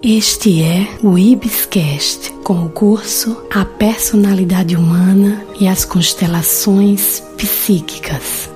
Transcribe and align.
Este 0.00 0.62
é 0.62 0.86
o 1.02 1.18
Ibiscast, 1.18 2.32
com 2.44 2.66
o 2.66 2.70
curso 2.70 3.44
A 3.52 3.64
Personalidade 3.64 4.76
Humana 4.76 5.44
e 5.58 5.66
as 5.66 5.84
Constelações 5.84 7.18
Psíquicas. 7.36 8.48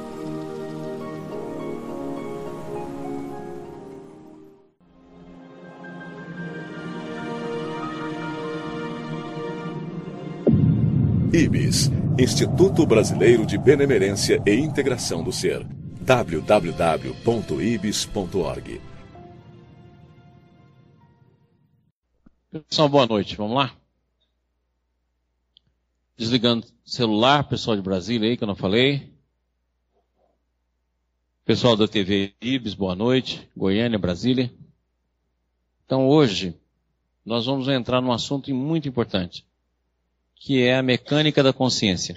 IBIS 11.32 11.90
Instituto 12.16 12.86
Brasileiro 12.86 13.45
de 13.45 13.59
Benemerência 13.59 14.40
e 14.46 14.54
Integração 14.54 15.24
do 15.24 15.32
Ser. 15.32 15.66
www.ibis.org 16.02 18.91
Pessoal, 22.52 22.87
boa 22.87 23.06
noite. 23.06 23.34
Vamos 23.34 23.56
lá? 23.56 23.74
Desligando 26.19 26.66
celular, 26.84 27.48
pessoal 27.48 27.74
de 27.74 27.80
Brasília 27.80 28.29
aí 28.29 28.37
que 28.37 28.45
eu 28.45 28.47
não 28.47 28.55
falei. 28.55 29.10
Pessoal 31.46 31.79
da 31.79 31.88
TV 31.88 32.34
Ibis, 32.43 32.74
boa 32.74 32.95
noite. 32.95 33.48
Goiânia, 33.57 33.98
Brasília. 33.98 34.52
Então 35.87 36.07
hoje 36.07 36.55
nós 37.24 37.46
vamos 37.46 37.69
entrar 37.69 38.02
num 38.02 38.12
assunto 38.12 38.55
muito 38.55 38.87
importante, 38.87 39.46
que 40.34 40.60
é 40.60 40.77
a 40.77 40.82
mecânica 40.82 41.43
da 41.43 41.55
consciência. 41.55 42.15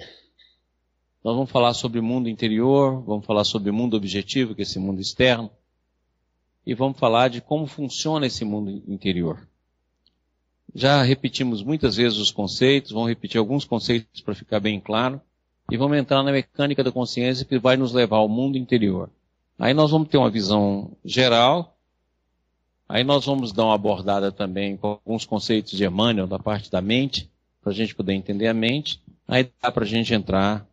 Nós 1.24 1.34
vamos 1.34 1.50
falar 1.50 1.72
sobre 1.72 2.02
mundo 2.02 2.28
interior, 2.28 3.02
vamos 3.04 3.24
falar 3.24 3.44
sobre 3.44 3.70
mundo 3.70 3.96
objetivo, 3.96 4.54
que 4.54 4.60
é 4.60 4.64
esse 4.64 4.78
mundo 4.78 5.00
externo, 5.00 5.50
e 6.66 6.74
vamos 6.74 6.98
falar 6.98 7.28
de 7.28 7.40
como 7.40 7.66
funciona 7.66 8.26
esse 8.26 8.44
mundo 8.44 8.70
interior. 8.86 9.48
Já 10.74 11.02
repetimos 11.02 11.62
muitas 11.62 11.96
vezes 11.96 12.18
os 12.18 12.30
conceitos, 12.30 12.92
vamos 12.92 13.08
repetir 13.08 13.38
alguns 13.38 13.64
conceitos 13.64 14.20
para 14.20 14.34
ficar 14.34 14.60
bem 14.60 14.80
claro, 14.80 15.20
e 15.70 15.76
vamos 15.76 15.96
entrar 15.96 16.22
na 16.22 16.32
mecânica 16.32 16.84
da 16.84 16.92
consciência 16.92 17.44
que 17.44 17.58
vai 17.58 17.76
nos 17.76 17.92
levar 17.92 18.18
ao 18.18 18.28
mundo 18.28 18.56
interior. 18.56 19.10
Aí 19.58 19.74
nós 19.74 19.90
vamos 19.90 20.08
ter 20.08 20.18
uma 20.18 20.30
visão 20.30 20.92
geral, 21.04 21.76
aí 22.88 23.02
nós 23.02 23.24
vamos 23.24 23.52
dar 23.52 23.64
uma 23.64 23.74
abordada 23.74 24.30
também 24.30 24.76
com 24.76 24.88
alguns 24.88 25.24
conceitos 25.24 25.72
de 25.72 25.84
Emmanuel, 25.84 26.26
da 26.26 26.38
parte 26.38 26.70
da 26.70 26.80
mente, 26.80 27.30
para 27.62 27.72
a 27.72 27.74
gente 27.74 27.94
poder 27.94 28.12
entender 28.12 28.46
a 28.46 28.54
mente, 28.54 29.02
aí 29.26 29.50
dá 29.60 29.72
para 29.72 29.84
a 29.84 29.88
gente 29.88 30.14
entrar 30.14 30.66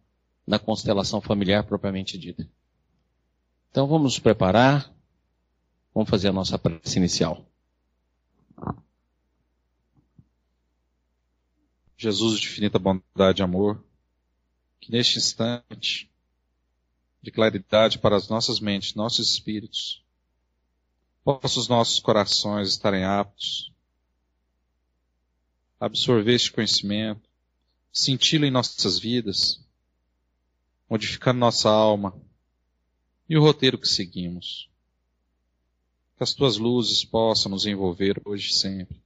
na 0.46 0.60
constelação 0.60 1.22
familiar 1.22 1.64
propriamente 1.64 2.18
dita. 2.18 2.48
Então 3.72 3.88
vamos 3.88 4.04
nos 4.04 4.20
preparar, 4.20 4.92
vamos 5.96 6.10
fazer 6.10 6.28
a 6.28 6.34
nossa 6.34 6.60
prece 6.60 7.00
inicial. 7.00 7.44
Jesus 11.98 12.40
de 12.40 12.48
infinita 12.48 12.80
bondade 12.80 13.42
e 13.42 13.44
amor, 13.44 13.84
que 14.80 14.92
neste 14.92 15.18
instante 15.18 16.12
de 17.22 17.32
claridade 17.32 18.00
para 18.00 18.16
as 18.18 18.28
nossas 18.28 18.60
mentes, 18.60 18.96
nossos 18.96 19.30
espíritos, 19.30 20.04
possa 21.24 21.60
os 21.60 21.68
nossos 21.70 22.00
corações 22.00 22.70
estarem 22.70 23.06
aptos 23.06 23.72
a 25.80 25.86
absorver 25.86 26.34
este 26.34 26.52
conhecimento, 26.52 27.30
senti-lo 27.92 28.46
em 28.46 28.52
nossas 28.52 29.00
vidas, 29.00 29.62
modificando 30.90 31.40
nossa 31.40 31.70
alma 31.70 32.14
e 33.30 33.38
o 33.38 33.42
roteiro 33.42 33.78
que 33.78 33.88
seguimos. 33.88 34.70
Que 36.18 36.24
as 36.24 36.34
tuas 36.34 36.58
luzes 36.58 37.04
possam 37.04 37.52
nos 37.52 37.66
envolver 37.66 38.22
hoje 38.26 38.50
e 38.50 38.54
sempre. 38.54 39.02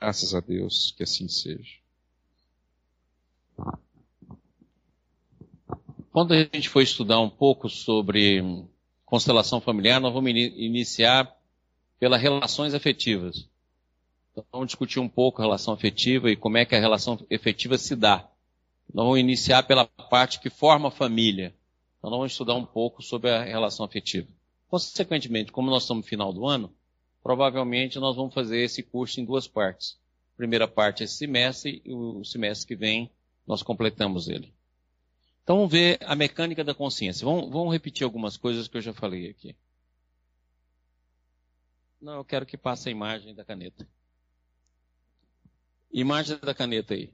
Graças 0.00 0.34
a 0.34 0.40
Deus 0.40 0.92
que 0.96 1.02
assim 1.02 1.28
seja. 1.28 1.81
Quando 6.12 6.34
a 6.34 6.38
gente 6.38 6.68
for 6.68 6.82
estudar 6.82 7.20
um 7.20 7.30
pouco 7.30 7.70
sobre 7.70 8.64
constelação 9.06 9.60
familiar, 9.60 10.00
nós 10.00 10.12
vamos 10.12 10.30
iniciar 10.30 11.34
pelas 11.98 12.20
relações 12.20 12.74
afetivas. 12.74 13.48
Então, 14.30 14.44
vamos 14.50 14.66
discutir 14.66 15.00
um 15.00 15.08
pouco 15.08 15.40
a 15.40 15.44
relação 15.44 15.72
afetiva 15.72 16.30
e 16.30 16.36
como 16.36 16.58
é 16.58 16.64
que 16.64 16.74
a 16.74 16.80
relação 16.80 17.18
afetiva 17.32 17.78
se 17.78 17.94
dá. 17.94 18.28
Nós 18.92 19.04
vamos 19.04 19.20
iniciar 19.20 19.62
pela 19.62 19.86
parte 19.86 20.40
que 20.40 20.50
forma 20.50 20.88
a 20.88 20.90
família. 20.90 21.54
Então, 21.98 22.10
nós 22.10 22.18
vamos 22.18 22.32
estudar 22.32 22.54
um 22.54 22.64
pouco 22.64 23.02
sobre 23.02 23.30
a 23.30 23.44
relação 23.44 23.86
afetiva. 23.86 24.28
Consequentemente, 24.68 25.52
como 25.52 25.70
nós 25.70 25.84
estamos 25.84 26.04
no 26.04 26.08
final 26.08 26.32
do 26.32 26.46
ano, 26.46 26.70
provavelmente 27.22 27.98
nós 27.98 28.16
vamos 28.16 28.34
fazer 28.34 28.58
esse 28.58 28.82
curso 28.82 29.20
em 29.20 29.24
duas 29.24 29.46
partes. 29.46 29.98
A 30.34 30.36
primeira 30.36 30.66
parte 30.66 31.02
é 31.02 31.04
esse 31.04 31.16
semestre 31.16 31.80
e 31.84 31.92
o 31.92 32.24
semestre 32.24 32.66
que 32.66 32.74
vem 32.74 33.10
nós 33.46 33.62
completamos 33.62 34.28
ele. 34.28 34.54
Então 35.42 35.56
vamos 35.56 35.72
ver 35.72 35.98
a 36.02 36.14
mecânica 36.14 36.62
da 36.62 36.74
consciência. 36.74 37.24
Vamos, 37.24 37.50
vamos 37.50 37.72
repetir 37.72 38.04
algumas 38.04 38.36
coisas 38.36 38.68
que 38.68 38.76
eu 38.76 38.82
já 38.82 38.92
falei 38.92 39.28
aqui. 39.28 39.56
Não, 42.00 42.14
eu 42.14 42.24
quero 42.24 42.46
que 42.46 42.56
passe 42.56 42.88
a 42.88 42.92
imagem 42.92 43.34
da 43.34 43.44
caneta. 43.44 43.88
Imagem 45.92 46.38
da 46.38 46.54
caneta 46.54 46.94
aí. 46.94 47.12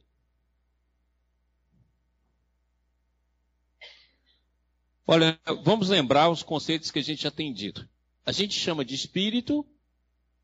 Olha, 5.07 5.41
vamos 5.65 5.89
lembrar 5.89 6.29
os 6.29 6.43
conceitos 6.43 6.91
que 6.91 6.99
a 6.99 7.03
gente 7.03 7.23
já 7.23 7.31
tem 7.31 7.53
dito. 7.53 7.89
A 8.27 8.33
gente 8.33 8.53
chama 8.53 8.85
de 8.85 8.95
espírito, 8.95 9.67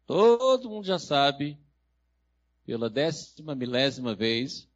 todo 0.06 0.70
mundo 0.70 0.86
já 0.86 0.98
sabe, 0.98 1.58
pela 2.64 2.88
décima 2.88 3.54
milésima 3.54 4.14
vez, 4.14 4.66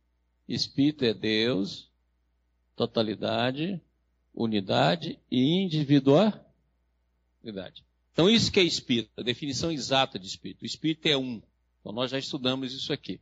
Espírito 0.48 1.04
é 1.04 1.12
Deus, 1.12 1.90
totalidade, 2.74 3.80
unidade 4.34 5.18
e 5.30 5.62
individualidade. 5.62 6.42
Então, 8.12 8.30
isso 8.30 8.50
que 8.50 8.58
é 8.58 8.62
espírito, 8.62 9.10
a 9.18 9.22
definição 9.22 9.70
exata 9.70 10.18
de 10.18 10.26
espírito. 10.26 10.62
O 10.62 10.66
espírito 10.66 11.06
é 11.06 11.16
um. 11.16 11.42
Então, 11.80 11.92
nós 11.92 12.10
já 12.10 12.18
estudamos 12.18 12.72
isso 12.72 12.92
aqui. 12.92 13.20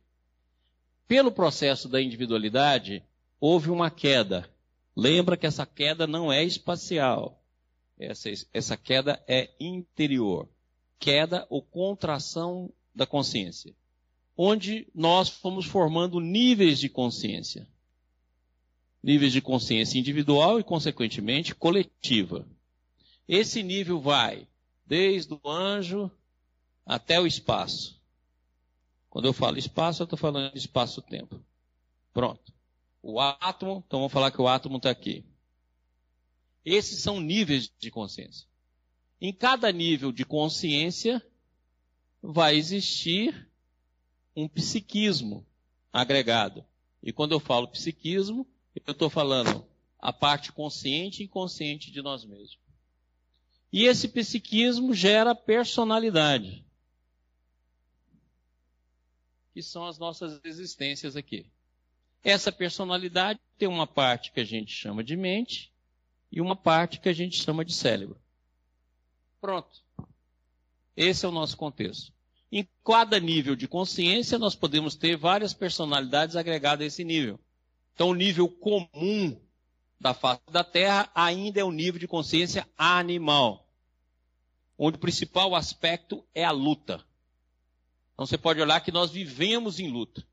Pelo 1.07 1.31
processo 1.31 1.89
da 1.89 2.01
individualidade, 2.01 3.03
houve 3.39 3.69
uma 3.69 3.91
queda. 3.91 4.49
Lembra 4.95 5.35
que 5.37 5.45
essa 5.45 5.65
queda 5.65 6.07
não 6.07 6.31
é 6.31 6.43
espacial. 6.43 7.43
Essa, 7.99 8.29
essa 8.53 8.77
queda 8.77 9.21
é 9.27 9.51
interior. 9.59 10.47
Queda 10.97 11.45
ou 11.49 11.61
contração 11.61 12.71
da 12.95 13.05
consciência 13.05 13.75
onde 14.37 14.87
nós 14.93 15.27
fomos 15.27 15.65
formando 15.65 16.19
níveis 16.19 16.79
de 16.79 16.87
consciência. 16.87 17.67
Níveis 19.01 19.33
de 19.33 19.41
consciência 19.41 19.97
individual 19.97 20.59
e, 20.59 20.63
consequentemente, 20.63 21.55
coletiva. 21.55 22.47
Esse 23.27 23.63
nível 23.63 23.99
vai 23.99 24.47
desde 24.85 25.33
o 25.33 25.49
anjo 25.49 26.11
até 26.85 27.19
o 27.19 27.25
espaço. 27.25 27.99
Quando 29.09 29.25
eu 29.25 29.33
falo 29.33 29.57
espaço, 29.57 30.03
eu 30.03 30.05
estou 30.05 30.19
falando 30.19 30.53
de 30.53 30.59
espaço-tempo. 30.59 31.43
Pronto. 32.13 32.53
O 33.01 33.19
átomo, 33.19 33.83
então 33.87 33.99
vamos 33.99 34.13
falar 34.13 34.31
que 34.31 34.41
o 34.41 34.47
átomo 34.47 34.77
está 34.77 34.91
aqui. 34.91 35.25
Esses 36.63 37.01
são 37.01 37.19
níveis 37.19 37.71
de 37.79 37.89
consciência. 37.89 38.47
Em 39.19 39.33
cada 39.33 39.71
nível 39.71 40.11
de 40.11 40.25
consciência 40.25 41.25
vai 42.21 42.55
existir 42.55 43.49
um 44.37 44.47
psiquismo 44.47 45.43
agregado. 45.91 46.63
E 47.01 47.11
quando 47.11 47.31
eu 47.31 47.39
falo 47.39 47.67
psiquismo, 47.67 48.47
eu 48.75 48.91
estou 48.91 49.09
falando 49.09 49.65
a 49.97 50.13
parte 50.13 50.51
consciente 50.51 51.23
e 51.23 51.25
inconsciente 51.25 51.89
de 51.89 52.03
nós 52.03 52.23
mesmos. 52.23 52.59
E 53.73 53.85
esse 53.85 54.07
psiquismo 54.07 54.93
gera 54.93 55.33
personalidade, 55.33 56.63
que 59.53 59.63
são 59.63 59.87
as 59.87 59.97
nossas 59.97 60.39
existências 60.43 61.15
aqui. 61.15 61.49
Essa 62.23 62.51
personalidade 62.51 63.39
tem 63.57 63.67
uma 63.67 63.87
parte 63.87 64.31
que 64.31 64.39
a 64.39 64.45
gente 64.45 64.71
chama 64.71 65.03
de 65.03 65.15
mente 65.15 65.73
e 66.31 66.39
uma 66.39 66.55
parte 66.55 66.99
que 66.99 67.09
a 67.09 67.13
gente 67.13 67.41
chama 67.41 67.65
de 67.65 67.73
cérebro. 67.73 68.21
Pronto. 69.41 69.83
Esse 70.95 71.25
é 71.25 71.27
o 71.27 71.31
nosso 71.31 71.57
contexto. 71.57 72.13
Em 72.51 72.67
cada 72.85 73.19
nível 73.19 73.55
de 73.55 73.67
consciência, 73.67 74.37
nós 74.37 74.55
podemos 74.55 74.95
ter 74.95 75.17
várias 75.17 75.53
personalidades 75.53 76.35
agregadas 76.35 76.83
a 76.83 76.87
esse 76.87 77.03
nível. 77.03 77.39
Então, 77.93 78.09
o 78.09 78.15
nível 78.15 78.47
comum 78.47 79.39
da 79.99 80.13
face 80.13 80.41
da 80.51 80.63
Terra 80.63 81.09
ainda 81.13 81.59
é 81.59 81.63
o 81.63 81.71
nível 81.71 81.99
de 81.99 82.07
consciência 82.07 82.67
animal, 82.77 83.67
onde 84.77 84.97
o 84.97 85.01
principal 85.01 85.55
aspecto 85.55 86.23
é 86.33 86.43
a 86.43 86.51
luta. 86.51 87.03
Então, 88.13 88.25
você 88.25 88.37
pode 88.37 88.61
olhar 88.61 88.79
que 88.79 88.91
nós 88.91 89.11
vivemos 89.11 89.79
em 89.79 89.89
luta. 89.89 90.25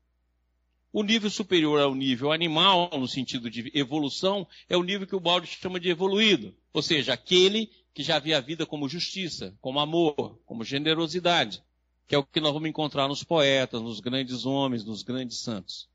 O 0.93 1.03
nível 1.03 1.29
superior 1.29 1.81
ao 1.81 1.93
nível 1.93 2.31
animal, 2.31 2.89
no 2.93 3.07
sentido 3.07 3.49
de 3.49 3.69
evolução, 3.73 4.47
é 4.69 4.77
o 4.77 4.83
nível 4.83 5.05
que 5.05 5.15
o 5.15 5.19
Balde 5.19 5.45
chama 5.45 5.77
de 5.77 5.89
evoluído, 5.89 6.55
ou 6.71 6.81
seja, 6.81 7.13
aquele 7.13 7.69
que 7.93 8.01
já 8.01 8.17
vê 8.17 8.33
a 8.33 8.39
vida 8.39 8.65
como 8.65 8.87
justiça, 8.87 9.53
como 9.59 9.79
amor, 9.79 10.39
como 10.45 10.63
generosidade. 10.63 11.61
Que 12.07 12.13
é 12.13 12.17
o 12.17 12.23
que 12.23 12.39
nós 12.39 12.53
vamos 12.53 12.69
encontrar 12.69 13.07
nos 13.07 13.23
poetas, 13.23 13.81
nos 13.81 13.99
grandes 13.99 14.45
homens, 14.45 14.85
nos 14.85 15.01
grandes 15.01 15.39
santos. 15.39 15.89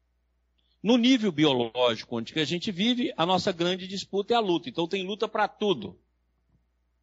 No 0.83 0.97
nível 0.97 1.31
biológico 1.31 2.17
onde 2.17 2.39
a 2.39 2.45
gente 2.45 2.73
vive, 2.73 3.13
a 3.17 3.27
nossa 3.27 3.53
grande 3.53 3.87
disputa 3.87 4.33
é 4.33 4.37
a 4.37 4.41
luta. 4.41 4.69
Então 4.69 4.89
tem 4.89 5.07
luta 5.07 5.29
para 5.29 5.47
tudo. 5.47 5.99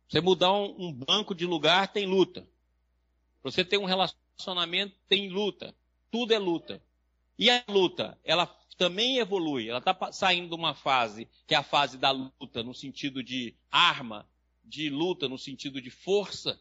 Você 0.09 0.19
mudar 0.19 0.51
um, 0.53 0.87
um, 0.87 0.93
banco 0.93 1.35
de 1.35 1.45
lugar, 1.45 1.91
tem 1.91 2.05
luta. 2.05 2.47
Você 3.43 3.63
ter 3.63 3.77
um 3.77 3.85
relacionamento, 3.85 4.95
tem 5.07 5.29
luta. 5.29 5.75
Tudo 6.09 6.33
é 6.33 6.39
luta. 6.39 6.81
E 7.37 7.49
a 7.49 7.63
luta, 7.67 8.17
ela 8.23 8.47
também 8.77 9.19
evolui. 9.19 9.69
Ela 9.69 9.79
está 9.79 10.11
saindo 10.11 10.49
de 10.49 10.55
uma 10.55 10.73
fase, 10.73 11.27
que 11.45 11.53
é 11.53 11.57
a 11.57 11.63
fase 11.63 11.97
da 11.97 12.11
luta, 12.11 12.63
no 12.63 12.73
sentido 12.73 13.21
de 13.21 13.53
arma, 13.71 14.27
de 14.65 14.89
luta, 14.89 15.27
no 15.27 15.37
sentido 15.37 15.81
de 15.81 15.89
força, 15.89 16.59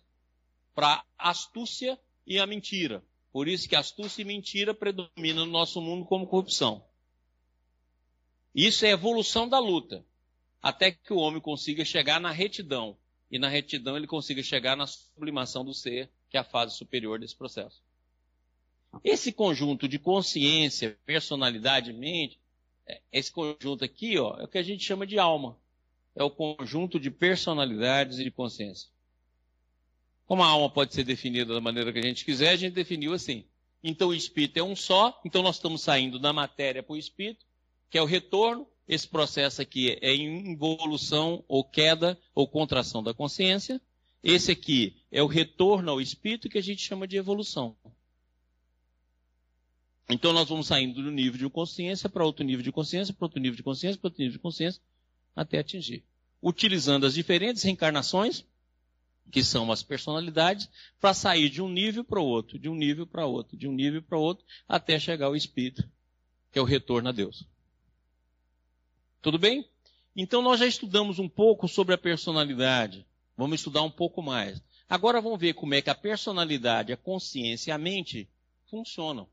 para 0.75 1.03
astúcia 1.17 1.99
e 2.27 2.39
a 2.39 2.47
mentira. 2.47 3.03
Por 3.33 3.49
isso 3.49 3.69
que 3.69 3.77
astúcia 3.77 4.23
e 4.23 4.25
mentira 4.25 4.75
predominam 4.75 5.45
no 5.45 5.53
nosso 5.53 5.81
mundo 5.81 6.05
como 6.05 6.27
corrupção. 6.27 6.85
Isso 8.55 8.87
é 8.87 8.89
a 8.89 8.93
evolução 8.93 9.47
da 9.49 9.59
luta, 9.59 10.05
até 10.63 10.91
que 10.91 11.13
o 11.13 11.19
homem 11.19 11.41
consiga 11.41 11.85
chegar 11.85 12.19
na 12.19 12.31
retidão. 12.31 12.97
E 13.31 13.39
na 13.39 13.49
retidão 13.49 13.97
ele 13.97 14.07
consiga 14.07 14.43
chegar 14.43 14.77
na 14.77 14.87
sublimação 14.87 15.65
do 15.65 15.75
ser, 15.75 16.11
que 16.31 16.37
é 16.37 16.41
a 16.41 16.45
fase 16.45 16.77
superior 16.77 17.19
desse 17.19 17.37
processo. 17.37 17.83
Esse 19.05 19.33
conjunto 19.33 19.87
de 19.87 19.99
consciência, 19.99 20.99
personalidade, 21.05 21.93
mente, 21.93 22.41
é, 22.87 23.01
esse 23.13 23.31
conjunto 23.31 23.85
aqui, 23.85 24.19
ó, 24.19 24.39
é 24.39 24.45
o 24.45 24.49
que 24.49 24.59
a 24.59 24.63
gente 24.63 24.85
chama 24.85 25.07
de 25.07 25.19
alma. 25.19 25.59
É 26.15 26.23
o 26.23 26.31
conjunto 26.31 26.99
de 26.99 27.11
personalidades 27.11 28.19
e 28.19 28.25
de 28.25 28.31
consciência. 28.31 28.89
Como 30.27 30.43
a 30.43 30.47
alma 30.47 30.69
pode 30.69 30.93
ser 30.93 31.05
definida 31.05 31.55
da 31.55 31.61
maneira 31.61 31.93
que 31.93 32.01
a 32.01 32.03
gente 32.03 32.25
quiser, 32.25 32.51
a 32.51 32.57
gente 32.57 32.75
definiu 32.75 33.13
assim. 33.15 33.45
Então 33.83 34.09
o 34.09 34.15
espírito 34.15 34.59
é 34.59 34.63
um 34.63 34.75
só, 34.75 35.21
então 35.25 35.43
nós 35.43 35.57
estamos 35.57 35.83
saindo 35.83 36.19
da 36.19 36.33
matéria 36.33 36.83
para 36.83 36.95
o 36.95 36.97
espírito, 36.97 37.47
que 37.89 37.97
é 37.97 38.03
o 38.03 38.07
retorno. 38.07 38.67
Esse 38.89 39.07
processo 39.07 39.63
aqui 39.63 39.99
é 40.01 40.15
involução 40.15 41.45
ou 41.49 41.65
queda 41.65 42.19
ou 42.35 42.47
contração 42.47 43.03
da 43.03 43.15
consciência. 43.15 43.81
Esse 44.23 44.53
aqui 44.53 44.97
é 45.11 45.23
o 45.23 45.27
retorno 45.27 45.91
ao 45.91 46.01
espírito 46.01 46.49
que 46.49 46.59
a 46.59 46.63
gente 46.63 46.83
chama 46.83 47.07
de 47.07 47.17
evolução. 47.17 47.77
Então 50.09 50.33
nós 50.33 50.49
vamos 50.49 50.67
saindo 50.67 51.03
do 51.03 51.11
nível 51.11 51.39
de 51.39 51.49
consciência 51.49 52.09
para 52.09 52.25
outro 52.25 52.45
nível 52.45 52.63
de 52.63 52.73
consciência, 52.73 53.15
para 53.15 53.27
outro 53.27 53.41
nível 53.41 53.57
de 53.57 53.63
consciência, 53.63 54.01
para 54.01 54.09
outro 54.09 54.21
nível 54.21 54.37
de 54.37 54.43
consciência, 54.43 54.81
até 55.35 55.59
atingir. 55.59 56.05
Utilizando 56.43 57.07
as 57.07 57.15
diferentes 57.15 57.63
reencarnações 57.63 58.45
que 59.31 59.43
são 59.43 59.71
as 59.73 59.83
personalidades, 59.83 60.69
para 61.01 61.15
sair 61.15 61.49
de 61.49 61.61
um 61.61 61.69
nível 61.69 62.05
para 62.05 62.21
o 62.21 62.25
outro, 62.25 62.59
de 62.59 62.69
um 62.69 62.75
nível 62.75 63.07
para 63.07 63.27
outro, 63.27 63.57
de 63.57 63.67
um 63.67 63.73
nível 63.73 64.03
para 64.03 64.19
outro, 64.19 64.45
até 64.69 64.99
chegar 64.99 65.27
ao 65.27 65.37
Espírito, 65.37 65.89
que 66.53 66.59
é 66.59 66.63
o 66.63 66.65
retorno 66.65 67.09
a 67.09 67.13
Deus. 67.13 67.47
Tudo 69.21 69.39
bem? 69.39 69.69
Então 70.15 70.41
nós 70.41 70.61
já 70.61 70.67
estudamos 70.67 71.19
um 71.19 71.29
pouco 71.29 71.69
sobre 71.69 71.95
a 71.95 71.99
personalidade. 71.99 73.07
Vamos 73.37 73.61
estudar 73.61 73.83
um 73.83 73.91
pouco 73.91 74.23
mais. 74.23 74.63
Agora 74.89 75.21
vamos 75.21 75.39
ver 75.39 75.55
como 75.55 75.75
é 75.75 75.83
que 75.83 75.91
a 75.91 75.95
personalidade, 75.95 76.93
a 76.93 76.97
consciência 76.97 77.71
e 77.71 77.73
a 77.73 77.79
mente 77.79 78.29
funcionam. 78.71 79.29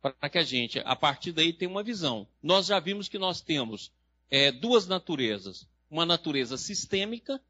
Para 0.00 0.30
que 0.30 0.38
a 0.38 0.42
gente, 0.42 0.78
a 0.78 0.96
partir 0.96 1.32
daí, 1.32 1.52
tenha 1.52 1.70
uma 1.70 1.82
visão. 1.82 2.26
Nós 2.42 2.66
já 2.66 2.80
vimos 2.80 3.08
que 3.08 3.18
nós 3.18 3.42
temos 3.42 3.92
é, 4.30 4.50
duas 4.50 4.86
naturezas. 4.86 5.68
Uma 5.90 6.06
natureza 6.06 6.56
sistêmica 6.56 7.40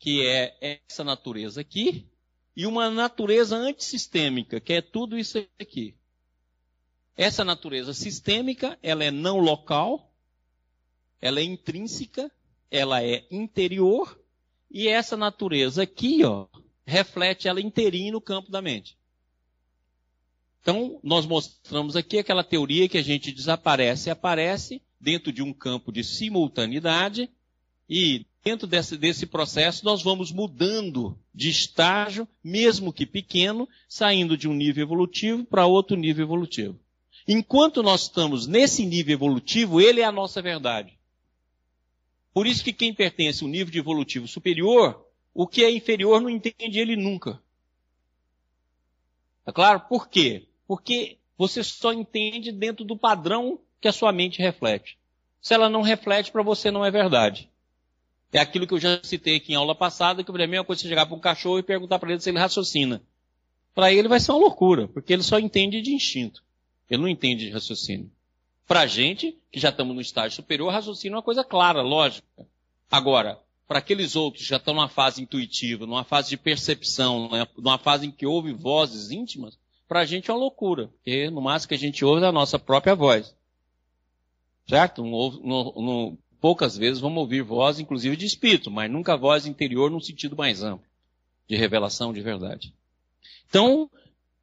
que 0.00 0.26
é 0.26 0.80
essa 0.88 1.04
natureza 1.04 1.60
aqui, 1.60 2.08
e 2.56 2.66
uma 2.66 2.88
natureza 2.90 3.54
antissistêmica, 3.54 4.58
que 4.58 4.72
é 4.72 4.80
tudo 4.80 5.18
isso 5.18 5.46
aqui. 5.60 5.94
Essa 7.14 7.44
natureza 7.44 7.92
sistêmica, 7.92 8.78
ela 8.82 9.04
é 9.04 9.10
não 9.10 9.38
local, 9.38 10.10
ela 11.20 11.38
é 11.38 11.42
intrínseca, 11.44 12.32
ela 12.70 13.04
é 13.04 13.26
interior, 13.30 14.18
e 14.70 14.88
essa 14.88 15.18
natureza 15.18 15.82
aqui, 15.82 16.24
ó, 16.24 16.46
reflete 16.86 17.46
ela 17.46 17.60
inteirinha 17.60 18.12
no 18.12 18.22
campo 18.22 18.50
da 18.50 18.62
mente. 18.62 18.96
Então, 20.62 20.98
nós 21.02 21.26
mostramos 21.26 21.94
aqui 21.94 22.18
aquela 22.18 22.42
teoria 22.42 22.88
que 22.88 22.96
a 22.96 23.02
gente 23.02 23.30
desaparece 23.32 24.08
e 24.08 24.12
aparece 24.12 24.82
dentro 24.98 25.30
de 25.30 25.42
um 25.42 25.52
campo 25.52 25.92
de 25.92 26.02
simultaneidade, 26.02 27.30
e 27.86 28.24
dentro 28.42 28.66
desse, 28.66 28.96
desse 28.96 29.26
processo, 29.26 29.84
nós 29.84 30.02
vamos 30.02 30.32
mudando 30.32 31.18
de 31.34 31.50
estágio, 31.50 32.26
mesmo 32.42 32.92
que 32.92 33.04
pequeno, 33.04 33.68
saindo 33.88 34.36
de 34.36 34.48
um 34.48 34.54
nível 34.54 34.82
evolutivo 34.84 35.44
para 35.44 35.66
outro 35.66 35.96
nível 35.96 36.24
evolutivo. 36.24 36.78
Enquanto 37.28 37.82
nós 37.82 38.02
estamos 38.02 38.46
nesse 38.46 38.84
nível 38.86 39.14
evolutivo, 39.14 39.80
ele 39.80 40.00
é 40.00 40.04
a 40.04 40.12
nossa 40.12 40.40
verdade. 40.40 40.98
Por 42.32 42.46
isso 42.46 42.64
que 42.64 42.72
quem 42.72 42.94
pertence 42.94 43.44
a 43.44 43.46
um 43.46 43.50
nível 43.50 43.78
evolutivo 43.78 44.26
superior, 44.26 45.06
o 45.34 45.46
que 45.46 45.64
é 45.64 45.70
inferior 45.70 46.20
não 46.20 46.30
entende 46.30 46.78
ele 46.78 46.96
nunca. 46.96 47.40
É 49.46 49.52
claro? 49.52 49.80
Por 49.80 50.08
quê? 50.08 50.46
Porque 50.66 51.18
você 51.36 51.62
só 51.62 51.92
entende 51.92 52.52
dentro 52.52 52.84
do 52.84 52.96
padrão 52.96 53.58
que 53.80 53.88
a 53.88 53.92
sua 53.92 54.12
mente 54.12 54.40
reflete. 54.40 54.98
Se 55.40 55.54
ela 55.54 55.68
não 55.68 55.82
reflete, 55.82 56.30
para 56.30 56.42
você 56.42 56.70
não 56.70 56.84
é 56.84 56.90
verdade. 56.90 57.50
É 58.32 58.38
aquilo 58.38 58.66
que 58.66 58.74
eu 58.74 58.78
já 58.78 59.00
citei 59.02 59.36
aqui 59.36 59.52
em 59.52 59.56
aula 59.56 59.74
passada, 59.74 60.22
que 60.22 60.30
para 60.30 60.46
mim 60.46 60.56
é 60.56 60.60
uma 60.60 60.64
coisa 60.64 60.82
você 60.82 60.88
chegar 60.88 61.06
para 61.06 61.16
um 61.16 61.20
cachorro 61.20 61.58
e 61.58 61.62
perguntar 61.62 61.98
para 61.98 62.12
ele 62.12 62.20
se 62.20 62.30
ele 62.30 62.38
raciocina. 62.38 63.02
Para 63.74 63.92
ele 63.92 64.08
vai 64.08 64.20
ser 64.20 64.32
uma 64.32 64.40
loucura, 64.40 64.88
porque 64.88 65.12
ele 65.12 65.22
só 65.22 65.38
entende 65.38 65.80
de 65.80 65.92
instinto. 65.92 66.42
Ele 66.88 67.02
não 67.02 67.08
entende 67.08 67.46
de 67.46 67.52
raciocínio. 67.52 68.10
Para 68.66 68.80
a 68.82 68.86
gente, 68.86 69.36
que 69.50 69.58
já 69.58 69.70
estamos 69.70 69.94
no 69.94 70.00
estágio 70.00 70.36
superior, 70.36 70.72
raciocínio 70.72 71.14
é 71.14 71.18
uma 71.18 71.22
coisa 71.22 71.42
clara, 71.42 71.82
lógica. 71.82 72.26
Agora, 72.88 73.38
para 73.66 73.78
aqueles 73.78 74.16
outros 74.16 74.44
que 74.44 74.48
já 74.48 74.56
estão 74.56 74.74
numa 74.74 74.88
fase 74.88 75.22
intuitiva, 75.22 75.86
numa 75.86 76.04
fase 76.04 76.30
de 76.30 76.36
percepção, 76.36 77.28
né, 77.30 77.46
numa 77.56 77.78
fase 77.78 78.06
em 78.06 78.10
que 78.10 78.26
ouve 78.26 78.52
vozes 78.52 79.10
íntimas, 79.10 79.58
para 79.88 80.00
a 80.00 80.04
gente 80.04 80.30
é 80.30 80.34
uma 80.34 80.40
loucura. 80.40 80.88
Porque 80.88 81.30
no 81.30 81.40
máximo 81.40 81.68
que 81.68 81.74
a 81.74 81.78
gente 81.78 82.04
ouve 82.04 82.24
é 82.24 82.28
a 82.28 82.32
nossa 82.32 82.58
própria 82.58 82.94
voz. 82.94 83.34
Certo? 84.68 85.04
Não, 85.04 85.30
não, 85.42 85.74
não, 85.76 86.18
poucas 86.40 86.76
vezes 86.76 87.00
vamos 87.00 87.18
ouvir 87.18 87.42
voz, 87.42 87.78
inclusive 87.78 88.16
de 88.16 88.26
espírito, 88.26 88.70
mas 88.70 88.90
nunca 88.90 89.16
voz 89.16 89.46
interior 89.46 89.90
num 89.90 90.00
sentido 90.00 90.36
mais 90.36 90.62
amplo, 90.62 90.86
de 91.48 91.56
revelação 91.56 92.12
de 92.12 92.20
verdade. 92.20 92.74
Então, 93.48 93.90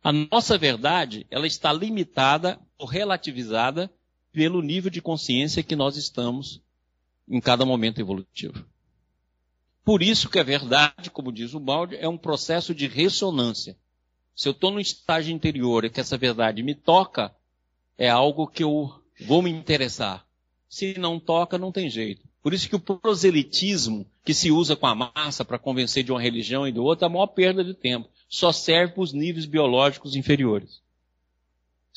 a 0.04 0.12
nossa 0.12 0.58
verdade, 0.58 1.26
ela 1.30 1.48
está 1.48 1.74
limitada 1.74 2.60
ou 2.78 2.86
relativizada 2.86 3.92
pelo 4.32 4.62
nível 4.62 4.92
de 4.92 5.02
consciência 5.02 5.64
que 5.64 5.76
nós 5.76 5.98
estamos 5.98 6.62
em 7.28 7.42
cada 7.42 7.66
momento 7.66 8.00
evolutivo. 8.00 8.66
Por 9.84 10.04
isso 10.04 10.30
que 10.30 10.38
a 10.38 10.44
verdade, 10.44 11.10
como 11.10 11.32
diz 11.32 11.54
o 11.54 11.60
balde, 11.60 11.96
é 11.96 12.08
um 12.08 12.18
processo 12.18 12.76
de 12.76 12.88
ressonância. 12.88 13.78
Se 14.36 14.48
eu 14.48 14.52
estou 14.52 14.70
no 14.70 14.80
estágio 14.80 15.34
interior 15.34 15.86
e 15.86 15.90
que 15.90 16.00
essa 16.00 16.18
verdade 16.18 16.62
me 16.62 16.76
toca, 16.76 17.34
é 17.98 18.10
algo 18.10 18.46
que 18.48 18.64
eu 18.64 18.94
vou 19.26 19.42
me 19.42 19.50
interessar. 19.50 20.27
Se 20.70 20.98
não 21.00 21.20
toca, 21.20 21.58
não 21.58 21.72
tem 21.72 21.90
jeito. 21.90 22.28
Por 22.42 22.54
isso 22.54 22.70
que 22.70 22.76
o 22.76 22.80
proselitismo 22.80 24.06
que 24.24 24.34
se 24.34 24.52
usa 24.52 24.76
com 24.76 24.88
a 24.88 24.96
massa 24.96 25.44
para 25.44 25.60
convencer 25.60 26.04
de 26.04 26.12
uma 26.12 26.22
religião 26.22 26.68
e 26.68 26.72
do 26.72 26.84
outro 26.84 27.06
é 27.06 27.08
a 27.08 27.12
maior 27.12 27.28
perda 27.28 27.64
de 27.64 27.74
tempo. 27.74 28.10
Só 28.30 28.52
serve 28.52 28.94
para 28.94 29.04
os 29.04 29.14
níveis 29.14 29.46
biológicos 29.46 30.16
inferiores. 30.16 30.82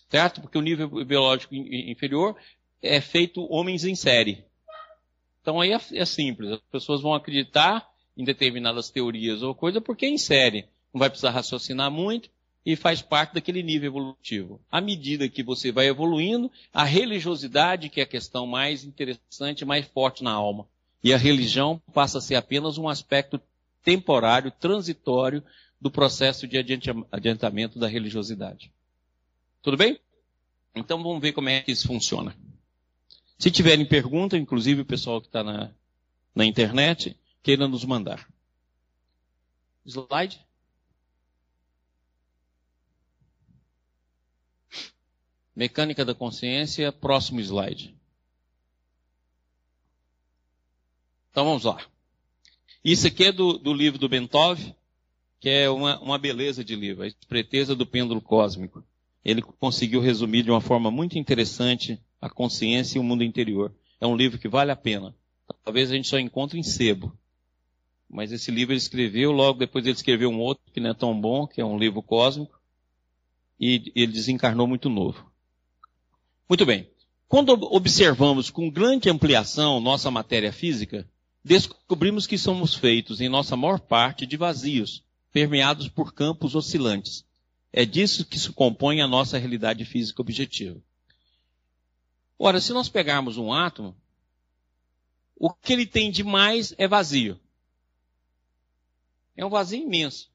Certo? 0.09 0.41
Porque 0.41 0.59
o 0.59 0.63
nível 0.63 0.89
biológico 1.05 1.55
inferior 1.55 2.37
é 2.83 3.01
feito 3.01 3.47
homens 3.51 3.85
em 3.85 3.95
série. 3.95 4.45
Então 5.41 5.61
aí 5.61 5.73
é, 5.73 5.81
é 5.95 6.05
simples. 6.05 6.51
As 6.51 6.61
pessoas 6.71 7.01
vão 7.01 7.15
acreditar 7.15 7.89
em 8.17 8.25
determinadas 8.25 8.91
teorias 8.91 9.43
ou 9.43 9.55
coisa 9.55 9.81
porque 9.81 10.07
é 10.07 10.09
em 10.09 10.19
série. 10.19 10.69
Não 10.93 10.99
vai 10.99 11.09
precisar 11.09 11.31
raciocinar 11.31 11.91
muito 11.91 12.29
e 12.65 12.77
faz 12.77 13.01
parte 13.01 13.35
daquele 13.35 13.63
nível 13.63 13.89
evolutivo. 13.89 14.61
À 14.71 14.81
medida 14.81 15.29
que 15.29 15.43
você 15.43 15.73
vai 15.73 15.87
evoluindo, 15.87 16.51
a 16.73 16.85
religiosidade, 16.85 17.89
que 17.89 18.01
é 18.01 18.05
a 18.05 18.07
questão 18.07 18.47
mais 18.47 18.85
interessante, 18.85 19.65
mais 19.65 19.87
forte 19.87 20.23
na 20.23 20.33
alma. 20.33 20.67
E 21.03 21.15
a 21.15 21.17
religião 21.17 21.81
passa 21.95 22.19
a 22.19 22.21
ser 22.21 22.35
apenas 22.35 22.77
um 22.77 22.89
aspecto 22.89 23.41
temporário, 23.83 24.51
transitório 24.51 25.43
do 25.81 25.91
processo 25.91 26.47
de 26.47 26.59
adiantamento 27.11 27.79
da 27.79 27.89
religiosidade. 27.89 28.71
Tudo 29.63 29.79
bem? 29.79 29.99
Então 30.75 31.03
vamos 31.03 31.21
ver 31.21 31.33
como 31.33 31.49
é 31.49 31.63
que 31.63 31.73
isso 31.73 31.87
funciona. 31.87 32.37
Se 33.39 33.51
tiverem 33.51 33.87
pergunta, 33.87 34.37
inclusive 34.37 34.83
o 34.83 34.85
pessoal 34.85 35.21
que 35.21 35.29
está 35.29 35.43
na, 35.43 35.71
na 36.35 36.45
internet, 36.45 37.17
queira 37.43 37.67
nos 37.67 37.85
mandar. 37.85 38.29
Slide. 39.87 40.39
Mecânica 45.61 46.07
da 46.07 46.15
consciência, 46.15 46.91
próximo 46.91 47.39
slide. 47.39 47.95
Então 51.31 51.45
vamos 51.45 51.65
lá. 51.65 51.85
Isso 52.83 53.07
aqui 53.07 53.25
é 53.25 53.31
do, 53.31 53.59
do 53.59 53.75
livro 53.75 53.99
do 53.99 54.09
Bentov, 54.09 54.59
que 55.39 55.51
é 55.51 55.69
uma, 55.69 56.01
uma 56.01 56.17
beleza 56.17 56.65
de 56.65 56.75
livro, 56.75 57.03
a 57.03 57.07
Espreteza 57.07 57.77
do 57.77 57.85
Pêndulo 57.85 58.23
Cósmico. 58.23 58.83
Ele 59.23 59.43
conseguiu 59.43 60.01
resumir 60.01 60.45
de 60.45 60.51
uma 60.51 60.63
forma 60.63 60.91
muito 60.91 61.19
interessante 61.19 62.01
a 62.23 62.31
consciência 62.31 62.97
e 62.97 62.99
o 62.99 63.05
mundo 63.05 63.23
interior. 63.23 63.71
É 64.01 64.07
um 64.07 64.17
livro 64.17 64.39
que 64.39 64.49
vale 64.49 64.71
a 64.71 64.77
pena. 64.77 65.15
Talvez 65.63 65.91
a 65.91 65.95
gente 65.95 66.09
só 66.09 66.19
encontre 66.19 66.59
em 66.59 66.63
sebo. 66.63 67.15
Mas 68.09 68.33
esse 68.33 68.51
livro 68.51 68.73
ele 68.73 68.79
escreveu, 68.79 69.31
logo 69.31 69.59
depois 69.59 69.85
ele 69.85 69.95
escreveu 69.95 70.31
um 70.31 70.41
outro 70.41 70.73
que 70.73 70.81
não 70.81 70.89
é 70.89 70.95
tão 70.95 71.21
bom, 71.21 71.47
que 71.47 71.61
é 71.61 71.65
um 71.67 71.77
livro 71.77 72.01
cósmico, 72.01 72.59
e 73.61 73.93
ele 73.95 74.11
desencarnou 74.11 74.67
muito 74.67 74.89
novo. 74.89 75.30
Muito 76.51 76.67
bem. 76.67 76.91
Quando 77.29 77.51
observamos 77.73 78.51
com 78.51 78.69
grande 78.69 79.09
ampliação 79.09 79.79
nossa 79.79 80.11
matéria 80.11 80.53
física, 80.53 81.09
descobrimos 81.45 82.27
que 82.27 82.37
somos 82.37 82.75
feitos, 82.75 83.21
em 83.21 83.29
nossa 83.29 83.57
maior 83.57 83.79
parte, 83.79 84.27
de 84.27 84.37
vazios, 84.37 85.05
permeados 85.31 85.87
por 85.87 86.13
campos 86.13 86.57
oscilantes. 86.57 87.25
É 87.73 87.85
disso 87.85 88.25
que 88.25 88.37
se 88.37 88.51
compõe 88.51 89.01
a 89.01 89.07
nossa 89.07 89.39
realidade 89.39 89.85
física 89.85 90.23
objetiva. 90.23 90.83
Ora, 92.37 92.61
se 92.61 92.73
nós 92.73 92.89
pegarmos 92.89 93.39
um 93.39 93.53
átomo, 93.53 93.95
o 95.37 95.51
que 95.51 95.73
ele 95.73 95.87
tem 95.87 96.11
de 96.11 96.25
mais 96.25 96.75
é 96.77 96.89
vazio. 96.89 97.39
É 99.37 99.47
um 99.47 99.51
vazio 99.51 99.81
imenso. 99.81 100.29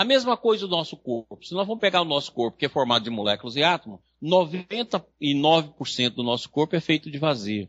A 0.00 0.04
mesma 0.04 0.34
coisa 0.34 0.66
do 0.66 0.70
nosso 0.70 0.96
corpo. 0.96 1.44
Se 1.44 1.52
nós 1.52 1.66
vamos 1.66 1.78
pegar 1.78 2.00
o 2.00 2.06
nosso 2.06 2.32
corpo, 2.32 2.56
que 2.56 2.64
é 2.64 2.70
formado 2.70 3.04
de 3.04 3.10
moléculas 3.10 3.54
e 3.54 3.62
átomos, 3.62 4.00
99% 4.22 6.14
do 6.14 6.22
nosso 6.22 6.48
corpo 6.48 6.74
é 6.74 6.80
feito 6.80 7.10
de 7.10 7.18
vazio. 7.18 7.68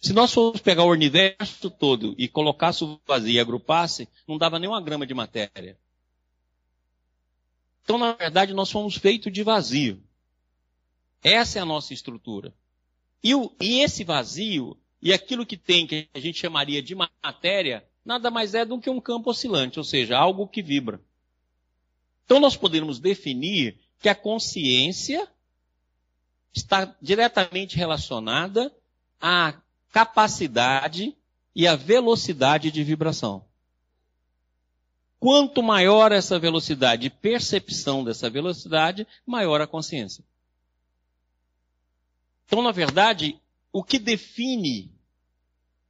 Se 0.00 0.14
nós 0.14 0.32
formos 0.32 0.62
pegar 0.62 0.84
o 0.84 0.90
universo 0.90 1.68
todo 1.68 2.14
e 2.16 2.26
colocasse 2.26 2.82
o 2.84 2.98
vazio 3.06 3.32
e 3.32 3.38
agrupasse, 3.38 4.08
não 4.26 4.38
dava 4.38 4.58
nem 4.58 4.66
uma 4.66 4.80
grama 4.80 5.06
de 5.06 5.12
matéria. 5.12 5.78
Então, 7.82 7.98
na 7.98 8.12
verdade, 8.14 8.54
nós 8.54 8.70
fomos 8.70 8.96
feitos 8.96 9.30
de 9.30 9.42
vazio. 9.42 10.02
Essa 11.22 11.58
é 11.58 11.60
a 11.60 11.66
nossa 11.66 11.92
estrutura. 11.92 12.50
E, 13.22 13.34
o, 13.34 13.54
e 13.60 13.80
esse 13.80 14.04
vazio, 14.04 14.74
e 15.02 15.12
aquilo 15.12 15.44
que 15.44 15.58
tem, 15.58 15.86
que 15.86 16.08
a 16.14 16.18
gente 16.18 16.38
chamaria 16.38 16.82
de 16.82 16.94
matéria, 16.94 17.86
nada 18.04 18.30
mais 18.30 18.54
é 18.54 18.64
do 18.64 18.78
que 18.78 18.90
um 18.90 19.00
campo 19.00 19.30
oscilante, 19.30 19.78
ou 19.78 19.84
seja, 19.84 20.16
algo 20.16 20.46
que 20.46 20.62
vibra. 20.62 21.00
Então, 22.24 22.40
nós 22.40 22.56
podemos 22.56 22.98
definir 22.98 23.78
que 23.98 24.08
a 24.08 24.14
consciência 24.14 25.28
está 26.52 26.94
diretamente 27.00 27.76
relacionada 27.76 28.74
à 29.20 29.54
capacidade 29.90 31.16
e 31.54 31.66
à 31.66 31.76
velocidade 31.76 32.70
de 32.70 32.84
vibração. 32.84 33.44
Quanto 35.18 35.62
maior 35.62 36.12
essa 36.12 36.38
velocidade 36.38 37.08
percepção 37.08 38.04
dessa 38.04 38.28
velocidade, 38.28 39.06
maior 39.26 39.60
a 39.60 39.66
consciência. 39.66 40.22
Então, 42.46 42.60
na 42.60 42.72
verdade, 42.72 43.40
o 43.72 43.82
que 43.82 43.98
define 43.98 44.92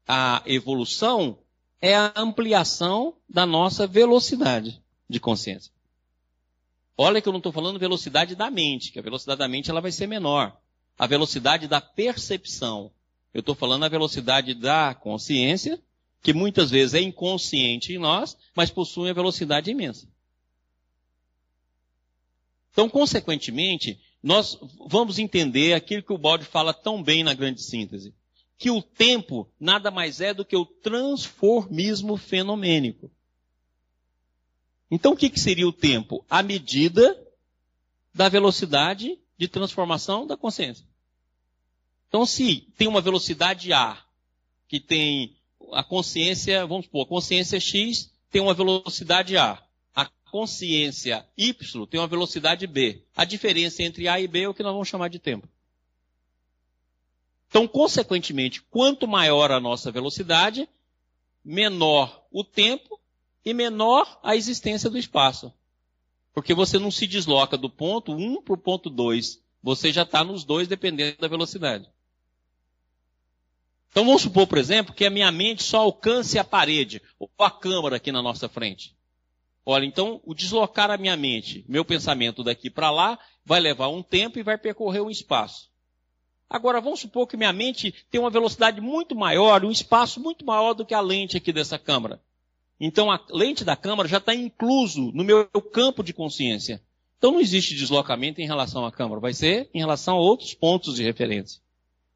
a 0.06 0.42
evolução 0.46 1.38
é 1.84 1.94
a 1.94 2.14
ampliação 2.16 3.14
da 3.28 3.44
nossa 3.44 3.86
velocidade 3.86 4.82
de 5.06 5.20
consciência. 5.20 5.70
Olha 6.96 7.20
que 7.20 7.28
eu 7.28 7.32
não 7.32 7.40
estou 7.40 7.52
falando 7.52 7.78
velocidade 7.78 8.34
da 8.34 8.50
mente, 8.50 8.90
que 8.90 8.98
a 8.98 9.02
velocidade 9.02 9.38
da 9.38 9.46
mente 9.46 9.70
ela 9.70 9.82
vai 9.82 9.92
ser 9.92 10.06
menor. 10.06 10.56
A 10.98 11.06
velocidade 11.06 11.68
da 11.68 11.82
percepção, 11.82 12.90
eu 13.34 13.40
estou 13.40 13.54
falando 13.54 13.84
a 13.84 13.90
velocidade 13.90 14.54
da 14.54 14.94
consciência, 14.94 15.78
que 16.22 16.32
muitas 16.32 16.70
vezes 16.70 16.94
é 16.94 17.02
inconsciente 17.02 17.92
em 17.92 17.98
nós, 17.98 18.34
mas 18.56 18.70
possui 18.70 19.08
uma 19.08 19.14
velocidade 19.14 19.70
imensa. 19.70 20.08
Então, 22.72 22.88
consequentemente, 22.88 24.00
nós 24.22 24.58
vamos 24.88 25.18
entender 25.18 25.74
aquilo 25.74 26.02
que 26.02 26.14
o 26.14 26.18
Balde 26.18 26.46
fala 26.46 26.72
tão 26.72 27.02
bem 27.02 27.22
na 27.22 27.34
grande 27.34 27.60
síntese. 27.60 28.14
Que 28.64 28.70
o 28.70 28.80
tempo 28.80 29.46
nada 29.60 29.90
mais 29.90 30.22
é 30.22 30.32
do 30.32 30.42
que 30.42 30.56
o 30.56 30.64
transformismo 30.64 32.16
fenomênico. 32.16 33.10
Então, 34.90 35.12
o 35.12 35.16
que, 35.18 35.28
que 35.28 35.38
seria 35.38 35.68
o 35.68 35.72
tempo? 35.72 36.24
A 36.30 36.42
medida 36.42 37.14
da 38.14 38.26
velocidade 38.26 39.18
de 39.36 39.48
transformação 39.48 40.26
da 40.26 40.34
consciência. 40.34 40.82
Então, 42.08 42.24
se 42.24 42.66
tem 42.78 42.88
uma 42.88 43.02
velocidade 43.02 43.70
A, 43.70 44.02
que 44.66 44.80
tem 44.80 45.36
a 45.70 45.84
consciência, 45.84 46.66
vamos 46.66 46.86
supor, 46.86 47.04
a 47.04 47.08
consciência 47.10 47.60
X 47.60 48.10
tem 48.30 48.40
uma 48.40 48.54
velocidade 48.54 49.36
A. 49.36 49.62
A 49.94 50.06
consciência 50.30 51.28
Y 51.36 51.86
tem 51.86 52.00
uma 52.00 52.06
velocidade 52.06 52.66
B. 52.66 53.02
A 53.14 53.26
diferença 53.26 53.82
entre 53.82 54.08
A 54.08 54.18
e 54.18 54.26
B 54.26 54.44
é 54.44 54.48
o 54.48 54.54
que 54.54 54.62
nós 54.62 54.72
vamos 54.72 54.88
chamar 54.88 55.08
de 55.08 55.18
tempo. 55.18 55.46
Então, 57.54 57.68
consequentemente, 57.68 58.60
quanto 58.62 59.06
maior 59.06 59.52
a 59.52 59.60
nossa 59.60 59.92
velocidade, 59.92 60.68
menor 61.44 62.26
o 62.32 62.42
tempo 62.42 63.00
e 63.44 63.54
menor 63.54 64.18
a 64.24 64.34
existência 64.34 64.90
do 64.90 64.98
espaço. 64.98 65.54
Porque 66.32 66.52
você 66.52 66.80
não 66.80 66.90
se 66.90 67.06
desloca 67.06 67.56
do 67.56 67.70
ponto 67.70 68.12
1 68.12 68.42
para 68.42 68.54
o 68.54 68.58
ponto 68.58 68.90
2. 68.90 69.40
Você 69.62 69.92
já 69.92 70.02
está 70.02 70.24
nos 70.24 70.42
dois 70.42 70.66
dependendo 70.66 71.16
da 71.18 71.28
velocidade. 71.28 71.88
Então 73.88 74.04
vamos 74.04 74.22
supor, 74.22 74.48
por 74.48 74.58
exemplo, 74.58 74.92
que 74.92 75.06
a 75.06 75.10
minha 75.10 75.30
mente 75.30 75.62
só 75.62 75.78
alcance 75.78 76.36
a 76.36 76.42
parede 76.42 77.00
ou 77.20 77.30
a 77.38 77.52
câmara 77.52 77.98
aqui 77.98 78.10
na 78.10 78.20
nossa 78.20 78.48
frente. 78.48 78.96
Olha, 79.64 79.84
então 79.84 80.20
o 80.24 80.34
deslocar 80.34 80.90
a 80.90 80.98
minha 80.98 81.16
mente, 81.16 81.64
meu 81.68 81.84
pensamento 81.84 82.42
daqui 82.42 82.68
para 82.68 82.90
lá, 82.90 83.16
vai 83.44 83.60
levar 83.60 83.86
um 83.90 84.02
tempo 84.02 84.40
e 84.40 84.42
vai 84.42 84.58
percorrer 84.58 85.02
um 85.02 85.08
espaço. 85.08 85.72
Agora 86.48 86.80
vamos 86.80 87.00
supor 87.00 87.26
que 87.26 87.36
minha 87.36 87.52
mente 87.52 87.94
tem 88.10 88.20
uma 88.20 88.30
velocidade 88.30 88.80
muito 88.80 89.14
maior, 89.14 89.64
um 89.64 89.70
espaço 89.70 90.20
muito 90.20 90.44
maior 90.44 90.74
do 90.74 90.84
que 90.84 90.94
a 90.94 91.00
lente 91.00 91.36
aqui 91.36 91.52
dessa 91.52 91.78
câmara. 91.78 92.20
Então 92.78 93.10
a 93.10 93.20
lente 93.30 93.64
da 93.64 93.76
câmara 93.76 94.08
já 94.08 94.18
está 94.18 94.34
incluso 94.34 95.10
no 95.12 95.24
meu 95.24 95.46
campo 95.72 96.02
de 96.02 96.12
consciência. 96.12 96.82
Então 97.18 97.32
não 97.32 97.40
existe 97.40 97.74
deslocamento 97.74 98.40
em 98.40 98.46
relação 98.46 98.84
à 98.84 98.92
câmara, 98.92 99.20
vai 99.20 99.32
ser 99.32 99.68
em 99.72 99.78
relação 99.78 100.16
a 100.16 100.20
outros 100.20 100.54
pontos 100.54 100.96
de 100.96 101.02
referência. 101.02 101.60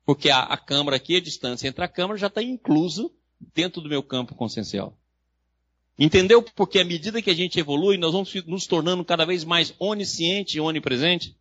Porque 0.04 0.30
a, 0.30 0.40
a 0.40 0.56
câmara 0.56 0.97
aqui, 0.97 1.16
a 1.16 1.20
distância 1.20 1.68
entre 1.68 1.85
a 1.85 1.88
câmara 1.88 2.18
já 2.18 2.26
está 2.26 2.42
incluso 2.42 3.12
dentro 3.54 3.80
do 3.80 3.88
meu 3.88 4.02
campo 4.02 4.35
consciencial. 4.35 4.97
Entendeu? 5.99 6.42
Porque 6.42 6.78
à 6.78 6.85
medida 6.85 7.20
que 7.20 7.30
a 7.30 7.35
gente 7.35 7.58
evolui, 7.58 7.99
nós 7.99 8.12
vamos 8.12 8.32
nos 8.47 8.66
tornando 8.66 9.04
cada 9.04 9.25
vez 9.25 9.44
mais 9.44 9.75
onisciente 9.78 10.56
e 10.56 10.61
onipresente. 10.61 11.37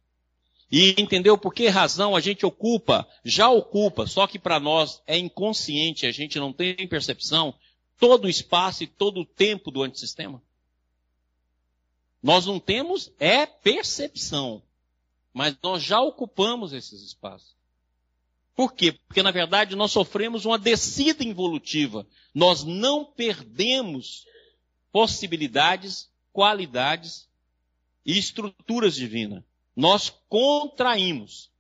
E 0.72 0.96
entendeu 1.02 1.38
por 1.38 1.54
que 1.54 1.68
razão 1.68 2.16
a 2.16 2.20
gente 2.20 2.46
ocupa, 2.46 3.08
já 3.24 3.50
ocupa, 3.50 4.06
só 4.06 4.28
que 4.28 4.38
para 4.38 4.60
nós 4.60 5.02
é 5.08 5.18
inconsciente, 5.18 6.06
a 6.06 6.12
gente 6.12 6.38
não 6.40 6.52
tem 6.52 6.76
percepção, 6.88 7.54
todo 7.98 8.26
o 8.26 8.30
espaço 8.30 8.84
e 8.84 8.88
todo 8.88 9.22
o 9.22 9.26
tempo 9.26 9.72
do 9.72 9.82
antissistema? 9.82 10.42
Nós 12.22 12.46
não 12.46 12.60
temos 12.60 13.12
é 13.20 13.46
percepção, 13.46 14.62
mas 15.34 15.56
nós 15.64 15.84
já 15.84 16.02
ocupamos 16.02 16.74
esses 16.74 17.02
espaços. 17.02 17.56
Por 18.54 18.74
quê? 18.74 18.92
Porque, 18.92 19.22
na 19.22 19.30
verdade, 19.30 19.76
nós 19.76 19.92
sofremos 19.92 20.44
uma 20.44 20.58
descida 20.58 21.24
involutiva. 21.24 22.08
Nós 22.34 22.64
não 22.64 23.06
perdemos 23.06 24.26
possibilidades, 24.92 26.10
qualidades 26.34 27.30
e 28.04 28.18
estruturas 28.18 28.96
divinas. 28.96 29.44
Nós 29.78 30.10
contraímos. 30.28 31.52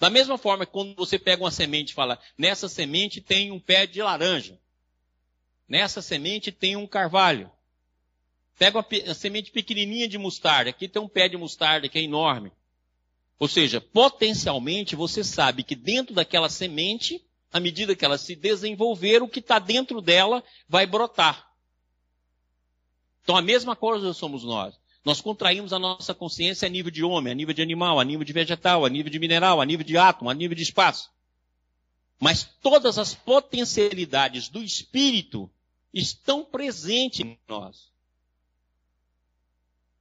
Da 0.00 0.10
mesma 0.10 0.36
forma 0.36 0.66
que 0.66 0.72
quando 0.72 0.96
você 0.96 1.16
pega 1.16 1.44
uma 1.44 1.50
semente 1.52 1.92
e 1.92 1.94
fala, 1.94 2.18
nessa 2.36 2.68
semente 2.68 3.20
tem 3.20 3.52
um 3.52 3.60
pé 3.60 3.86
de 3.86 4.02
laranja. 4.02 4.58
Nessa 5.68 6.02
semente 6.02 6.50
tem 6.50 6.74
um 6.74 6.88
carvalho. 6.88 7.48
Pega 8.58 8.78
uma 8.78 9.14
semente 9.14 9.52
pequenininha 9.52 10.08
de 10.08 10.18
mostarda. 10.18 10.70
Aqui 10.70 10.88
tem 10.88 11.00
um 11.00 11.08
pé 11.08 11.28
de 11.28 11.36
mostarda 11.36 11.88
que 11.88 12.00
é 12.00 12.02
enorme. 12.02 12.50
Ou 13.38 13.46
seja, 13.46 13.80
potencialmente 13.80 14.96
você 14.96 15.22
sabe 15.22 15.62
que 15.62 15.76
dentro 15.76 16.16
daquela 16.16 16.48
semente, 16.48 17.24
à 17.52 17.60
medida 17.60 17.94
que 17.94 18.04
ela 18.04 18.18
se 18.18 18.34
desenvolver, 18.34 19.22
o 19.22 19.28
que 19.28 19.38
está 19.38 19.60
dentro 19.60 20.00
dela 20.00 20.42
vai 20.68 20.84
brotar. 20.84 21.48
Então 23.22 23.36
a 23.36 23.42
mesma 23.42 23.76
coisa 23.76 24.12
somos 24.12 24.42
nós. 24.42 24.74
Nós 25.04 25.20
contraímos 25.20 25.72
a 25.72 25.78
nossa 25.78 26.14
consciência 26.14 26.66
a 26.66 26.70
nível 26.70 26.90
de 26.90 27.04
homem, 27.04 27.32
a 27.32 27.34
nível 27.34 27.54
de 27.54 27.62
animal, 27.62 28.00
a 28.00 28.04
nível 28.04 28.24
de 28.24 28.32
vegetal, 28.32 28.84
a 28.84 28.88
nível 28.88 29.12
de 29.12 29.18
mineral, 29.18 29.60
a 29.60 29.64
nível 29.64 29.84
de 29.84 29.98
átomo, 29.98 30.30
a 30.30 30.34
nível 30.34 30.56
de 30.56 30.62
espaço. 30.62 31.10
Mas 32.18 32.44
todas 32.62 32.98
as 32.98 33.14
potencialidades 33.14 34.48
do 34.48 34.62
espírito 34.62 35.50
estão 35.92 36.44
presentes 36.44 37.20
em 37.20 37.38
nós. 37.46 37.92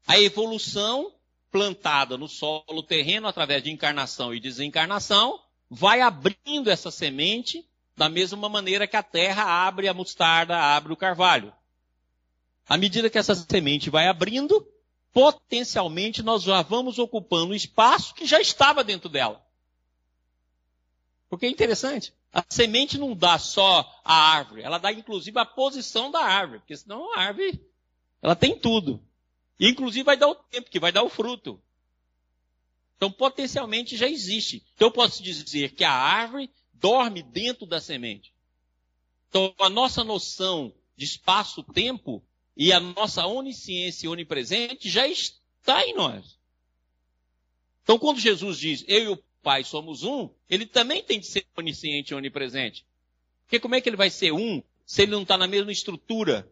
A 0.08 0.20
evolução 0.20 1.14
plantada 1.54 2.18
no 2.18 2.28
solo 2.28 2.82
terreno 2.82 3.28
através 3.28 3.62
de 3.62 3.70
encarnação 3.70 4.34
e 4.34 4.40
desencarnação, 4.40 5.40
vai 5.70 6.02
abrindo 6.02 6.68
essa 6.68 6.90
semente 6.90 7.64
da 7.96 8.10
mesma 8.10 8.50
maneira 8.50 8.88
que 8.88 8.98
a 8.98 9.04
terra 9.04 9.44
abre 9.44 9.88
a 9.88 9.94
mostarda, 9.94 10.58
abre 10.58 10.92
o 10.92 10.98
carvalho. 10.98 11.54
À 12.68 12.76
medida 12.76 13.08
que 13.08 13.20
essa 13.20 13.36
semente 13.36 13.92
vai 13.92 14.08
abrindo, 14.08 14.68
potencialmente 15.14 16.24
nós 16.24 16.42
já 16.44 16.62
vamos 16.64 16.98
ocupando 16.98 17.52
o 17.52 17.56
espaço 17.56 18.16
que 18.16 18.26
já 18.26 18.42
estava 18.42 18.84
dentro 18.84 19.08
dela. 19.08 19.46
Porque 21.30 21.46
é 21.46 21.50
interessante. 21.50 22.14
A 22.34 22.44
semente 22.50 22.98
não 22.98 23.16
dá 23.16 23.38
só 23.38 24.02
a 24.04 24.14
árvore, 24.14 24.64
ela 24.64 24.80
dá 24.80 24.92
inclusive 24.92 25.38
a 25.40 25.46
posição 25.46 26.10
da 26.10 26.20
árvore, 26.20 26.60
porque 26.60 26.76
senão 26.76 27.14
a 27.14 27.20
árvore, 27.20 27.62
ela 28.22 28.36
tem 28.36 28.58
tudo. 28.58 29.00
E 29.60 29.70
inclusive 29.70 30.04
vai 30.04 30.18
dar 30.18 30.28
o 30.28 30.36
tempo, 30.36 30.70
que 30.70 30.80
vai 30.80 30.92
dar 30.92 31.04
o 31.04 31.10
fruto. 31.10 31.62
Então, 32.98 33.12
potencialmente 33.12 33.96
já 33.96 34.08
existe. 34.08 34.64
Então, 34.74 34.88
eu 34.88 34.92
posso 34.92 35.22
dizer 35.22 35.74
que 35.74 35.84
a 35.84 35.92
árvore 35.92 36.50
dorme 36.74 37.22
dentro 37.22 37.66
da 37.66 37.80
semente. 37.80 38.34
Então, 39.30 39.54
a 39.60 39.70
nossa 39.70 40.04
noção 40.04 40.74
de 40.96 41.06
espaço-tempo 41.06 42.24
e 42.56 42.72
a 42.72 42.80
nossa 42.80 43.26
onisciência 43.26 44.10
onipresente 44.10 44.90
já 44.90 45.08
está 45.08 45.86
em 45.86 45.94
nós. 45.96 46.38
Então, 47.84 48.00
quando 48.00 48.20
Jesus 48.20 48.58
diz, 48.58 48.86
eu 48.88 49.04
e 49.04 49.08
o 49.10 49.24
Pai 49.42 49.64
somos 49.64 50.04
um, 50.04 50.30
ele 50.50 50.66
também 50.66 51.04
tem 51.04 51.20
de 51.20 51.28
ser 51.28 51.46
onisciente 51.58 52.14
e 52.14 52.16
onipresente. 52.16 52.86
Porque 53.44 53.60
como 53.60 53.76
é 53.76 53.82
que 53.82 53.90
ele 53.90 53.98
vai 53.98 54.10
ser 54.10 54.32
um 54.32 54.64
se 54.86 55.02
ele 55.02 55.12
não 55.12 55.24
está 55.24 55.38
na 55.38 55.48
mesma 55.48 55.72
estrutura 55.72 56.50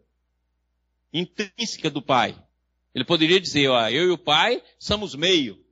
intrínseca 1.13 1.89
do 1.89 2.01
Pai? 2.01 2.37
Ele 2.93 3.05
poderia 3.05 3.39
dizer, 3.39 3.69
ó, 3.69 3.87
eu 3.87 4.07
e 4.07 4.11
o 4.11 4.17
Pai 4.17 4.61
somos 4.77 5.15
meio. 5.15 5.63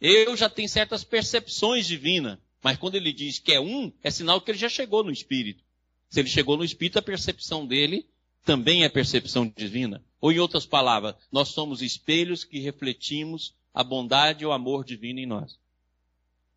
Eu 0.00 0.36
já 0.36 0.48
tenho 0.48 0.68
certas 0.68 1.02
percepções 1.02 1.86
divinas, 1.86 2.38
mas 2.62 2.78
quando 2.78 2.94
ele 2.94 3.12
diz 3.12 3.40
que 3.40 3.52
é 3.52 3.60
um, 3.60 3.92
é 4.02 4.10
sinal 4.10 4.40
que 4.40 4.50
ele 4.50 4.58
já 4.58 4.68
chegou 4.68 5.02
no 5.02 5.10
Espírito. 5.10 5.64
Se 6.08 6.20
ele 6.20 6.28
chegou 6.28 6.56
no 6.56 6.64
Espírito, 6.64 6.98
a 6.98 7.02
percepção 7.02 7.66
dele 7.66 8.06
também 8.44 8.84
é 8.84 8.88
percepção 8.88 9.50
divina. 9.56 10.04
Ou 10.20 10.30
em 10.30 10.38
outras 10.38 10.66
palavras, 10.66 11.14
nós 11.32 11.48
somos 11.48 11.82
espelhos 11.82 12.44
que 12.44 12.60
refletimos 12.60 13.54
a 13.72 13.82
bondade 13.82 14.44
e 14.44 14.46
o 14.46 14.52
amor 14.52 14.84
divino 14.84 15.18
em 15.18 15.26
nós. 15.26 15.58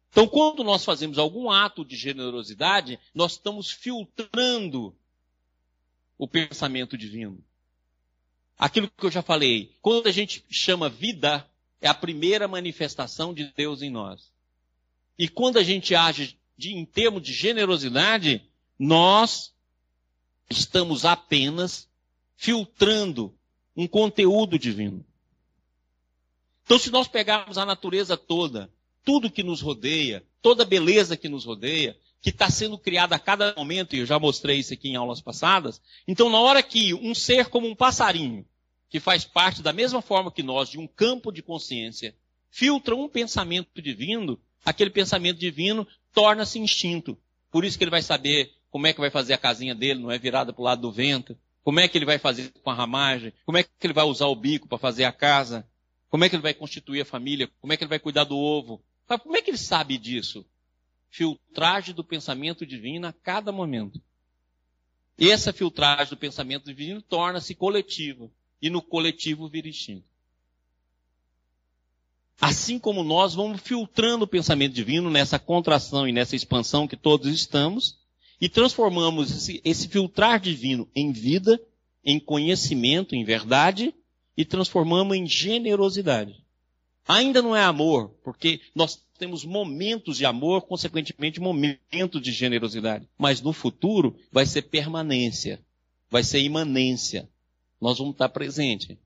Então, 0.09 0.27
quando 0.27 0.63
nós 0.63 0.83
fazemos 0.83 1.17
algum 1.17 1.49
ato 1.49 1.83
de 1.83 1.95
generosidade, 1.95 2.99
nós 3.13 3.33
estamos 3.33 3.71
filtrando 3.71 4.95
o 6.17 6.27
pensamento 6.27 6.97
divino. 6.97 7.43
Aquilo 8.57 8.89
que 8.89 9.05
eu 9.05 9.11
já 9.11 9.21
falei, 9.21 9.75
quando 9.81 10.07
a 10.07 10.11
gente 10.11 10.43
chama 10.49 10.89
vida, 10.89 11.47
é 11.79 11.87
a 11.87 11.93
primeira 11.93 12.47
manifestação 12.47 13.33
de 13.33 13.51
Deus 13.55 13.81
em 13.81 13.89
nós. 13.89 14.31
E 15.17 15.27
quando 15.27 15.57
a 15.57 15.63
gente 15.63 15.93
age 15.93 16.37
de, 16.57 16.73
em 16.73 16.85
termos 16.85 17.21
de 17.21 17.33
generosidade, 17.33 18.43
nós 18.79 19.53
estamos 20.49 21.05
apenas 21.05 21.87
filtrando 22.35 23.33
um 23.75 23.87
conteúdo 23.87 24.57
divino. 24.57 25.05
Então, 26.65 26.77
se 26.77 26.91
nós 26.91 27.07
pegarmos 27.07 27.57
a 27.57 27.65
natureza 27.65 28.17
toda, 28.17 28.69
tudo 29.03 29.31
que 29.31 29.43
nos 29.43 29.61
rodeia, 29.61 30.23
toda 30.41 30.63
a 30.63 30.65
beleza 30.65 31.15
que 31.15 31.29
nos 31.29 31.45
rodeia, 31.45 31.97
que 32.21 32.29
está 32.29 32.49
sendo 32.49 32.77
criada 32.77 33.15
a 33.15 33.19
cada 33.19 33.53
momento, 33.55 33.95
e 33.95 33.99
eu 33.99 34.05
já 34.05 34.19
mostrei 34.19 34.59
isso 34.59 34.73
aqui 34.73 34.89
em 34.89 34.95
aulas 34.95 35.21
passadas, 35.21 35.81
então 36.07 36.29
na 36.29 36.39
hora 36.39 36.61
que 36.61 36.93
um 36.93 37.15
ser 37.15 37.47
como 37.47 37.67
um 37.67 37.75
passarinho, 37.75 38.45
que 38.89 38.99
faz 38.99 39.23
parte 39.23 39.61
da 39.61 39.71
mesma 39.71 40.01
forma 40.01 40.31
que 40.31 40.43
nós, 40.43 40.69
de 40.69 40.77
um 40.77 40.87
campo 40.87 41.31
de 41.31 41.41
consciência, 41.41 42.15
filtra 42.49 42.95
um 42.95 43.07
pensamento 43.07 43.81
divino, 43.81 44.39
aquele 44.65 44.89
pensamento 44.89 45.39
divino 45.39 45.87
torna-se 46.13 46.59
instinto. 46.59 47.17
Por 47.51 47.63
isso 47.63 47.77
que 47.77 47.83
ele 47.83 47.91
vai 47.91 48.01
saber 48.01 48.51
como 48.69 48.87
é 48.87 48.93
que 48.93 48.99
vai 48.99 49.09
fazer 49.09 49.33
a 49.33 49.37
casinha 49.37 49.73
dele, 49.73 49.99
não 49.99 50.11
é 50.11 50.17
virada 50.17 50.51
para 50.51 50.61
o 50.61 50.65
lado 50.65 50.81
do 50.81 50.91
vento, 50.91 51.37
como 51.63 51.79
é 51.79 51.87
que 51.87 51.97
ele 51.97 52.05
vai 52.05 52.17
fazer 52.17 52.51
com 52.63 52.69
a 52.69 52.73
ramagem, 52.73 53.33
como 53.45 53.57
é 53.57 53.63
que 53.63 53.69
ele 53.83 53.93
vai 53.93 54.05
usar 54.05 54.27
o 54.27 54.35
bico 54.35 54.67
para 54.67 54.77
fazer 54.77 55.03
a 55.03 55.11
casa, 55.11 55.67
como 56.09 56.23
é 56.23 56.29
que 56.29 56.35
ele 56.35 56.43
vai 56.43 56.53
constituir 56.53 57.01
a 57.01 57.05
família, 57.05 57.49
como 57.59 57.73
é 57.73 57.77
que 57.77 57.83
ele 57.83 57.89
vai 57.89 57.99
cuidar 57.99 58.23
do 58.23 58.37
ovo. 58.37 58.81
Mas 59.07 59.21
como 59.21 59.35
é 59.35 59.41
que 59.41 59.49
ele 59.49 59.57
sabe 59.57 59.97
disso? 59.97 60.45
Filtragem 61.09 61.93
do 61.93 62.03
pensamento 62.03 62.65
divino 62.65 63.07
a 63.07 63.13
cada 63.13 63.51
momento. 63.51 64.01
E 65.17 65.31
essa 65.31 65.51
filtragem 65.51 66.09
do 66.09 66.17
pensamento 66.17 66.65
divino 66.65 67.01
torna-se 67.01 67.55
coletiva 67.55 68.29
e 68.61 68.69
no 68.69 68.81
coletivo 68.81 69.49
vira 69.49 69.67
instinto. 69.67 70.05
Assim 72.39 72.77
como 72.77 73.03
nós 73.03 73.33
vamos 73.33 73.61
filtrando 73.61 74.25
o 74.25 74.27
pensamento 74.27 74.73
divino 74.73 75.09
nessa 75.09 75.39
contração 75.39 76.07
e 76.07 76.11
nessa 76.11 76.35
expansão 76.35 76.87
que 76.87 76.95
todos 76.95 77.33
estamos, 77.33 77.97
e 78.39 78.47
transformamos 78.47 79.31
esse, 79.31 79.61
esse 79.63 79.87
filtrar 79.87 80.39
divino 80.39 80.87
em 80.95 81.11
vida, 81.11 81.59
em 82.03 82.19
conhecimento, 82.19 83.15
em 83.15 83.23
verdade, 83.23 83.93
e 84.35 84.45
transformamos 84.45 85.17
em 85.17 85.25
generosidade. 85.25 86.43
Ainda 87.07 87.41
não 87.41 87.55
é 87.55 87.63
amor, 87.63 88.09
porque 88.23 88.61
nós 88.75 89.01
temos 89.17 89.43
momentos 89.43 90.17
de 90.17 90.25
amor, 90.25 90.61
consequentemente 90.63 91.39
momentos 91.39 92.21
de 92.21 92.31
generosidade. 92.31 93.07
Mas 93.17 93.41
no 93.41 93.53
futuro 93.53 94.15
vai 94.31 94.45
ser 94.45 94.63
permanência, 94.63 95.59
vai 96.09 96.23
ser 96.23 96.41
imanência, 96.41 97.27
nós 97.81 97.97
vamos 97.97 98.13
estar 98.13 98.29
presente. 98.29 98.99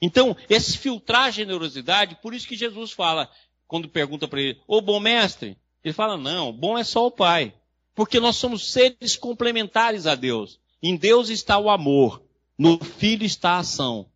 Então, 0.00 0.36
esse 0.48 0.76
filtrar 0.76 1.24
a 1.24 1.30
generosidade, 1.30 2.18
por 2.22 2.34
isso 2.34 2.46
que 2.46 2.56
Jesus 2.56 2.92
fala, 2.92 3.30
quando 3.66 3.88
pergunta 3.88 4.28
para 4.28 4.40
ele, 4.40 4.60
ô 4.66 4.80
bom 4.80 5.00
mestre, 5.00 5.56
ele 5.82 5.94
fala, 5.94 6.16
não, 6.16 6.52
bom 6.52 6.76
é 6.76 6.84
só 6.84 7.06
o 7.06 7.10
Pai. 7.10 7.54
Porque 7.98 8.20
nós 8.20 8.36
somos 8.36 8.70
seres 8.70 9.16
complementares 9.16 10.06
a 10.06 10.14
Deus. 10.14 10.60
Em 10.80 10.96
Deus 10.96 11.30
está 11.30 11.58
o 11.58 11.68
amor, 11.68 12.22
no 12.56 12.78
Filho 12.78 13.24
está 13.24 13.54
a 13.54 13.58
ação. 13.58 14.06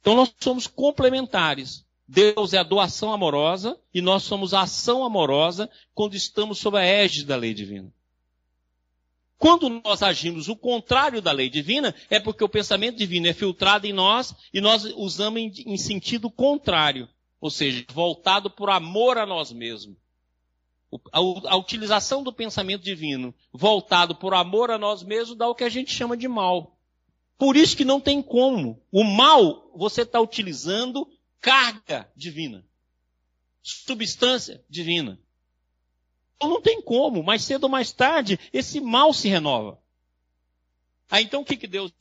Então 0.00 0.14
nós 0.14 0.32
somos 0.38 0.68
complementares. 0.68 1.84
Deus 2.06 2.52
é 2.54 2.58
a 2.58 2.62
doação 2.62 3.12
amorosa 3.12 3.76
e 3.92 4.00
nós 4.00 4.22
somos 4.22 4.54
a 4.54 4.60
ação 4.60 5.04
amorosa 5.04 5.68
quando 5.92 6.14
estamos 6.14 6.58
sob 6.58 6.78
a 6.78 6.84
égide 6.84 7.24
da 7.24 7.34
lei 7.34 7.52
divina. 7.52 7.92
Quando 9.36 9.68
nós 9.68 10.00
agimos 10.00 10.48
o 10.48 10.54
contrário 10.54 11.20
da 11.20 11.32
lei 11.32 11.50
divina, 11.50 11.92
é 12.08 12.20
porque 12.20 12.44
o 12.44 12.48
pensamento 12.48 12.98
divino 12.98 13.26
é 13.26 13.32
filtrado 13.32 13.84
em 13.84 13.92
nós 13.92 14.32
e 14.54 14.60
nós 14.60 14.84
usamos 14.84 15.40
em, 15.40 15.52
em 15.66 15.76
sentido 15.76 16.30
contrário, 16.30 17.08
ou 17.40 17.50
seja, 17.50 17.84
voltado 17.92 18.48
por 18.48 18.70
amor 18.70 19.18
a 19.18 19.26
nós 19.26 19.50
mesmos. 19.50 20.01
A, 21.10 21.56
utilização 21.56 22.22
do 22.22 22.32
pensamento 22.32 22.82
divino 22.82 23.34
voltado 23.52 24.14
por 24.14 24.34
amor 24.34 24.70
a 24.70 24.78
nós 24.78 25.02
mesmos 25.02 25.36
dá 25.36 25.48
o 25.48 25.54
que 25.54 25.64
a 25.64 25.68
gente 25.68 25.92
chama 25.92 26.16
de 26.16 26.28
mal. 26.28 26.76
Por 27.38 27.56
isso 27.56 27.76
que 27.76 27.84
não 27.84 28.00
tem 28.00 28.20
como. 28.20 28.80
O 28.90 29.02
mal 29.02 29.70
você 29.74 30.02
está 30.02 30.20
utilizando 30.20 31.08
carga 31.40 32.10
divina, 32.14 32.64
substância 33.62 34.62
divina. 34.68 35.18
Então 36.36 36.48
não 36.48 36.60
tem 36.60 36.82
como, 36.82 37.22
mais 37.22 37.42
cedo 37.44 37.64
ou 37.64 37.70
mais 37.70 37.92
tarde, 37.92 38.38
esse 38.52 38.80
mal 38.80 39.12
se 39.14 39.28
renova. 39.28 39.80
Aí 41.10 41.24
então 41.24 41.42
o 41.42 41.44
que, 41.44 41.56
que 41.56 41.66
Deus 41.66 41.92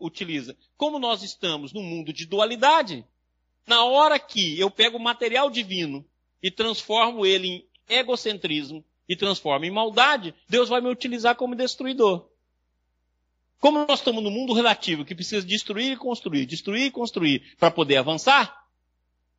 utiliza? 0.00 0.56
Como 0.76 0.98
nós 0.98 1.22
estamos 1.22 1.72
num 1.72 1.82
mundo 1.82 2.12
de 2.12 2.26
dualidade, 2.26 3.04
na 3.66 3.84
hora 3.84 4.18
que 4.18 4.58
eu 4.58 4.70
pego 4.70 4.98
o 4.98 5.02
material 5.02 5.50
divino 5.50 6.04
e 6.42 6.50
transformo 6.50 7.26
ele 7.26 7.68
egocentrismo 7.88 8.84
e 9.08 9.14
transformo 9.14 9.64
em 9.64 9.70
maldade, 9.70 10.34
Deus 10.48 10.68
vai 10.68 10.80
me 10.80 10.88
utilizar 10.88 11.36
como 11.36 11.54
destruidor. 11.54 12.26
Como 13.60 13.84
nós 13.86 14.00
estamos 14.00 14.22
num 14.22 14.30
mundo 14.30 14.52
relativo 14.52 15.04
que 15.04 15.14
precisa 15.14 15.46
destruir 15.46 15.92
e 15.92 15.96
construir, 15.96 16.46
destruir 16.46 16.86
e 16.86 16.90
construir 16.90 17.56
para 17.58 17.70
poder 17.70 17.96
avançar, 17.96 18.66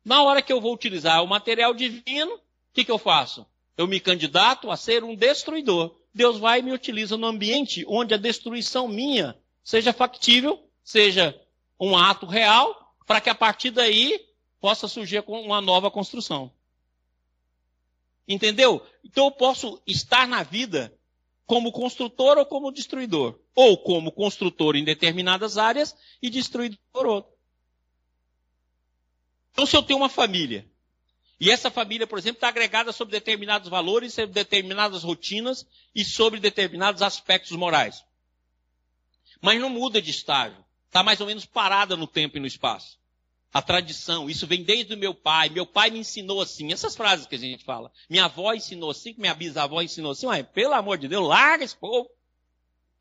na 0.04 0.22
hora 0.22 0.42
que 0.42 0.52
eu 0.52 0.60
vou 0.60 0.74
utilizar 0.74 1.22
o 1.22 1.28
material 1.28 1.74
divino, 1.74 2.34
o 2.34 2.40
que, 2.72 2.84
que 2.84 2.90
eu 2.90 2.98
faço? 2.98 3.46
eu 3.78 3.86
me 3.86 4.00
candidato 4.00 4.70
a 4.72 4.76
ser 4.76 5.04
um 5.04 5.14
destruidor. 5.14 5.94
Deus 6.12 6.36
vai 6.36 6.58
e 6.58 6.62
me 6.62 6.72
utiliza 6.72 7.16
no 7.16 7.28
ambiente 7.28 7.84
onde 7.86 8.12
a 8.12 8.16
destruição 8.16 8.88
minha 8.88 9.38
seja 9.62 9.92
factível, 9.92 10.60
seja 10.82 11.40
um 11.78 11.96
ato 11.96 12.26
real, 12.26 12.92
para 13.06 13.20
que 13.20 13.30
a 13.30 13.34
partir 13.36 13.70
daí 13.70 14.20
possa 14.60 14.88
surgir 14.88 15.22
uma 15.28 15.60
nova 15.60 15.92
construção. 15.92 16.50
Entendeu? 18.28 18.86
Então 19.02 19.24
eu 19.24 19.30
posso 19.30 19.82
estar 19.86 20.28
na 20.28 20.42
vida 20.42 20.94
como 21.46 21.72
construtor 21.72 22.36
ou 22.36 22.44
como 22.44 22.70
destruidor. 22.70 23.38
Ou 23.54 23.78
como 23.78 24.12
construtor 24.12 24.76
em 24.76 24.84
determinadas 24.84 25.56
áreas 25.56 25.96
e 26.20 26.28
destruidor 26.28 26.78
por 26.92 27.06
outro. 27.06 27.32
Então 29.52 29.64
se 29.64 29.74
eu 29.74 29.82
tenho 29.82 29.98
uma 29.98 30.10
família 30.10 30.68
e 31.40 31.50
essa 31.50 31.70
família, 31.70 32.06
por 32.06 32.18
exemplo, 32.18 32.38
está 32.38 32.48
agregada 32.48 32.92
sobre 32.92 33.12
determinados 33.12 33.68
valores, 33.68 34.14
sobre 34.14 34.32
determinadas 34.32 35.04
rotinas 35.04 35.66
e 35.94 36.04
sobre 36.04 36.40
determinados 36.40 37.00
aspectos 37.00 37.52
morais. 37.52 38.04
Mas 39.40 39.60
não 39.60 39.70
muda 39.70 40.02
de 40.02 40.10
estágio. 40.10 40.64
Está 40.86 41.02
mais 41.02 41.20
ou 41.20 41.26
menos 41.28 41.46
parada 41.46 41.96
no 41.96 42.08
tempo 42.08 42.36
e 42.36 42.40
no 42.40 42.46
espaço. 42.46 42.98
A 43.52 43.62
tradição, 43.62 44.28
isso 44.28 44.46
vem 44.46 44.62
desde 44.62 44.94
o 44.94 44.98
meu 44.98 45.14
pai. 45.14 45.48
Meu 45.48 45.64
pai 45.64 45.90
me 45.90 45.98
ensinou 45.98 46.40
assim. 46.40 46.72
Essas 46.72 46.94
frases 46.94 47.26
que 47.26 47.34
a 47.34 47.38
gente 47.38 47.64
fala. 47.64 47.90
Minha 48.08 48.26
avó 48.26 48.52
ensinou 48.52 48.90
assim, 48.90 49.14
minha 49.16 49.34
bisavó 49.34 49.80
ensinou 49.80 50.12
assim. 50.12 50.26
Ué, 50.26 50.42
pelo 50.42 50.74
amor 50.74 50.98
de 50.98 51.08
Deus, 51.08 51.26
larga 51.26 51.64
esse 51.64 51.76
povo. 51.76 52.10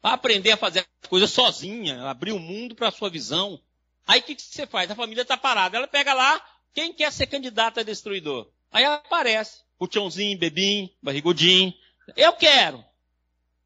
Vai 0.02 0.14
aprender 0.14 0.52
a 0.52 0.58
fazer 0.58 0.88
as 1.02 1.10
coisas 1.10 1.30
sozinha, 1.32 2.02
abrir 2.04 2.32
o 2.32 2.40
mundo 2.40 2.76
para 2.76 2.88
a 2.88 2.92
sua 2.92 3.10
visão. 3.10 3.60
Aí 4.06 4.22
o 4.22 4.24
que, 4.24 4.36
que 4.36 4.42
você 4.42 4.66
faz? 4.66 4.90
A 4.90 4.96
família 4.96 5.24
está 5.24 5.36
parada. 5.36 5.78
Ela 5.78 5.88
pega 5.88 6.14
lá, 6.14 6.42
quem 6.74 6.94
quer 6.94 7.12
ser 7.12 7.28
candidato 7.28 7.80
a 7.80 7.84
destruidor? 7.84 8.48
Aí 8.72 8.86
aparece 8.86 9.62
o 9.78 9.88
tchãozinho, 9.88 10.38
bebim, 10.38 10.90
barrigudinho. 11.02 11.74
Eu 12.16 12.34
quero. 12.34 12.84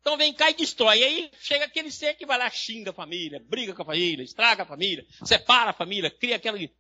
Então 0.01 0.17
vem 0.17 0.33
cá 0.33 0.49
e 0.49 0.55
destrói. 0.55 0.99
E 0.99 1.03
aí 1.03 1.31
chega 1.39 1.65
aquele 1.65 1.91
ser 1.91 2.15
que 2.15 2.25
vai 2.25 2.37
lá, 2.37 2.49
xinga 2.49 2.89
a 2.89 2.93
família, 2.93 3.41
briga 3.47 3.73
com 3.73 3.83
a 3.83 3.85
família, 3.85 4.23
estraga 4.23 4.63
a 4.63 4.65
família, 4.65 5.05
separa 5.23 5.69
a 5.69 5.73
família, 5.73 6.09
cria 6.09 6.35
aquele 6.35 6.71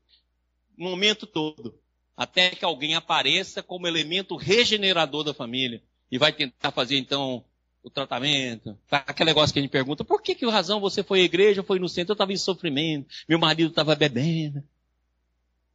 momento 0.75 1.25
todo. 1.27 1.79
Até 2.17 2.49
que 2.49 2.65
alguém 2.65 2.95
apareça 2.95 3.63
como 3.63 3.87
elemento 3.87 4.35
regenerador 4.35 5.23
da 5.23 5.33
família. 5.33 5.81
E 6.11 6.17
vai 6.17 6.33
tentar 6.33 6.71
fazer 6.71 6.97
então 6.97 7.45
o 7.83 7.89
tratamento. 7.89 8.77
Aquele 8.89 9.29
negócio 9.29 9.53
que 9.53 9.59
a 9.59 9.61
gente 9.61 9.71
pergunta, 9.71 10.03
por 10.03 10.21
que 10.21 10.35
que 10.35 10.45
razão 10.49 10.79
você 10.79 11.03
foi 11.03 11.21
à 11.21 11.23
igreja, 11.23 11.63
foi 11.63 11.79
no 11.79 11.87
centro? 11.87 12.11
Eu 12.11 12.15
estava 12.15 12.33
em 12.33 12.37
sofrimento, 12.37 13.07
meu 13.29 13.39
marido 13.39 13.69
estava 13.69 13.95
bebendo. 13.95 14.63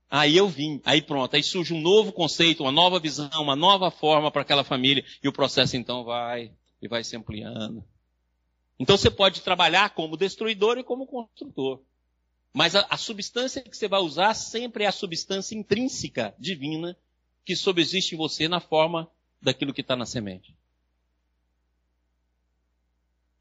Aí 0.09 0.37
eu 0.37 0.49
vim, 0.49 0.81
aí 0.85 1.03
pronto, 1.03 1.35
aí 1.35 1.43
surge 1.43 1.75
um 1.75 1.81
novo 1.81 2.13
conceito, 2.13 2.63
uma 2.63 2.71
nova 2.71 3.01
visão, 3.01 3.29
uma 3.41 3.57
nova 3.57 3.91
forma 3.91 4.31
para 4.31 4.43
aquela 4.43 4.63
família, 4.63 5.05
e 5.23 5.27
o 5.27 5.33
processo 5.33 5.77
então 5.77 6.05
vai 6.05 6.53
e 6.87 6.89
vai 6.89 7.05
se 7.05 7.17
ampliando. 7.17 7.85
Então 8.79 8.97
você 8.97 9.11
pode 9.11 9.43
trabalhar 9.43 9.91
como 9.91 10.17
destruidor 10.17 10.79
e 10.79 10.85
como 10.85 11.07
construtor. 11.07 11.83
Mas 12.53 12.75
a, 12.75 12.87
a 12.89 12.97
substância 12.97 13.63
que 13.63 13.77
você 13.77 13.87
vai 13.87 14.01
usar 14.01 14.33
sempre 14.35 14.85
é 14.85 14.87
a 14.87 14.93
substância 14.93 15.55
intrínseca, 15.55 16.35
divina, 16.39 16.97
que 17.45 17.55
subsiste 17.55 18.15
em 18.15 18.19
você 18.19 18.49
na 18.49 18.61
forma 18.61 19.11
daquilo 19.41 19.75
que 19.75 19.83
está 19.83 19.95
na 19.95 20.07
semente. 20.07 20.57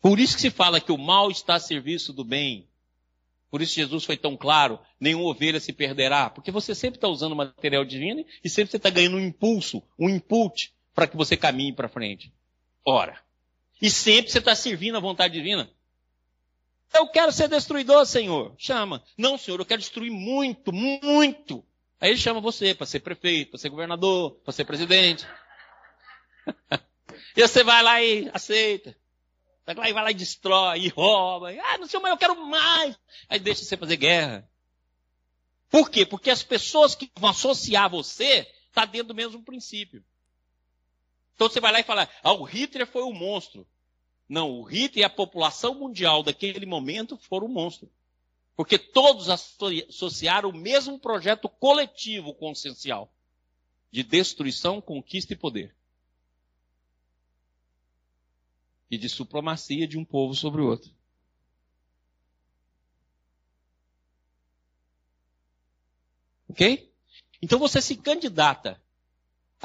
Por 0.02 0.20
isso 0.20 0.36
que 0.36 0.42
se 0.42 0.52
fala 0.52 0.82
que 0.82 0.92
o 0.92 0.98
mal 0.98 1.32
está 1.32 1.56
a 1.56 1.60
serviço 1.60 2.14
do 2.14 2.24
bem. 2.24 2.68
Por 3.50 3.62
isso 3.62 3.76
Jesus 3.76 4.04
foi 4.04 4.18
tão 4.18 4.36
claro, 4.36 4.80
nenhuma 5.00 5.30
ovelha 5.30 5.60
se 5.60 5.72
perderá, 5.72 6.30
porque 6.30 6.52
você 6.52 6.76
sempre 6.76 6.98
está 6.98 7.08
usando 7.08 7.36
material 7.36 7.86
divino 7.86 8.26
e 8.44 8.50
sempre 8.50 8.72
você 8.72 8.78
está 8.78 8.90
ganhando 8.90 9.18
um 9.18 9.22
impulso, 9.26 9.82
um 9.98 10.10
input 10.10 10.74
para 10.94 11.08
que 11.08 11.16
você 11.16 11.38
caminhe 11.38 11.74
para 11.74 11.88
frente. 11.88 12.34
Ora, 12.84 13.25
e 13.82 13.90
sempre 13.90 14.32
você 14.32 14.40
está 14.40 14.56
servindo 14.56 14.98
a 14.98 15.02
vontade 15.02 15.34
divina. 15.34 15.70
Eu 16.94 17.08
quero 17.08 17.32
ser 17.32 17.50
destruidor, 17.50 18.06
Senhor. 18.06 18.56
Chama. 18.58 19.04
Não, 19.18 19.38
Senhor, 19.38 19.60
eu 19.60 19.66
quero 19.66 19.82
destruir 19.82 20.12
muito, 20.12 20.72
muito. 20.72 21.66
Aí 22.00 22.12
ele 22.12 22.18
chama 22.18 22.40
você 22.40 22.74
para 22.74 22.86
ser 22.86 23.02
prefeito, 23.02 23.52
para 23.52 23.60
ser 23.60 23.70
governador, 23.70 24.32
para 24.44 24.54
ser 24.54 24.66
presidente. 24.66 25.28
e 27.36 27.42
você 27.42 27.64
vai 27.64 27.84
lá 27.84 28.02
e 28.02 28.30
aceita. 28.34 28.96
Vai 29.66 29.92
lá 29.92 30.12
e 30.12 30.14
destrói, 30.14 30.80
e 30.82 30.88
rouba. 30.90 31.52
E, 31.52 31.60
ah, 31.60 31.78
não 31.78 31.88
sei, 31.88 32.00
mas 32.00 32.12
eu 32.12 32.18
quero 32.18 32.36
mais. 32.46 32.98
Aí 33.28 33.40
deixa 33.40 33.66
você 33.66 33.76
fazer 33.76 33.98
guerra. 33.98 34.48
Por 35.70 35.90
quê? 35.90 36.06
Porque 36.06 36.30
as 36.30 36.44
pessoas 36.44 36.94
que 36.94 37.12
vão 37.18 37.32
associar 37.32 37.90
você 37.90 38.48
está 38.70 38.86
dentro 38.86 39.10
do 39.10 39.16
mesmo 39.16 39.44
princípio. 39.44 40.04
Então 41.36 41.50
você 41.50 41.60
vai 41.60 41.72
lá 41.72 41.80
e 41.80 41.84
fala, 41.84 42.10
ah, 42.24 42.34
o 42.34 42.44
Hitler 42.44 42.88
foi 42.88 43.04
o 43.04 43.14
monstro. 43.14 43.68
Não, 44.28 44.52
o 44.52 44.64
Hitler 44.64 45.04
e 45.04 45.04
a 45.04 45.10
população 45.10 45.76
mundial 45.76 46.24
daquele 46.24 46.66
momento 46.66 47.18
foram 47.18 47.48
o 47.48 47.50
monstro. 47.50 47.92
Porque 48.56 48.80
todos 48.80 49.30
associaram 49.30 50.50
o 50.50 50.58
mesmo 50.58 50.98
projeto 50.98 51.48
coletivo 51.50 52.34
consciencial 52.34 53.12
de 53.92 54.02
destruição, 54.02 54.82
conquista 54.82 55.34
e 55.34 55.36
poder. 55.36 55.76
e 58.90 58.98
de 58.98 59.10
supremacia 59.10 59.88
de 59.88 59.98
um 59.98 60.06
povo 60.06 60.34
sobre 60.34 60.62
o 60.62 60.68
outro. 60.68 60.92
Ok? 66.48 66.92
Então 67.42 67.60
você 67.60 67.82
se 67.82 67.98
candidata. 67.98 68.82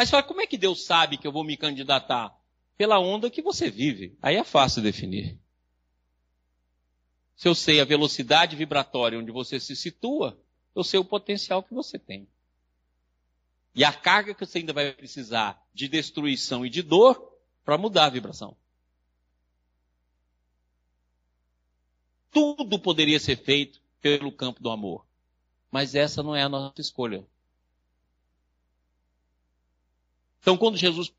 Aí 0.01 0.07
você 0.07 0.13
fala, 0.13 0.23
como 0.23 0.41
é 0.41 0.47
que 0.47 0.57
Deus 0.57 0.87
sabe 0.87 1.19
que 1.19 1.27
eu 1.27 1.33
vou 1.33 1.45
me 1.45 1.59
candidatar? 1.59 2.35
Pela 2.75 2.99
onda 2.99 3.29
que 3.29 3.43
você 3.43 3.71
vive. 3.71 4.17
Aí 4.23 4.35
é 4.35 4.43
fácil 4.43 4.81
definir. 4.81 5.39
Se 7.37 7.47
eu 7.47 7.55
sei 7.55 7.83
a 7.83 7.85
velocidade 7.85 8.57
vibratória 8.57 9.19
onde 9.19 9.31
você 9.31 9.61
se 9.61 9.77
situa, 9.77 10.41
eu 10.75 10.83
sei 10.83 10.99
o 10.99 11.05
potencial 11.05 11.63
que 11.63 11.75
você 11.75 11.99
tem. 11.99 12.27
E 13.75 13.85
a 13.85 13.93
carga 13.93 14.33
que 14.33 14.47
você 14.47 14.61
ainda 14.61 14.73
vai 14.73 14.91
precisar 14.91 15.63
de 15.75 15.87
destruição 15.87 16.65
e 16.65 16.71
de 16.71 16.81
dor 16.81 17.37
para 17.63 17.77
mudar 17.77 18.07
a 18.07 18.11
vibração. 18.11 18.57
Tudo 22.31 22.79
poderia 22.79 23.21
ser 23.21 23.37
feito 23.37 23.83
pelo 24.01 24.33
campo 24.33 24.63
do 24.63 24.71
amor. 24.71 25.05
Mas 25.71 25.95
essa 25.95 26.23
não 26.23 26.35
é 26.35 26.43
a 26.43 26.49
nossa 26.49 26.81
escolha. 26.81 27.23
Então, 30.41 30.57
quando 30.57 30.77
Jesus, 30.77 31.13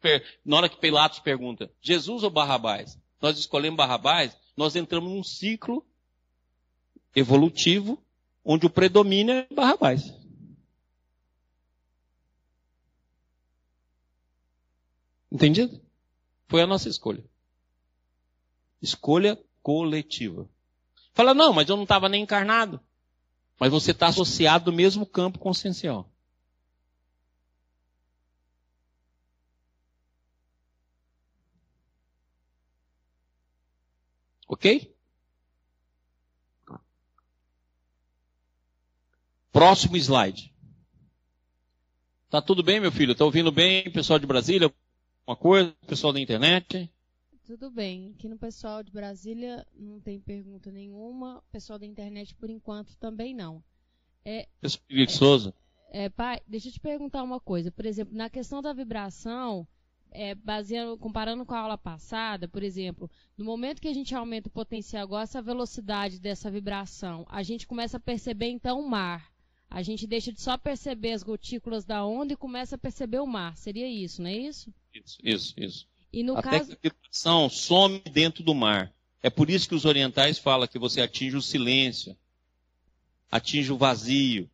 na 0.43 0.57
hora 0.57 0.69
que 0.69 0.77
Pilatos 0.77 1.19
pergunta, 1.19 1.71
Jesus 1.81 2.23
ou 2.23 2.29
Barrabás? 2.29 2.99
Nós 3.21 3.37
escolhemos 3.37 3.77
Barrabás, 3.77 4.35
nós 4.57 4.75
entramos 4.75 5.11
num 5.11 5.23
ciclo 5.23 5.85
evolutivo 7.15 8.01
onde 8.43 8.65
o 8.65 8.69
predomínio 8.69 9.33
é 9.33 9.47
Barrabás. 9.53 10.13
Entendido? 15.31 15.79
Foi 16.47 16.61
a 16.61 16.67
nossa 16.67 16.89
escolha. 16.89 17.23
Escolha 18.81 19.39
coletiva. 19.63 20.49
Fala, 21.13 21.33
não, 21.33 21.53
mas 21.53 21.69
eu 21.69 21.75
não 21.75 21.83
estava 21.83 22.09
nem 22.09 22.23
encarnado. 22.23 22.81
Mas 23.59 23.71
você 23.71 23.91
está 23.91 24.07
associado 24.07 24.71
no 24.71 24.77
mesmo 24.77 25.05
campo 25.05 25.39
consciencial. 25.39 26.10
Ok? 34.51 34.93
Próximo 39.49 39.95
slide. 39.95 40.53
Tá 42.29 42.41
tudo 42.41 42.61
bem, 42.61 42.81
meu 42.81 42.91
filho? 42.91 43.15
Tá 43.15 43.23
ouvindo 43.23 43.49
bem, 43.49 43.89
pessoal 43.93 44.19
de 44.19 44.27
Brasília? 44.27 44.69
Uma 45.25 45.37
coisa, 45.37 45.73
pessoal 45.87 46.11
da 46.11 46.19
internet? 46.19 46.91
Tudo 47.45 47.71
bem. 47.71 48.13
Aqui 48.13 48.27
no 48.27 48.37
pessoal 48.37 48.83
de 48.83 48.91
Brasília 48.91 49.65
não 49.73 50.01
tem 50.01 50.19
pergunta 50.19 50.69
nenhuma. 50.69 51.41
Pessoal 51.49 51.79
da 51.79 51.85
internet, 51.85 52.35
por 52.35 52.49
enquanto, 52.49 52.97
também 52.97 53.33
não. 53.33 53.63
É, 54.25 54.49
pessoal 54.59 54.83
de 54.89 55.03
é, 55.03 55.07
Souza. 55.07 55.53
É, 55.91 56.09
pai, 56.09 56.41
deixa 56.45 56.67
eu 56.67 56.73
te 56.73 56.79
perguntar 56.81 57.23
uma 57.23 57.39
coisa. 57.39 57.71
Por 57.71 57.85
exemplo, 57.85 58.13
na 58.13 58.29
questão 58.29 58.61
da 58.61 58.73
vibração, 58.73 59.65
é, 60.11 60.35
baseando, 60.35 60.97
comparando 60.97 61.45
com 61.45 61.53
a 61.53 61.59
aula 61.59 61.77
passada, 61.77 62.47
por 62.47 62.61
exemplo, 62.61 63.09
no 63.37 63.45
momento 63.45 63.81
que 63.81 63.87
a 63.87 63.93
gente 63.93 64.13
aumenta 64.13 64.49
o 64.49 64.51
potencial, 64.51 65.03
agora 65.03 65.23
essa 65.23 65.41
velocidade 65.41 66.19
dessa 66.19 66.51
vibração, 66.51 67.25
a 67.29 67.41
gente 67.41 67.65
começa 67.65 67.97
a 67.97 67.99
perceber 67.99 68.49
então 68.49 68.79
o 68.79 68.89
mar. 68.89 69.31
A 69.69 69.81
gente 69.81 70.05
deixa 70.05 70.33
de 70.33 70.41
só 70.41 70.57
perceber 70.57 71.13
as 71.13 71.23
gotículas 71.23 71.85
da 71.85 72.05
onda 72.05 72.33
e 72.33 72.37
começa 72.37 72.75
a 72.75 72.77
perceber 72.77 73.19
o 73.19 73.25
mar. 73.25 73.55
Seria 73.55 73.87
isso, 73.87 74.21
não 74.21 74.29
é 74.29 74.35
isso? 74.35 74.73
Isso, 74.93 75.17
isso, 75.23 75.53
isso. 75.57 75.87
E 76.11 76.23
no 76.23 76.37
Até 76.37 76.59
caso... 76.59 76.75
que 76.75 76.87
a 76.87 76.91
vibração 76.91 77.49
some 77.49 78.01
dentro 78.11 78.43
do 78.43 78.53
mar. 78.53 78.93
É 79.23 79.29
por 79.29 79.49
isso 79.49 79.69
que 79.69 79.75
os 79.75 79.85
orientais 79.85 80.37
falam 80.37 80.67
que 80.67 80.77
você 80.77 80.99
atinge 80.99 81.37
o 81.37 81.41
silêncio, 81.41 82.17
atinge 83.31 83.71
o 83.71 83.77
vazio. 83.77 84.49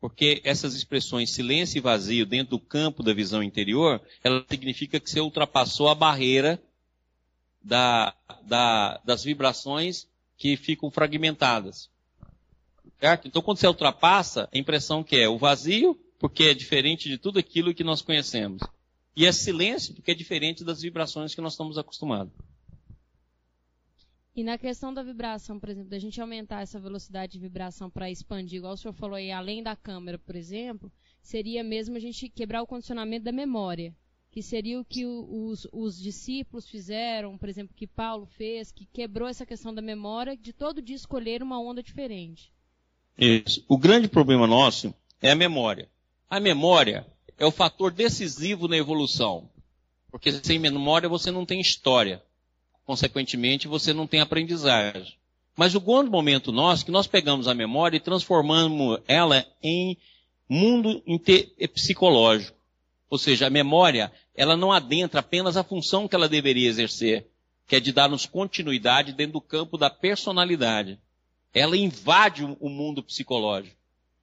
Porque 0.00 0.40
essas 0.44 0.74
expressões 0.74 1.30
silêncio 1.30 1.78
e 1.78 1.80
vazio 1.80 2.24
dentro 2.24 2.50
do 2.50 2.60
campo 2.60 3.02
da 3.02 3.12
visão 3.12 3.42
interior, 3.42 4.00
ela 4.22 4.44
significa 4.48 5.00
que 5.00 5.10
você 5.10 5.20
ultrapassou 5.20 5.88
a 5.88 5.94
barreira 5.94 6.62
da, 7.62 8.14
da, 8.42 9.00
das 9.04 9.24
vibrações 9.24 10.06
que 10.36 10.56
ficam 10.56 10.90
fragmentadas. 10.90 11.90
Certo? 13.00 13.28
Então, 13.28 13.42
quando 13.42 13.58
você 13.58 13.66
ultrapassa, 13.66 14.48
a 14.52 14.58
impressão 14.58 15.02
que 15.02 15.16
é 15.16 15.28
o 15.28 15.38
vazio, 15.38 15.98
porque 16.18 16.44
é 16.44 16.54
diferente 16.54 17.08
de 17.08 17.18
tudo 17.18 17.38
aquilo 17.38 17.74
que 17.74 17.84
nós 17.84 18.02
conhecemos. 18.02 18.62
E 19.16 19.26
é 19.26 19.32
silêncio 19.32 19.94
porque 19.94 20.12
é 20.12 20.14
diferente 20.14 20.64
das 20.64 20.82
vibrações 20.82 21.34
que 21.34 21.40
nós 21.40 21.52
estamos 21.52 21.76
acostumados. 21.76 22.32
E 24.38 24.44
na 24.44 24.56
questão 24.56 24.94
da 24.94 25.02
vibração, 25.02 25.58
por 25.58 25.68
exemplo, 25.68 25.90
da 25.90 25.98
gente 25.98 26.20
aumentar 26.20 26.60
essa 26.60 26.78
velocidade 26.78 27.32
de 27.32 27.40
vibração 27.40 27.90
para 27.90 28.08
expandir, 28.08 28.58
igual 28.58 28.74
o 28.74 28.76
senhor 28.76 28.94
falou 28.94 29.16
aí, 29.16 29.32
além 29.32 29.64
da 29.64 29.74
câmera, 29.74 30.16
por 30.16 30.36
exemplo, 30.36 30.92
seria 31.20 31.64
mesmo 31.64 31.96
a 31.96 31.98
gente 31.98 32.28
quebrar 32.28 32.62
o 32.62 32.66
condicionamento 32.66 33.24
da 33.24 33.32
memória. 33.32 33.92
Que 34.30 34.40
seria 34.40 34.78
o 34.78 34.84
que 34.84 35.04
os, 35.04 35.66
os 35.72 36.00
discípulos 36.00 36.70
fizeram, 36.70 37.36
por 37.36 37.48
exemplo, 37.48 37.74
que 37.74 37.84
Paulo 37.84 38.26
fez, 38.26 38.70
que 38.70 38.86
quebrou 38.86 39.26
essa 39.26 39.44
questão 39.44 39.74
da 39.74 39.82
memória, 39.82 40.36
de 40.36 40.52
todo 40.52 40.80
dia 40.80 40.94
escolher 40.94 41.42
uma 41.42 41.60
onda 41.60 41.82
diferente. 41.82 42.52
Isso. 43.18 43.64
O 43.66 43.76
grande 43.76 44.06
problema 44.06 44.46
nosso 44.46 44.94
é 45.20 45.32
a 45.32 45.34
memória. 45.34 45.88
A 46.30 46.38
memória 46.38 47.04
é 47.36 47.44
o 47.44 47.50
fator 47.50 47.90
decisivo 47.90 48.68
na 48.68 48.76
evolução. 48.76 49.50
Porque 50.12 50.30
sem 50.30 50.60
memória 50.60 51.08
você 51.08 51.32
não 51.32 51.44
tem 51.44 51.60
história. 51.60 52.22
Consequentemente, 52.88 53.68
você 53.68 53.92
não 53.92 54.06
tem 54.06 54.22
aprendizagem. 54.22 55.14
Mas 55.54 55.74
o 55.74 55.80
grande 55.80 56.08
momento 56.08 56.50
nosso, 56.50 56.86
que 56.86 56.90
nós 56.90 57.06
pegamos 57.06 57.46
a 57.46 57.52
memória 57.52 57.98
e 57.98 58.00
transformamos 58.00 58.98
ela 59.06 59.44
em 59.62 59.94
mundo 60.48 61.02
psicológico. 61.74 62.56
Ou 63.10 63.18
seja, 63.18 63.46
a 63.46 63.50
memória, 63.50 64.10
ela 64.34 64.56
não 64.56 64.72
adentra 64.72 65.20
apenas 65.20 65.54
a 65.58 65.62
função 65.62 66.08
que 66.08 66.16
ela 66.16 66.30
deveria 66.30 66.66
exercer, 66.66 67.26
que 67.66 67.76
é 67.76 67.80
de 67.80 67.92
dar-nos 67.92 68.24
continuidade 68.24 69.12
dentro 69.12 69.34
do 69.34 69.42
campo 69.42 69.76
da 69.76 69.90
personalidade. 69.90 70.98
Ela 71.52 71.76
invade 71.76 72.42
o 72.58 72.70
mundo 72.70 73.02
psicológico. 73.02 73.76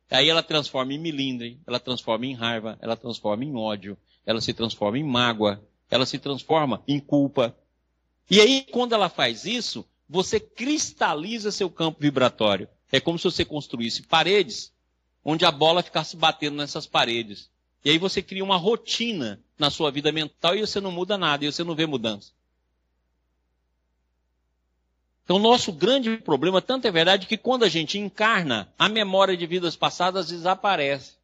Aí 0.09 0.27
ela 0.27 0.41
transforma 0.41 0.91
em 0.91 0.97
milindre, 0.97 1.59
ela 1.67 1.79
transforma 1.79 2.25
em 2.25 2.33
raiva, 2.33 2.79
ela 2.81 2.97
transforma 2.97 3.45
em 3.45 3.55
ódio, 3.55 3.95
ela 4.25 4.41
se 4.41 4.55
transforma 4.55 4.97
em 4.97 5.03
mágoa, 5.03 5.63
ela 5.87 6.07
se 6.07 6.17
transforma 6.17 6.81
em 6.87 6.99
culpa. 6.99 7.55
E 8.29 8.41
aí, 8.41 8.65
quando 8.71 8.93
ela 8.93 9.09
faz 9.09 9.45
isso, 9.45 9.85
você 10.09 10.39
cristaliza 10.39 11.51
seu 11.51 11.69
campo 11.69 11.99
vibratório. 11.99 12.67
É 12.91 12.99
como 12.99 13.17
se 13.17 13.25
você 13.25 13.43
construísse 13.43 14.03
paredes, 14.03 14.71
onde 15.23 15.45
a 15.45 15.51
bola 15.51 15.83
ficasse 15.83 16.15
batendo 16.15 16.57
nessas 16.57 16.85
paredes. 16.85 17.49
E 17.83 17.89
aí 17.89 17.97
você 17.97 18.21
cria 18.21 18.43
uma 18.43 18.57
rotina 18.57 19.39
na 19.57 19.69
sua 19.69 19.91
vida 19.91 20.11
mental 20.11 20.55
e 20.55 20.61
você 20.61 20.79
não 20.79 20.91
muda 20.91 21.17
nada, 21.17 21.45
e 21.45 21.51
você 21.51 21.63
não 21.63 21.75
vê 21.75 21.85
mudança. 21.85 22.31
Então, 25.23 25.39
nosso 25.39 25.71
grande 25.71 26.17
problema, 26.17 26.61
tanto 26.61 26.87
é 26.87 26.91
verdade 26.91 27.25
que 27.25 27.37
quando 27.37 27.63
a 27.63 27.69
gente 27.69 27.97
encarna, 27.97 28.71
a 28.77 28.87
memória 28.87 29.35
de 29.35 29.45
vidas 29.47 29.75
passadas 29.75 30.27
desaparece. 30.27 31.15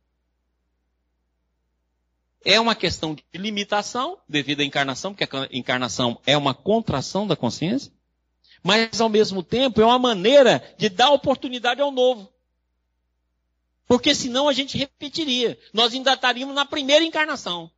É 2.43 2.59
uma 2.59 2.73
questão 2.73 3.13
de 3.13 3.23
limitação 3.33 4.17
devido 4.27 4.61
à 4.61 4.63
encarnação, 4.63 5.13
porque 5.13 5.35
a 5.35 5.47
encarnação 5.51 6.19
é 6.25 6.35
uma 6.35 6.53
contração 6.53 7.27
da 7.27 7.35
consciência, 7.35 7.91
mas 8.63 8.99
ao 8.99 9.09
mesmo 9.09 9.43
tempo 9.43 9.81
é 9.81 9.85
uma 9.85 9.99
maneira 9.99 10.63
de 10.77 10.89
dar 10.89 11.11
oportunidade 11.11 11.81
ao 11.81 11.91
novo. 11.91 12.31
Porque 13.87 14.15
senão 14.15 14.47
a 14.47 14.53
gente 14.53 14.77
repetiria. 14.77 15.59
Nós 15.73 15.93
ainda 15.93 16.13
estaríamos 16.13 16.55
na 16.55 16.65
primeira 16.65 17.03
encarnação. 17.03 17.69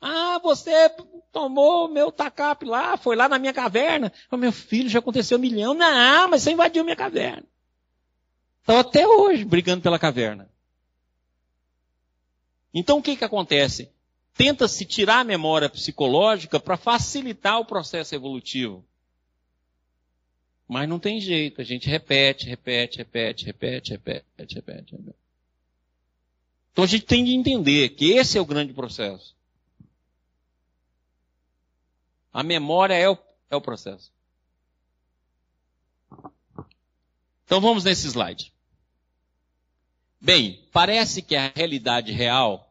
Ah, 0.00 0.38
você 0.42 0.90
tomou 1.32 1.88
meu 1.88 2.12
tacape 2.12 2.66
lá, 2.66 2.96
foi 2.96 3.16
lá 3.16 3.28
na 3.28 3.38
minha 3.38 3.52
caverna. 3.52 4.12
Meu 4.32 4.52
filho, 4.52 4.88
já 4.88 4.98
aconteceu 4.98 5.38
um 5.38 5.40
milhão. 5.40 5.72
Não, 5.72 6.28
mas 6.28 6.42
você 6.42 6.52
invadiu 6.52 6.84
minha 6.84 6.96
caverna. 6.96 7.44
Estão 8.60 8.78
até 8.78 9.06
hoje 9.06 9.44
brigando 9.44 9.82
pela 9.82 9.98
caverna. 9.98 10.50
Então 12.78 12.98
o 12.98 13.02
que, 13.02 13.16
que 13.16 13.24
acontece? 13.24 13.90
Tenta-se 14.34 14.84
tirar 14.84 15.20
a 15.20 15.24
memória 15.24 15.66
psicológica 15.66 16.60
para 16.60 16.76
facilitar 16.76 17.58
o 17.58 17.64
processo 17.64 18.14
evolutivo. 18.14 18.84
Mas 20.68 20.86
não 20.86 20.98
tem 20.98 21.18
jeito, 21.18 21.62
a 21.62 21.64
gente 21.64 21.88
repete, 21.88 22.46
repete, 22.46 22.98
repete, 22.98 23.46
repete, 23.46 23.92
repete, 23.92 24.28
repete, 24.28 24.54
repete. 24.56 24.94
Então 26.70 26.84
a 26.84 26.86
gente 26.86 27.06
tem 27.06 27.24
de 27.24 27.32
entender 27.32 27.88
que 27.90 28.12
esse 28.12 28.36
é 28.36 28.40
o 28.42 28.46
grande 28.46 28.74
processo. 28.74 29.34
A 32.30 32.42
memória 32.42 32.92
é 32.92 33.08
o, 33.08 33.16
é 33.48 33.56
o 33.56 33.60
processo. 33.62 34.12
Então 37.46 37.58
vamos 37.58 37.84
nesse 37.84 38.06
slide. 38.06 38.52
Bem, 40.20 40.62
parece 40.72 41.22
que 41.22 41.36
a 41.36 41.50
realidade 41.54 42.12
real, 42.12 42.65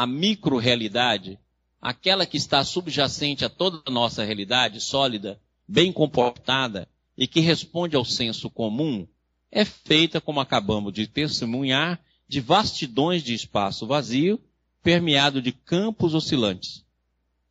a 0.00 0.06
micro-realidade, 0.06 1.38
aquela 1.78 2.24
que 2.24 2.38
está 2.38 2.64
subjacente 2.64 3.44
a 3.44 3.50
toda 3.50 3.82
a 3.84 3.90
nossa 3.90 4.24
realidade, 4.24 4.80
sólida, 4.80 5.38
bem 5.68 5.92
comportada 5.92 6.88
e 7.18 7.26
que 7.26 7.40
responde 7.40 7.96
ao 7.96 8.04
senso 8.06 8.48
comum, 8.48 9.06
é 9.52 9.62
feita, 9.62 10.18
como 10.18 10.40
acabamos 10.40 10.94
de 10.94 11.06
testemunhar, 11.06 12.00
de 12.26 12.40
vastidões 12.40 13.22
de 13.22 13.34
espaço 13.34 13.86
vazio, 13.86 14.40
permeado 14.82 15.42
de 15.42 15.52
campos 15.52 16.14
oscilantes 16.14 16.82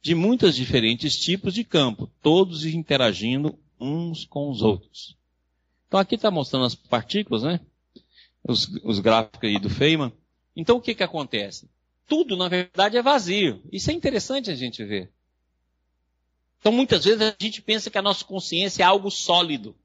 de 0.02 0.16
muitos 0.16 0.56
diferentes 0.56 1.20
tipos 1.20 1.54
de 1.54 1.64
campo, 1.64 2.10
todos 2.20 2.66
interagindo 2.66 3.60
uns 3.80 4.26
com 4.26 4.50
os 4.50 4.64
outros. 4.64 5.16
Então 5.88 6.00
aqui 6.00 6.16
está 6.16 6.32
mostrando 6.32 6.66
as 6.66 6.74
partículas, 6.74 7.44
né? 7.44 7.60
Os, 8.44 8.68
os, 8.84 9.00
gráficos 9.00 9.48
aí 9.48 9.60
do 9.60 9.70
Feynman. 9.70 10.12
Então 10.56 10.78
o 10.78 10.82
que 10.82 10.96
que 10.96 11.04
acontece? 11.04 11.70
Tudo, 12.10 12.36
na 12.36 12.50
verdade, 12.50 12.98
é 12.98 13.02
vazio. 13.02 13.62
Isso 13.72 13.92
é 13.92 13.94
interessante 13.94 14.50
a 14.50 14.56
gente 14.56 14.84
ver. 14.84 15.12
Então 16.60 16.72
muitas 16.72 17.06
vezes 17.06 17.22
a 17.22 17.36
gente 17.40 17.62
pensa 17.62 17.90
que 17.90 17.98
a 17.98 18.02
nossa 18.02 18.26
consciência 18.26 18.84
é 18.84 18.86
algo 18.86 19.10
sólido. 19.10 19.76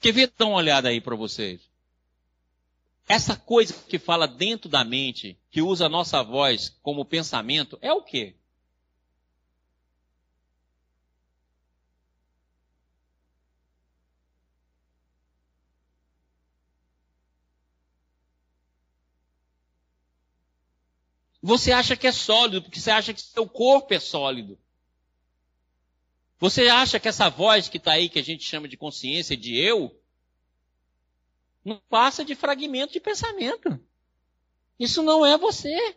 Quer 0.00 0.12
ver 0.12 0.32
dar 0.36 0.46
uma 0.46 0.56
olhada 0.56 0.88
aí 0.88 1.00
para 1.00 1.16
vocês? 1.16 1.60
Essa 3.08 3.34
coisa 3.34 3.72
que 3.88 3.98
fala 3.98 4.28
dentro 4.28 4.68
da 4.68 4.84
mente, 4.84 5.38
que 5.50 5.62
usa 5.62 5.86
a 5.86 5.88
nossa 5.88 6.22
voz 6.22 6.76
como 6.82 7.04
pensamento, 7.04 7.78
é 7.80 7.92
o 7.92 8.02
quê? 8.02 8.36
Você 21.48 21.72
acha 21.72 21.96
que 21.96 22.06
é 22.06 22.12
sólido, 22.12 22.60
porque 22.60 22.78
você 22.78 22.90
acha 22.90 23.14
que 23.14 23.22
seu 23.22 23.48
corpo 23.48 23.94
é 23.94 23.98
sólido. 23.98 24.58
Você 26.38 26.68
acha 26.68 27.00
que 27.00 27.08
essa 27.08 27.30
voz 27.30 27.70
que 27.70 27.78
está 27.78 27.92
aí, 27.92 28.10
que 28.10 28.18
a 28.18 28.22
gente 28.22 28.44
chama 28.44 28.68
de 28.68 28.76
consciência, 28.76 29.34
de 29.34 29.56
eu, 29.56 29.98
não 31.64 31.80
passa 31.88 32.22
de 32.22 32.34
fragmento 32.34 32.92
de 32.92 33.00
pensamento. 33.00 33.82
Isso 34.78 35.02
não 35.02 35.24
é 35.24 35.38
você. 35.38 35.96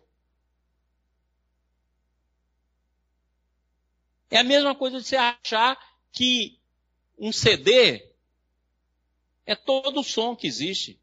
É 4.29 4.37
a 4.37 4.45
mesma 4.45 4.73
coisa 4.73 5.01
de 5.01 5.05
você 5.05 5.17
achar 5.17 5.77
que 6.13 6.61
um 7.19 7.33
CD 7.33 8.09
é 9.45 9.53
todo 9.53 9.99
o 9.99 10.03
som 10.03 10.33
que 10.33 10.47
existe. 10.47 10.97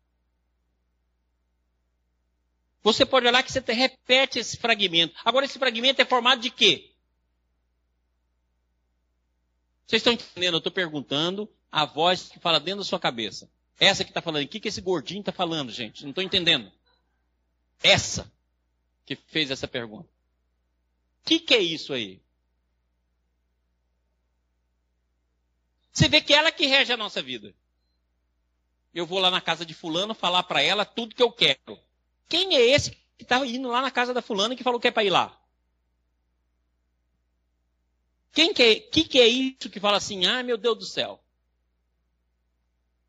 Você 2.82 3.04
pode 3.04 3.26
olhar 3.26 3.42
que 3.42 3.52
você 3.52 3.60
repete 3.72 4.38
esse 4.38 4.56
fragmento. 4.56 5.14
Agora, 5.24 5.44
esse 5.44 5.58
fragmento 5.58 6.00
é 6.00 6.04
formado 6.04 6.40
de 6.40 6.50
quê? 6.50 6.92
Vocês 9.86 10.00
estão 10.00 10.12
entendendo? 10.12 10.54
Eu 10.54 10.58
estou 10.58 10.72
perguntando 10.72 11.50
a 11.72 11.84
voz 11.84 12.28
que 12.28 12.38
fala 12.38 12.60
dentro 12.60 12.80
da 12.80 12.84
sua 12.84 13.00
cabeça. 13.00 13.50
Essa 13.80 14.04
que 14.04 14.10
está 14.10 14.20
falando. 14.20 14.44
O 14.44 14.48
que, 14.48 14.60
que 14.60 14.68
esse 14.68 14.80
gordinho 14.80 15.20
está 15.20 15.32
falando, 15.32 15.72
gente? 15.72 16.02
Não 16.02 16.10
estou 16.10 16.22
entendendo. 16.22 16.70
Essa 17.82 18.30
que 19.06 19.16
fez 19.16 19.50
essa 19.50 19.66
pergunta. 19.66 20.08
O 21.22 21.28
que, 21.28 21.40
que 21.40 21.54
é 21.54 21.60
isso 21.60 21.92
aí? 21.92 22.20
Você 25.92 26.08
vê 26.08 26.20
que 26.20 26.34
ela 26.34 26.52
que 26.52 26.66
rege 26.66 26.92
a 26.92 26.96
nossa 26.96 27.22
vida. 27.22 27.54
Eu 28.94 29.06
vou 29.06 29.18
lá 29.18 29.30
na 29.30 29.40
casa 29.40 29.64
de 29.64 29.74
fulano 29.74 30.14
falar 30.14 30.42
para 30.44 30.62
ela 30.62 30.84
tudo 30.84 31.14
que 31.14 31.22
eu 31.22 31.32
quero. 31.32 31.78
Quem 32.28 32.54
é 32.54 32.60
esse 32.60 32.90
que 33.16 33.22
está 33.22 33.44
indo 33.46 33.68
lá 33.68 33.80
na 33.80 33.90
casa 33.90 34.12
da 34.12 34.22
fulana 34.22 34.54
que 34.54 34.62
falou 34.62 34.78
que 34.78 34.88
é 34.88 34.90
para 34.90 35.04
ir 35.04 35.10
lá? 35.10 35.38
Quem 38.32 38.52
que 38.52 38.62
é, 38.62 38.74
que, 38.80 39.04
que 39.04 39.20
é 39.20 39.26
isso 39.26 39.70
que 39.70 39.80
fala 39.80 39.96
assim, 39.96 40.26
ah, 40.26 40.42
meu 40.42 40.56
Deus 40.56 40.78
do 40.78 40.84
céu? 40.84 41.20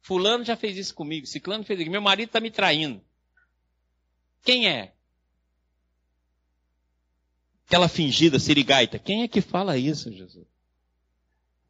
Fulano 0.02 0.44
já 0.44 0.56
fez 0.56 0.78
isso 0.78 0.96
comigo, 0.96 1.28
Ciclano 1.28 1.64
fez 1.64 1.80
isso. 1.80 1.92
Meu 1.92 2.02
marido 2.02 2.30
está 2.30 2.40
me 2.40 2.50
traindo. 2.50 3.04
Quem 4.42 4.68
é? 4.68 4.94
Aquela 7.68 7.88
fingida 7.88 8.40
sirigaita. 8.40 8.98
Quem 8.98 9.22
é 9.22 9.28
que 9.28 9.42
fala 9.42 9.78
isso, 9.78 10.12
Jesus? 10.12 10.48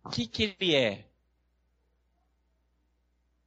O 0.05 0.09
que, 0.09 0.25
que 0.25 0.55
ele 0.57 0.73
é? 0.73 1.05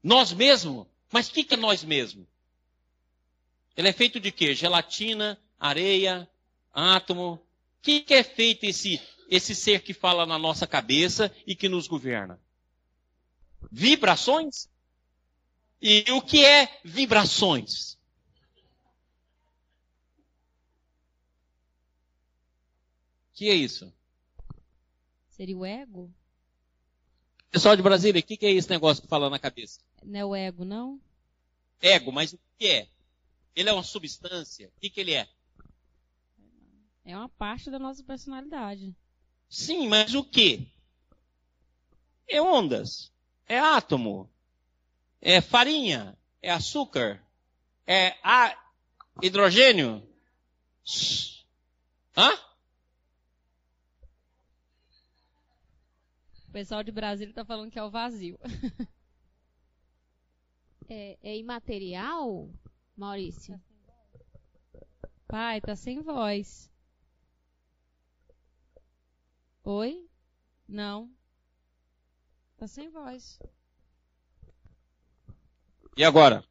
Nós 0.02 0.32
mesmos? 0.32 0.86
Mas 1.10 1.28
o 1.28 1.32
que, 1.32 1.44
que 1.44 1.54
é 1.54 1.56
nós 1.56 1.82
mesmos? 1.82 2.26
Ele 3.76 3.88
é 3.88 3.92
feito 3.92 4.20
de 4.20 4.30
quê? 4.30 4.54
Gelatina, 4.54 5.38
areia, 5.58 6.28
átomo. 6.72 7.34
O 7.34 7.40
que, 7.82 8.00
que 8.00 8.14
é 8.14 8.22
feito 8.22 8.64
esse, 8.64 9.00
esse 9.28 9.54
ser 9.54 9.82
que 9.82 9.94
fala 9.94 10.26
na 10.26 10.38
nossa 10.38 10.66
cabeça 10.66 11.34
e 11.46 11.54
que 11.54 11.68
nos 11.68 11.86
governa? 11.86 12.40
Vibrações? 13.70 14.68
E 15.80 16.04
o 16.12 16.20
que 16.22 16.44
é 16.44 16.80
vibrações? 16.84 17.94
O 23.30 23.34
que 23.34 23.48
é 23.48 23.54
isso? 23.54 23.92
Seria 25.30 25.56
o 25.56 25.64
ego? 25.64 26.12
Pessoal 27.50 27.74
de 27.74 27.82
Brasília, 27.82 28.20
o 28.20 28.22
que, 28.22 28.36
que 28.36 28.46
é 28.46 28.52
esse 28.52 28.70
negócio 28.70 29.02
que 29.02 29.08
fala 29.08 29.28
na 29.28 29.38
cabeça? 29.38 29.80
Não 30.02 30.18
é 30.18 30.24
o 30.24 30.34
ego, 30.34 30.64
não? 30.64 31.00
Ego, 31.80 32.12
mas 32.12 32.32
o 32.32 32.38
que 32.58 32.68
é? 32.68 32.88
Ele 33.54 33.68
é 33.68 33.72
uma 33.72 33.82
substância? 33.82 34.68
O 34.68 34.80
que, 34.80 34.90
que 34.90 35.00
ele 35.00 35.14
é? 35.14 35.28
É 37.04 37.16
uma 37.16 37.28
parte 37.28 37.70
da 37.70 37.78
nossa 37.78 38.02
personalidade. 38.02 38.94
Sim, 39.48 39.88
mas 39.88 40.14
o 40.14 40.24
que? 40.24 40.72
É 42.28 42.40
ondas, 42.40 43.12
é 43.46 43.58
átomo, 43.58 44.30
é 45.20 45.40
farinha, 45.40 46.16
é 46.40 46.50
açúcar, 46.50 47.22
é 47.86 48.16
a 48.22 48.56
hidrogênio. 49.20 50.02
Hã? 52.16 52.32
O 56.48 56.52
pessoal 56.52 56.82
de 56.82 56.92
Brasília 56.92 57.30
está 57.30 57.44
falando 57.44 57.70
que 57.70 57.78
é 57.78 57.82
o 57.82 57.90
vazio. 57.90 58.38
é, 60.88 61.18
é 61.22 61.36
imaterial, 61.36 62.48
Maurício? 62.96 63.60
Pai, 65.26 65.60
tá 65.60 65.74
sem 65.74 66.02
voz. 66.02 66.70
Oi? 69.64 70.08
Não. 70.68 71.10
Tá 72.56 72.66
sem 72.66 72.90
voz. 72.90 73.38
E 75.96 76.04
agora? 76.04 76.44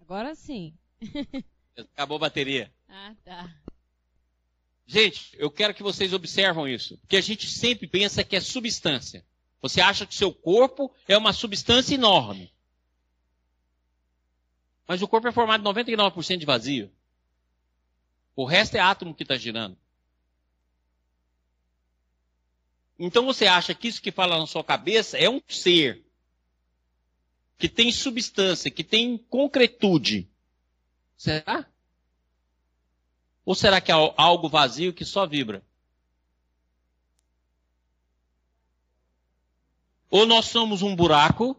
Agora 0.00 0.34
sim. 0.34 0.76
Acabou 1.76 2.16
a 2.16 2.20
bateria. 2.20 2.72
Ah, 2.88 3.14
tá. 3.24 3.54
Gente, 4.86 5.30
eu 5.38 5.50
quero 5.50 5.72
que 5.72 5.82
vocês 5.82 6.12
observam 6.12 6.66
isso. 6.66 6.98
Porque 6.98 7.16
a 7.16 7.20
gente 7.20 7.48
sempre 7.48 7.86
pensa 7.86 8.24
que 8.24 8.34
é 8.34 8.40
substância. 8.40 9.24
Você 9.62 9.80
acha 9.80 10.06
que 10.06 10.14
seu 10.14 10.32
corpo 10.32 10.92
é 11.06 11.16
uma 11.16 11.32
substância 11.32 11.94
enorme. 11.94 12.52
Mas 14.90 15.02
o 15.02 15.06
corpo 15.06 15.28
é 15.28 15.30
formado 15.30 15.62
de 15.62 15.82
99% 15.84 16.36
de 16.36 16.44
vazio. 16.44 16.92
O 18.34 18.44
resto 18.44 18.74
é 18.74 18.80
átomo 18.80 19.14
que 19.14 19.22
está 19.22 19.36
girando. 19.36 19.78
Então 22.98 23.24
você 23.24 23.46
acha 23.46 23.72
que 23.72 23.86
isso 23.86 24.02
que 24.02 24.10
fala 24.10 24.36
na 24.36 24.48
sua 24.48 24.64
cabeça 24.64 25.16
é 25.16 25.30
um 25.30 25.40
ser 25.46 26.04
que 27.56 27.68
tem 27.68 27.92
substância, 27.92 28.68
que 28.68 28.82
tem 28.82 29.16
concretude. 29.16 30.28
Será? 31.16 31.70
Ou 33.44 33.54
será 33.54 33.80
que 33.80 33.92
é 33.92 33.94
algo 33.94 34.48
vazio 34.48 34.92
que 34.92 35.04
só 35.04 35.24
vibra? 35.24 35.64
Ou 40.10 40.26
nós 40.26 40.46
somos 40.46 40.82
um 40.82 40.96
buraco 40.96 41.56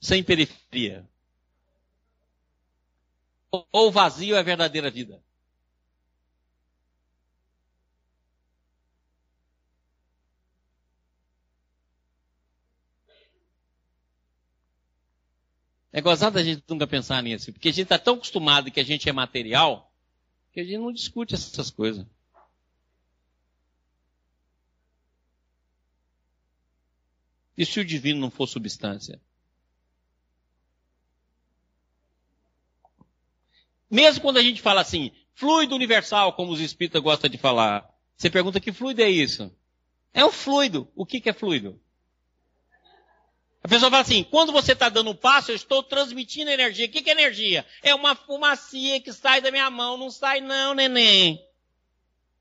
sem 0.00 0.22
periferia? 0.22 1.09
Ou 3.52 3.90
vazio 3.90 4.36
é 4.36 4.38
a 4.38 4.42
verdadeira 4.42 4.90
vida? 4.90 5.22
É 15.92 16.00
gozado 16.00 16.38
a 16.38 16.42
gente 16.42 16.62
nunca 16.68 16.86
pensar 16.86 17.20
nisso, 17.22 17.52
porque 17.52 17.68
a 17.68 17.72
gente 17.72 17.82
está 17.82 17.98
tão 17.98 18.14
acostumado 18.14 18.70
que 18.70 18.78
a 18.78 18.84
gente 18.84 19.08
é 19.08 19.12
material, 19.12 19.92
que 20.52 20.60
a 20.60 20.64
gente 20.64 20.78
não 20.78 20.92
discute 20.92 21.34
essas 21.34 21.70
coisas. 21.70 22.06
E 27.56 27.66
se 27.66 27.80
o 27.80 27.84
divino 27.84 28.20
não 28.20 28.30
for 28.30 28.46
substância? 28.46 29.20
Mesmo 33.90 34.22
quando 34.22 34.36
a 34.36 34.42
gente 34.42 34.62
fala 34.62 34.80
assim, 34.80 35.10
fluido 35.34 35.74
universal, 35.74 36.34
como 36.34 36.52
os 36.52 36.60
espíritas 36.60 37.02
gostam 37.02 37.28
de 37.28 37.36
falar, 37.36 37.88
você 38.16 38.30
pergunta 38.30 38.60
que 38.60 38.72
fluido 38.72 39.02
é 39.02 39.10
isso? 39.10 39.50
É 40.14 40.24
um 40.24 40.30
fluido. 40.30 40.88
O 40.94 41.04
que, 41.04 41.20
que 41.20 41.28
é 41.30 41.32
fluido? 41.32 41.80
A 43.62 43.68
pessoa 43.68 43.90
fala 43.90 44.02
assim, 44.02 44.24
quando 44.24 44.52
você 44.52 44.72
está 44.72 44.88
dando 44.88 45.10
um 45.10 45.16
passo, 45.16 45.50
eu 45.50 45.56
estou 45.56 45.82
transmitindo 45.82 46.50
energia. 46.50 46.86
O 46.86 46.88
que, 46.88 47.02
que 47.02 47.10
é 47.10 47.12
energia? 47.12 47.66
É 47.82 47.94
uma 47.94 48.14
fumacinha 48.14 49.00
que 49.00 49.12
sai 49.12 49.40
da 49.40 49.50
minha 49.50 49.68
mão. 49.70 49.98
Não 49.98 50.10
sai 50.10 50.40
não, 50.40 50.74
neném. 50.74 51.44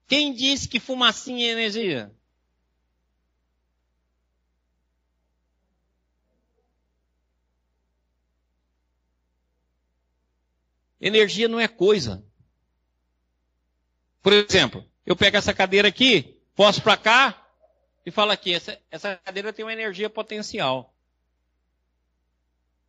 Quem 0.08 0.34
disse 0.34 0.68
que 0.68 0.80
fumacinha 0.80 1.48
é 1.48 1.52
energia? 1.52 2.12
Energia 11.00 11.48
não 11.48 11.60
é 11.60 11.68
coisa. 11.68 12.24
Por 14.22 14.34
exemplo, 14.34 14.86
eu 15.06 15.16
pego 15.16 15.38
essa 15.38 15.54
cadeira 15.54 15.88
aqui, 15.88 16.38
posso 16.56 16.82
para 16.82 16.98
cá 16.98 17.48
e 18.06 18.12
falo 18.12 18.32
aqui, 18.32 18.54
essa, 18.54 18.80
essa 18.92 19.16
cadeira 19.18 19.54
tem 19.54 19.64
uma 19.64 19.74
energia 19.74 20.10
potencial. 20.10 20.94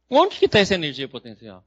Onde 0.08 0.38
que 0.38 0.46
está 0.46 0.58
essa 0.58 0.74
energia 0.74 1.08
potencial? 1.08 1.64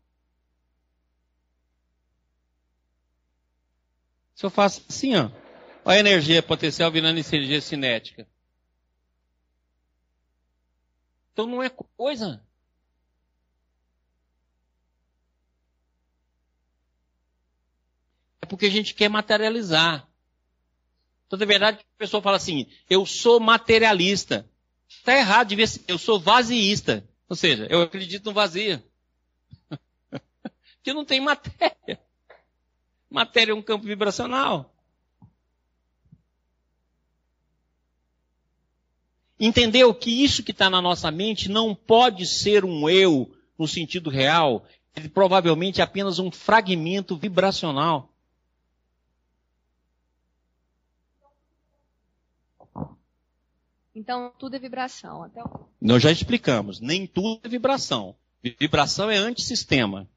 Se 4.35 4.45
eu 4.45 4.49
faço 4.49 4.83
assim, 4.89 5.15
ó, 5.15 5.29
a 5.85 5.97
energia 5.97 6.43
potencial 6.43 6.91
virando 6.91 7.19
energia 7.19 7.61
cinética. 7.61 8.27
Então 11.31 11.45
não 11.45 11.63
é 11.63 11.69
coisa. 11.69 12.43
É 18.43 18.45
porque 18.45 18.65
a 18.65 18.69
gente 18.69 18.93
quer 18.93 19.07
materializar. 19.07 20.05
Então, 21.25 21.39
na 21.39 21.45
verdade, 21.45 21.77
a 21.79 21.97
pessoa 21.97 22.21
fala 22.21 22.35
assim, 22.35 22.67
eu 22.89 23.05
sou 23.05 23.39
materialista. 23.39 24.45
Está 24.89 25.15
errado, 25.15 25.47
devia 25.47 25.65
ser, 25.65 25.81
eu 25.87 25.97
sou 25.97 26.19
vaziista. 26.19 27.07
Ou 27.29 27.37
seja, 27.37 27.65
eu 27.69 27.81
acredito 27.81 28.25
no 28.25 28.33
vazio. 28.33 28.83
que 30.83 30.93
não 30.93 31.05
tem 31.05 31.21
matéria. 31.21 31.97
Matéria 33.09 33.53
é 33.53 33.55
um 33.55 33.61
campo 33.61 33.85
vibracional. 33.85 34.75
Entendeu 39.39 39.95
que 39.95 40.21
isso 40.21 40.43
que 40.43 40.51
está 40.51 40.69
na 40.69 40.81
nossa 40.81 41.09
mente 41.09 41.47
não 41.47 41.73
pode 41.73 42.25
ser 42.25 42.65
um 42.65 42.89
eu 42.89 43.33
no 43.57 43.69
sentido 43.69 44.09
real. 44.09 44.65
Ele 44.93 45.07
provavelmente 45.07 45.79
é 45.79 45.83
apenas 45.85 46.19
um 46.19 46.29
fragmento 46.29 47.15
vibracional. 47.15 48.12
Então, 53.95 54.31
tudo 54.39 54.55
é 54.55 54.59
vibração. 54.59 55.23
Até 55.23 55.41
o... 55.43 55.67
Nós 55.79 56.01
já 56.01 56.11
explicamos. 56.11 56.79
Nem 56.79 57.05
tudo 57.05 57.39
é 57.43 57.49
vibração. 57.49 58.15
Vibração 58.41 59.09
é 59.09 59.17
antissistema. 59.17 60.09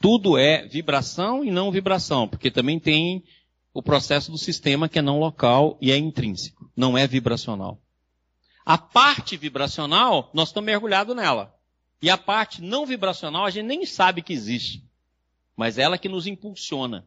Tudo 0.00 0.36
é 0.36 0.66
vibração 0.66 1.44
e 1.44 1.50
não 1.50 1.70
vibração, 1.70 2.28
porque 2.28 2.50
também 2.50 2.78
tem 2.78 3.24
o 3.72 3.82
processo 3.82 4.30
do 4.30 4.38
sistema 4.38 4.88
que 4.88 4.98
é 4.98 5.02
não 5.02 5.18
local 5.18 5.78
e 5.80 5.90
é 5.90 5.96
intrínseco, 5.96 6.70
não 6.76 6.96
é 6.96 7.06
vibracional. 7.06 7.80
A 8.64 8.78
parte 8.78 9.36
vibracional, 9.36 10.30
nós 10.32 10.48
estamos 10.48 10.66
mergulhados 10.66 11.16
nela. 11.16 11.54
E 12.00 12.08
a 12.08 12.18
parte 12.18 12.62
não 12.62 12.86
vibracional, 12.86 13.44
a 13.44 13.50
gente 13.50 13.66
nem 13.66 13.84
sabe 13.84 14.22
que 14.22 14.32
existe. 14.32 14.84
Mas 15.56 15.78
ela 15.78 15.98
que 15.98 16.08
nos 16.08 16.26
impulsiona. 16.26 17.06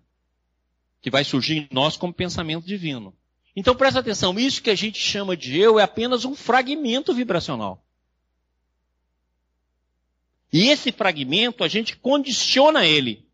Que 1.02 1.10
vai 1.10 1.24
surgir 1.24 1.58
em 1.58 1.68
nós 1.72 1.96
como 1.96 2.14
pensamento 2.14 2.66
divino. 2.66 3.14
Então 3.60 3.76
presta 3.76 4.02
atenção, 4.02 4.38
isso 4.38 4.62
que 4.62 4.70
a 4.70 4.76
gente 4.76 5.00
chama 5.00 5.36
de 5.36 5.58
eu 5.58 5.80
é 5.80 5.84
apenas 5.84 6.26
um 6.26 6.36
fragmento 6.36 7.12
vibracional. 7.12 7.84
E 10.54 10.70
esse 10.70 10.92
fragmento 10.92 11.64
a 11.64 11.68
gente 11.68 11.98
condiciona 11.98 12.86
ele 12.86 13.28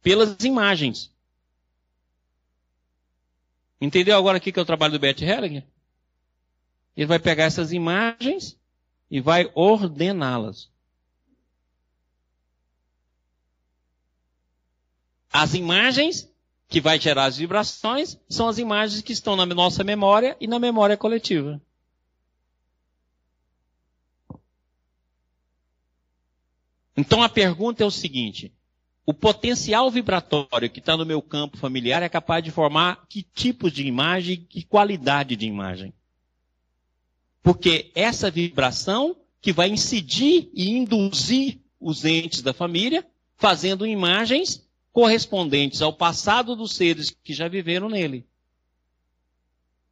pelas 0.00 0.44
imagens. 0.44 1.12
Entendeu 3.80 4.16
agora 4.16 4.38
o 4.38 4.40
que 4.40 4.56
é 4.56 4.62
o 4.62 4.64
trabalho 4.64 4.92
do 4.92 5.00
Bert 5.00 5.20
Hellinger? 5.20 5.66
Ele 6.96 7.06
vai 7.06 7.18
pegar 7.18 7.42
essas 7.42 7.72
imagens 7.72 8.56
e 9.10 9.20
vai 9.20 9.50
ordená-las. 9.52 10.70
As 15.28 15.54
imagens 15.54 16.32
que 16.68 16.80
vai 16.80 16.98
gerar 16.98 17.26
as 17.26 17.36
vibrações 17.36 18.18
são 18.28 18.48
as 18.48 18.58
imagens 18.58 19.00
que 19.02 19.12
estão 19.12 19.36
na 19.36 19.46
nossa 19.46 19.84
memória 19.84 20.36
e 20.40 20.46
na 20.46 20.58
memória 20.58 20.96
coletiva. 20.96 21.60
Então 26.96 27.22
a 27.22 27.28
pergunta 27.28 27.82
é 27.82 27.86
o 27.86 27.90
seguinte: 27.90 28.52
o 29.04 29.12
potencial 29.12 29.90
vibratório 29.90 30.70
que 30.70 30.80
está 30.80 30.96
no 30.96 31.06
meu 31.06 31.22
campo 31.22 31.56
familiar 31.56 32.02
é 32.02 32.08
capaz 32.08 32.42
de 32.42 32.50
formar 32.50 33.06
que 33.08 33.22
tipos 33.22 33.72
de 33.72 33.86
imagem 33.86 34.34
e 34.34 34.38
que 34.38 34.62
qualidade 34.62 35.36
de 35.36 35.46
imagem? 35.46 35.92
Porque 37.42 37.92
essa 37.94 38.30
vibração 38.30 39.16
que 39.40 39.52
vai 39.52 39.68
incidir 39.68 40.50
e 40.52 40.70
induzir 40.70 41.60
os 41.78 42.04
entes 42.04 42.42
da 42.42 42.52
família, 42.52 43.06
fazendo 43.36 43.86
imagens 43.86 44.65
correspondentes 44.96 45.82
ao 45.82 45.92
passado 45.92 46.56
dos 46.56 46.72
seres 46.72 47.10
que 47.10 47.34
já 47.34 47.48
viveram 47.48 47.86
nele. 47.86 48.26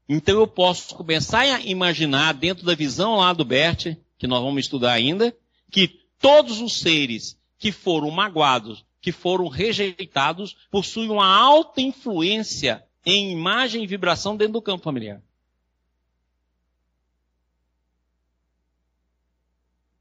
Então 0.08 0.40
eu 0.40 0.46
posso 0.46 0.94
começar 0.94 1.40
a 1.40 1.60
imaginar, 1.60 2.32
dentro 2.32 2.64
da 2.64 2.74
visão 2.74 3.16
lá 3.16 3.34
do 3.34 3.44
Bert, 3.44 3.98
que 4.16 4.26
nós 4.26 4.42
vamos 4.42 4.64
estudar 4.64 4.92
ainda, 4.92 5.36
que 5.70 5.88
todos 6.18 6.58
os 6.62 6.80
seres 6.80 7.38
que 7.58 7.70
foram 7.70 8.10
magoados, 8.10 8.82
que 8.98 9.12
foram 9.12 9.46
rejeitados, 9.46 10.56
possuem 10.70 11.10
uma 11.10 11.26
alta 11.26 11.82
influência 11.82 12.82
em 13.04 13.30
imagem 13.30 13.84
e 13.84 13.86
vibração 13.86 14.38
dentro 14.38 14.54
do 14.54 14.62
campo 14.62 14.84
familiar. 14.84 15.20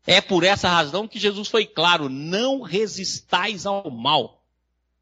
É 0.07 0.21
por 0.21 0.45
essa 0.45 0.69
razão 0.69 1.09
que 1.09 1.19
Jesus 1.19 1.49
foi 1.49 1.65
claro: 1.65 2.07
não 2.07 2.61
resistais 2.61 3.65
ao 3.65 3.91
mal. 3.91 4.42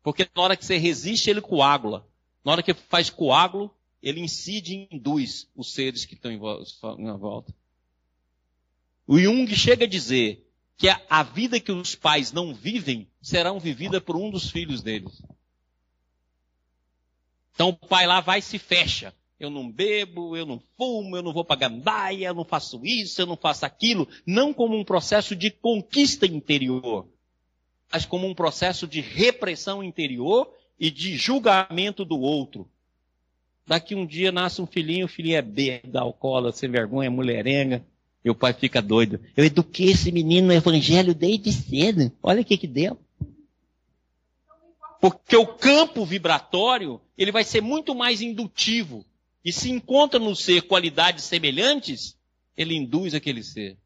Porque 0.03 0.27
na 0.35 0.41
hora 0.41 0.57
que 0.57 0.65
você 0.65 0.77
resiste, 0.77 1.29
ele 1.29 1.41
coagula. 1.41 2.07
Na 2.43 2.53
hora 2.53 2.63
que 2.63 2.73
faz 2.73 3.09
coágulo, 3.09 3.73
ele 4.01 4.19
incide 4.19 4.73
e 4.73 4.95
induz 4.95 5.47
os 5.55 5.73
seres 5.73 6.05
que 6.05 6.15
estão 6.15 6.31
em 6.31 6.37
volta. 6.37 7.53
O 9.05 9.19
Jung 9.19 9.47
chega 9.55 9.85
a 9.85 9.87
dizer 9.87 10.47
que 10.75 10.87
a 10.89 11.23
vida 11.23 11.59
que 11.59 11.71
os 11.71 11.93
pais 11.93 12.31
não 12.31 12.53
vivem 12.53 13.07
será 13.21 13.53
vivida 13.53 14.01
por 14.01 14.15
um 14.15 14.31
dos 14.31 14.49
filhos 14.49 14.81
deles. 14.81 15.21
Então 17.53 17.69
o 17.69 17.77
pai 17.77 18.07
lá 18.07 18.21
vai 18.21 18.39
e 18.39 18.41
se 18.41 18.57
fecha. 18.57 19.13
Eu 19.39 19.49
não 19.49 19.71
bebo, 19.71 20.35
eu 20.35 20.45
não 20.45 20.61
fumo, 20.77 21.15
eu 21.15 21.21
não 21.21 21.33
vou 21.33 21.43
para 21.45 21.59
gandaia, 21.59 22.27
eu 22.27 22.33
não 22.33 22.45
faço 22.45 22.79
isso, 22.83 23.21
eu 23.21 23.25
não 23.25 23.35
faço 23.35 23.65
aquilo. 23.65 24.07
Não 24.25 24.53
como 24.53 24.77
um 24.77 24.83
processo 24.83 25.35
de 25.35 25.51
conquista 25.51 26.25
interior, 26.25 27.07
mas 27.91 28.05
como 28.05 28.27
um 28.27 28.33
processo 28.33 28.87
de 28.87 29.01
repressão 29.01 29.83
interior 29.83 30.51
e 30.79 30.89
de 30.89 31.15
julgamento 31.15 32.05
do 32.05 32.19
outro. 32.19 32.67
Daqui 33.67 33.95
um 33.95 34.05
dia 34.05 34.31
nasce 34.31 34.61
um 34.61 34.65
filhinho, 34.65 35.05
o 35.05 35.09
filhinho 35.09 35.37
é 35.37 35.41
bêbado, 35.41 35.97
alcoólatra, 35.97 36.57
sem 36.57 36.69
vergonha, 36.69 37.11
mulherenga. 37.11 37.85
E 38.23 38.29
o 38.29 38.35
pai 38.35 38.53
fica 38.53 38.81
doido. 38.81 39.19
Eu 39.35 39.43
eduquei 39.43 39.91
esse 39.91 40.11
menino 40.11 40.47
no 40.47 40.53
evangelho 40.53 41.15
desde 41.15 41.51
cedo. 41.51 42.11
Olha 42.21 42.41
o 42.41 42.45
que 42.45 42.57
que 42.57 42.67
deu. 42.67 42.99
Porque 44.99 45.35
o 45.35 45.47
campo 45.47 46.05
vibratório, 46.05 47.01
ele 47.17 47.31
vai 47.31 47.43
ser 47.43 47.61
muito 47.61 47.95
mais 47.95 48.21
indutivo. 48.21 49.03
E 49.43 49.51
se 49.51 49.71
encontra 49.71 50.19
no 50.19 50.35
ser 50.35 50.61
qualidades 50.63 51.23
semelhantes, 51.23 52.15
ele 52.55 52.75
induz 52.75 53.15
aquele 53.15 53.43
ser. 53.43 53.77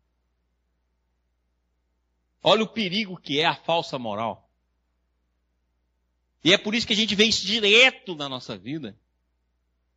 Olha 2.47 2.61
o 2.61 2.67
perigo 2.67 3.17
que 3.17 3.39
é 3.39 3.45
a 3.45 3.55
falsa 3.55 3.97
moral. 3.97 4.47
E 6.43 6.53
é 6.53 6.59
por 6.59 6.75
isso 6.75 6.85
que 6.85 6.93
a 6.93 6.95
gente 6.95 7.15
vê 7.15 7.25
isso 7.25 7.43
direto 7.43 8.13
na 8.13 8.29
nossa 8.29 8.55
vida. 8.55 8.95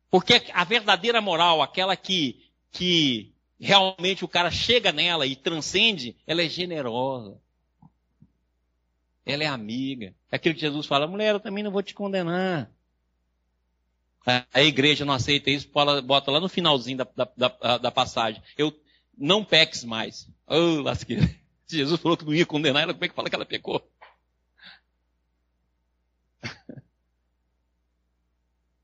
Porque 0.09 0.41
a 0.51 0.63
verdadeira 0.63 1.21
moral, 1.21 1.61
aquela 1.61 1.95
que, 1.95 2.43
que 2.71 3.31
realmente 3.59 4.25
o 4.25 4.27
cara 4.27 4.49
chega 4.49 4.91
nela 4.91 5.27
e 5.27 5.35
transcende, 5.35 6.17
ela 6.25 6.41
é 6.41 6.49
generosa. 6.49 7.39
Ela 9.23 9.43
é 9.43 9.47
amiga. 9.47 10.15
É 10.31 10.37
aquilo 10.37 10.55
que 10.55 10.61
Jesus 10.61 10.87
fala, 10.87 11.05
mulher, 11.05 11.35
eu 11.35 11.39
também 11.39 11.63
não 11.63 11.69
vou 11.69 11.83
te 11.83 11.93
condenar. 11.93 12.71
A 14.51 14.63
igreja 14.63 15.05
não 15.05 15.13
aceita 15.13 15.51
isso, 15.51 15.69
bota 16.03 16.31
lá 16.31 16.39
no 16.39 16.49
finalzinho 16.49 16.97
da, 16.97 17.07
da, 17.15 17.31
da, 17.37 17.77
da 17.77 17.91
passagem. 17.91 18.41
Eu 18.57 18.75
não 19.15 19.45
peques 19.45 19.83
mais. 19.83 20.27
Oh, 20.47 20.81
lasqueira. 20.81 21.38
Se 21.69 21.77
Jesus 21.77 22.01
falou 22.01 22.17
que 22.17 22.25
não 22.25 22.33
ia 22.33 22.47
condenar 22.47 22.81
ela, 22.81 22.93
como 22.95 23.05
é 23.05 23.07
que 23.07 23.13
fala 23.13 23.29
que 23.29 23.35
ela 23.35 23.45
pecou? 23.45 23.87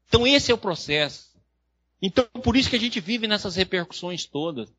Então 0.08 0.26
esse 0.26 0.52
é 0.52 0.54
o 0.54 0.58
processo. 0.58 1.36
Então 2.00 2.26
por 2.44 2.56
isso 2.56 2.70
que 2.70 2.76
a 2.76 2.80
gente 2.80 3.00
vive 3.00 3.28
nessas 3.28 3.56
repercussões 3.56 4.26
todas. 4.26 4.72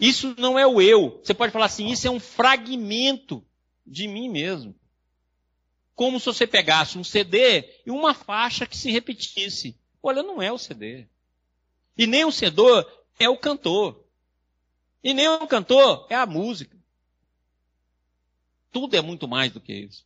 Isso 0.00 0.34
não 0.36 0.58
é 0.58 0.66
o 0.66 0.82
eu. 0.82 1.20
Você 1.22 1.32
pode 1.32 1.52
falar 1.52 1.66
assim, 1.66 1.86
isso 1.86 2.08
é 2.08 2.10
um 2.10 2.18
fragmento 2.18 3.46
de 3.86 4.08
mim 4.08 4.28
mesmo. 4.28 4.74
Como 5.94 6.18
se 6.18 6.26
você 6.26 6.48
pegasse 6.48 6.98
um 6.98 7.04
CD 7.04 7.60
e 7.86 7.90
uma 7.92 8.14
faixa 8.14 8.66
que 8.66 8.76
se 8.76 8.90
repetisse. 8.90 9.78
Olha, 10.02 10.24
não 10.24 10.42
é 10.42 10.50
o 10.50 10.58
CD. 10.58 11.06
E 11.96 12.04
nem 12.04 12.24
o 12.24 12.32
CD 12.32 12.60
é 13.20 13.28
o 13.28 13.38
cantor. 13.38 14.04
E 15.04 15.14
nem 15.14 15.28
o 15.28 15.46
cantor 15.46 16.08
é 16.10 16.16
a 16.16 16.26
música. 16.26 16.73
Tudo 18.74 18.96
é 18.96 19.00
muito 19.00 19.28
mais 19.28 19.52
do 19.52 19.60
que 19.60 19.72
isso. 19.72 20.04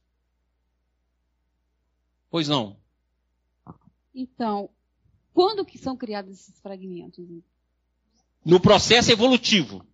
Pois 2.31 2.49
não. 2.49 2.79
Então, 4.15 4.69
quando 5.33 5.65
que 5.65 5.79
são 5.79 5.97
criados 5.97 6.39
esses 6.39 6.61
fragmentos? 6.61 7.27
No 8.45 8.61
processo 8.61 9.11
evolutivo. 9.11 9.87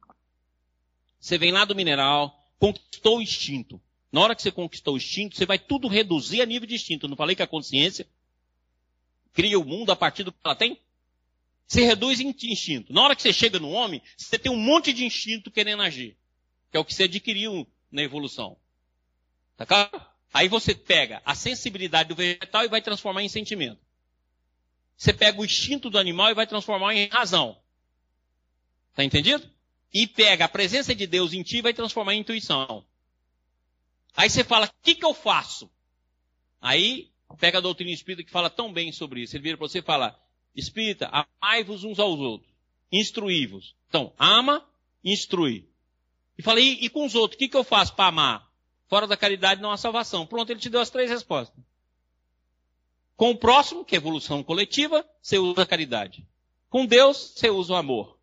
Você 1.20 1.38
vem 1.38 1.52
lá 1.52 1.64
do 1.64 1.76
mineral, 1.76 2.36
conquistou 2.58 3.18
o 3.18 3.22
instinto. 3.22 3.80
Na 4.10 4.20
hora 4.20 4.34
que 4.34 4.42
você 4.42 4.50
conquistou 4.50 4.94
o 4.94 4.96
instinto, 4.96 5.36
você 5.36 5.46
vai 5.46 5.58
tudo 5.58 5.86
reduzir 5.86 6.42
a 6.42 6.46
nível 6.46 6.66
de 6.66 6.74
instinto. 6.74 7.06
Eu 7.06 7.10
não 7.10 7.16
falei 7.16 7.36
que 7.36 7.42
a 7.44 7.46
consciência 7.46 8.08
cria 9.32 9.56
o 9.56 9.64
mundo 9.64 9.92
a 9.92 9.96
partir 9.96 10.24
do 10.24 10.32
que 10.32 10.38
ela 10.44 10.56
tem? 10.56 10.80
Você 11.64 11.84
reduz 11.84 12.18
em 12.18 12.34
instinto. 12.42 12.92
Na 12.92 13.04
hora 13.04 13.14
que 13.14 13.22
você 13.22 13.32
chega 13.32 13.60
no 13.60 13.70
homem, 13.70 14.02
você 14.16 14.36
tem 14.36 14.50
um 14.50 14.58
monte 14.58 14.92
de 14.92 15.04
instinto 15.04 15.48
querendo 15.48 15.82
agir. 15.82 16.16
Que 16.72 16.76
é 16.76 16.80
o 16.80 16.84
que 16.84 16.92
você 16.92 17.04
adquiriu 17.04 17.64
na 17.92 18.02
evolução. 18.02 18.58
Tá 19.56 19.66
claro? 19.66 20.00
Aí 20.32 20.48
você 20.48 20.74
pega 20.74 21.22
a 21.24 21.34
sensibilidade 21.34 22.08
do 22.08 22.14
vegetal 22.14 22.64
e 22.64 22.68
vai 22.68 22.82
transformar 22.82 23.22
em 23.22 23.28
sentimento. 23.28 23.80
Você 24.96 25.12
pega 25.12 25.40
o 25.40 25.44
instinto 25.44 25.90
do 25.90 25.98
animal 25.98 26.30
e 26.30 26.34
vai 26.34 26.46
transformar 26.46 26.94
em 26.94 27.08
razão. 27.08 27.56
Tá 28.94 29.04
entendido? 29.04 29.48
E 29.92 30.06
pega 30.06 30.44
a 30.44 30.48
presença 30.48 30.94
de 30.94 31.06
Deus 31.06 31.32
em 31.32 31.42
ti 31.42 31.58
e 31.58 31.62
vai 31.62 31.72
transformar 31.72 32.14
em 32.14 32.20
intuição. 32.20 32.84
Aí 34.16 34.30
você 34.30 34.42
fala, 34.42 34.66
o 34.66 34.82
que, 34.82 34.94
que 34.94 35.04
eu 35.04 35.14
faço? 35.14 35.70
Aí 36.60 37.10
pega 37.38 37.58
a 37.58 37.60
doutrina 37.60 37.90
espírita 37.90 38.24
que 38.24 38.30
fala 38.30 38.50
tão 38.50 38.72
bem 38.72 38.92
sobre 38.92 39.22
isso. 39.22 39.36
Ele 39.36 39.42
vira 39.42 39.56
para 39.56 39.68
você 39.68 39.80
e 39.80 39.82
fala, 39.82 40.18
espírita, 40.54 41.08
amai-vos 41.08 41.84
uns 41.84 41.98
aos 41.98 42.18
outros. 42.18 42.50
Instruí-vos. 42.90 43.74
Então, 43.88 44.12
ama, 44.18 44.64
instrui. 45.04 45.68
E 46.38 46.42
fala, 46.42 46.60
e, 46.60 46.84
e 46.84 46.88
com 46.88 47.04
os 47.04 47.14
outros, 47.14 47.36
o 47.36 47.38
que, 47.38 47.48
que 47.48 47.56
eu 47.56 47.64
faço 47.64 47.94
para 47.94 48.06
amar? 48.06 48.53
Fora 48.94 49.08
da 49.08 49.16
caridade 49.16 49.60
não 49.60 49.72
há 49.72 49.76
salvação. 49.76 50.24
Pronto, 50.24 50.50
ele 50.50 50.60
te 50.60 50.70
deu 50.70 50.80
as 50.80 50.88
três 50.88 51.10
respostas. 51.10 51.58
Com 53.16 53.32
o 53.32 53.36
próximo, 53.36 53.84
que 53.84 53.96
é 53.96 53.98
evolução 53.98 54.40
coletiva, 54.40 55.04
você 55.20 55.36
usa 55.36 55.62
a 55.62 55.66
caridade. 55.66 56.24
Com 56.70 56.86
Deus, 56.86 57.32
você 57.34 57.50
usa 57.50 57.72
o 57.72 57.76
amor. 57.76 58.16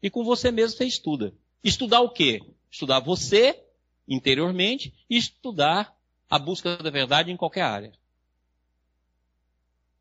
E 0.00 0.08
com 0.08 0.22
você 0.22 0.52
mesmo, 0.52 0.76
você 0.76 0.84
estuda. 0.84 1.34
Estudar 1.64 2.00
o 2.02 2.10
quê? 2.10 2.40
Estudar 2.70 3.00
você 3.00 3.60
interiormente 4.06 4.94
e 5.10 5.16
estudar 5.16 5.92
a 6.30 6.38
busca 6.38 6.76
da 6.76 6.90
verdade 6.90 7.32
em 7.32 7.36
qualquer 7.36 7.62
área. 7.62 7.92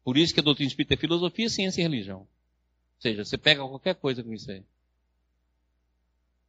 Por 0.04 0.16
isso 0.16 0.32
que 0.32 0.42
a 0.42 0.44
doutrina 0.44 0.68
espírita 0.68 0.94
é 0.94 0.98
filosofia, 0.98 1.50
ciência 1.50 1.82
e 1.82 1.84
religião. 1.84 2.20
Ou 2.20 2.28
seja, 3.00 3.26
você 3.26 3.36
pega 3.36 3.68
qualquer 3.68 3.96
coisa 3.96 4.24
com 4.24 4.32
isso 4.32 4.52
aí. 4.52 4.64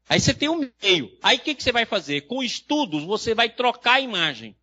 Aí 0.08 0.18
você 0.20 0.32
tem 0.32 0.48
um 0.48 0.70
meio. 0.82 1.16
Aí 1.22 1.36
o 1.36 1.40
que, 1.40 1.54
que 1.54 1.62
você 1.62 1.70
vai 1.70 1.84
fazer? 1.84 2.22
Com 2.22 2.42
estudos, 2.42 3.04
você 3.04 3.34
vai 3.34 3.50
trocar 3.50 3.94
a 3.94 4.00
imagem. 4.00 4.56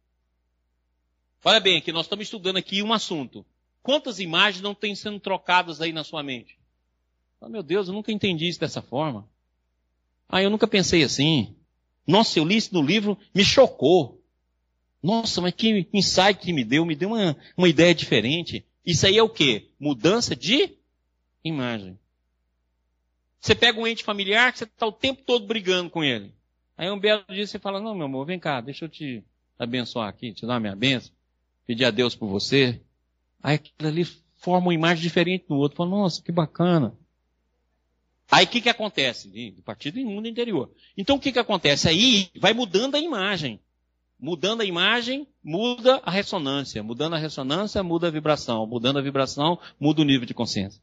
Olha 1.44 1.60
bem, 1.60 1.78
aqui 1.78 1.92
nós 1.92 2.06
estamos 2.08 2.24
estudando 2.24 2.58
aqui 2.58 2.82
um 2.82 2.92
assunto. 2.92 3.46
Quantas 3.84 4.20
imagens 4.20 4.64
não 4.64 4.74
têm 4.74 4.96
sendo 4.96 5.20
trocadas 5.20 5.80
aí 5.80 5.94
na 5.94 6.04
sua 6.04 6.24
mente? 6.24 6.58
Oh, 7.40 7.48
meu 7.48 7.62
Deus, 7.62 7.88
eu 7.88 7.94
nunca 7.94 8.12
entendi 8.12 8.48
isso 8.48 8.60
dessa 8.60 8.82
forma. 8.82 9.30
Ah, 10.28 10.42
eu 10.42 10.50
nunca 10.50 10.68
pensei 10.68 11.04
assim. 11.04 11.56
Nossa, 12.08 12.40
eu 12.40 12.46
li 12.46 12.58
isso 12.58 12.74
no 12.74 12.82
livro, 12.82 13.16
me 13.34 13.44
chocou. 13.44 14.20
Nossa, 15.04 15.40
mas 15.40 15.54
que 15.54 15.88
insight 15.94 16.40
que 16.40 16.52
me 16.52 16.64
deu, 16.64 16.84
me 16.84 16.96
deu 16.96 17.10
uma, 17.10 17.38
uma 17.56 17.70
ideia 17.70 17.94
diferente. 17.94 18.66
Isso 18.84 19.06
aí 19.06 19.20
é 19.20 19.22
o 19.22 19.30
quê? 19.30 19.70
Mudança 19.80 20.36
de 20.36 20.76
imagem. 21.44 22.00
Você 23.46 23.54
pega 23.54 23.80
um 23.80 23.86
ente 23.86 24.04
familiar 24.04 24.52
que 24.52 24.60
você 24.60 24.64
está 24.64 24.88
o 24.88 24.92
tempo 24.92 25.22
todo 25.24 25.46
brigando 25.46 25.90
com 25.90 26.04
ele. 26.04 26.34
Aí 26.76 26.90
um 26.90 27.00
belo 27.00 27.24
dia 27.30 27.46
você 27.46 27.60
fala, 27.60 27.80
não, 27.80 27.94
meu 27.94 28.06
amor, 28.06 28.26
vem 28.26 28.40
cá, 28.40 28.60
deixa 28.60 28.86
eu 28.86 28.90
te 28.90 29.24
abençoar 29.60 30.10
aqui, 30.10 30.34
te 30.34 30.46
dar 30.46 30.56
a 30.56 30.60
minha 30.60 30.76
bênção 30.76 31.14
pedir 31.66 31.86
a 31.86 31.92
Deus 31.92 32.16
por 32.16 32.28
você. 32.28 32.82
Aí 33.42 33.56
aquilo 33.56 33.88
ali 33.88 34.06
forma 34.38 34.68
uma 34.68 34.74
imagem 34.74 35.04
diferente 35.04 35.46
no 35.48 35.58
outro. 35.58 35.78
Fala, 35.78 35.90
nossa, 35.90 36.22
que 36.22 36.32
bacana. 36.32 36.98
Aí 38.32 38.46
o 38.46 38.48
que, 38.48 38.62
que 38.62 38.70
acontece? 38.70 39.52
Do 39.52 39.62
partido 39.62 40.00
em 40.00 40.06
mundo 40.06 40.28
interior. 40.28 40.72
Então 40.98 41.18
o 41.18 41.20
que, 41.20 41.32
que 41.32 41.40
acontece? 41.40 41.88
Aí 41.88 42.30
vai 42.40 42.54
mudando 42.54 42.96
a 42.96 43.00
imagem. 43.00 43.60
Mudando 44.20 44.62
a 44.62 44.66
imagem, 44.66 45.28
muda 45.44 46.02
a 46.04 46.10
ressonância. 46.10 46.82
Mudando 46.82 47.14
a 47.14 47.20
ressonância, 47.20 47.84
muda 47.84 48.08
a 48.08 48.12
vibração. 48.12 48.66
Mudando 48.66 48.98
a 48.98 49.02
vibração, 49.02 49.60
muda 49.80 50.02
o 50.02 50.06
nível 50.06 50.26
de 50.26 50.34
consciência. 50.34 50.82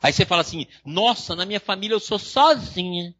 Aí 0.00 0.12
você 0.12 0.24
fala 0.24 0.42
assim, 0.42 0.66
nossa, 0.84 1.34
na 1.34 1.44
minha 1.44 1.60
família 1.60 1.94
eu 1.94 2.00
sou 2.00 2.18
sozinha. 2.18 3.14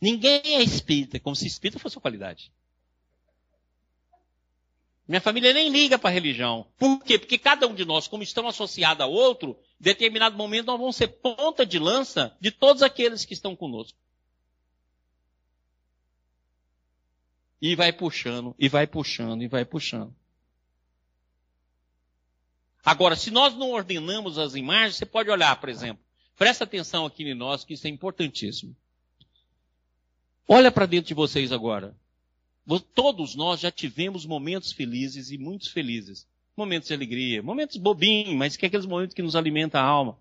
Ninguém 0.00 0.42
é 0.44 0.62
espírita, 0.62 1.18
como 1.18 1.34
se 1.34 1.46
espírita 1.46 1.78
fosse 1.78 1.96
uma 1.96 2.02
qualidade. 2.02 2.52
Minha 5.08 5.20
família 5.20 5.52
nem 5.52 5.70
liga 5.70 5.98
para 5.98 6.10
a 6.10 6.12
religião. 6.12 6.66
Por 6.76 7.02
quê? 7.02 7.18
Porque 7.18 7.38
cada 7.38 7.66
um 7.66 7.74
de 7.74 7.84
nós, 7.84 8.08
como 8.08 8.22
estamos 8.22 8.54
associados 8.54 9.00
a 9.00 9.06
outro, 9.06 9.56
em 9.80 9.84
determinado 9.84 10.36
momento 10.36 10.66
nós 10.66 10.78
vamos 10.78 10.96
ser 10.96 11.08
ponta 11.08 11.64
de 11.64 11.78
lança 11.78 12.36
de 12.40 12.50
todos 12.50 12.82
aqueles 12.82 13.24
que 13.24 13.32
estão 13.32 13.54
conosco. 13.54 13.96
E 17.62 17.74
vai 17.74 17.92
puxando, 17.92 18.54
e 18.58 18.68
vai 18.68 18.86
puxando, 18.86 19.42
e 19.42 19.48
vai 19.48 19.64
puxando. 19.64 20.14
Agora, 22.86 23.16
se 23.16 23.32
nós 23.32 23.52
não 23.56 23.72
ordenamos 23.72 24.38
as 24.38 24.54
imagens, 24.54 24.94
você 24.94 25.04
pode 25.04 25.28
olhar, 25.28 25.56
por 25.56 25.68
exemplo. 25.68 26.00
Presta 26.38 26.62
atenção 26.62 27.04
aqui 27.04 27.24
em 27.24 27.34
nós, 27.34 27.64
que 27.64 27.74
isso 27.74 27.84
é 27.88 27.90
importantíssimo. 27.90 28.76
Olha 30.46 30.70
para 30.70 30.86
dentro 30.86 31.08
de 31.08 31.14
vocês 31.14 31.50
agora. 31.50 31.96
Todos 32.94 33.34
nós 33.34 33.58
já 33.58 33.72
tivemos 33.72 34.24
momentos 34.24 34.70
felizes 34.70 35.32
e 35.32 35.36
muitos 35.36 35.66
felizes. 35.66 36.28
Momentos 36.56 36.86
de 36.86 36.94
alegria, 36.94 37.42
momentos 37.42 37.76
bobinhos, 37.76 38.36
mas 38.36 38.56
que 38.56 38.64
é 38.64 38.68
aqueles 38.68 38.86
momentos 38.86 39.14
que 39.14 39.22
nos 39.22 39.34
alimentam 39.34 39.80
a 39.80 39.84
alma. 39.84 40.16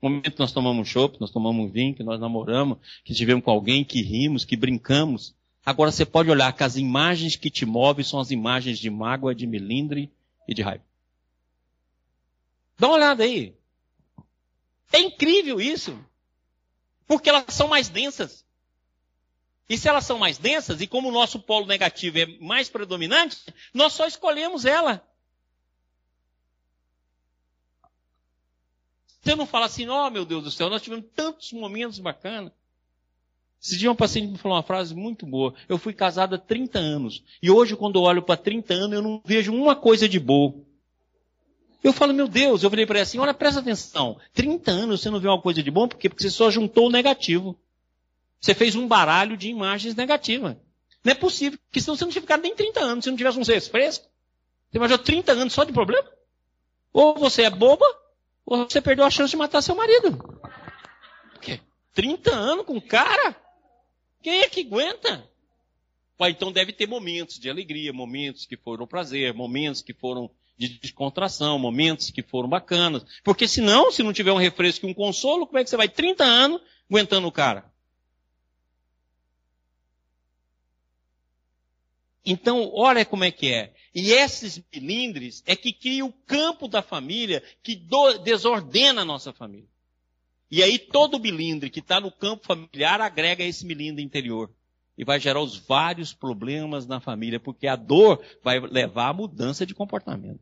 Momento 0.00 0.30
que 0.30 0.38
nós 0.38 0.52
tomamos 0.52 0.80
um 0.80 0.84
chopp, 0.88 1.20
nós 1.20 1.32
tomamos 1.32 1.66
um 1.66 1.68
vinho, 1.68 1.92
que 1.92 2.04
nós 2.04 2.20
namoramos, 2.20 2.78
que 3.04 3.10
estivemos 3.10 3.42
com 3.42 3.50
alguém, 3.50 3.84
que 3.84 4.00
rimos, 4.00 4.44
que 4.44 4.56
brincamos. 4.56 5.34
Agora 5.64 5.90
você 5.90 6.06
pode 6.06 6.30
olhar 6.30 6.52
que 6.52 6.62
as 6.62 6.76
imagens 6.76 7.34
que 7.34 7.50
te 7.50 7.66
movem 7.66 8.04
são 8.04 8.20
as 8.20 8.30
imagens 8.30 8.78
de 8.78 8.90
mágoa, 8.90 9.34
de 9.34 9.44
melindre 9.44 10.08
e 10.46 10.54
de 10.54 10.62
raiva. 10.62 10.85
Dá 12.78 12.88
uma 12.88 12.96
olhada 12.96 13.24
aí. 13.24 13.56
É 14.92 14.98
incrível 14.98 15.60
isso. 15.60 15.98
Porque 17.06 17.28
elas 17.28 17.54
são 17.54 17.68
mais 17.68 17.88
densas. 17.88 18.44
E 19.68 19.76
se 19.76 19.88
elas 19.88 20.04
são 20.04 20.18
mais 20.18 20.38
densas, 20.38 20.80
e 20.80 20.86
como 20.86 21.08
o 21.08 21.12
nosso 21.12 21.40
polo 21.40 21.66
negativo 21.66 22.18
é 22.18 22.26
mais 22.38 22.68
predominante, 22.68 23.38
nós 23.74 23.92
só 23.92 24.06
escolhemos 24.06 24.64
ela. 24.64 25.04
Você 29.20 29.34
não 29.34 29.46
fala 29.46 29.66
assim, 29.66 29.88
ó 29.88 30.06
oh, 30.06 30.10
meu 30.10 30.24
Deus 30.24 30.44
do 30.44 30.50
céu, 30.52 30.70
nós 30.70 30.82
tivemos 30.82 31.06
tantos 31.14 31.52
momentos 31.52 31.98
bacanas. 31.98 32.52
Esse 33.60 33.76
dia 33.76 33.90
um 33.90 33.96
paciente 33.96 34.30
me 34.30 34.38
falou 34.38 34.56
uma 34.56 34.62
frase 34.62 34.94
muito 34.94 35.26
boa. 35.26 35.52
Eu 35.68 35.78
fui 35.78 35.92
casada 35.92 36.36
há 36.36 36.38
30 36.38 36.78
anos. 36.78 37.24
E 37.42 37.50
hoje, 37.50 37.74
quando 37.74 37.98
eu 37.98 38.02
olho 38.02 38.22
para 38.22 38.36
30 38.36 38.72
anos, 38.72 38.92
eu 38.92 39.02
não 39.02 39.20
vejo 39.24 39.52
uma 39.52 39.74
coisa 39.74 40.08
de 40.08 40.20
boa. 40.20 40.54
Eu 41.86 41.92
falo, 41.92 42.12
meu 42.12 42.26
Deus, 42.26 42.64
eu 42.64 42.68
falei 42.68 42.84
para 42.84 42.96
ele 42.98 43.02
assim, 43.04 43.18
olha, 43.20 43.32
presta 43.32 43.60
atenção. 43.60 44.18
30 44.34 44.72
anos 44.72 45.00
você 45.00 45.08
não 45.08 45.20
vê 45.20 45.28
uma 45.28 45.40
coisa 45.40 45.62
de 45.62 45.70
bom, 45.70 45.86
por 45.86 45.96
quê? 45.96 46.08
Porque 46.08 46.24
você 46.24 46.30
só 46.30 46.50
juntou 46.50 46.88
o 46.88 46.90
negativo. 46.90 47.56
Você 48.40 48.54
fez 48.54 48.74
um 48.74 48.88
baralho 48.88 49.36
de 49.36 49.48
imagens 49.48 49.94
negativas. 49.94 50.56
Não 51.04 51.12
é 51.12 51.14
possível, 51.14 51.56
porque 51.64 51.80
senão 51.80 51.96
você 51.96 52.04
não 52.04 52.10
tinha 52.10 52.22
ficado 52.22 52.42
nem 52.42 52.56
30 52.56 52.80
anos, 52.80 53.04
se 53.04 53.10
não 53.10 53.16
tivesse 53.16 53.38
um 53.38 53.44
ser 53.44 53.60
fresco. 53.60 54.04
Você 54.68 54.78
imaginou 54.78 54.98
30 54.98 55.30
anos 55.30 55.52
só 55.52 55.62
de 55.62 55.72
problema? 55.72 56.10
Ou 56.92 57.14
você 57.14 57.42
é 57.42 57.50
boba, 57.50 57.86
ou 58.44 58.68
você 58.68 58.80
perdeu 58.80 59.04
a 59.04 59.10
chance 59.10 59.30
de 59.30 59.36
matar 59.36 59.62
seu 59.62 59.76
marido. 59.76 60.10
Por 61.34 61.40
quê? 61.40 61.60
30 61.94 62.34
anos 62.34 62.66
com 62.66 62.80
cara? 62.80 63.36
Quem 64.20 64.40
é 64.40 64.48
que 64.48 64.62
aguenta? 64.62 65.24
Então 66.18 66.50
deve 66.50 66.72
ter 66.72 66.88
momentos 66.88 67.38
de 67.38 67.48
alegria, 67.48 67.92
momentos 67.92 68.44
que 68.44 68.56
foram 68.56 68.88
prazer, 68.88 69.32
momentos 69.32 69.82
que 69.82 69.94
foram 69.94 70.28
de 70.56 70.68
descontração, 70.80 71.58
momentos 71.58 72.10
que 72.10 72.22
foram 72.22 72.48
bacanas. 72.48 73.04
Porque 73.22 73.46
senão, 73.46 73.90
se 73.92 74.02
não 74.02 74.12
tiver 74.12 74.32
um 74.32 74.38
refresco 74.38 74.86
e 74.86 74.90
um 74.90 74.94
consolo, 74.94 75.46
como 75.46 75.58
é 75.58 75.64
que 75.64 75.70
você 75.70 75.76
vai 75.76 75.88
30 75.88 76.24
anos 76.24 76.60
aguentando 76.88 77.26
o 77.26 77.32
cara? 77.32 77.70
Então, 82.24 82.70
olha 82.74 83.04
como 83.04 83.22
é 83.22 83.30
que 83.30 83.52
é. 83.52 83.72
E 83.94 84.10
esses 84.10 84.60
milindres 84.74 85.44
é 85.46 85.54
que 85.54 85.72
criam 85.72 86.08
o 86.08 86.12
campo 86.12 86.66
da 86.66 86.82
família 86.82 87.42
que 87.62 87.76
do, 87.76 88.18
desordena 88.18 89.02
a 89.02 89.04
nossa 89.04 89.32
família. 89.32 89.68
E 90.50 90.62
aí 90.62 90.78
todo 90.78 91.20
milindre 91.20 91.70
que 91.70 91.78
está 91.78 92.00
no 92.00 92.10
campo 92.10 92.46
familiar 92.46 93.00
agrega 93.00 93.44
esse 93.44 93.64
milindre 93.64 94.02
interior. 94.02 94.50
E 94.98 95.04
vai 95.04 95.20
gerar 95.20 95.40
os 95.40 95.56
vários 95.56 96.12
problemas 96.12 96.86
na 96.86 97.00
família, 97.00 97.38
porque 97.38 97.66
a 97.66 97.76
dor 97.76 98.22
vai 98.42 98.58
levar 98.58 99.08
à 99.08 99.12
mudança 99.12 99.64
de 99.64 99.74
comportamento. 99.74 100.40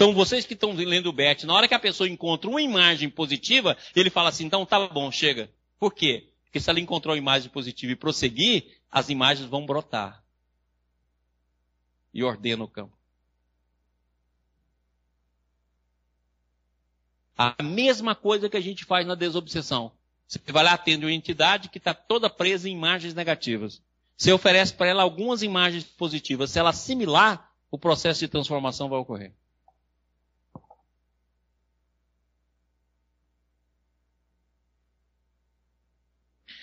Então, 0.00 0.14
vocês 0.14 0.46
que 0.46 0.54
estão 0.54 0.72
lendo 0.72 1.10
o 1.10 1.12
Bert, 1.12 1.44
na 1.44 1.52
hora 1.52 1.68
que 1.68 1.74
a 1.74 1.78
pessoa 1.78 2.08
encontra 2.08 2.48
uma 2.48 2.62
imagem 2.62 3.10
positiva, 3.10 3.76
ele 3.94 4.08
fala 4.08 4.30
assim, 4.30 4.46
então 4.46 4.64
tá 4.64 4.88
bom, 4.88 5.12
chega. 5.12 5.50
Por 5.78 5.92
quê? 5.92 6.32
Porque 6.44 6.58
se 6.58 6.70
ela 6.70 6.80
encontrou 6.80 7.12
uma 7.12 7.18
imagem 7.18 7.50
positiva 7.50 7.92
e 7.92 7.96
prosseguir, 7.96 8.80
as 8.90 9.10
imagens 9.10 9.46
vão 9.46 9.66
brotar. 9.66 10.24
E 12.14 12.24
ordena 12.24 12.64
o 12.64 12.66
campo. 12.66 12.96
A 17.36 17.62
mesma 17.62 18.14
coisa 18.14 18.48
que 18.48 18.56
a 18.56 18.62
gente 18.62 18.86
faz 18.86 19.06
na 19.06 19.14
desobsessão. 19.14 19.92
Você 20.26 20.40
vai 20.46 20.64
lá, 20.64 20.72
atende 20.72 21.04
uma 21.04 21.12
entidade 21.12 21.68
que 21.68 21.76
está 21.76 21.92
toda 21.92 22.30
presa 22.30 22.70
em 22.70 22.72
imagens 22.72 23.12
negativas. 23.12 23.82
Você 24.16 24.32
oferece 24.32 24.72
para 24.72 24.86
ela 24.86 25.02
algumas 25.02 25.42
imagens 25.42 25.84
positivas. 25.84 26.52
Se 26.52 26.58
ela 26.58 26.70
assimilar, 26.70 27.52
o 27.70 27.76
processo 27.76 28.20
de 28.20 28.28
transformação 28.28 28.88
vai 28.88 28.98
ocorrer. 28.98 29.34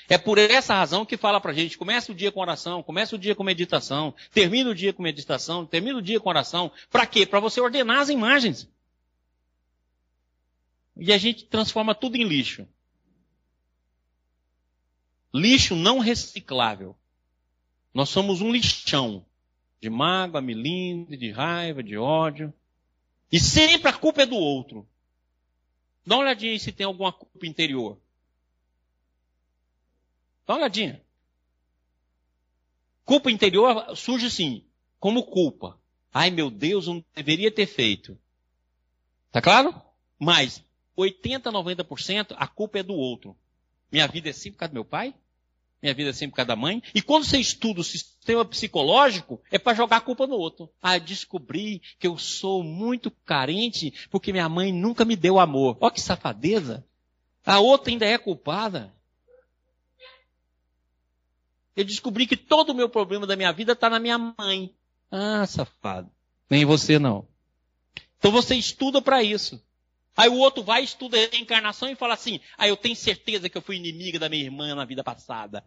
É 0.09 0.17
por 0.17 0.37
essa 0.37 0.73
razão 0.73 1.05
que 1.05 1.17
fala 1.17 1.41
pra 1.41 1.53
gente, 1.53 1.77
começa 1.77 2.11
o 2.11 2.15
dia 2.15 2.31
com 2.31 2.39
oração, 2.39 2.81
começa 2.81 3.15
o 3.15 3.19
dia 3.19 3.35
com 3.35 3.43
meditação, 3.43 4.13
termina 4.31 4.69
o 4.69 4.75
dia 4.75 4.93
com 4.93 5.03
meditação, 5.03 5.65
termina 5.65 5.97
o 5.97 6.01
dia 6.01 6.19
com 6.19 6.29
oração. 6.29 6.71
Para 6.89 7.05
quê? 7.05 7.25
Para 7.25 7.41
você 7.41 7.59
ordenar 7.59 7.99
as 7.99 8.09
imagens. 8.09 8.69
E 10.95 11.11
a 11.11 11.17
gente 11.17 11.45
transforma 11.45 11.93
tudo 11.93 12.15
em 12.15 12.23
lixo. 12.23 12.65
Lixo 15.33 15.75
não 15.75 15.99
reciclável. 15.99 16.95
Nós 17.93 18.09
somos 18.09 18.41
um 18.41 18.51
lixão 18.51 19.25
de 19.81 19.89
mágoa, 19.89 20.41
melindre, 20.41 21.17
de 21.17 21.31
raiva, 21.31 21.83
de 21.83 21.97
ódio. 21.97 22.53
E 23.31 23.39
sempre 23.39 23.89
a 23.89 23.93
culpa 23.93 24.21
é 24.21 24.25
do 24.25 24.37
outro. 24.37 24.87
Dá 26.05 26.15
uma 26.15 26.23
olhadinha 26.23 26.53
aí 26.53 26.59
se 26.59 26.71
tem 26.71 26.85
alguma 26.85 27.11
culpa 27.11 27.45
interior. 27.45 27.99
Dá 30.47 30.53
uma 30.53 30.61
olhadinha. 30.61 31.01
Culpa 33.03 33.29
interior 33.29 33.95
surge 33.95 34.31
sim, 34.31 34.63
como 34.99 35.23
culpa. 35.23 35.77
Ai 36.13 36.31
meu 36.31 36.49
Deus, 36.49 36.87
não 36.87 37.03
deveria 37.13 37.51
ter 37.51 37.67
feito. 37.67 38.17
Tá 39.29 39.41
claro? 39.41 39.75
Mas 40.17 40.63
80, 40.95 41.51
90% 41.51 42.33
a 42.37 42.47
culpa 42.47 42.79
é 42.79 42.83
do 42.83 42.93
outro. 42.93 43.35
Minha 43.91 44.07
vida 44.07 44.29
é 44.29 44.33
sempre 44.33 44.53
por 44.53 44.59
causa 44.59 44.71
do 44.71 44.75
meu 44.75 44.85
pai, 44.85 45.13
minha 45.81 45.93
vida 45.93 46.09
é 46.09 46.13
sempre 46.13 46.31
por 46.31 46.37
causa 46.37 46.47
da 46.47 46.55
mãe. 46.55 46.81
E 46.95 47.01
quando 47.01 47.25
você 47.25 47.37
estuda 47.37 47.81
o 47.81 47.83
sistema 47.83 48.43
psicológico, 48.45 49.41
é 49.51 49.59
para 49.59 49.75
jogar 49.75 49.97
a 49.97 50.01
culpa 50.01 50.25
no 50.25 50.35
outro. 50.35 50.69
Ah, 50.81 50.97
descobri 50.97 51.81
que 51.99 52.07
eu 52.07 52.17
sou 52.17 52.63
muito 52.63 53.11
carente 53.11 53.93
porque 54.09 54.31
minha 54.31 54.49
mãe 54.49 54.71
nunca 54.71 55.05
me 55.05 55.15
deu 55.15 55.39
amor. 55.39 55.77
Olha 55.81 55.91
que 55.93 56.01
safadeza. 56.01 56.85
A 57.45 57.59
outra 57.59 57.91
ainda 57.91 58.05
é 58.05 58.17
culpada. 58.17 58.96
Eu 61.77 61.85
descobri 61.85 62.25
que 62.25 62.35
todo 62.35 62.71
o 62.71 62.73
meu 62.73 62.89
problema 62.89 63.27
da 63.27 63.35
minha 63.35 63.53
vida 63.53 63.73
está 63.73 63.87
na 63.87 63.99
minha 63.99 64.17
mãe. 64.17 64.75
Ah, 65.11 65.45
safado. 65.45 66.09
Nem 66.49 66.65
você 66.65 66.97
não. 66.97 67.27
Então 68.17 68.31
você 68.31 68.55
estuda 68.55 68.99
para 68.99 69.21
isso. 69.21 69.63
Aí 70.15 70.27
o 70.27 70.37
outro 70.37 70.63
vai, 70.63 70.83
estuda 70.83 71.15
a 71.15 71.29
reencarnação 71.29 71.87
e 71.87 71.95
fala 71.95 72.15
assim: 72.15 72.39
Ah, 72.57 72.67
eu 72.67 72.75
tenho 72.75 72.95
certeza 72.95 73.47
que 73.47 73.55
eu 73.55 73.61
fui 73.61 73.75
inimiga 73.75 74.17
da 74.17 74.27
minha 74.27 74.43
irmã 74.43 74.73
na 74.73 74.85
vida 74.85 75.03
passada. 75.03 75.63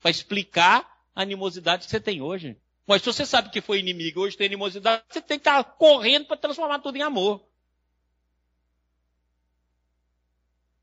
Para 0.00 0.10
explicar 0.10 1.00
a 1.14 1.22
animosidade 1.22 1.84
que 1.84 1.90
você 1.90 2.00
tem 2.00 2.20
hoje. 2.20 2.56
Mas 2.84 3.00
se 3.00 3.06
você 3.06 3.24
sabe 3.24 3.50
que 3.50 3.60
foi 3.60 3.78
inimigo 3.78 4.22
hoje 4.22 4.36
tem 4.36 4.48
animosidade, 4.48 5.04
você 5.08 5.20
tem 5.20 5.38
que 5.38 5.48
estar 5.48 5.62
correndo 5.62 6.26
para 6.26 6.36
transformar 6.36 6.80
tudo 6.80 6.96
em 6.96 7.02
amor. 7.02 7.46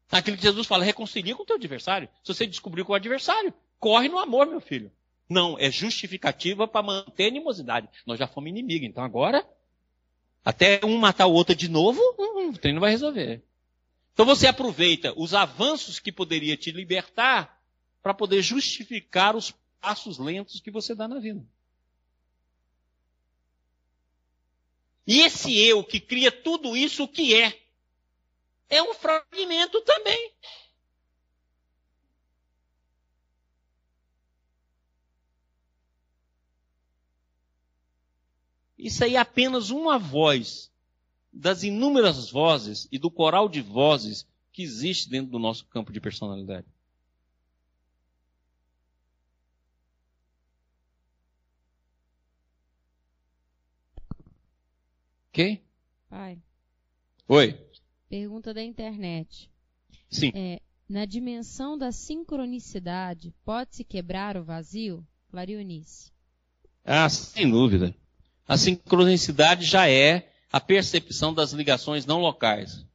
Aquilo 0.09 0.37
que 0.37 0.43
Jesus 0.43 0.65
fala, 0.65 0.85
reconcilia 0.85 1.35
com 1.35 1.43
o 1.43 1.45
teu 1.45 1.57
adversário. 1.57 2.07
Se 2.23 2.33
você 2.33 2.47
descobriu 2.47 2.85
com 2.85 2.93
o 2.93 2.95
adversário, 2.95 3.53
corre 3.81 4.07
no 4.07 4.19
amor, 4.19 4.45
meu 4.45 4.61
filho. 4.61 4.91
Não, 5.27 5.57
é 5.57 5.71
justificativa 5.71 6.67
para 6.67 6.85
manter 6.85 7.25
a 7.25 7.27
animosidade. 7.27 7.89
Nós 8.05 8.19
já 8.19 8.27
fomos 8.27 8.49
inimigos, 8.49 8.87
então 8.87 9.03
agora, 9.03 9.45
até 10.45 10.79
um 10.85 10.97
matar 10.97 11.25
o 11.25 11.33
outro 11.33 11.55
de 11.55 11.67
novo, 11.67 11.99
hum, 12.17 12.51
o 12.51 12.73
não 12.73 12.79
vai 12.79 12.91
resolver. 12.91 13.43
Então 14.13 14.25
você 14.25 14.45
aproveita 14.47 15.13
os 15.17 15.33
avanços 15.33 15.99
que 15.99 16.11
poderia 16.11 16.55
te 16.55 16.71
libertar 16.71 17.59
para 18.03 18.13
poder 18.13 18.41
justificar 18.41 19.35
os 19.35 19.51
passos 19.79 20.19
lentos 20.19 20.59
que 20.59 20.69
você 20.69 20.93
dá 20.93 21.07
na 21.07 21.19
vida. 21.19 21.43
E 25.07 25.21
esse 25.21 25.57
eu 25.57 25.83
que 25.83 25.99
cria 25.99 26.31
tudo 26.31 26.75
isso, 26.75 27.03
o 27.03 27.07
que 27.07 27.35
é? 27.35 27.59
É 28.69 28.83
um 28.83 28.93
fragmento 28.93 29.81
também. 29.81 30.31
Isso 38.81 39.03
aí 39.03 39.15
é 39.15 39.19
apenas 39.19 39.69
uma 39.69 39.99
voz 39.99 40.71
das 41.31 41.61
inúmeras 41.61 42.31
vozes 42.31 42.87
e 42.91 42.97
do 42.97 43.11
coral 43.11 43.47
de 43.47 43.61
vozes 43.61 44.27
que 44.51 44.63
existe 44.63 45.07
dentro 45.07 45.31
do 45.31 45.37
nosso 45.37 45.67
campo 45.67 45.93
de 45.93 46.01
personalidade. 46.01 46.65
Ok? 55.29 55.63
Pai, 56.09 56.41
Oi. 57.27 57.57
pergunta 58.09 58.51
da 58.51 58.63
internet. 58.63 59.47
Sim. 60.09 60.31
É, 60.33 60.59
na 60.89 61.05
dimensão 61.05 61.77
da 61.77 61.91
sincronicidade, 61.91 63.31
pode-se 63.45 63.83
quebrar 63.83 64.35
o 64.35 64.43
vazio? 64.43 65.05
Clarionice. 65.29 66.11
Ah, 66.83 67.07
sem 67.07 67.49
dúvida. 67.49 67.95
A 68.51 68.57
sincronicidade 68.57 69.63
já 69.63 69.89
é 69.89 70.29
a 70.51 70.59
percepção 70.59 71.33
das 71.33 71.53
ligações 71.53 72.05
não 72.05 72.19
locais. 72.19 72.85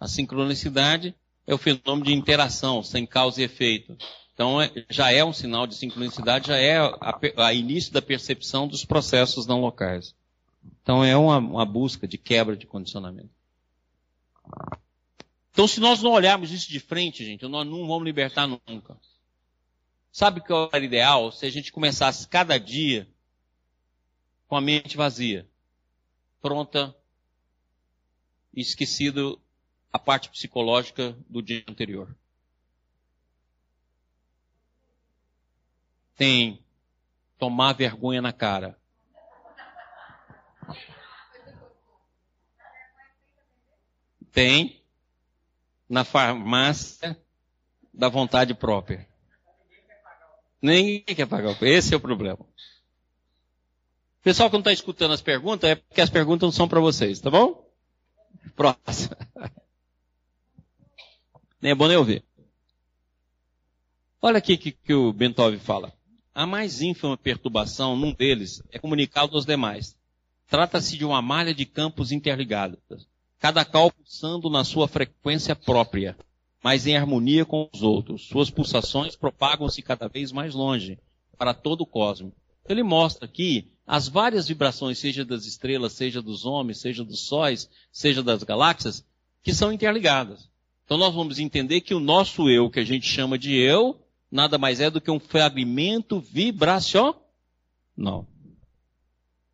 A 0.00 0.08
sincronicidade 0.08 1.14
é 1.46 1.54
o 1.54 1.58
fenômeno 1.58 2.06
de 2.06 2.12
interação, 2.12 2.82
sem 2.82 3.06
causa 3.06 3.40
e 3.40 3.44
efeito. 3.44 3.96
Então, 4.34 4.60
é- 4.60 4.84
já 4.90 5.12
é 5.12 5.24
um 5.24 5.32
sinal 5.32 5.64
de 5.64 5.76
sincronicidade, 5.76 6.48
já 6.48 6.56
é 6.56 6.76
a, 6.76 7.20
a 7.36 7.54
início 7.54 7.92
da 7.92 8.02
percepção 8.02 8.66
dos 8.66 8.84
processos 8.84 9.46
não 9.46 9.60
locais. 9.60 10.12
Então, 10.82 11.04
é 11.04 11.16
uma, 11.16 11.38
uma 11.38 11.64
busca 11.64 12.08
de 12.08 12.18
quebra 12.18 12.56
de 12.56 12.66
condicionamento. 12.66 13.30
Então, 15.52 15.68
se 15.68 15.78
nós 15.78 16.02
não 16.02 16.10
olharmos 16.10 16.50
isso 16.50 16.68
de 16.68 16.80
frente, 16.80 17.24
gente, 17.24 17.46
nós 17.46 17.64
não 17.64 17.86
vamos 17.86 18.02
libertar 18.02 18.48
nunca. 18.48 18.96
Sabe 20.10 20.40
o 20.40 20.42
que 20.42 20.52
era 20.52 20.84
ideal? 20.84 21.30
Se 21.30 21.46
a 21.46 21.50
gente 21.50 21.70
começasse 21.70 22.26
cada 22.26 22.58
dia 22.58 23.06
com 24.52 24.56
a 24.56 24.60
mente 24.60 24.98
vazia, 24.98 25.48
pronta 26.42 26.94
e 28.52 28.60
esquecido 28.60 29.40
a 29.90 29.98
parte 29.98 30.28
psicológica 30.28 31.16
do 31.26 31.40
dia 31.40 31.64
anterior. 31.66 32.14
Tem 36.14 36.62
tomar 37.38 37.72
vergonha 37.72 38.20
na 38.20 38.30
cara. 38.30 38.78
Tem 44.32 44.84
na 45.88 46.04
farmácia 46.04 47.18
da 47.90 48.10
vontade 48.10 48.52
própria. 48.52 49.08
Ninguém 50.60 51.00
quer 51.16 51.26
pagar 51.26 51.52
o 51.52 51.56
preço. 51.56 51.86
Esse 51.86 51.94
é 51.94 51.96
o 51.96 52.00
problema. 52.00 52.46
Pessoal 54.22 54.48
que 54.48 54.54
não 54.54 54.60
está 54.60 54.72
escutando 54.72 55.12
as 55.12 55.20
perguntas, 55.20 55.70
é 55.70 55.74
porque 55.74 56.00
as 56.00 56.10
perguntas 56.10 56.46
não 56.46 56.52
são 56.52 56.68
para 56.68 56.80
vocês, 56.80 57.18
tá 57.20 57.28
bom? 57.28 57.68
Próximo. 58.54 59.16
Nem 61.60 61.72
é 61.72 61.74
bom 61.74 61.88
nem 61.88 61.96
ouvir. 61.96 62.24
Olha 64.20 64.38
aqui 64.38 64.54
o 64.54 64.58
que, 64.58 64.70
que 64.70 64.94
o 64.94 65.12
Bentov 65.12 65.58
fala. 65.58 65.92
A 66.32 66.46
mais 66.46 66.80
ínfima 66.80 67.16
perturbação 67.16 67.96
num 67.96 68.12
deles 68.14 68.62
é 68.70 68.78
comunicado 68.78 69.34
aos 69.34 69.44
demais. 69.44 69.96
Trata-se 70.48 70.96
de 70.96 71.04
uma 71.04 71.20
malha 71.20 71.52
de 71.52 71.66
campos 71.66 72.12
interligados, 72.12 72.78
cada 73.40 73.64
qual 73.64 73.90
pulsando 73.90 74.48
na 74.48 74.62
sua 74.62 74.86
frequência 74.86 75.56
própria, 75.56 76.16
mas 76.62 76.86
em 76.86 76.96
harmonia 76.96 77.44
com 77.44 77.68
os 77.72 77.82
outros. 77.82 78.28
Suas 78.28 78.50
pulsações 78.50 79.16
propagam-se 79.16 79.82
cada 79.82 80.06
vez 80.06 80.30
mais 80.30 80.54
longe, 80.54 80.98
para 81.36 81.52
todo 81.52 81.80
o 81.80 81.86
cosmos. 81.86 82.32
Ele 82.68 82.82
mostra 82.82 83.24
aqui 83.24 83.70
as 83.86 84.08
várias 84.08 84.48
vibrações, 84.48 84.98
seja 84.98 85.24
das 85.24 85.44
estrelas, 85.44 85.92
seja 85.92 86.22
dos 86.22 86.44
homens, 86.44 86.78
seja 86.78 87.04
dos 87.04 87.20
sóis, 87.20 87.68
seja 87.90 88.22
das 88.22 88.42
galáxias, 88.42 89.04
que 89.42 89.52
são 89.52 89.72
interligadas. 89.72 90.48
Então 90.84 90.96
nós 90.96 91.14
vamos 91.14 91.38
entender 91.38 91.80
que 91.80 91.94
o 91.94 92.00
nosso 92.00 92.48
eu, 92.48 92.70
que 92.70 92.80
a 92.80 92.84
gente 92.84 93.06
chama 93.06 93.38
de 93.38 93.54
eu, 93.56 94.00
nada 94.30 94.56
mais 94.58 94.80
é 94.80 94.90
do 94.90 95.00
que 95.00 95.10
um 95.10 95.20
fragmento 95.20 96.20
vibracional. 96.20 97.16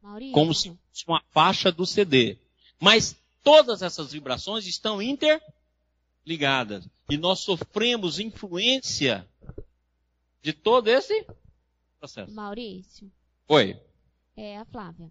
Maurício. 0.02 0.32
Como 0.32 0.54
se 0.54 0.68
fosse 0.68 1.04
uma 1.06 1.22
faixa 1.30 1.72
do 1.72 1.86
CD. 1.86 2.38
Mas 2.80 3.16
todas 3.42 3.82
essas 3.82 4.12
vibrações 4.12 4.66
estão 4.66 5.00
interligadas. 5.02 6.88
E 7.10 7.16
nós 7.16 7.40
sofremos 7.40 8.18
influência 8.18 9.26
de 10.42 10.52
todo 10.52 10.88
esse 10.88 11.26
processo. 11.98 12.34
Maurício. 12.34 13.10
Oi. 13.48 13.80
É, 14.36 14.58
a 14.58 14.64
Flávia. 14.64 15.10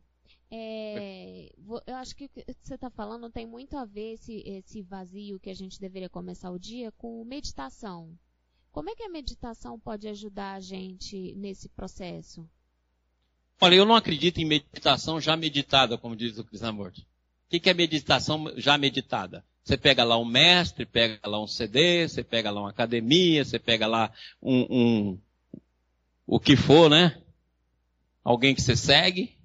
É, 0.49 1.51
eu 1.85 1.95
acho 1.95 2.15
que 2.15 2.25
o 2.25 2.29
que 2.29 2.45
você 2.63 2.75
está 2.75 2.89
falando 2.89 3.29
tem 3.29 3.45
muito 3.45 3.77
a 3.77 3.83
ver 3.83 4.13
esse, 4.13 4.41
esse 4.45 4.81
vazio 4.81 5.39
que 5.39 5.49
a 5.49 5.53
gente 5.53 5.79
deveria 5.79 6.09
começar 6.09 6.49
o 6.51 6.59
dia 6.59 6.91
com 6.93 7.23
meditação. 7.25 8.17
Como 8.71 8.89
é 8.89 8.95
que 8.95 9.03
a 9.03 9.09
meditação 9.09 9.79
pode 9.79 10.07
ajudar 10.07 10.53
a 10.53 10.59
gente 10.59 11.33
nesse 11.35 11.67
processo? 11.69 12.47
Olha, 13.59 13.75
eu 13.75 13.85
não 13.85 13.95
acredito 13.95 14.37
em 14.37 14.45
meditação 14.45 15.19
já 15.19 15.35
meditada, 15.35 15.97
como 15.97 16.15
diz 16.15 16.37
o 16.37 16.43
Krishnamurti. 16.43 17.01
O 17.01 17.49
que 17.49 17.59
que 17.59 17.69
é 17.69 17.73
meditação 17.73 18.53
já 18.55 18.77
meditada? 18.77 19.43
Você 19.63 19.77
pega 19.77 20.03
lá 20.03 20.17
um 20.17 20.23
mestre, 20.23 20.85
pega 20.85 21.19
lá 21.27 21.41
um 21.41 21.47
CD, 21.47 22.07
você 22.07 22.23
pega 22.23 22.51
lá 22.51 22.61
uma 22.61 22.69
academia, 22.69 23.43
você 23.43 23.59
pega 23.59 23.87
lá 23.87 24.13
um, 24.41 24.65
um 24.69 25.19
o 26.27 26.41
que 26.41 26.57
for, 26.57 26.89
né? 26.89 27.23
Alguém 28.21 28.53
que 28.53 28.61
você 28.61 28.75
segue. 28.75 29.37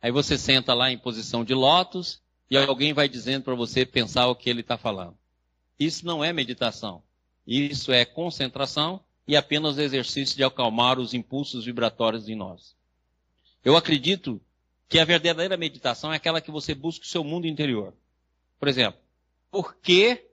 Aí 0.00 0.12
você 0.12 0.38
senta 0.38 0.72
lá 0.72 0.90
em 0.90 0.96
posição 0.96 1.44
de 1.44 1.52
lótus 1.52 2.22
e 2.48 2.56
alguém 2.56 2.92
vai 2.92 3.08
dizendo 3.08 3.42
para 3.42 3.56
você 3.56 3.84
pensar 3.84 4.28
o 4.28 4.36
que 4.36 4.48
ele 4.48 4.60
está 4.60 4.78
falando. 4.78 5.18
Isso 5.78 6.06
não 6.06 6.22
é 6.22 6.32
meditação. 6.32 7.02
Isso 7.44 7.92
é 7.92 8.04
concentração 8.04 9.00
e 9.26 9.36
apenas 9.36 9.78
exercício 9.78 10.36
de 10.36 10.44
acalmar 10.44 11.00
os 11.00 11.12
impulsos 11.12 11.64
vibratórios 11.64 12.28
em 12.28 12.36
nós. 12.36 12.76
Eu 13.64 13.76
acredito 13.76 14.40
que 14.88 15.00
a 15.00 15.04
verdadeira 15.04 15.56
meditação 15.56 16.12
é 16.12 16.16
aquela 16.16 16.40
que 16.40 16.52
você 16.52 16.72
busca 16.72 17.04
o 17.04 17.08
seu 17.08 17.24
mundo 17.24 17.48
interior. 17.48 17.92
Por 18.60 18.68
exemplo, 18.68 19.00
por 19.50 19.74
que, 19.76 20.24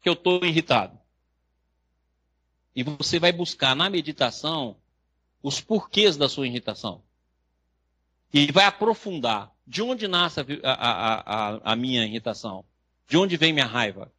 que 0.00 0.08
eu 0.08 0.14
estou 0.14 0.42
irritado? 0.42 0.98
E 2.74 2.82
você 2.82 3.18
vai 3.18 3.32
buscar 3.32 3.76
na 3.76 3.90
meditação 3.90 4.76
os 5.42 5.60
porquês 5.60 6.16
da 6.16 6.28
sua 6.28 6.46
irritação. 6.46 7.02
E 8.32 8.50
vai 8.50 8.64
aprofundar 8.64 9.52
de 9.66 9.82
onde 9.82 10.08
nasce 10.08 10.40
a, 10.40 10.44
a, 10.64 11.54
a, 11.54 11.72
a 11.72 11.76
minha 11.76 12.04
irritação, 12.04 12.64
de 13.08 13.16
onde 13.16 13.36
vem 13.36 13.52
minha 13.52 13.66
raiva. 13.66 14.12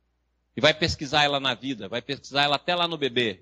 E 0.56 0.62
vai 0.62 0.74
pesquisar 0.74 1.24
ela 1.24 1.40
na 1.40 1.56
vida, 1.56 1.88
vai 1.88 2.02
pesquisar 2.02 2.44
ela 2.44 2.58
até 2.58 2.76
lá 2.76 2.88
no 2.88 2.98
bebê. 2.98 3.42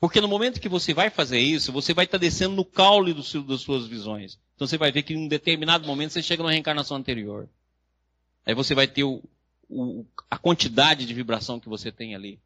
Porque 0.00 0.20
no 0.20 0.26
momento 0.26 0.60
que 0.60 0.68
você 0.68 0.92
vai 0.92 1.10
fazer 1.10 1.38
isso, 1.38 1.70
você 1.70 1.94
vai 1.94 2.06
estar 2.06 2.18
descendo 2.18 2.56
no 2.56 2.64
caule 2.64 3.12
do 3.12 3.22
seu, 3.22 3.40
das 3.40 3.60
suas 3.60 3.86
visões. 3.86 4.36
Então 4.56 4.66
você 4.66 4.76
vai 4.76 4.90
ver 4.90 5.04
que 5.04 5.14
em 5.14 5.16
um 5.16 5.28
determinado 5.28 5.86
momento 5.86 6.12
você 6.12 6.22
chega 6.22 6.42
numa 6.42 6.50
reencarnação 6.50 6.96
anterior. 6.96 7.48
Aí 8.44 8.52
você 8.52 8.74
vai 8.74 8.88
ter 8.88 9.04
o, 9.04 9.22
o, 9.68 10.04
a 10.28 10.36
quantidade 10.36 11.06
de 11.06 11.14
vibração 11.14 11.60
que 11.60 11.68
você 11.68 11.92
tem 11.92 12.16
ali. 12.16 12.40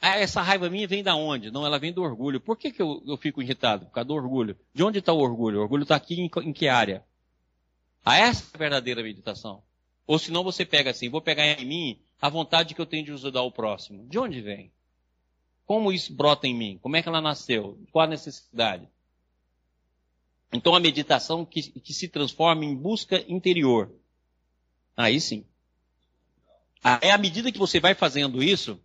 Ah, 0.00 0.16
essa 0.16 0.40
raiva 0.40 0.70
minha 0.70 0.86
vem 0.86 1.02
da 1.02 1.16
onde? 1.16 1.50
Não, 1.50 1.66
ela 1.66 1.78
vem 1.78 1.92
do 1.92 2.02
orgulho. 2.02 2.40
Por 2.40 2.56
que, 2.56 2.70
que 2.70 2.80
eu, 2.80 3.02
eu 3.06 3.16
fico 3.16 3.42
irritado? 3.42 3.86
Por 3.86 3.92
causa 3.92 4.06
do 4.06 4.14
orgulho. 4.14 4.56
De 4.72 4.84
onde 4.84 5.00
está 5.00 5.12
o 5.12 5.18
orgulho? 5.18 5.58
O 5.58 5.62
orgulho 5.62 5.82
está 5.82 5.96
aqui 5.96 6.20
em, 6.20 6.30
em 6.42 6.52
que 6.52 6.68
área? 6.68 7.04
Ah, 8.04 8.16
essa 8.16 8.44
é 8.44 8.56
a 8.56 8.58
verdadeira 8.58 9.02
meditação. 9.02 9.62
Ou 10.06 10.18
senão 10.18 10.44
você 10.44 10.64
pega 10.64 10.90
assim, 10.90 11.10
vou 11.10 11.20
pegar 11.20 11.46
em 11.46 11.64
mim 11.66 12.00
a 12.20 12.28
vontade 12.28 12.74
que 12.74 12.80
eu 12.80 12.86
tenho 12.86 13.04
de 13.04 13.12
ajudar 13.12 13.42
o 13.42 13.52
próximo. 13.52 14.06
De 14.08 14.18
onde 14.18 14.40
vem? 14.40 14.72
Como 15.66 15.92
isso 15.92 16.14
brota 16.14 16.46
em 16.46 16.54
mim? 16.54 16.78
Como 16.80 16.96
é 16.96 17.02
que 17.02 17.08
ela 17.08 17.20
nasceu? 17.20 17.78
Qual 17.92 18.04
a 18.04 18.08
necessidade? 18.08 18.88
Então 20.52 20.74
a 20.74 20.80
meditação 20.80 21.44
que, 21.44 21.62
que 21.62 21.92
se 21.92 22.08
transforma 22.08 22.64
em 22.64 22.74
busca 22.74 23.22
interior. 23.28 23.92
Aí 24.96 25.20
sim. 25.20 25.44
É 27.02 27.10
à 27.10 27.18
medida 27.18 27.52
que 27.52 27.58
você 27.58 27.78
vai 27.80 27.94
fazendo 27.94 28.42
isso, 28.42 28.80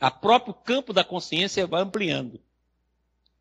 a 0.00 0.10
próprio 0.10 0.54
campo 0.54 0.92
da 0.92 1.02
consciência 1.02 1.66
vai 1.66 1.82
ampliando. 1.82 2.40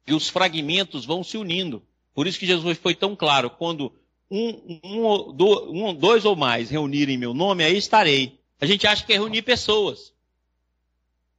E 0.07 0.13
os 0.13 0.29
fragmentos 0.29 1.05
vão 1.05 1.23
se 1.23 1.37
unindo. 1.37 1.83
Por 2.13 2.27
isso 2.27 2.39
que 2.39 2.45
Jesus 2.45 2.77
foi 2.77 2.95
tão 2.95 3.15
claro, 3.15 3.49
quando 3.49 3.91
um, 4.29 4.79
um, 4.83 5.33
do, 5.33 5.71
um, 5.71 5.93
dois 5.93 6.25
ou 6.25 6.35
mais 6.35 6.69
reunirem 6.69 7.17
meu 7.17 7.33
nome, 7.33 7.63
aí 7.63 7.77
estarei. 7.77 8.39
A 8.59 8.65
gente 8.65 8.87
acha 8.87 9.05
que 9.05 9.13
é 9.13 9.17
reunir 9.17 9.41
pessoas. 9.41 10.13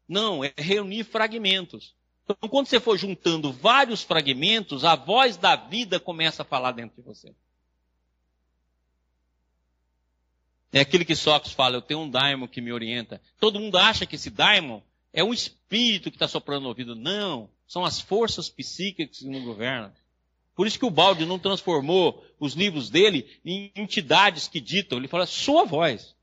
Não, 0.09 0.45
é 0.45 0.53
reunir 0.57 1.05
fragmentos. 1.05 1.95
Então, 2.25 2.49
quando 2.49 2.67
você 2.67 2.79
for 2.79 2.99
juntando 2.99 3.53
vários 3.53 4.03
fragmentos, 4.03 4.85
a 4.85 4.97
voz 4.97 5.37
da 5.37 5.57
vida 5.57 5.99
começa 5.99 6.43
a 6.43 6.45
falar 6.45 6.73
dentro 6.73 6.97
de 6.97 7.03
você. 7.03 7.35
É 10.73 10.81
aquele 10.81 11.05
que 11.05 11.15
Sócrates 11.15 11.53
fala, 11.53 11.77
eu 11.77 11.83
tenho 11.83 12.01
um 12.01 12.11
daimon 12.11 12.47
que 12.47 12.61
me 12.61 12.73
orienta. 12.73 13.21
Todo 13.41 13.59
mundo 13.59 13.79
acha 13.79 14.05
que 14.05 14.17
esse 14.17 14.29
daimon 14.29 14.81
é 15.17 15.25
um 15.25 15.33
espírito 15.33 16.11
que 16.11 16.17
está 16.17 16.29
soprando 16.29 16.65
no 16.65 16.69
ouvido. 16.69 16.95
Não, 16.95 17.49
são 17.67 17.87
as 17.87 17.99
forças 17.99 18.51
psíquicas 18.51 19.19
que 19.19 19.27
nos 19.27 19.43
governam. 19.43 19.91
Por 20.55 20.67
isso 20.67 20.79
que 20.79 20.85
o 20.85 20.91
Balde 20.91 21.25
não 21.25 21.39
transformou 21.39 22.23
os 22.39 22.53
livros 22.53 22.91
dele 22.91 23.27
em 23.43 23.73
entidades 23.75 24.47
que 24.47 24.61
ditam. 24.61 24.99
Ele 24.99 25.09
fala 25.09 25.25
sua 25.25 25.65
voz. 25.65 26.15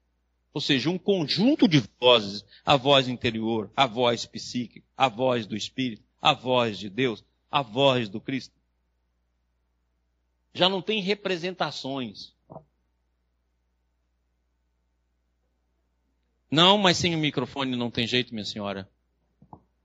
Ou 0.54 0.62
seja, 0.62 0.92
um 0.92 1.00
conjunto 1.00 1.68
de 1.68 1.84
vozes. 2.00 2.46
A 2.64 2.78
voz 2.78 3.08
interior, 3.08 3.72
a 3.76 3.88
voz 3.88 4.28
psíquica, 4.28 4.86
a 4.96 5.10
voz 5.10 5.48
do 5.48 5.58
Espírito, 5.58 6.04
a 6.22 6.34
voz 6.34 6.78
de 6.78 6.88
Deus, 6.88 7.26
a 7.50 7.64
voz 7.64 8.08
do 8.08 8.22
Cristo. 8.22 8.54
Já 10.54 10.70
não 10.70 10.84
tem 10.84 11.02
representações. 11.02 12.32
Não, 16.54 16.78
mas 16.78 16.98
sem 16.98 17.16
o 17.16 17.18
microfone 17.18 17.76
não 17.76 17.90
tem 17.90 18.06
jeito, 18.06 18.32
minha 18.32 18.46
senhora. 18.46 18.88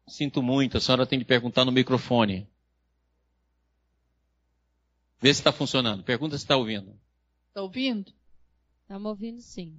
Sinto 0.07 0.43
muito, 0.43 0.77
a 0.77 0.81
senhora 0.83 1.07
tem 1.07 1.19
que 1.19 1.25
perguntar 1.25 1.65
no 1.65 1.73
microfone. 1.73 2.47
Vê 5.19 5.33
se 5.33 5.41
está 5.41 5.51
funcionando. 5.51 6.05
Pergunta 6.05 6.37
se 6.37 6.45
está 6.45 6.59
ouvindo. 6.59 6.95
Está 7.49 7.63
ouvindo? 7.63 8.13
Estamos 8.83 9.09
ouvindo 9.09 9.41
sim. 9.41 9.79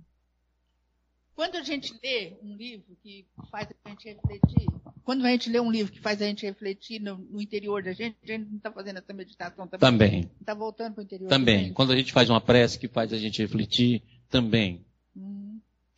Quando 1.35 1.57
a 1.57 1.61
gente 1.61 1.93
lê 2.01 2.35
um 2.41 2.57
livro 2.57 2.97
que 3.03 3.23
faz 3.51 3.67
a 3.85 3.89
gente 3.89 4.09
refletir, 4.09 4.65
quando 5.03 5.23
a 5.27 5.29
gente 5.29 5.47
lê 5.47 5.59
um 5.59 5.71
livro 5.71 5.93
que 5.93 5.99
faz 5.99 6.19
a 6.23 6.25
gente 6.25 6.43
refletir 6.43 6.99
no, 6.99 7.19
no 7.19 7.39
interior 7.39 7.83
da 7.83 7.93
gente, 7.93 8.17
a 8.23 8.25
gente 8.25 8.49
não 8.49 8.57
está 8.57 8.71
fazendo 8.71 8.97
essa 8.97 9.13
meditação 9.13 9.67
também. 9.67 9.79
Também. 9.79 10.31
Está 10.41 10.55
voltando 10.55 10.95
para 10.95 11.01
o 11.01 11.03
interior 11.03 11.29
Também. 11.29 11.71
Quando 11.71 11.93
a 11.93 11.95
gente 11.95 12.11
faz 12.11 12.31
uma 12.31 12.41
prece 12.41 12.79
que 12.79 12.87
faz 12.87 13.13
a 13.13 13.17
gente 13.19 13.43
refletir, 13.43 14.01
também. 14.27 14.83
Hum. 15.15 15.48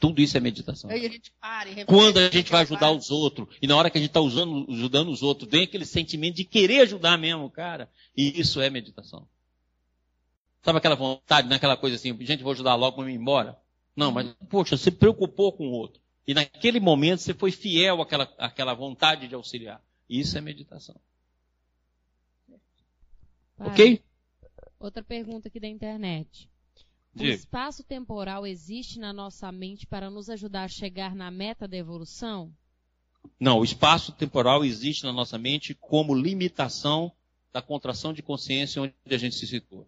Tudo 0.02 0.20
isso 0.20 0.36
é 0.36 0.39
meditação. 0.39 0.89
Aí 0.89 1.06
a 1.06 1.10
gente 1.10 1.32
para 1.39 1.70
e 1.70 1.74
reflete, 1.74 1.88
Quando 1.88 2.18
a 2.18 2.28
gente 2.28 2.52
vai 2.52 2.64
ajudar 2.64 2.91
os 2.91 3.12
outros, 3.12 3.47
e 3.62 3.68
na 3.68 3.78
hora 3.78 3.88
que 3.88 3.99
a 3.99 4.02
gente 4.02 4.10
está 4.10 4.20
ajudando 4.20 5.12
os 5.12 5.22
outros, 5.22 5.47
vem 5.47 5.64
aquele 5.64 5.86
sentimento 5.86 6.38
de 6.38 6.43
querer 6.43 6.82
ajudar 6.82 7.20
mesmo, 7.20 7.47
cara. 7.52 7.88
E 8.18 8.41
isso 8.41 8.60
é 8.60 8.68
meditação. 8.68 9.28
Sabe 10.64 10.80
aquela 10.80 10.95
vontade, 10.95 11.47
naquela 11.47 11.78
coisa 11.78 11.97
assim, 11.97 12.18
gente, 12.26 12.41
vou 12.41 12.52
ajudar 12.52 12.74
logo 12.74 12.97
para 12.97 13.12
ir 13.12 13.14
embora? 13.14 13.56
Não, 13.95 14.12
mas, 14.12 14.34
poxa, 14.49 14.76
você 14.76 14.89
preocupou 14.89 15.54
com 15.54 15.68
o 15.68 15.72
outro. 15.72 16.02
E 16.28 16.34
naquele 16.34 16.80
momento 16.80 17.20
você 17.20 17.36
foi 17.36 17.52
fiel 17.52 18.02
àquela, 18.02 18.24
àquela 18.39 18.74
vontade 18.74 19.28
de 19.28 19.36
auxiliar. 19.36 19.84
Isso 20.10 20.36
é 20.36 20.41
meditação. 20.41 20.99
Pai, 23.56 23.68
Ok? 23.68 24.04
Outra 24.80 25.04
pergunta 25.04 25.47
aqui 25.47 25.60
da 25.60 25.68
internet. 25.68 26.49
O 27.18 27.24
espaço 27.24 27.84
temporal 27.84 28.47
existe 28.47 28.97
na 28.97 29.12
nossa 29.12 29.51
mente 29.51 29.86
para 29.86 30.09
nos 30.09 30.30
ajudar 30.30 30.64
a 30.64 30.70
chegar 30.70 31.14
na 31.14 31.30
meta 31.30 31.68
da 31.68 31.76
evolução? 31.76 32.53
Não, 33.39 33.59
o 33.59 33.64
espaço 33.64 34.12
temporal 34.14 34.64
existe 34.64 35.03
na 35.03 35.12
nossa 35.12 35.38
mente 35.38 35.76
como 35.76 36.16
limitação 36.16 37.12
da 37.51 37.62
contração 37.62 38.14
de 38.14 38.22
consciência 38.22 38.82
onde 38.82 38.93
a 39.09 39.18
gente 39.18 39.36
se 39.36 39.45
situa. 39.45 39.86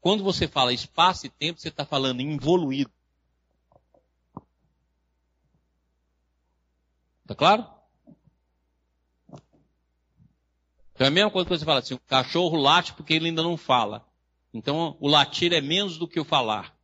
Quando 0.00 0.22
você 0.22 0.46
fala 0.46 0.72
espaço 0.72 1.26
e 1.26 1.30
tempo, 1.30 1.60
você 1.60 1.68
está 1.68 1.84
falando 1.84 2.20
em 2.20 2.34
evoluído. 2.34 2.90
Tá 7.26 7.34
claro? 7.34 7.66
Então 10.94 11.04
é 11.04 11.08
a 11.08 11.10
mesma 11.10 11.30
coisa 11.30 11.46
que 11.46 11.58
você 11.58 11.64
fala 11.64 11.80
assim, 11.80 11.94
o 11.94 12.00
cachorro 12.00 12.56
late 12.56 12.94
porque 12.94 13.14
ele 13.14 13.26
ainda 13.26 13.42
não 13.42 13.56
fala. 13.56 14.07
Então 14.58 14.96
o 15.00 15.08
latir 15.08 15.52
é 15.52 15.60
menos 15.60 15.96
do 15.96 16.08
que 16.08 16.18
o 16.18 16.24
falar. 16.24 16.76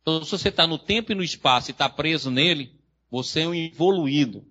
Então 0.00 0.24
se 0.24 0.30
você 0.30 0.48
está 0.48 0.66
no 0.66 0.78
tempo 0.78 1.12
e 1.12 1.14
no 1.14 1.22
espaço 1.22 1.70
e 1.70 1.72
está 1.72 1.88
preso 1.88 2.30
nele, 2.30 2.74
você 3.10 3.42
é 3.42 3.48
um 3.48 3.54
evoluído. 3.54 4.46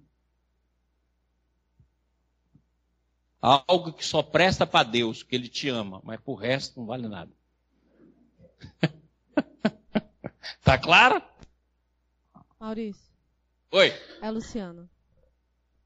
Algo 3.42 3.94
que 3.94 4.06
só 4.06 4.22
presta 4.22 4.68
para 4.68 4.84
Deus, 4.88 5.24
que 5.24 5.36
Ele 5.36 5.48
te 5.48 5.70
ama, 5.70 6.02
mas 6.04 6.20
por 6.20 6.36
resto 6.36 6.80
não 6.80 6.86
vale 6.86 7.08
nada. 7.08 7.32
tá 10.64 10.78
claro? 10.78 11.24
Maurício, 12.60 13.12
Oi. 13.72 13.88
é 14.22 14.28
a 14.28 14.30
Luciana. 14.30 14.90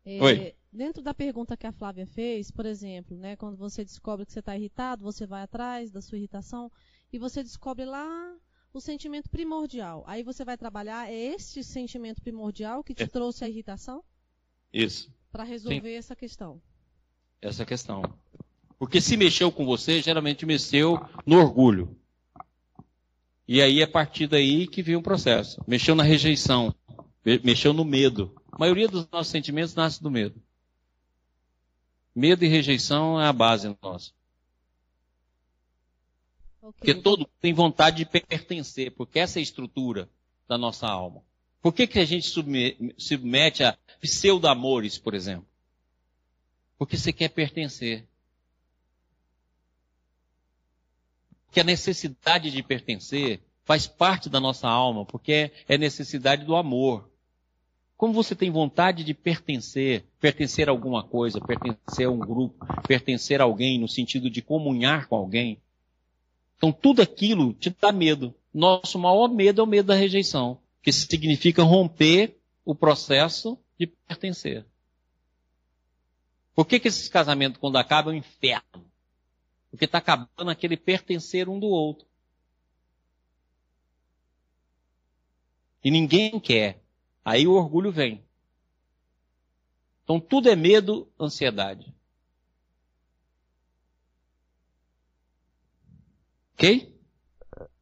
É, 0.04 0.22
Oi. 0.22 0.56
Dentro 0.74 1.04
da 1.04 1.14
pergunta 1.14 1.56
que 1.56 1.68
a 1.68 1.72
Flávia 1.72 2.08
fez, 2.08 2.50
por 2.50 2.66
exemplo, 2.66 3.16
né, 3.16 3.36
quando 3.36 3.56
você 3.56 3.86
descobre 3.86 4.26
que 4.26 4.34
você 4.34 4.40
está 4.40 4.58
irritado, 4.58 5.04
você 5.04 5.28
vai 5.28 5.44
atrás 5.44 5.92
da 5.92 6.02
sua 6.02 6.18
irritação 6.18 6.72
e 7.12 7.20
você 7.20 7.44
descobre 7.44 7.86
lá 7.86 8.36
o 8.74 8.82
sentimento 8.82 9.30
primordial. 9.30 10.04
Aí 10.08 10.24
você 10.24 10.44
vai 10.44 10.58
trabalhar 10.58 11.12
é 11.12 11.16
este 11.16 11.64
sentimento 11.64 12.24
primordial 12.24 12.84
que 12.84 12.96
te 12.96 13.04
É. 13.04 13.08
trouxe 13.08 13.46
a 13.46 13.50
irritação 13.50 14.04
Isso. 14.74 15.14
para 15.32 15.44
resolver 15.44 15.94
essa 15.94 16.16
questão. 16.16 16.60
Essa 17.40 17.66
questão. 17.66 18.02
Porque 18.80 19.00
se 19.00 19.16
mexeu 19.16 19.52
com 19.52 19.66
você, 19.68 20.02
geralmente 20.02 20.44
mexeu 20.44 20.98
no 21.24 21.38
orgulho. 21.38 21.96
E 23.48 23.62
aí 23.62 23.80
é 23.80 23.84
a 23.84 23.88
partir 23.88 24.26
daí 24.26 24.66
que 24.66 24.82
vem 24.82 24.96
o 24.96 25.04
processo. 25.04 25.62
Mexeu 25.68 25.94
na 25.94 26.04
rejeição. 26.04 26.74
me- 27.24 27.40
Mexeu 27.44 27.74
no 27.74 27.86
medo. 27.86 28.36
A 28.52 28.58
maioria 28.58 28.88
dos 28.88 29.08
nossos 29.12 29.32
sentimentos 29.32 29.76
nasce 29.76 30.02
do 30.02 30.10
medo. 30.12 30.42
Medo 32.16 32.46
e 32.46 32.48
rejeição 32.48 33.20
é 33.20 33.26
a 33.28 33.34
base 33.34 33.76
nossa. 33.82 34.12
Ok. 36.62 36.74
Porque 36.80 36.94
todo 36.94 37.20
mundo 37.20 37.32
tem 37.42 37.54
vontade 37.54 37.98
de 37.98 38.06
pertencer, 38.06 38.92
porque 38.92 39.20
essa 39.20 39.40
é 39.40 39.42
a 39.42 39.44
estrutura 39.44 40.10
da 40.48 40.58
nossa 40.58 40.88
alma. 40.88 41.24
Por 41.62 41.74
que, 41.74 41.88
que 41.88 42.00
a 42.00 42.06
gente 42.06 42.28
subme- 42.28 42.94
submete 42.98 43.64
a 43.64 43.78
pseudo-amores, 44.02 44.98
por 44.98 45.14
exemplo? 45.14 45.48
Porque 46.78 46.98
você 46.98 47.14
quer 47.14 47.30
pertencer. 47.30 48.08
Porque 51.46 51.60
a 51.62 51.64
necessidade 51.64 52.52
de 52.52 52.62
pertencer 52.64 53.42
faz 53.64 53.88
parte 53.88 54.30
da 54.30 54.40
nossa 54.40 54.68
alma, 54.68 55.06
porque 55.06 55.52
é 55.68 55.78
necessidade 55.78 56.46
do 56.46 56.56
amor. 56.56 57.10
Como 58.04 58.14
você 58.14 58.36
tem 58.36 58.52
vontade 58.52 59.02
de 59.02 59.14
pertencer, 59.14 60.04
pertencer 60.20 60.68
a 60.68 60.74
alguma 60.74 61.08
coisa, 61.08 61.40
pertencer 61.40 62.06
a 62.06 62.12
um 62.12 62.20
grupo, 62.20 62.66
pertencer 62.86 63.40
a 63.40 63.46
alguém 63.46 63.80
no 63.80 63.88
sentido 63.88 64.30
de 64.30 64.42
comunhar 64.42 65.08
com 65.08 65.16
alguém, 65.16 65.58
então 66.58 66.70
tudo 66.70 67.02
aquilo 67.02 67.54
te 67.54 67.70
dá 67.70 67.94
medo. 67.94 68.36
Nosso 68.54 69.00
maior 69.00 69.30
medo 69.30 69.62
é 69.62 69.64
o 69.64 69.68
medo 69.68 69.86
da 69.86 69.96
rejeição, 69.96 70.60
que 70.82 70.92
significa 70.92 71.64
romper 71.64 72.38
o 72.66 72.76
processo 72.76 73.58
de 73.80 73.88
pertencer. 73.88 74.66
Por 76.54 76.66
que, 76.66 76.82
que 76.82 76.90
esses 76.90 77.08
casamentos, 77.08 77.58
quando 77.58 77.78
acabam, 77.78 78.14
é 78.14 78.18
um 78.18 78.20
inferno? 78.20 78.86
Porque 79.72 79.86
está 79.86 80.00
acabando 80.00 80.52
aquele 80.52 80.76
pertencer 80.76 81.48
um 81.48 81.58
do 81.58 81.68
outro. 81.68 82.06
E 85.82 85.90
ninguém 85.90 86.38
quer. 86.38 86.83
Aí 87.26 87.48
o 87.48 87.54
orgulho 87.54 87.92
vem. 87.92 88.24
Então 90.04 90.20
tudo 90.20 90.50
é 90.50 90.56
medo, 90.56 91.08
ansiedade. 91.20 91.94
Ok? 96.56 96.94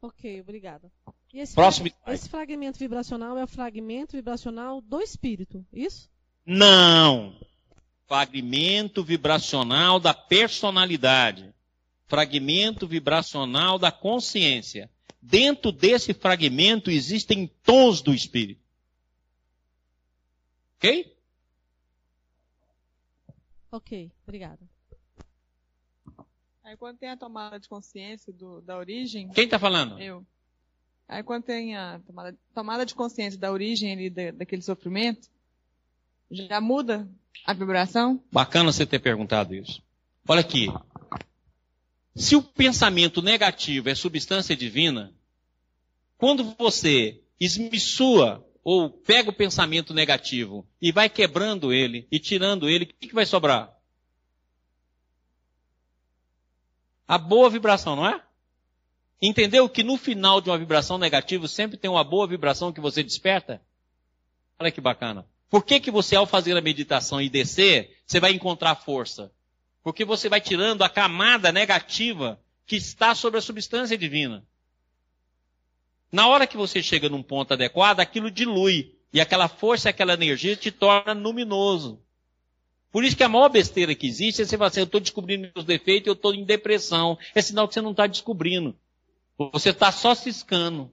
Ok, 0.02 0.42
obrigada. 0.42 0.92
E 1.34 1.40
esse, 1.40 1.54
Próximo 1.56 1.88
frag- 1.90 1.96
slide. 2.04 2.20
esse 2.20 2.30
fragmento 2.30 2.80
vibracional 2.80 3.38
é 3.38 3.44
o 3.44 3.48
fragmento 3.48 4.16
vibracional 4.18 4.82
do 4.82 5.02
espírito, 5.02 5.66
isso? 5.72 6.10
Não. 6.46 7.36
Fragmento 8.08 9.04
vibracional 9.04 10.00
da 10.00 10.14
personalidade. 10.14 11.54
Fragmento 12.08 12.86
vibracional 12.88 13.80
da 13.80 13.92
consciência. 13.92 14.90
Dentro 15.22 15.72
desse 15.72 16.14
fragmento 16.14 16.90
existem 16.92 17.48
tons 17.64 18.02
do 18.02 18.14
espírito. 18.14 18.61
Ok? 20.82 21.16
Ok, 23.72 24.12
obrigada. 24.24 24.60
Aí 26.64 26.76
quando 26.76 26.98
tem 26.98 27.10
a 27.10 27.16
tomada 27.18 27.60
de 27.60 27.70
consciência 27.70 28.34
do- 28.34 28.62
da 28.62 28.78
origem. 28.78 29.30
Quem 29.30 29.46
está 29.46 29.60
falando? 29.60 30.00
Eu. 30.00 30.26
Aí 31.08 31.22
quando 31.22 31.44
tem 31.44 31.76
a 31.78 32.00
tomada, 32.00 32.36
tomada 32.54 32.86
de 32.86 32.96
consciência 32.96 33.40
da 33.40 33.52
origem 33.52 33.92
ali 33.94 34.10
da- 34.10 34.32
daquele 34.32 34.62
sofrimento, 34.64 35.30
já 36.32 36.60
muda 36.60 37.08
a 37.46 37.54
vibração? 37.54 38.24
Bacana 38.32 38.72
você 38.72 38.84
ter 38.86 39.00
perguntado 39.00 39.54
isso. 39.54 39.84
Olha 40.28 40.42
aqui. 40.42 40.68
Se 42.16 42.36
o 42.36 42.42
pensamento 42.42 43.22
negativo 43.22 43.88
é 43.90 43.96
substância 43.96 44.56
divina, 44.56 45.14
quando 46.18 46.56
você 46.58 47.22
esmissua 47.40 48.44
ou 48.64 48.90
pega 48.90 49.30
o 49.30 49.34
pensamento 49.34 49.94
negativo 49.94 50.68
e 50.82 50.92
vai 50.92 51.10
quebrando 51.10 51.74
ele 51.74 52.08
e 52.12 52.20
tirando 52.20 52.70
ele, 52.70 52.86
o 52.86 52.88
que, 52.88 53.08
que 53.08 53.16
vai 53.16 53.26
sobrar? 53.26 53.76
A 57.08 57.18
boa 57.18 57.50
vibração, 57.50 57.96
não 57.96 58.08
é? 58.08 58.22
Entendeu 59.22 59.68
que 59.68 59.84
no 59.84 59.98
final 59.98 60.42
de 60.42 60.50
uma 60.50 60.58
vibração 60.58 60.98
negativa 60.98 61.48
sempre 61.48 61.78
tem 61.78 61.90
uma 61.90 62.04
boa 62.04 62.26
vibração 62.26 62.72
que 62.72 62.82
você 62.82 63.04
desperta? 63.04 63.62
Olha 64.60 64.72
que 64.72 64.82
bacana. 64.82 65.28
Por 65.50 65.66
que, 65.66 65.80
que 65.80 65.92
você, 65.92 66.16
ao 66.16 66.26
fazer 66.26 66.56
a 66.56 66.62
meditação 66.62 67.22
e 67.22 67.30
descer, 67.30 67.98
você 68.06 68.20
vai 68.20 68.32
encontrar 68.32 68.76
força? 68.76 69.32
Porque 69.84 70.06
você 70.06 70.30
vai 70.30 70.40
tirando 70.40 70.82
a 70.84 70.90
camada 70.90 71.52
negativa 71.52 72.40
que 72.66 72.78
está 72.78 73.14
sobre 73.14 73.40
a 73.40 73.42
substância 73.42 73.98
divina. 73.98 74.46
Na 76.12 76.28
hora 76.28 76.46
que 76.46 76.58
você 76.58 76.84
chega 76.84 77.08
num 77.08 77.24
ponto 77.24 77.54
adequado, 77.54 78.00
aquilo 78.00 78.30
dilui. 78.30 78.94
E 79.14 79.20
aquela 79.20 79.48
força, 79.48 79.90
aquela 79.90 80.14
energia 80.14 80.56
te 80.56 80.72
torna 80.72 81.14
luminoso. 81.14 82.02
Por 82.92 83.04
isso 83.06 83.16
que 83.16 83.24
a 83.24 83.30
maior 83.30 83.50
besteira 83.50 83.96
que 83.96 84.08
existe 84.08 84.42
é 84.42 84.46
você 84.46 84.58
falar 84.58 84.68
assim, 84.68 84.82
eu 84.82 84.86
estou 84.86 85.00
descobrindo 85.00 85.50
meus 85.56 85.66
defeitos, 85.66 86.08
eu 86.08 86.14
estou 86.14 86.34
em 86.34 86.44
depressão. 86.44 87.18
É 87.34 87.42
sinal 87.42 87.68
que 87.68 87.74
você 87.74 87.82
não 87.82 87.92
está 87.92 88.06
descobrindo. 88.06 88.76
Você 89.38 89.70
está 89.70 89.92
só 89.92 90.14
ciscando. 90.14 90.92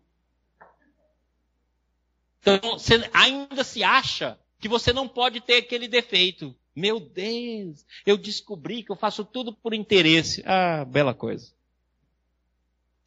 Então, 2.40 2.78
você 2.78 3.08
ainda 3.12 3.64
se 3.64 3.82
acha 3.82 4.38
que 4.60 4.68
você 4.68 4.92
não 4.92 5.08
pode 5.08 5.40
ter 5.40 5.56
aquele 5.56 5.88
defeito. 5.88 6.54
Meu 6.74 7.00
Deus, 7.00 7.84
eu 8.06 8.16
descobri 8.16 8.84
que 8.84 8.92
eu 8.92 8.96
faço 8.96 9.24
tudo 9.24 9.52
por 9.52 9.74
interesse. 9.74 10.42
Ah, 10.46 10.84
bela 10.84 11.12
coisa. 11.12 11.52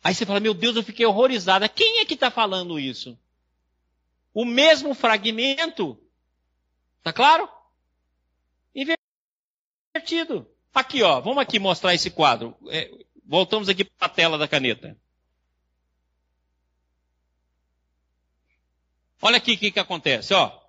Aí 0.04 0.16
você 0.16 0.26
fala, 0.26 0.40
meu 0.40 0.54
Deus, 0.54 0.76
eu 0.76 0.84
fiquei 0.84 1.06
horrorizada. 1.06 1.70
Quem 1.70 2.00
é 2.00 2.06
que 2.06 2.16
está 2.16 2.32
falando 2.32 2.80
isso? 2.80 3.18
O 4.34 4.44
mesmo 4.44 4.94
fragmento. 4.96 5.98
Tá 7.04 7.14
claro? 7.14 7.48
Invertido. 9.94 10.50
Aqui, 10.74 11.04
ó. 11.04 11.20
Vamos 11.20 11.40
aqui 11.40 11.60
mostrar 11.60 11.94
esse 11.94 12.10
quadro. 12.10 12.58
É, 12.70 12.90
voltamos 13.26 13.70
aqui 13.70 13.84
para 13.84 14.08
a 14.08 14.10
tela 14.10 14.38
da 14.38 14.48
caneta. 14.48 14.98
Olha 19.22 19.38
aqui 19.38 19.54
o 19.54 19.58
que, 19.58 19.72
que 19.72 19.80
acontece, 19.80 20.34
ó. 20.34 20.60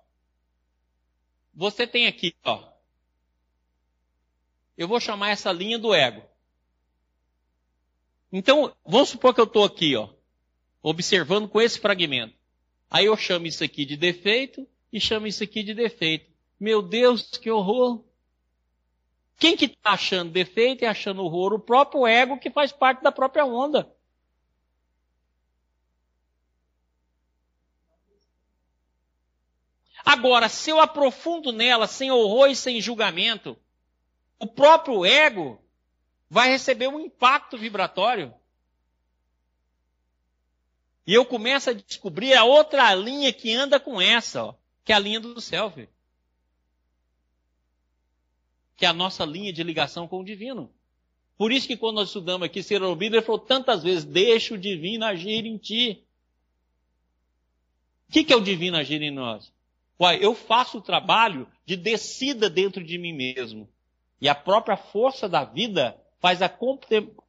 Você 1.55 1.87
tem 1.87 2.05
aqui, 2.05 2.35
ó. 2.43 2.71
Eu 4.77 4.87
vou 4.87 4.99
chamar 4.99 5.29
essa 5.29 5.51
linha 5.51 5.79
do 5.79 5.93
ego. 5.93 6.23
Então, 8.35 8.75
vamos 8.83 9.09
supor 9.09 9.31
que 9.31 9.39
eu 9.39 9.45
estou 9.45 9.63
aqui, 9.63 9.95
ó, 9.95 10.09
observando 10.81 11.47
com 11.47 11.61
esse 11.61 11.79
fragmento. 11.79 12.35
Aí 12.89 13.05
eu 13.05 13.15
chamo 13.15 13.45
isso 13.45 13.63
aqui 13.63 13.85
de 13.85 13.95
defeito 13.95 14.67
e 14.91 14.99
chamo 14.99 15.27
isso 15.27 15.43
aqui 15.43 15.61
de 15.61 15.75
defeito. 15.75 16.31
Meu 16.59 16.81
Deus, 16.81 17.37
que 17.37 17.51
horror! 17.51 18.03
Quem 19.37 19.55
que 19.55 19.65
está 19.65 19.91
achando 19.91 20.31
defeito 20.31 20.83
e 20.83 20.87
achando 20.87 21.23
horror? 21.23 21.53
O 21.53 21.59
próprio 21.59 22.07
ego 22.07 22.39
que 22.39 22.49
faz 22.49 22.71
parte 22.71 23.03
da 23.03 23.11
própria 23.11 23.45
onda. 23.45 23.95
Agora, 30.03 30.49
se 30.49 30.71
eu 30.71 30.79
aprofundo 30.79 31.51
nela 31.51 31.85
sem 31.85 32.09
horror 32.09 32.49
e 32.49 32.55
sem 32.55 32.81
julgamento, 32.81 33.55
o 34.39 34.47
próprio 34.47 35.05
ego 35.05 35.62
vai 36.33 36.49
receber 36.49 36.87
um 36.87 36.99
impacto 36.99 37.59
vibratório. 37.59 38.33
E 41.05 41.13
eu 41.13 41.23
começo 41.23 41.69
a 41.69 41.73
descobrir 41.73 42.33
a 42.33 42.43
outra 42.43 42.95
linha 42.95 43.31
que 43.31 43.53
anda 43.53 43.79
com 43.79 44.01
essa, 44.01 44.45
ó, 44.45 44.55
que 44.83 44.91
é 44.91 44.95
a 44.95 44.99
linha 44.99 45.19
do 45.19 45.39
self. 45.39 45.87
Que 48.75 48.83
é 48.83 48.89
a 48.89 48.93
nossa 48.93 49.23
linha 49.23 49.53
de 49.53 49.61
ligação 49.61 50.07
com 50.07 50.21
o 50.21 50.25
divino. 50.25 50.73
Por 51.37 51.51
isso 51.51 51.67
que 51.67 51.77
quando 51.77 51.97
nós 51.97 52.07
estudamos 52.07 52.47
aqui 52.47 52.61
ouvido, 52.81 53.15
ele 53.15 53.21
falou 53.21 53.39
tantas 53.39 53.83
vezes, 53.83 54.03
deixa 54.03 54.55
o 54.55 54.57
divino 54.57 55.05
agir 55.05 55.45
em 55.45 55.55
ti. 55.55 56.03
O 58.09 58.11
que, 58.11 58.23
que 58.23 58.33
é 58.33 58.35
o 58.35 58.41
divino 58.41 58.75
agir 58.75 59.03
em 59.03 59.11
nós? 59.11 59.53
Uai, 60.01 60.17
eu 60.19 60.33
faço 60.33 60.79
o 60.79 60.81
trabalho 60.81 61.47
de 61.63 61.77
descida 61.77 62.49
dentro 62.49 62.83
de 62.83 62.97
mim 62.97 63.13
mesmo. 63.13 63.69
E 64.19 64.27
a 64.27 64.33
própria 64.33 64.75
força 64.75 65.29
da 65.29 65.43
vida 65.43 66.02
faz 66.23 66.41
a 66.41 66.47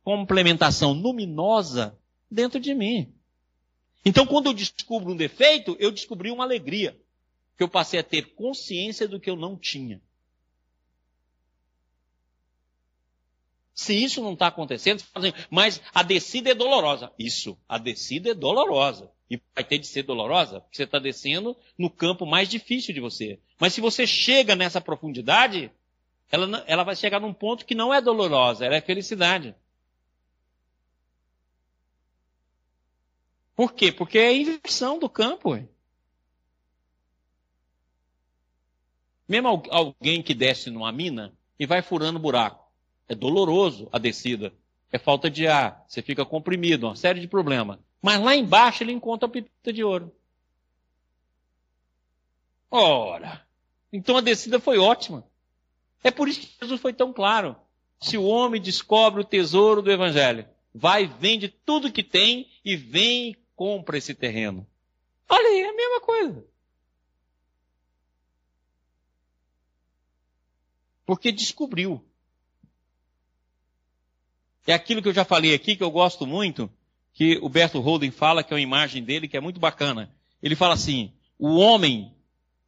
complementação 0.05 0.93
luminosa 0.93 1.99
dentro 2.31 2.61
de 2.61 2.73
mim. 2.73 3.13
Então, 4.05 4.25
quando 4.25 4.47
eu 4.47 4.55
descubro 4.55 5.13
um 5.13 5.17
defeito, 5.17 5.77
eu 5.81 5.91
descobri 5.91 6.31
uma 6.31 6.45
alegria. 6.45 6.97
Que 7.57 7.65
eu 7.65 7.69
passei 7.69 7.99
a 7.99 8.05
ter 8.05 8.37
consciência 8.37 9.09
do 9.09 9.19
que 9.19 9.29
eu 9.29 9.35
não 9.35 9.57
tinha. 9.57 10.01
Se 13.75 13.93
isso 13.93 14.23
não 14.23 14.35
está 14.35 14.47
acontecendo, 14.47 15.03
assim, 15.13 15.33
mas 15.51 15.83
a 15.93 16.05
descida 16.05 16.51
é 16.51 16.55
dolorosa. 16.55 17.11
Isso, 17.19 17.59
a 17.69 17.79
descida 17.79 18.31
é 18.31 18.35
dolorosa. 18.35 19.11
E 19.29 19.41
vai 19.57 19.65
ter 19.65 19.79
de 19.79 19.89
ser 19.89 20.05
dolorosa, 20.05 20.61
porque 20.61 20.77
você 20.77 20.85
está 20.85 21.01
descendo 21.01 21.57
no 21.77 21.91
campo 21.91 22.25
mais 22.25 22.49
difícil 22.49 22.95
de 22.95 23.01
você. 23.01 23.41
Mas 23.59 23.73
se 23.73 23.81
você 23.81 24.07
chega 24.07 24.55
nessa 24.55 24.81
profundidade, 24.81 25.73
ela, 26.31 26.65
ela 26.67 26.85
vai 26.85 26.97
chegar 26.97 27.21
num 27.21 27.33
ponto 27.33 27.65
que 27.65 27.75
não 27.75 27.93
é 27.93 28.01
dolorosa, 28.01 28.65
ela 28.65 28.77
é 28.77 28.81
felicidade. 28.81 29.55
Por 33.55 33.73
quê? 33.73 33.93
Porque 33.93 34.19
é 34.19 34.29
a 34.29 34.33
inversão 34.33 34.99
do 34.99 35.09
campo. 35.09 35.57
Mesmo 39.29 39.63
alguém 39.71 40.23
que 40.23 40.35
desce 40.35 40.71
numa 40.71 40.91
mina 40.93 41.33
e 41.59 41.67
vai 41.67 41.81
furando 41.83 42.19
buraco. 42.19 42.71
É 43.09 43.15
doloroso 43.15 43.89
a 43.93 43.99
descida. 43.99 44.53
É 44.91 44.99
falta 44.99 45.31
de 45.31 45.47
ar. 45.47 45.85
Você 45.89 46.03
fica 46.03 46.25
comprimido, 46.25 46.87
uma 46.87 46.97
série 46.97 47.21
de 47.21 47.29
problemas. 47.29 47.79
Mas 48.03 48.21
lá 48.21 48.35
embaixo 48.35 48.83
ele 48.83 48.93
encontra 48.93 49.27
a 49.27 49.31
pepita 49.31 49.73
de 49.73 49.85
ouro. 49.85 50.15
Ora, 52.71 53.47
então 53.93 54.17
a 54.17 54.21
descida 54.21 54.59
foi 54.59 54.79
ótima. 54.79 55.25
É 56.05 56.11
por 56.11 56.29
isso 56.29 56.41
que 56.41 56.55
Jesus 56.61 56.81
foi 56.81 56.93
tão 56.93 57.13
claro. 57.13 57.57
Se 57.99 58.19
o 58.19 58.25
homem 58.25 58.61
descobre 58.61 59.23
o 59.23 59.25
tesouro 59.25 59.81
do 59.81 59.91
Evangelho, 59.91 60.47
vai, 60.75 61.07
vende 61.07 61.49
tudo 61.49 61.91
que 61.91 62.03
tem 62.03 62.47
e 62.63 62.77
vem 62.77 63.31
e 63.31 63.39
compra 63.57 63.97
esse 63.97 64.15
terreno. 64.15 64.67
Olha 65.27 65.49
aí, 65.49 65.61
é 65.61 65.71
a 65.71 65.75
mesma 65.75 66.01
coisa. 66.03 66.47
Porque 71.07 71.33
descobriu. 71.33 72.05
É 74.67 74.75
aquilo 74.75 75.03
que 75.03 75.09
eu 75.09 75.15
já 75.15 75.25
falei 75.25 75.55
aqui, 75.55 75.77
que 75.77 75.83
eu 75.83 75.91
gosto 75.91 76.27
muito, 76.27 76.71
que 77.13 77.39
o 77.43 77.49
Berto 77.49 77.81
Holden 77.81 78.11
fala, 78.11 78.43
que 78.43 78.53
é 78.53 78.57
uma 78.57 78.61
imagem 78.61 79.03
dele, 79.03 79.29
que 79.29 79.37
é 79.37 79.41
muito 79.41 79.61
bacana. 79.61 80.15
Ele 80.43 80.57
fala 80.57 80.75
assim: 80.75 81.13
o 81.39 81.57
homem, 81.57 82.14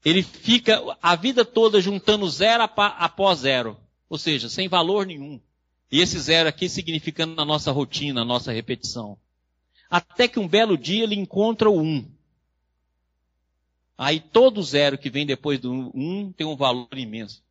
ele 0.05 0.23
fica 0.23 0.81
a 1.03 1.17
vida 1.17 1.45
toda 1.45 1.81
juntando 1.81 2.29
zero 2.29 2.63
após 2.63 3.41
zero. 3.41 3.77
Ou 4.09 4.19
seja, 4.19 4.49
sem 4.49 4.69
valor 4.69 5.07
nenhum. 5.07 5.41
E 5.91 6.01
esse 6.01 6.19
zero 6.19 6.49
aqui 6.49 6.69
significando 6.69 7.35
na 7.35 7.45
nossa 7.45 7.73
rotina, 7.73 8.21
na 8.21 8.25
nossa 8.25 8.53
repetição. 8.53 9.19
Até 9.91 10.29
que 10.29 10.39
um 10.39 10.49
belo 10.49 10.77
dia 10.77 11.05
ele 11.05 11.15
encontra 11.15 11.71
o 11.71 11.81
um. 11.81 12.09
Aí 13.99 14.21
todo 14.21 14.63
zero 14.63 14.99
que 14.99 15.11
vem 15.11 15.25
depois 15.25 15.59
do 15.59 15.73
um 15.95 16.33
tem 16.33 16.47
um 16.47 16.57
valor 16.57 16.89
imenso. 16.93 17.43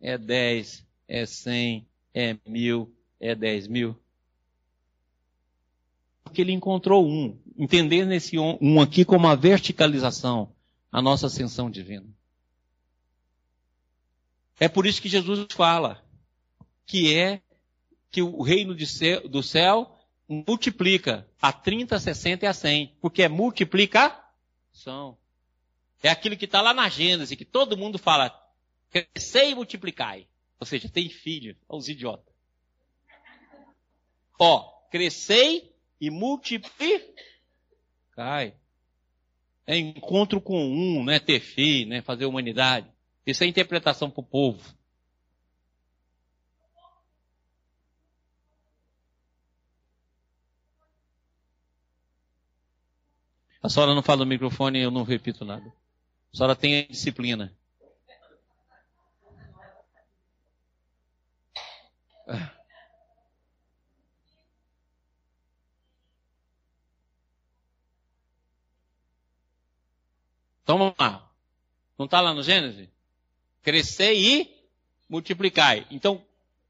É 0.00 0.16
10, 0.16 0.84
é 1.06 1.26
100, 1.26 1.86
é 2.14 2.36
mil, 2.46 2.92
é 3.20 3.34
10 3.34 3.68
mil 3.68 4.02
porque 6.32 6.40
ele 6.40 6.52
encontrou 6.52 7.06
um, 7.06 7.38
entendendo 7.58 8.10
esse 8.12 8.38
um 8.38 8.80
aqui 8.80 9.04
como 9.04 9.26
a 9.26 9.34
verticalização, 9.34 10.50
a 10.92 11.00
nossa 11.00 11.26
ascensão 11.26 11.70
divina. 11.70 12.06
É 14.60 14.68
por 14.68 14.86
isso 14.86 15.00
que 15.00 15.08
Jesus 15.08 15.46
fala 15.50 16.04
que 16.86 17.16
é 17.16 17.40
que 18.10 18.20
o 18.20 18.42
reino 18.42 18.78
céu, 18.86 19.26
do 19.26 19.42
céu 19.42 19.98
multiplica 20.28 21.26
a 21.40 21.52
30, 21.52 21.96
a 21.96 22.00
60 22.00 22.44
e 22.44 22.48
a 22.48 22.52
100, 22.52 22.98
porque 23.00 23.22
é 23.22 23.28
multiplicação. 23.28 25.16
É 26.02 26.10
aquilo 26.10 26.36
que 26.36 26.44
está 26.44 26.60
lá 26.60 26.74
na 26.74 26.88
Gênesis, 26.88 27.36
que 27.36 27.44
todo 27.44 27.76
mundo 27.76 27.98
fala, 27.98 28.30
crescei 28.90 29.50
e 29.50 29.54
multiplicai. 29.54 30.28
Ou 30.60 30.66
seja, 30.66 30.88
tem 30.88 31.08
filho, 31.08 31.56
os 31.68 31.88
idiotas. 31.88 32.32
Ó, 34.38 34.80
crescei 34.90 35.74
e 36.00 36.10
multiplicai. 36.10 38.54
É 39.66 39.76
encontro 39.76 40.40
com 40.40 40.64
um, 40.64 41.04
né? 41.04 41.18
Ter 41.18 41.40
fé, 41.40 41.84
né? 41.86 42.02
Fazer 42.02 42.26
humanidade. 42.26 42.86
Isso 43.26 43.44
é 43.44 43.46
interpretação 43.46 44.10
para 44.10 44.20
o 44.20 44.24
povo. 44.24 44.60
A 53.62 53.68
senhora 53.68 53.94
não 53.94 54.02
fala 54.02 54.20
no 54.20 54.26
microfone 54.26 54.80
e 54.80 54.82
eu 54.82 54.90
não 54.90 55.04
repito 55.04 55.44
nada. 55.44 55.72
A 56.32 56.36
senhora 56.36 56.56
tem 56.56 56.86
disciplina. 56.88 57.56
Ah. 62.26 62.61
Então 70.62 70.78
vamos 70.78 70.94
lá. 70.98 71.30
Não 71.98 72.06
está 72.06 72.20
lá 72.20 72.32
no 72.34 72.42
Gênesis? 72.42 72.88
Crescer 73.62 74.14
e 74.14 74.50
multiplicai. 75.08 75.86
Então, 75.90 76.24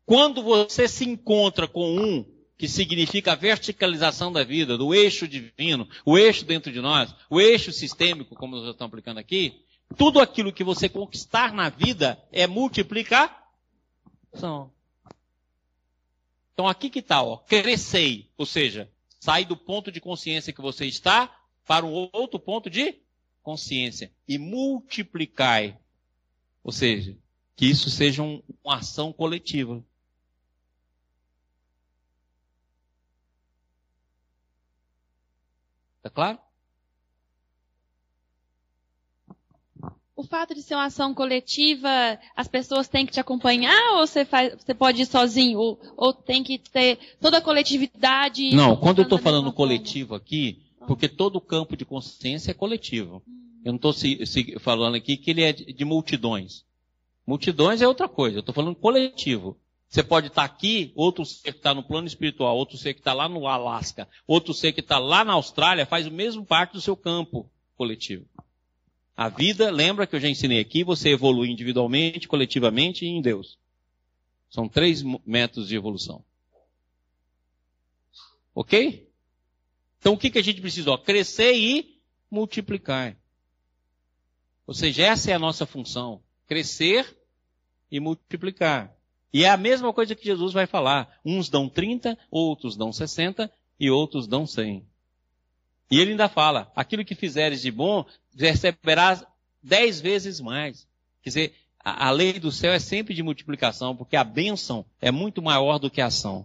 Quando 0.04 0.42
você 0.42 0.88
se 0.88 1.04
encontra 1.08 1.68
com 1.68 1.96
um 1.96 2.24
que 2.58 2.68
significa 2.68 3.32
a 3.32 3.36
verticalização 3.36 4.32
da 4.32 4.44
vida, 4.44 4.76
do 4.76 4.94
eixo 4.94 5.26
divino, 5.26 5.88
o 6.04 6.18
eixo 6.18 6.44
dentro 6.44 6.72
de 6.72 6.80
nós, 6.80 7.14
o 7.28 7.40
eixo 7.40 7.72
sistêmico, 7.72 8.34
como 8.36 8.56
nós 8.56 8.68
estamos 8.68 8.92
aplicando 8.92 9.18
aqui, 9.18 9.64
tudo 9.96 10.20
aquilo 10.20 10.52
que 10.52 10.62
você 10.62 10.88
conquistar 10.88 11.52
na 11.52 11.68
vida 11.68 12.22
é 12.30 12.46
multiplicação. 12.46 13.40
Então 16.52 16.68
aqui 16.68 16.88
que 16.90 17.00
está, 17.00 17.22
ó, 17.22 17.38
crescei, 17.38 18.28
ou 18.36 18.46
seja, 18.46 18.88
sai 19.18 19.44
do 19.44 19.56
ponto 19.56 19.90
de 19.90 20.00
consciência 20.00 20.52
que 20.52 20.60
você 20.60 20.86
está 20.86 21.34
para 21.66 21.86
um 21.86 22.08
outro 22.12 22.38
ponto 22.38 22.68
de 22.68 22.96
consciência 23.42 24.12
e 24.26 24.38
multiplicai, 24.38 25.78
ou 26.62 26.72
seja, 26.72 27.16
que 27.56 27.66
isso 27.66 27.90
seja 27.90 28.22
um, 28.22 28.42
uma 28.64 28.76
ação 28.76 29.12
coletiva. 29.12 29.84
Tá 36.02 36.10
claro? 36.10 36.38
O 40.14 40.24
fato 40.24 40.54
de 40.54 40.62
ser 40.62 40.74
uma 40.74 40.84
ação 40.84 41.14
coletiva, 41.14 41.88
as 42.36 42.46
pessoas 42.46 42.86
têm 42.86 43.06
que 43.06 43.12
te 43.12 43.20
acompanhar 43.20 43.94
ou 43.94 44.06
você, 44.06 44.24
faz, 44.24 44.54
você 44.54 44.74
pode 44.74 45.02
ir 45.02 45.06
sozinho? 45.06 45.58
Ou, 45.58 45.80
ou 45.96 46.12
tem 46.12 46.44
que 46.44 46.58
ter 46.58 46.98
toda 47.20 47.38
a 47.38 47.42
coletividade? 47.42 48.54
Não, 48.54 48.76
quando 48.76 48.98
eu 48.98 49.04
estou 49.04 49.18
falando 49.18 49.52
coletivo 49.52 50.14
aqui, 50.14 50.62
porque 50.86 51.08
todo 51.08 51.40
campo 51.40 51.76
de 51.76 51.84
consciência 51.84 52.50
é 52.50 52.54
coletivo. 52.54 53.22
Eu 53.64 53.72
não 53.72 53.76
estou 53.76 53.94
falando 54.60 54.96
aqui 54.96 55.16
que 55.16 55.30
ele 55.30 55.42
é 55.42 55.52
de, 55.52 55.72
de 55.72 55.84
multidões. 55.84 56.64
Multidões 57.26 57.80
é 57.80 57.86
outra 57.86 58.08
coisa, 58.08 58.38
eu 58.38 58.40
estou 58.40 58.54
falando 58.54 58.74
coletivo. 58.74 59.56
Você 59.88 60.02
pode 60.02 60.28
estar 60.28 60.48
tá 60.48 60.54
aqui, 60.54 60.90
outro 60.94 61.24
ser 61.24 61.52
que 61.52 61.58
está 61.58 61.74
no 61.74 61.82
plano 61.82 62.06
espiritual, 62.06 62.56
outro 62.56 62.78
ser 62.78 62.94
que 62.94 63.00
está 63.00 63.12
lá 63.12 63.28
no 63.28 63.46
Alasca, 63.46 64.08
outro 64.26 64.54
ser 64.54 64.72
que 64.72 64.80
está 64.80 64.98
lá 64.98 65.22
na 65.24 65.34
Austrália, 65.34 65.84
faz 65.84 66.06
o 66.06 66.10
mesmo 66.10 66.44
parte 66.44 66.72
do 66.72 66.80
seu 66.80 66.96
campo 66.96 67.48
coletivo. 67.76 68.26
A 69.14 69.28
vida, 69.28 69.70
lembra 69.70 70.06
que 70.06 70.16
eu 70.16 70.20
já 70.20 70.28
ensinei 70.28 70.58
aqui, 70.60 70.82
você 70.82 71.10
evolui 71.10 71.50
individualmente, 71.50 72.26
coletivamente 72.26 73.04
e 73.04 73.08
em 73.08 73.20
Deus. 73.20 73.58
São 74.48 74.68
três 74.68 75.02
métodos 75.26 75.68
de 75.68 75.76
evolução. 75.76 76.24
Ok? 78.54 79.06
Então 80.02 80.14
o 80.14 80.18
que, 80.18 80.30
que 80.30 80.38
a 80.38 80.42
gente 80.42 80.60
precisa? 80.60 80.90
Ó, 80.90 80.98
crescer 80.98 81.54
e 81.54 81.96
multiplicar. 82.28 83.16
Ou 84.66 84.74
seja, 84.74 85.04
essa 85.04 85.30
é 85.30 85.34
a 85.34 85.38
nossa 85.38 85.64
função. 85.64 86.20
Crescer 86.48 87.16
e 87.88 88.00
multiplicar. 88.00 88.92
E 89.32 89.44
é 89.44 89.48
a 89.48 89.56
mesma 89.56 89.92
coisa 89.92 90.16
que 90.16 90.24
Jesus 90.24 90.52
vai 90.52 90.66
falar. 90.66 91.20
Uns 91.24 91.48
dão 91.48 91.68
30, 91.68 92.18
outros 92.32 92.76
dão 92.76 92.92
60 92.92 93.48
e 93.78 93.92
outros 93.92 94.26
dão 94.26 94.44
100. 94.44 94.84
E 95.88 96.00
ele 96.00 96.10
ainda 96.10 96.28
fala: 96.28 96.72
aquilo 96.74 97.04
que 97.04 97.14
fizeres 97.14 97.62
de 97.62 97.70
bom, 97.70 98.04
receberás 98.36 99.24
dez 99.62 100.00
vezes 100.00 100.40
mais. 100.40 100.84
Quer 101.22 101.30
dizer, 101.30 101.54
a, 101.78 102.08
a 102.08 102.10
lei 102.10 102.40
do 102.40 102.50
céu 102.50 102.72
é 102.72 102.80
sempre 102.80 103.14
de 103.14 103.22
multiplicação, 103.22 103.94
porque 103.94 104.16
a 104.16 104.24
bênção 104.24 104.84
é 105.00 105.12
muito 105.12 105.40
maior 105.40 105.78
do 105.78 105.88
que 105.88 106.00
a 106.00 106.06
ação. 106.06 106.44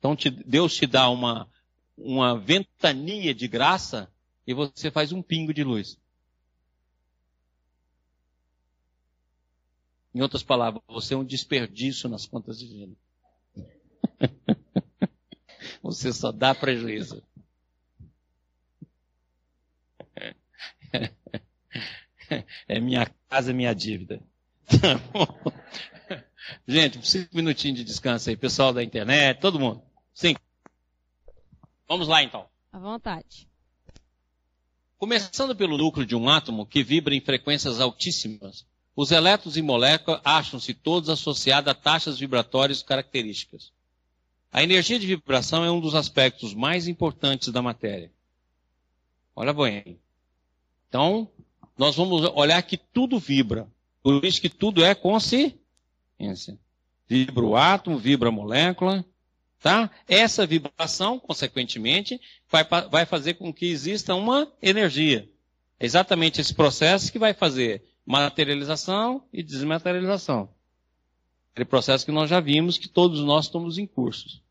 Então 0.00 0.16
te, 0.16 0.30
Deus 0.30 0.74
te 0.74 0.86
dá 0.86 1.08
uma, 1.10 1.46
uma 1.96 2.36
ventania 2.36 3.34
de 3.34 3.46
graça 3.46 4.10
e 4.46 4.54
você 4.54 4.90
faz 4.90 5.12
um 5.12 5.22
pingo 5.22 5.52
de 5.52 5.62
luz. 5.62 5.98
Em 10.12 10.22
outras 10.22 10.42
palavras, 10.42 10.82
você 10.88 11.14
é 11.14 11.16
um 11.16 11.24
desperdício 11.24 12.08
nas 12.08 12.26
contas 12.26 12.58
divinas. 12.58 12.96
você 15.82 16.12
só 16.12 16.32
dá 16.32 16.54
prejuízo. 16.54 17.22
É 22.68 22.78
minha 22.78 23.12
casa, 23.28 23.52
minha 23.52 23.74
dívida. 23.74 24.22
Gente, 26.66 27.04
cinco 27.04 27.34
minutinhos 27.34 27.78
de 27.78 27.84
descanso 27.84 28.30
aí, 28.30 28.36
pessoal 28.36 28.72
da 28.72 28.84
internet, 28.84 29.40
todo 29.40 29.58
mundo. 29.58 29.82
Cinco. 30.20 30.42
Vamos 31.88 32.06
lá 32.06 32.22
então. 32.22 32.46
À 32.70 32.78
vontade. 32.78 33.48
Começando 34.98 35.56
pelo 35.56 35.78
núcleo 35.78 36.04
de 36.04 36.14
um 36.14 36.28
átomo 36.28 36.66
que 36.66 36.82
vibra 36.82 37.14
em 37.14 37.22
frequências 37.22 37.80
altíssimas, 37.80 38.66
os 38.94 39.12
elétrons 39.12 39.56
e 39.56 39.62
moléculas 39.62 40.20
acham-se 40.22 40.74
todos 40.74 41.08
associados 41.08 41.70
a 41.70 41.74
taxas 41.74 42.18
vibratórias 42.18 42.82
características. 42.82 43.72
A 44.52 44.62
energia 44.62 44.98
de 44.98 45.06
vibração 45.06 45.64
é 45.64 45.70
um 45.70 45.80
dos 45.80 45.94
aspectos 45.94 46.52
mais 46.52 46.86
importantes 46.86 47.48
da 47.48 47.62
matéria. 47.62 48.12
Olha 49.34 49.54
bem. 49.54 49.98
Então, 50.86 51.30
nós 51.78 51.96
vamos 51.96 52.30
olhar 52.34 52.62
que 52.62 52.76
tudo 52.76 53.18
vibra. 53.18 53.66
Por 54.02 54.22
isso 54.22 54.38
que 54.38 54.50
tudo 54.50 54.84
é 54.84 54.94
consciência. 54.94 55.58
Vibra 57.08 57.42
o 57.42 57.56
átomo, 57.56 57.96
vibra 57.96 58.28
a 58.28 58.32
molécula. 58.32 59.02
Tá? 59.60 59.90
Essa 60.08 60.46
vibração, 60.46 61.18
consequentemente, 61.18 62.18
vai, 62.50 62.64
vai 62.90 63.04
fazer 63.04 63.34
com 63.34 63.52
que 63.52 63.66
exista 63.66 64.14
uma 64.14 64.50
energia. 64.62 65.28
É 65.78 65.84
exatamente 65.84 66.40
esse 66.40 66.54
processo 66.54 67.12
que 67.12 67.18
vai 67.18 67.34
fazer 67.34 67.84
materialização 68.06 69.22
e 69.32 69.42
desmaterialização. 69.42 70.48
Aquele 71.52 71.66
processo 71.66 72.06
que 72.06 72.12
nós 72.12 72.30
já 72.30 72.40
vimos 72.40 72.78
que 72.78 72.88
todos 72.88 73.20
nós 73.20 73.46
estamos 73.46 73.76
em 73.76 73.86
cursos. 73.86 74.42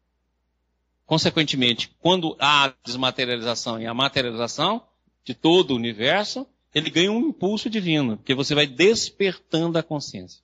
Consequentemente, 1.06 1.90
quando 2.00 2.38
há 2.40 2.72
desmaterialização 2.86 3.82
e 3.82 3.88
a 3.88 3.94
materialização 3.96 4.86
de 5.24 5.34
todo 5.34 5.72
o 5.72 5.76
universo, 5.76 6.46
ele 6.74 6.92
ganha 6.92 7.12
um 7.12 7.30
impulso 7.30 7.68
divino, 7.68 8.18
porque 8.18 8.36
você 8.36 8.54
vai 8.54 8.68
despertando 8.68 9.80
a 9.80 9.84
consciência. 9.84 10.44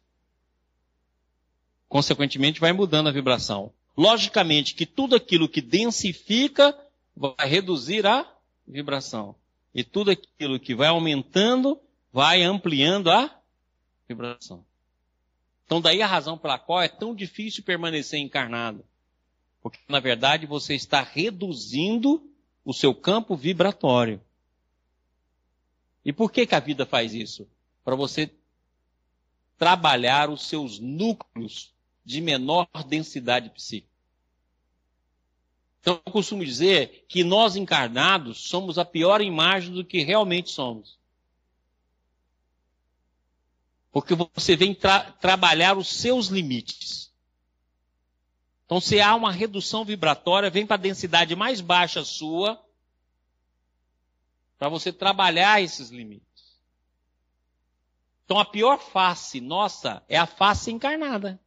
Consequentemente, 1.88 2.60
vai 2.60 2.74
mudando 2.74 3.10
a 3.10 3.12
vibração. 3.12 3.72
Logicamente 3.98 4.76
que 4.76 4.86
tudo 4.86 5.16
aquilo 5.16 5.48
que 5.48 5.62
densifica 5.62 6.78
vai 7.16 7.48
reduzir 7.48 8.06
a 8.06 8.30
vibração. 8.68 9.36
E 9.74 9.84
tudo 9.84 10.12
aquilo 10.12 10.60
que 10.60 10.76
vai 10.76 10.88
aumentando 10.88 11.80
vai 12.12 12.42
ampliando 12.42 13.10
a 13.10 13.34
vibração. 14.08 14.66
Então, 15.66 15.82
daí 15.82 16.02
a 16.02 16.08
razão 16.08 16.38
pela 16.38 16.60
qual 16.60 16.82
é 16.82 16.88
tão 16.88 17.16
difícil 17.16 17.64
permanecer 17.64 18.20
encarnado. 18.20 18.86
Porque, 19.62 19.80
na 19.90 20.00
verdade, 20.00 20.46
você 20.46 20.76
está 20.76 21.02
reduzindo 21.02 22.24
o 22.64 22.74
seu 22.74 22.94
campo 22.94 23.36
vibratório. 23.36 24.22
E 26.06 26.14
por 26.14 26.32
que, 26.32 26.46
que 26.46 26.56
a 26.56 26.60
vida 26.60 26.86
faz 26.86 27.14
isso? 27.14 27.48
Para 27.84 27.96
você 27.96 28.32
trabalhar 29.58 30.30
os 30.30 30.48
seus 30.48 30.80
núcleos 30.80 31.74
de 32.06 32.22
menor 32.22 32.68
densidade 32.88 33.50
psíquica. 33.50 33.94
Então, 35.82 36.02
eu 36.06 36.12
costumo 36.12 36.44
dizer 36.44 37.06
que 37.08 37.24
nós 37.24 37.56
encarnados 37.56 38.48
somos 38.48 38.78
a 38.78 38.86
pior 38.86 39.22
imagem 39.22 39.74
do 39.74 39.86
que 39.86 40.04
realmente 40.04 40.50
somos. 40.50 40.98
Porque 43.92 44.16
você 44.16 44.56
vem 44.56 44.74
tra 44.74 45.12
trabalhar 45.12 45.78
os 45.78 45.88
seus 45.88 46.28
limites. 46.28 47.14
Então, 48.66 48.82
se 48.82 49.00
há 49.00 49.14
uma 49.16 49.32
redução 49.32 49.86
vibratória, 49.86 50.50
vem 50.50 50.66
para 50.66 50.76
a 50.76 50.80
densidade 50.80 51.36
mais 51.36 51.62
baixa 51.62 52.04
sua, 52.04 52.60
para 54.58 54.70
você 54.70 54.92
trabalhar 54.92 55.62
esses 55.62 55.92
limites. 55.92 56.26
Então, 58.26 58.40
a 58.40 58.46
pior 58.46 58.80
face 58.80 59.40
nossa 59.40 60.04
é 60.10 60.18
a 60.18 60.26
face 60.26 60.72
encarnada. 60.72 61.40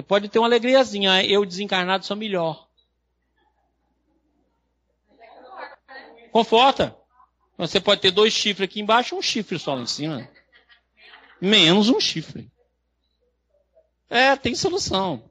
Você 0.00 0.02
pode 0.02 0.28
ter 0.30 0.38
uma 0.38 0.48
alegriazinha, 0.48 1.22
eu 1.26 1.44
desencarnado 1.44 2.06
sou 2.06 2.16
melhor. 2.16 2.66
Conforta. 6.32 6.96
Você 7.58 7.78
pode 7.78 8.00
ter 8.00 8.10
dois 8.10 8.32
chifres 8.32 8.66
aqui 8.66 8.80
embaixo 8.80 9.14
um 9.14 9.20
chifre 9.20 9.58
só 9.58 9.74
lá 9.74 9.82
em 9.82 9.86
cima 9.86 10.26
menos 11.40 11.88
um 11.88 11.98
chifre. 12.00 12.50
É, 14.08 14.36
tem 14.36 14.54
solução. 14.54 15.30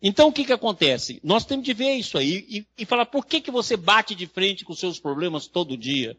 Então 0.00 0.28
o 0.28 0.32
que, 0.32 0.44
que 0.44 0.52
acontece? 0.52 1.20
Nós 1.24 1.44
temos 1.44 1.64
de 1.64 1.72
ver 1.72 1.92
isso 1.94 2.16
aí 2.16 2.46
e, 2.48 2.66
e 2.78 2.86
falar 2.86 3.06
por 3.06 3.26
que, 3.26 3.40
que 3.40 3.50
você 3.50 3.76
bate 3.76 4.14
de 4.14 4.26
frente 4.26 4.64
com 4.64 4.74
seus 4.74 5.00
problemas 5.00 5.46
todo 5.46 5.76
dia 5.76 6.16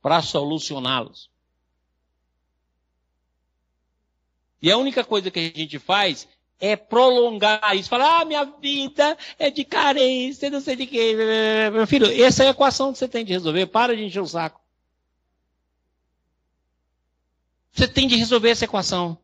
para 0.00 0.22
solucioná-los. 0.22 1.30
E 4.60 4.70
a 4.70 4.76
única 4.76 5.04
coisa 5.04 5.30
que 5.30 5.38
a 5.38 5.42
gente 5.42 5.78
faz 5.78 6.26
é 6.60 6.76
prolongar 6.76 7.76
isso. 7.76 7.88
Falar, 7.88 8.20
ah, 8.20 8.24
minha 8.24 8.44
vida 8.44 9.16
é 9.38 9.50
de 9.50 9.64
carência, 9.64 10.50
não 10.50 10.60
sei 10.60 10.76
de 10.76 10.86
quê. 10.86 11.14
Meu 11.72 11.86
filho, 11.86 12.06
essa 12.22 12.44
é 12.44 12.48
a 12.48 12.50
equação 12.50 12.92
que 12.92 12.98
você 12.98 13.08
tem 13.08 13.24
de 13.24 13.32
resolver. 13.32 13.66
Para 13.66 13.96
de 13.96 14.04
encher 14.04 14.20
o 14.20 14.26
saco. 14.26 14.60
Você 17.72 17.86
tem 17.86 18.08
de 18.08 18.16
resolver 18.16 18.50
essa 18.50 18.64
equação. 18.64 19.16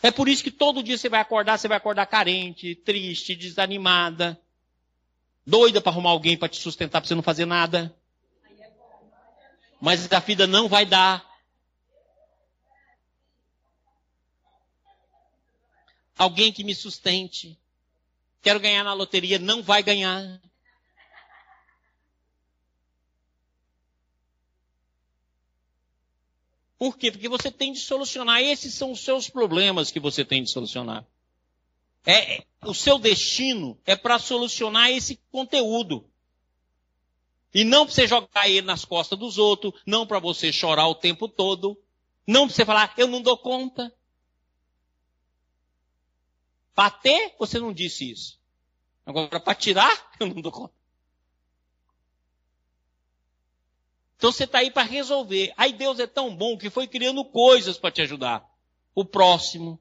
É 0.00 0.10
por 0.10 0.28
isso 0.28 0.44
que 0.44 0.50
todo 0.50 0.82
dia 0.82 0.98
você 0.98 1.08
vai 1.08 1.20
acordar, 1.20 1.58
você 1.58 1.66
vai 1.66 1.78
acordar 1.78 2.06
carente, 2.06 2.74
triste, 2.74 3.34
desanimada, 3.34 4.38
doida 5.46 5.80
para 5.80 5.90
arrumar 5.90 6.10
alguém 6.10 6.36
para 6.36 6.48
te 6.48 6.60
sustentar 6.60 7.00
para 7.00 7.08
você 7.08 7.14
não 7.14 7.22
fazer 7.22 7.46
nada. 7.46 7.94
Mas 9.80 10.10
a 10.12 10.20
vida 10.20 10.46
não 10.46 10.68
vai 10.68 10.86
dar. 10.86 11.33
Alguém 16.16 16.52
que 16.52 16.64
me 16.64 16.74
sustente. 16.74 17.58
Quero 18.42 18.60
ganhar 18.60 18.84
na 18.84 18.92
loteria, 18.92 19.38
não 19.38 19.62
vai 19.62 19.82
ganhar. 19.82 20.40
Por 26.78 26.98
quê? 26.98 27.10
Porque 27.10 27.28
você 27.28 27.50
tem 27.50 27.72
de 27.72 27.78
solucionar. 27.78 28.42
Esses 28.42 28.74
são 28.74 28.92
os 28.92 29.00
seus 29.00 29.28
problemas 29.28 29.90
que 29.90 29.98
você 29.98 30.24
tem 30.24 30.42
de 30.42 30.50
solucionar. 30.50 31.06
É, 32.04 32.36
é 32.36 32.44
o 32.62 32.74
seu 32.74 32.98
destino 32.98 33.78
é 33.86 33.96
para 33.96 34.18
solucionar 34.18 34.90
esse 34.90 35.18
conteúdo. 35.32 36.08
E 37.54 37.64
não 37.64 37.86
para 37.86 37.94
você 37.94 38.06
jogar 38.06 38.48
ele 38.48 38.66
nas 38.66 38.84
costas 38.84 39.18
dos 39.18 39.38
outros, 39.38 39.72
não 39.86 40.06
para 40.06 40.18
você 40.18 40.52
chorar 40.52 40.88
o 40.88 40.94
tempo 40.94 41.28
todo, 41.28 41.80
não 42.26 42.46
para 42.46 42.56
você 42.56 42.64
falar, 42.66 42.92
eu 42.98 43.06
não 43.06 43.22
dou 43.22 43.38
conta. 43.38 43.94
Para 46.74 46.90
ter, 46.90 47.34
você 47.38 47.58
não 47.58 47.72
disse 47.72 48.10
isso. 48.10 48.40
Agora, 49.06 49.38
para 49.38 49.54
tirar, 49.54 50.10
eu 50.18 50.26
não 50.26 50.40
dou 50.40 50.50
conta. 50.50 50.74
Então 54.16 54.32
você 54.32 54.44
está 54.44 54.58
aí 54.58 54.70
para 54.70 54.82
resolver. 54.82 55.52
Aí 55.56 55.72
Deus 55.72 55.98
é 55.98 56.06
tão 56.06 56.34
bom 56.34 56.56
que 56.56 56.70
foi 56.70 56.86
criando 56.86 57.24
coisas 57.24 57.76
para 57.76 57.90
te 57.90 58.02
ajudar. 58.02 58.48
O 58.94 59.04
próximo, 59.04 59.78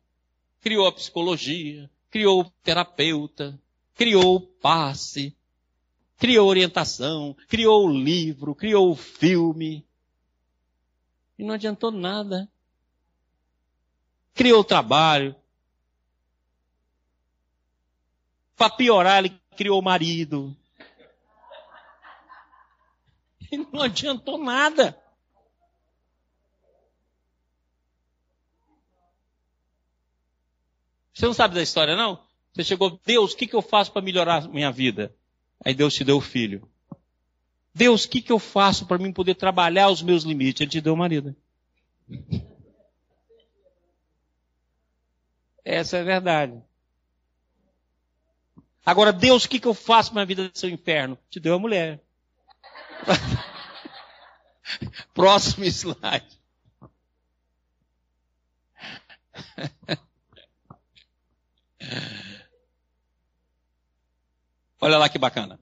criou 0.59 0.87
a 0.87 0.91
psicologia, 0.91 1.89
criou 2.09 2.41
o 2.41 2.49
terapeuta, 2.63 3.59
criou 3.95 4.35
o 4.35 4.41
passe, 4.41 5.35
criou 6.17 6.47
orientação, 6.47 7.35
criou 7.47 7.85
o 7.85 7.91
livro, 7.91 8.55
criou 8.55 8.91
o 8.91 8.95
filme. 8.95 9.85
E 11.37 11.43
não 11.43 11.53
adiantou 11.53 11.91
nada. 11.91 12.49
Criou 14.33 14.61
o 14.61 14.65
trabalho. 14.65 15.35
Para 18.55 18.69
piorar, 18.69 19.19
ele 19.19 19.39
criou 19.55 19.81
marido. 19.81 20.55
E 23.51 23.57
não 23.57 23.81
adiantou 23.83 24.37
nada. 24.37 24.97
Você 31.13 31.25
não 31.25 31.33
sabe 31.33 31.53
da 31.53 31.61
história, 31.61 31.95
não? 31.95 32.19
Você 32.53 32.63
chegou, 32.63 32.99
Deus, 33.05 33.33
o 33.33 33.37
que, 33.37 33.47
que 33.47 33.55
eu 33.55 33.61
faço 33.61 33.91
para 33.91 34.01
melhorar 34.01 34.43
a 34.43 34.47
minha 34.47 34.71
vida? 34.71 35.15
Aí 35.63 35.73
Deus 35.73 35.93
te 35.93 36.03
deu 36.03 36.17
o 36.17 36.21
filho. 36.21 36.67
Deus, 37.73 38.05
o 38.05 38.09
que, 38.09 38.21
que 38.21 38.31
eu 38.31 38.39
faço 38.39 38.85
para 38.85 38.97
mim 38.97 39.11
poder 39.11 39.35
trabalhar 39.35 39.89
os 39.89 40.01
meus 40.01 40.23
limites? 40.23 40.61
Ele 40.61 40.69
te 40.69 40.81
deu 40.81 40.93
o 40.93 40.97
marido. 40.97 41.35
Essa 45.63 45.97
é 45.97 46.01
a 46.01 46.03
verdade. 46.03 46.61
Agora, 48.85 49.13
Deus, 49.13 49.45
o 49.45 49.49
que, 49.49 49.59
que 49.59 49.67
eu 49.67 49.73
faço 49.73 50.11
para 50.11 50.25
minha 50.25 50.25
vida 50.25 50.51
ser 50.53 50.67
um 50.67 50.71
inferno? 50.71 51.17
Te 51.29 51.39
deu 51.39 51.55
a 51.55 51.59
mulher. 51.59 52.03
Próximo 55.13 55.63
slide. 55.65 56.25
Olha 64.81 64.97
lá 64.97 65.07
que 65.07 65.17
bacana. 65.17 65.57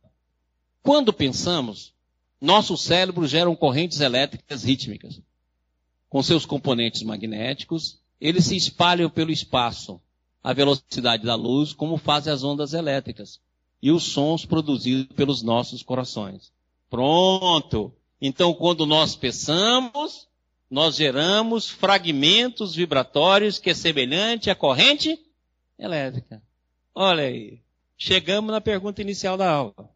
Quando 0.82 1.14
pensamos, 1.14 1.94
nosso 2.40 2.76
cérebro 2.76 3.28
gera 3.28 3.56
correntes 3.56 4.00
elétricas 4.00 4.64
rítmicas. 4.64 5.22
Com 6.10 6.24
seus 6.24 6.44
componentes 6.44 7.04
magnéticos, 7.04 8.02
eles 8.20 8.46
se 8.46 8.58
espalham 8.58 9.08
pelo 9.10 9.32
espaço, 9.32 10.02
à 10.44 10.54
velocidade 10.54 11.26
da 11.26 11.36
luz, 11.36 11.74
como 11.74 11.98
fazem 11.98 12.32
as 12.32 12.44
ondas 12.44 12.74
elétricas, 12.74 13.40
e 13.82 13.92
os 13.92 14.04
sons 14.04 14.46
produzidos 14.46 15.16
pelos 15.16 15.42
nossos 15.42 15.84
corações. 15.84 16.52
Pronto! 16.90 17.94
Então, 18.22 18.54
quando 18.54 18.86
nós 18.86 19.16
pensamos, 19.16 20.28
nós 20.70 20.96
geramos 20.96 21.70
fragmentos 21.70 22.76
vibratórios 22.76 23.58
que 23.58 23.72
é 23.72 23.74
semelhante 23.74 24.50
à 24.50 24.56
corrente 24.56 25.20
elétrica. 25.78 26.42
Olha 26.94 27.24
aí. 27.24 27.60
Chegamos 27.98 28.52
na 28.52 28.62
pergunta 28.62 29.02
inicial 29.02 29.38
da 29.38 29.50
aula. 29.50 29.90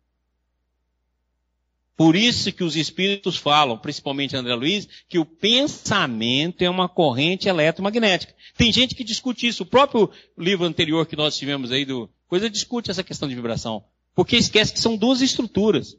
Por 1.96 2.16
isso 2.16 2.52
que 2.52 2.64
os 2.64 2.76
espíritos 2.76 3.38
falam, 3.38 3.78
principalmente 3.78 4.36
André 4.36 4.54
Luiz, 4.54 4.88
que 5.08 5.18
o 5.18 5.26
pensamento 5.26 6.62
é 6.62 6.70
uma 6.70 6.90
corrente 6.90 7.48
eletromagnética. 7.48 8.36
Tem 8.58 8.72
gente 8.72 8.96
que 8.96 9.04
discute 9.04 9.48
isso. 9.48 9.64
O 9.64 9.66
próprio 9.66 10.12
livro 10.38 10.66
anterior 10.66 11.06
que 11.06 11.16
nós 11.16 11.38
tivemos 11.38 11.72
aí 11.72 11.86
do 11.86 12.10
coisa 12.28 12.50
discute 12.50 12.92
essa 12.92 13.04
questão 13.04 13.30
de 13.30 13.36
vibração. 13.36 13.86
Porque 14.14 14.36
esquece 14.36 14.74
que 14.74 14.80
são 14.80 14.98
duas 14.98 15.22
estruturas. 15.22 15.98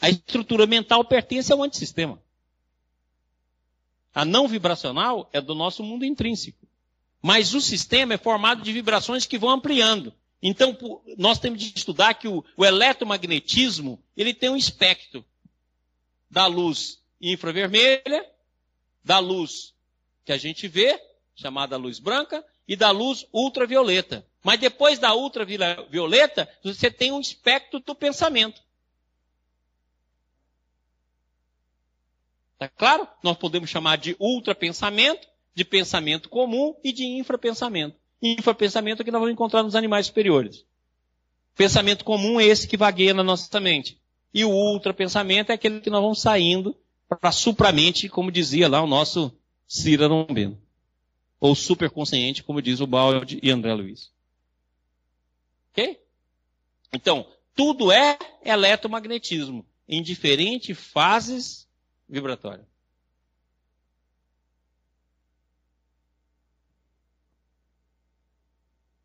A 0.00 0.08
estrutura 0.08 0.66
mental 0.66 1.04
pertence 1.04 1.52
ao 1.52 1.62
antissistema. 1.62 2.22
A 4.14 4.24
não 4.24 4.48
vibracional 4.48 5.28
é 5.32 5.40
do 5.40 5.54
nosso 5.54 5.82
mundo 5.82 6.04
intrínseco. 6.04 6.66
Mas 7.20 7.52
o 7.52 7.60
sistema 7.60 8.14
é 8.14 8.18
formado 8.18 8.62
de 8.62 8.72
vibrações 8.72 9.26
que 9.26 9.38
vão 9.38 9.50
ampliando. 9.50 10.14
Então, 10.42 10.76
nós 11.16 11.38
temos 11.38 11.60
de 11.60 11.76
estudar 11.76 12.14
que 12.14 12.28
o, 12.28 12.44
o 12.56 12.64
eletromagnetismo, 12.64 14.02
ele 14.16 14.32
tem 14.32 14.48
um 14.48 14.56
espectro 14.56 15.24
da 16.30 16.46
luz 16.46 17.02
infravermelha, 17.20 18.24
da 19.02 19.18
luz 19.18 19.74
que 20.24 20.32
a 20.32 20.36
gente 20.36 20.68
vê, 20.68 21.02
chamada 21.34 21.76
luz 21.76 21.98
branca, 21.98 22.44
e 22.66 22.76
da 22.76 22.90
luz 22.90 23.26
ultravioleta. 23.32 24.26
Mas 24.44 24.60
depois 24.60 24.98
da 24.98 25.14
ultravioleta, 25.14 26.48
você 26.62 26.90
tem 26.90 27.10
um 27.10 27.20
espectro 27.20 27.80
do 27.80 27.94
pensamento. 27.94 28.62
Tá 32.58 32.68
claro? 32.68 33.08
Nós 33.22 33.36
podemos 33.36 33.70
chamar 33.70 33.96
de 33.96 34.16
ultrapensamento, 34.18 35.26
de 35.54 35.64
pensamento 35.64 36.28
comum 36.28 36.76
e 36.84 36.92
de 36.92 37.04
infrapensamento. 37.04 37.96
Infrapensamento 38.20 39.02
é 39.02 39.04
que 39.04 39.10
nós 39.10 39.20
vamos 39.20 39.32
encontrar 39.32 39.62
nos 39.62 39.74
animais 39.74 40.06
superiores. 40.06 40.64
Pensamento 41.54 42.04
comum 42.04 42.38
é 42.40 42.44
esse 42.44 42.68
que 42.68 42.76
vagueia 42.76 43.14
na 43.14 43.22
nossa 43.22 43.58
mente. 43.58 44.00
E 44.32 44.44
o 44.44 44.50
ultrapensamento 44.50 45.50
é 45.50 45.54
aquele 45.54 45.80
que 45.80 45.90
nós 45.90 46.02
vamos 46.02 46.20
saindo 46.20 46.76
para 47.08 47.32
supramente, 47.32 48.08
como 48.08 48.30
dizia 48.30 48.68
lá 48.68 48.82
o 48.82 48.86
nosso 48.86 49.32
Cira 49.66 50.06
Lombeno. 50.06 50.60
Ou 51.40 51.54
superconsciente, 51.54 52.42
como 52.42 52.60
diz 52.60 52.80
o 52.80 52.86
Balde 52.86 53.38
e 53.42 53.50
André 53.50 53.72
Luiz. 53.72 54.12
Ok? 55.72 56.00
Então, 56.92 57.26
tudo 57.54 57.90
é 57.90 58.18
eletromagnetismo, 58.44 59.64
em 59.88 60.02
diferentes 60.02 60.76
fases 60.78 61.66
vibratória. 62.08 62.67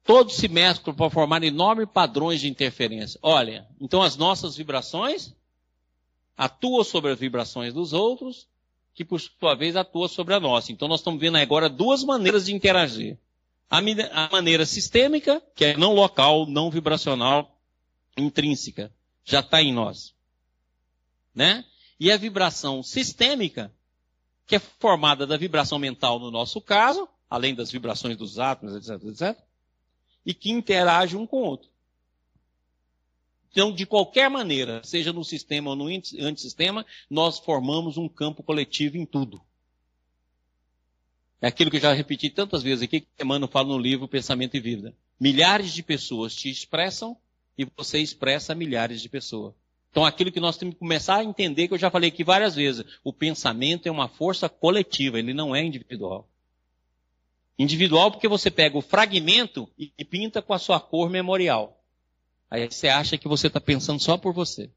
Todos 0.03 0.35
se 0.35 0.47
mesclam 0.47 0.95
para 0.95 1.09
formar 1.09 1.43
enormes 1.43 1.87
padrões 1.91 2.41
de 2.41 2.49
interferência. 2.49 3.19
Olha, 3.21 3.67
então 3.79 4.01
as 4.01 4.17
nossas 4.17 4.55
vibrações 4.55 5.33
atuam 6.37 6.83
sobre 6.83 7.11
as 7.11 7.19
vibrações 7.19 7.73
dos 7.73 7.93
outros, 7.93 8.47
que 8.93 9.05
por 9.05 9.19
sua 9.19 9.55
vez 9.55 9.75
atuam 9.75 10.07
sobre 10.07 10.33
a 10.33 10.39
nossa. 10.39 10.71
Então 10.71 10.87
nós 10.87 10.99
estamos 10.99 11.19
vendo 11.19 11.37
agora 11.37 11.69
duas 11.69 12.03
maneiras 12.03 12.45
de 12.45 12.53
interagir. 12.53 13.17
A, 13.69 13.79
a 13.79 14.29
maneira 14.31 14.65
sistêmica, 14.65 15.41
que 15.55 15.65
é 15.65 15.77
não 15.77 15.93
local, 15.93 16.45
não 16.45 16.69
vibracional, 16.69 17.57
intrínseca, 18.17 18.91
já 19.23 19.39
está 19.39 19.61
em 19.61 19.73
nós. 19.73 20.13
Né? 21.33 21.65
e 22.03 22.11
a 22.11 22.17
vibração 22.17 22.83
sistêmica, 22.83 23.73
que 24.45 24.57
é 24.57 24.59
formada 24.59 25.25
da 25.25 25.37
vibração 25.37 25.79
mental 25.79 26.19
no 26.19 26.29
nosso 26.29 26.59
caso, 26.59 27.07
além 27.29 27.55
das 27.55 27.71
vibrações 27.71 28.17
dos 28.17 28.39
átomos, 28.39 28.75
etc, 28.75 29.01
etc, 29.07 29.41
e 30.25 30.33
que 30.33 30.51
interage 30.51 31.15
um 31.15 31.25
com 31.25 31.37
o 31.37 31.45
outro. 31.45 31.69
Então, 33.51 33.71
de 33.71 33.85
qualquer 33.85 34.29
maneira, 34.29 34.81
seja 34.83 35.13
no 35.13 35.23
sistema 35.23 35.69
ou 35.69 35.75
no 35.75 35.85
antissistema, 35.87 36.85
nós 37.07 37.37
formamos 37.37 37.97
um 37.97 38.09
campo 38.09 38.41
coletivo 38.41 38.97
em 38.97 39.05
tudo. 39.05 39.39
É 41.39 41.47
aquilo 41.47 41.69
que 41.69 41.77
eu 41.77 41.81
já 41.81 41.93
repeti 41.93 42.29
tantas 42.29 42.63
vezes 42.63 42.83
aqui, 42.83 43.01
que 43.01 43.07
Emmanuel 43.21 43.51
fala 43.51 43.67
no 43.67 43.77
livro 43.77 44.07
Pensamento 44.07 44.57
e 44.57 44.59
Vida. 44.59 44.95
Milhares 45.19 45.71
de 45.71 45.83
pessoas 45.83 46.33
te 46.33 46.49
expressam 46.49 47.15
e 47.55 47.67
você 47.77 47.99
expressa 47.99 48.55
milhares 48.55 49.01
de 49.01 49.09
pessoas. 49.09 49.53
Então, 49.91 50.03
aquilo 50.03 50.31
que 50.31 50.39
nós 50.39 50.57
temos 50.57 50.73
que 50.73 50.79
começar 50.79 51.17
a 51.17 51.23
entender, 51.23 51.67
que 51.67 51.75
eu 51.75 51.77
já 51.77 51.91
falei 51.91 52.09
aqui 52.09 52.23
várias 52.23 52.55
vezes, 52.55 52.83
o 53.03 53.13
pensamento 53.13 53.85
é 53.85 53.91
uma 53.91 54.07
força 54.07 54.49
coletiva, 54.49 55.19
ele 55.19 55.33
não 55.33 55.55
é 55.55 55.63
individual. 55.63 56.27
Individual 57.57 58.11
porque 58.11 58.27
você 58.27 58.49
pega 58.49 58.77
o 58.77 58.81
fragmento 58.81 59.69
e 59.77 60.03
pinta 60.03 60.41
com 60.41 60.53
a 60.53 60.59
sua 60.59 60.79
cor 60.79 61.09
memorial. 61.09 61.79
Aí 62.49 62.69
você 62.69 62.87
acha 62.87 63.17
que 63.17 63.27
você 63.27 63.47
está 63.47 63.59
pensando 63.59 63.99
só 63.99 64.17
por 64.17 64.33
você. 64.33 64.71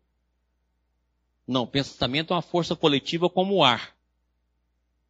Não, 1.47 1.67
pensamento 1.67 2.33
é 2.33 2.37
uma 2.37 2.43
força 2.43 2.75
coletiva 2.75 3.31
como 3.31 3.57
o 3.57 3.65
ar. 3.65 3.97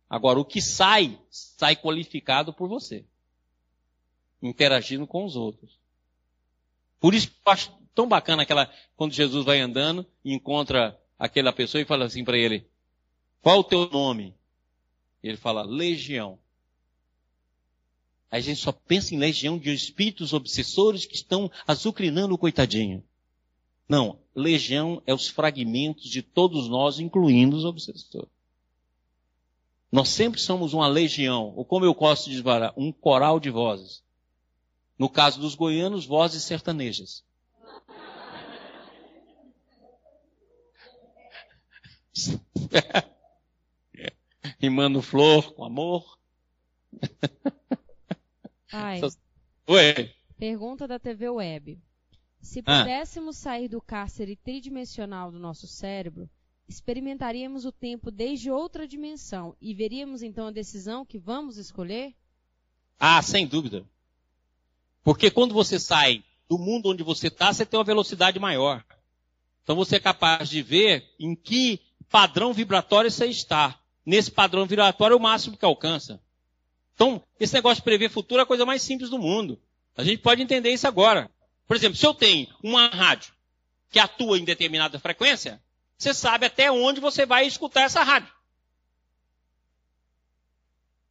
Agora, 0.09 0.38
o 0.38 0.44
que 0.44 0.60
sai, 0.60 1.18
sai 1.30 1.74
qualificado 1.74 2.52
por 2.52 2.68
você. 2.68 3.05
Interagindo 4.43 5.06
com 5.06 5.24
os 5.24 5.34
outros. 5.34 5.78
Por 7.01 7.14
isso 7.14 7.28
que 7.28 7.34
eu 7.44 7.52
acho 7.52 7.72
tão 7.94 8.06
bacana 8.06 8.43
aquela, 8.43 8.70
quando 8.97 9.12
Jesus 9.12 9.44
vai 9.44 9.60
andando 9.60 10.06
e 10.24 10.34
encontra 10.34 11.01
aquela 11.18 11.52
pessoa 11.52 11.80
e 11.80 11.86
fala 11.86 12.05
assim 12.05 12.24
para 12.24 12.36
ele, 12.36 12.68
qual 13.40 13.60
o 13.60 13.64
teu 13.64 13.88
nome? 13.88 14.34
Ele 15.22 15.36
fala, 15.36 15.62
legião. 15.62 16.38
A 18.31 18.40
gente 18.40 18.61
só 18.61 18.73
pensa 18.73 19.15
em 19.15 19.19
legião 19.19 19.59
de 19.59 19.73
espíritos 19.73 20.32
obsessores 20.32 21.05
que 21.05 21.15
estão 21.15 21.51
azucrinando 21.66 22.35
o 22.35 22.39
coitadinho. 22.39 23.03
Não, 23.89 24.19
legião 24.35 25.01
é 25.07 25.15
os 25.15 25.28
fragmentos 25.28 26.11
de 26.11 26.23
todos 26.23 26.69
nós, 26.69 26.98
incluindo 26.98 27.57
os 27.57 27.65
obsessores. 27.65 28.28
Nós 29.93 30.09
sempre 30.09 30.40
somos 30.40 30.74
uma 30.74 30.89
legião, 30.89 31.55
ou 31.57 31.65
como 31.65 31.85
eu 31.85 31.94
gosto 31.94 32.28
de 32.28 32.36
dizer, 32.36 32.73
um 32.77 32.90
coral 32.90 33.39
de 33.39 33.48
vozes. 33.51 34.03
No 34.98 35.09
caso 35.09 35.40
dos 35.40 35.55
goianos, 35.55 36.05
vozes 36.05 36.43
sertanejas. 36.43 37.24
Rimando 44.59 45.01
flor 45.01 45.53
com 45.53 45.65
amor. 45.65 46.19
Ai. 48.72 49.01
Oi. 49.66 50.10
Pergunta 50.38 50.86
da 50.86 50.98
TV 50.98 51.28
Web. 51.28 51.78
Se 52.40 52.60
Ah. 52.64 52.82
pudéssemos 52.82 53.36
sair 53.36 53.68
do 53.68 53.80
cárcere 53.80 54.36
tridimensional 54.36 55.32
do 55.32 55.38
nosso 55.38 55.66
cérebro, 55.66 56.28
experimentaríamos 56.68 57.64
o 57.64 57.72
tempo 57.72 58.10
desde 58.10 58.51
outra 58.51 58.86
dimensão 58.86 59.56
e 59.60 59.74
veríamos 59.74 60.22
então 60.22 60.47
a 60.48 60.51
decisão 60.52 61.05
que 61.05 61.18
vamos 61.18 61.56
escolher? 61.56 62.14
Ah, 62.98 63.20
sem 63.22 63.47
dúvida. 63.47 63.84
Porque 65.02 65.30
quando 65.30 65.55
você 65.55 65.78
sai 65.78 66.24
do 66.48 66.59
mundo 66.59 66.90
onde 66.90 67.02
você 67.02 67.28
está, 67.28 67.52
você 67.52 67.64
tem 67.64 67.78
uma 67.78 67.84
velocidade 67.84 68.38
maior. 68.38 68.84
Então 69.62 69.74
você 69.74 69.97
é 69.97 70.01
capaz 70.01 70.48
de 70.48 70.62
ver 70.62 71.05
em 71.18 71.34
que 71.34 71.80
padrão 72.09 72.52
vibratório 72.52 73.10
você 73.10 73.26
está. 73.26 73.80
Nesse 74.05 74.30
padrão 74.30 74.66
vibratório 74.66 75.14
é 75.14 75.16
o 75.16 75.20
máximo 75.20 75.56
que 75.56 75.64
alcança. 75.64 76.20
Então, 76.97 77.23
esse 77.39 77.52
negócio 77.52 77.77
de 77.77 77.85
prever 77.85 78.10
futuro 78.10 78.40
é 78.40 78.43
a 78.43 78.47
coisa 78.47 78.64
mais 78.64 78.81
simples 78.81 79.10
do 79.10 79.18
mundo. 79.18 79.60
A 79.94 80.02
gente 80.02 80.23
pode 80.23 80.40
entender 80.40 80.70
isso 80.70 80.89
agora. 80.89 81.31
Por 81.68 81.77
exemplo, 81.77 81.97
se 81.97 82.06
eu 82.06 82.14
tenho 82.14 82.48
uma 82.62 82.89
rádio 82.89 83.35
que 83.90 83.98
atua 83.98 84.39
em 84.39 84.44
determinada 84.44 84.98
frequência, 84.98 85.62
você 85.98 86.14
sabe 86.14 86.47
até 86.47 86.73
onde 86.73 86.98
você 86.98 87.27
vai 87.27 87.47
escutar 87.47 87.82
essa 87.82 88.02
rádio. 88.02 88.32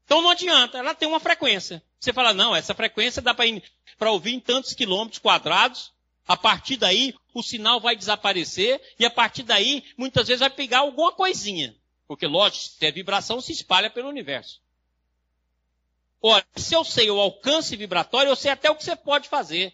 Então 0.05 0.23
não 0.23 0.31
adianta, 0.31 0.79
ela 0.79 0.95
tem 0.95 1.07
uma 1.07 1.19
frequência. 1.19 1.83
Você 1.99 2.11
fala, 2.11 2.33
não, 2.33 2.55
essa 2.55 2.73
frequência 2.73 3.21
dá 3.21 3.33
para 3.33 4.11
ouvir 4.11 4.33
em 4.33 4.39
tantos 4.39 4.73
quilômetros 4.73 5.19
quadrados. 5.19 5.93
A 6.27 6.35
partir 6.35 6.77
daí, 6.77 7.13
o 7.31 7.43
sinal 7.43 7.79
vai 7.79 7.95
desaparecer 7.95 8.81
e 8.97 9.05
a 9.05 9.11
partir 9.11 9.43
daí, 9.43 9.83
muitas 9.95 10.27
vezes 10.27 10.39
vai 10.39 10.49
pegar 10.49 10.79
alguma 10.79 11.11
coisinha. 11.11 11.75
Porque, 12.07 12.25
lógico, 12.25 12.75
se 12.75 12.85
é 12.85 12.91
vibração, 12.91 13.39
se 13.39 13.51
espalha 13.51 13.91
pelo 13.91 14.09
universo. 14.09 14.64
Ora, 16.27 16.43
se 16.55 16.73
eu 16.73 16.83
sei 16.83 17.11
o 17.11 17.19
alcance 17.19 17.75
vibratório, 17.75 18.31
eu 18.31 18.35
sei 18.35 18.49
até 18.49 18.67
o 18.67 18.75
que 18.75 18.83
você 18.83 18.95
pode 18.95 19.29
fazer. 19.29 19.71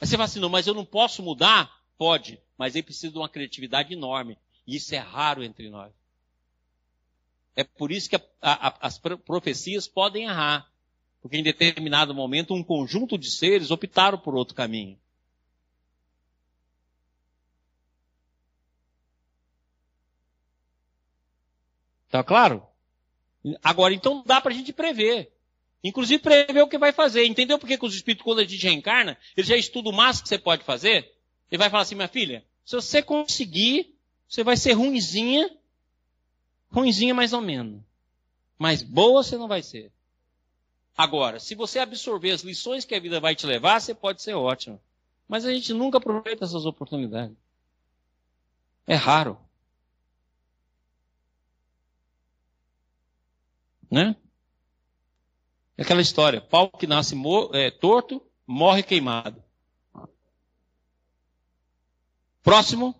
Aí 0.00 0.06
você 0.06 0.12
fala 0.12 0.24
assim, 0.24 0.40
não, 0.40 0.48
mas 0.48 0.66
eu 0.66 0.72
não 0.72 0.86
posso 0.86 1.22
mudar? 1.22 1.84
Pode, 1.98 2.40
mas 2.56 2.74
aí 2.74 2.82
precisa 2.82 3.12
de 3.12 3.18
uma 3.18 3.28
criatividade 3.28 3.92
enorme. 3.92 4.38
E 4.66 4.76
isso 4.76 4.94
é 4.94 4.98
raro 4.98 5.44
entre 5.44 5.68
nós. 5.68 5.92
É 7.54 7.62
por 7.62 7.92
isso 7.92 8.08
que 8.08 8.16
a, 8.16 8.22
a, 8.40 8.86
as 8.86 8.98
profecias 8.98 9.86
podem 9.86 10.24
errar. 10.24 10.66
Porque 11.20 11.36
em 11.36 11.42
determinado 11.42 12.14
momento 12.14 12.54
um 12.54 12.64
conjunto 12.64 13.18
de 13.18 13.30
seres 13.30 13.70
optaram 13.70 14.16
por 14.16 14.34
outro 14.34 14.54
caminho. 14.54 14.98
Tá 22.14 22.22
claro? 22.22 22.64
Agora, 23.60 23.92
então 23.92 24.22
dá 24.24 24.40
para 24.40 24.52
a 24.52 24.54
gente 24.54 24.72
prever. 24.72 25.32
Inclusive 25.82 26.22
prever 26.22 26.62
o 26.62 26.68
que 26.68 26.78
vai 26.78 26.92
fazer. 26.92 27.26
Entendeu 27.26 27.58
por 27.58 27.66
que 27.66 27.76
os 27.84 27.92
espíritos, 27.92 28.22
quando 28.22 28.38
a 28.38 28.44
gente 28.44 28.64
reencarna, 28.64 29.18
eles 29.36 29.48
já 29.48 29.56
estudam 29.56 29.90
o 29.90 29.96
máximo 29.96 30.22
que 30.22 30.28
você 30.28 30.38
pode 30.38 30.62
fazer? 30.62 31.12
Ele 31.50 31.58
vai 31.58 31.68
falar 31.68 31.82
assim, 31.82 31.96
minha 31.96 32.06
filha, 32.06 32.44
se 32.64 32.76
você 32.76 33.02
conseguir, 33.02 33.98
você 34.28 34.44
vai 34.44 34.56
ser 34.56 34.74
ruinzinha, 34.74 35.50
ruinzinha 36.70 37.12
mais 37.12 37.32
ou 37.32 37.40
menos. 37.40 37.82
Mas 38.56 38.80
boa 38.80 39.20
você 39.24 39.36
não 39.36 39.48
vai 39.48 39.64
ser. 39.64 39.90
Agora, 40.96 41.40
se 41.40 41.56
você 41.56 41.80
absorver 41.80 42.30
as 42.30 42.42
lições 42.42 42.84
que 42.84 42.94
a 42.94 43.00
vida 43.00 43.18
vai 43.18 43.34
te 43.34 43.44
levar, 43.44 43.80
você 43.80 43.92
pode 43.92 44.22
ser 44.22 44.34
ótimo. 44.34 44.80
Mas 45.26 45.44
a 45.44 45.52
gente 45.52 45.74
nunca 45.74 45.98
aproveita 45.98 46.44
essas 46.44 46.64
oportunidades. 46.64 47.36
É 48.86 48.94
raro. 48.94 49.43
Né? 53.94 54.16
É 55.78 55.82
aquela 55.82 56.00
história, 56.00 56.40
pau 56.40 56.68
que 56.68 56.84
nasce 56.84 57.14
é, 57.52 57.70
torto, 57.70 58.20
morre 58.44 58.82
queimado. 58.82 59.40
Próximo. 62.42 62.92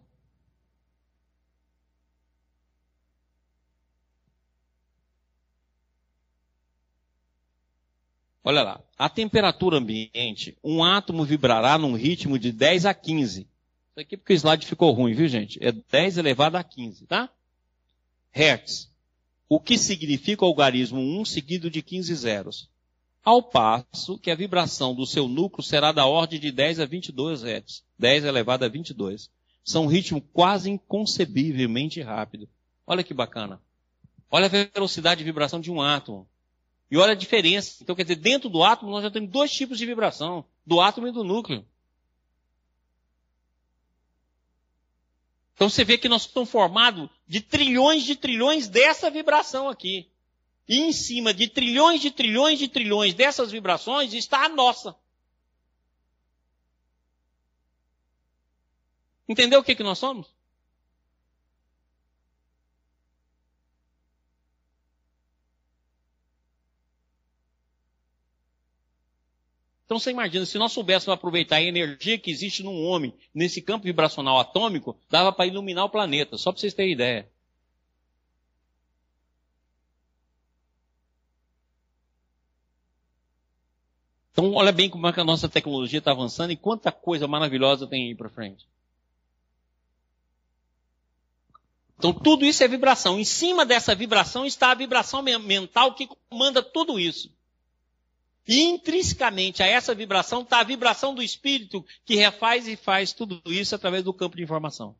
Olha 8.45 8.63
lá, 8.63 8.85
a 8.97 9.09
temperatura 9.09 9.79
ambiente, 9.79 10.57
um 10.63 10.85
átomo 10.85 11.25
vibrará 11.25 11.77
num 11.77 11.97
ritmo 11.97 12.39
de 12.39 12.53
10 12.53 12.87
a 12.87 12.95
15. 12.95 13.41
Isso 13.41 13.49
aqui 14.01 14.17
porque 14.17 14.33
o 14.33 14.37
slide 14.37 14.65
ficou 14.65 14.93
ruim, 14.93 15.13
viu 15.13 15.27
gente? 15.27 15.59
É 15.61 15.73
10 15.73 16.19
elevado 16.19 16.57
a 16.57 16.63
15, 16.63 17.05
tá? 17.07 17.29
Hertz. 18.31 18.94
O 19.49 19.61
que 19.61 19.77
significa 19.77 20.45
o 20.45 20.49
algarismo 20.49 21.01
1 21.01 21.25
seguido 21.25 21.71
de 21.71 21.83
15 21.83 22.15
zeros. 22.15 22.71
Ao 23.23 23.43
passo 23.43 24.19
que 24.19 24.31
a 24.31 24.35
vibração 24.35 24.95
do 24.95 25.07
seu 25.07 25.27
núcleo 25.27 25.63
será 25.63 25.93
da 25.93 26.07
ordem 26.07 26.39
de 26.39 26.53
10 26.53 26.81
a 26.81 26.87
22 26.87 27.43
Hz. 27.43 27.83
10 27.99 28.25
elevado 28.25 28.65
a 28.65 28.69
22. 28.69 29.31
São 29.65 29.85
um 29.85 29.89
ritmo 29.89 30.21
quase 30.21 30.71
inconcebivelmente 30.71 32.03
rápido. 32.03 32.49
Olha 32.87 33.03
que 33.03 33.15
bacana. 33.15 33.63
Olha 34.31 34.47
a 34.47 34.49
velocidade 34.49 35.19
de 35.19 35.25
vibração 35.25 35.61
de 35.61 35.71
um 35.71 35.81
átomo. 35.81 36.29
E 36.91 36.99
olha 36.99 37.13
a 37.13 37.17
diferença. 37.17 37.79
Então, 37.83 37.95
quer 37.95 38.03
dizer, 38.03 38.17
dentro 38.17 38.51
do 38.51 38.63
átomo 38.63 38.91
nós 38.91 39.03
já 39.03 39.11
temos 39.11 39.31
dois 39.31 39.51
tipos 39.51 39.79
de 39.79 39.87
vibração. 39.87 40.45
Do 40.67 40.81
átomo 40.81 41.09
e 41.09 41.13
do 41.13 41.25
núcleo. 41.25 41.65
Então 45.55 45.69
você 45.69 45.85
vê 45.85 45.97
que 45.97 46.09
nós 46.09 46.23
estamos 46.23 46.51
formados 46.51 47.09
de 47.27 47.41
trilhões 47.41 48.05
de 48.05 48.17
trilhões 48.17 48.69
dessa 48.69 49.11
vibração 49.11 49.69
aqui. 49.69 50.09
E 50.69 50.81
em 50.81 50.93
cima 50.93 51.33
de 51.35 51.49
trilhões 51.49 52.01
de 52.01 52.11
trilhões 52.11 52.59
de 52.59 52.69
trilhões 52.69 53.15
dessas 53.15 53.51
vibrações 53.51 54.13
está 54.15 54.45
a 54.45 54.49
nossa. 54.49 54.97
Entendeu 59.29 59.61
o 59.61 59.65
que, 59.65 59.75
que 59.75 59.83
nós 59.83 59.99
somos? 59.99 60.35
Então 69.85 69.99
você 69.99 70.11
imagina, 70.11 70.47
se 70.47 70.57
nós 70.59 70.73
soubéssemos 70.73 71.15
aproveitar 71.15 71.57
a 71.57 71.63
energia 71.63 72.19
que 72.19 72.31
existe 72.31 72.63
num 72.63 72.85
homem, 72.85 73.15
nesse 73.35 73.61
campo 73.61 73.85
vibracional 73.85 74.39
atômico, 74.41 74.97
dava 75.11 75.31
para 75.31 75.47
iluminar 75.47 75.85
o 75.85 75.91
planeta, 75.91 76.39
só 76.39 76.51
para 76.51 76.61
vocês 76.61 76.73
terem 76.73 76.93
ideia. 76.93 77.29
Então 84.33 84.53
olha 84.55 84.73
bem 84.73 84.91
como 84.91 85.07
é 85.07 85.13
que 85.13 85.21
a 85.21 85.25
nossa 85.25 85.49
tecnologia 85.49 86.01
está 86.01 86.11
avançando 86.11 86.51
e 86.51 86.57
quanta 86.57 86.91
coisa 86.91 87.29
maravilhosa 87.29 87.87
tem 87.87 88.09
aí 88.09 88.15
para 88.15 88.29
frente. 88.29 88.67
Então 91.97 92.13
tudo 92.13 92.45
isso 92.45 92.65
é 92.65 92.69
vibração. 92.69 93.19
Em 93.19 93.25
cima 93.25 93.65
dessa 93.65 93.95
vibração 93.95 94.45
está 94.45 94.73
a 94.73 94.75
vibração 94.75 95.23
mental 95.23 95.95
que 95.95 96.09
comanda 96.29 96.63
tudo 96.63 96.99
isso. 96.99 97.31
E 98.47 98.61
intrinsecamente 98.63 99.63
a 99.63 99.67
essa 99.67 99.95
vibração 99.95 100.43
está 100.43 100.61
a 100.61 100.65
vibração 100.65 101.15
do 101.15 101.23
espírito 101.23 101.85
que 102.05 102.17
refaz 102.17 102.69
e 102.69 102.77
faz 102.77 103.13
tudo 103.13 103.41
isso 103.47 103.75
através 103.75 104.05
do 104.05 104.13
campo 104.13 104.37
de 104.37 104.43
informação. 104.43 104.95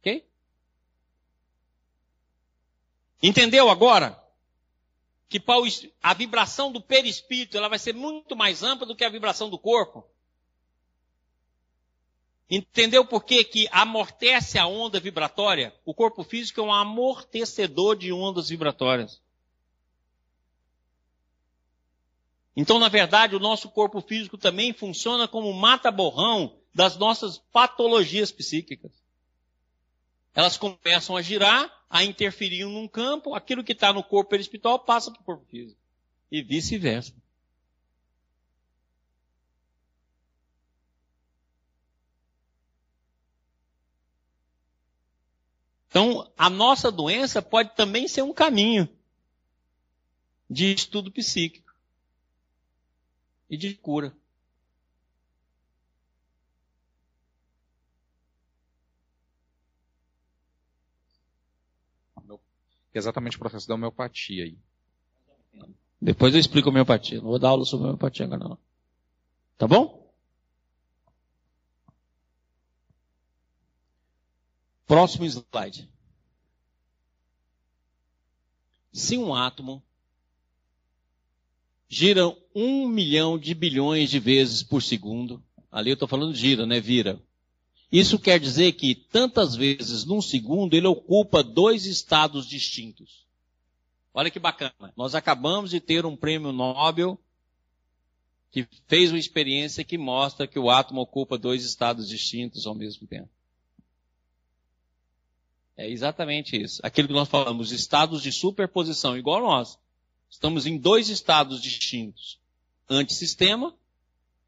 Ok? 0.00 0.26
Entendeu 3.22 3.70
agora? 3.70 4.22
Que 5.26 5.42
a 6.02 6.12
vibração 6.12 6.70
do 6.70 6.82
perispírito 6.82 7.56
ela 7.56 7.68
vai 7.68 7.78
ser 7.78 7.94
muito 7.94 8.36
mais 8.36 8.62
ampla 8.62 8.86
do 8.86 8.94
que 8.94 9.04
a 9.04 9.08
vibração 9.08 9.48
do 9.48 9.58
corpo. 9.58 10.06
Entendeu 12.50 13.04
por 13.06 13.24
que, 13.24 13.42
que 13.42 13.68
amortece 13.72 14.58
a 14.58 14.66
onda 14.66 15.00
vibratória? 15.00 15.74
O 15.84 15.94
corpo 15.94 16.22
físico 16.22 16.60
é 16.60 16.64
um 16.64 16.72
amortecedor 16.72 17.96
de 17.96 18.12
ondas 18.12 18.50
vibratórias. 18.50 19.22
Então, 22.56 22.78
na 22.78 22.88
verdade, 22.88 23.34
o 23.34 23.40
nosso 23.40 23.68
corpo 23.70 24.00
físico 24.00 24.38
também 24.38 24.72
funciona 24.72 25.26
como 25.26 25.52
mata-borrão 25.52 26.56
das 26.74 26.96
nossas 26.96 27.38
patologias 27.38 28.30
psíquicas. 28.30 28.92
Elas 30.34 30.56
começam 30.56 31.16
a 31.16 31.22
girar, 31.22 31.72
a 31.88 32.04
interferir 32.04 32.64
num 32.64 32.88
campo, 32.88 33.34
aquilo 33.34 33.64
que 33.64 33.72
está 33.72 33.92
no 33.92 34.02
corpo 34.02 34.30
perispiritual 34.30 34.80
passa 34.80 35.10
para 35.10 35.20
o 35.20 35.24
corpo 35.24 35.46
físico. 35.46 35.80
E 36.30 36.42
vice-versa. 36.42 37.14
Então, 45.94 46.28
a 46.36 46.50
nossa 46.50 46.90
doença 46.90 47.40
pode 47.40 47.72
também 47.76 48.08
ser 48.08 48.22
um 48.22 48.34
caminho 48.34 48.88
de 50.50 50.74
estudo 50.74 51.08
psíquico 51.08 51.72
e 53.48 53.56
de 53.56 53.76
cura. 53.76 54.12
exatamente 62.92 63.36
o 63.36 63.40
processo 63.40 63.66
da 63.66 63.74
homeopatia 63.74 64.44
aí. 64.44 64.56
Depois 66.00 66.32
eu 66.34 66.40
explico 66.40 66.68
a 66.68 66.72
homeopatia. 66.72 67.18
Não 67.18 67.26
vou 67.26 67.38
dar 67.40 67.48
aula 67.48 67.64
sobre 67.64 67.86
homeopatia 67.86 68.24
agora 68.24 68.48
não. 68.48 68.58
Tá 69.58 69.66
bom? 69.66 70.03
Próximo 74.86 75.24
slide. 75.24 75.88
Se 78.92 79.16
um 79.16 79.34
átomo 79.34 79.82
gira 81.88 82.28
um 82.54 82.86
milhão 82.88 83.38
de 83.38 83.54
bilhões 83.54 84.10
de 84.10 84.18
vezes 84.18 84.62
por 84.62 84.82
segundo, 84.82 85.42
ali 85.70 85.90
eu 85.90 85.94
estou 85.94 86.08
falando 86.08 86.34
gira, 86.34 86.66
né? 86.66 86.80
Vira. 86.80 87.20
Isso 87.90 88.18
quer 88.18 88.40
dizer 88.40 88.72
que 88.72 88.94
tantas 88.94 89.54
vezes 89.54 90.04
num 90.04 90.20
segundo 90.20 90.74
ele 90.74 90.86
ocupa 90.86 91.42
dois 91.42 91.86
estados 91.86 92.46
distintos. 92.46 93.24
Olha 94.12 94.30
que 94.30 94.38
bacana. 94.38 94.92
Nós 94.96 95.14
acabamos 95.14 95.70
de 95.70 95.80
ter 95.80 96.04
um 96.04 96.16
prêmio 96.16 96.52
Nobel 96.52 97.18
que 98.50 98.66
fez 98.86 99.10
uma 99.10 99.18
experiência 99.18 99.82
que 99.82 99.98
mostra 99.98 100.46
que 100.46 100.58
o 100.58 100.70
átomo 100.70 101.00
ocupa 101.00 101.36
dois 101.36 101.64
estados 101.64 102.08
distintos 102.08 102.66
ao 102.66 102.74
mesmo 102.74 103.06
tempo. 103.06 103.28
É 105.76 105.88
exatamente 105.88 106.60
isso. 106.60 106.80
Aquilo 106.84 107.08
que 107.08 107.14
nós 107.14 107.28
falamos, 107.28 107.72
estados 107.72 108.22
de 108.22 108.32
superposição, 108.32 109.16
igual 109.16 109.40
nós. 109.40 109.78
Estamos 110.30 110.66
em 110.66 110.78
dois 110.78 111.08
estados 111.08 111.60
distintos: 111.60 112.38
antissistema 112.88 113.74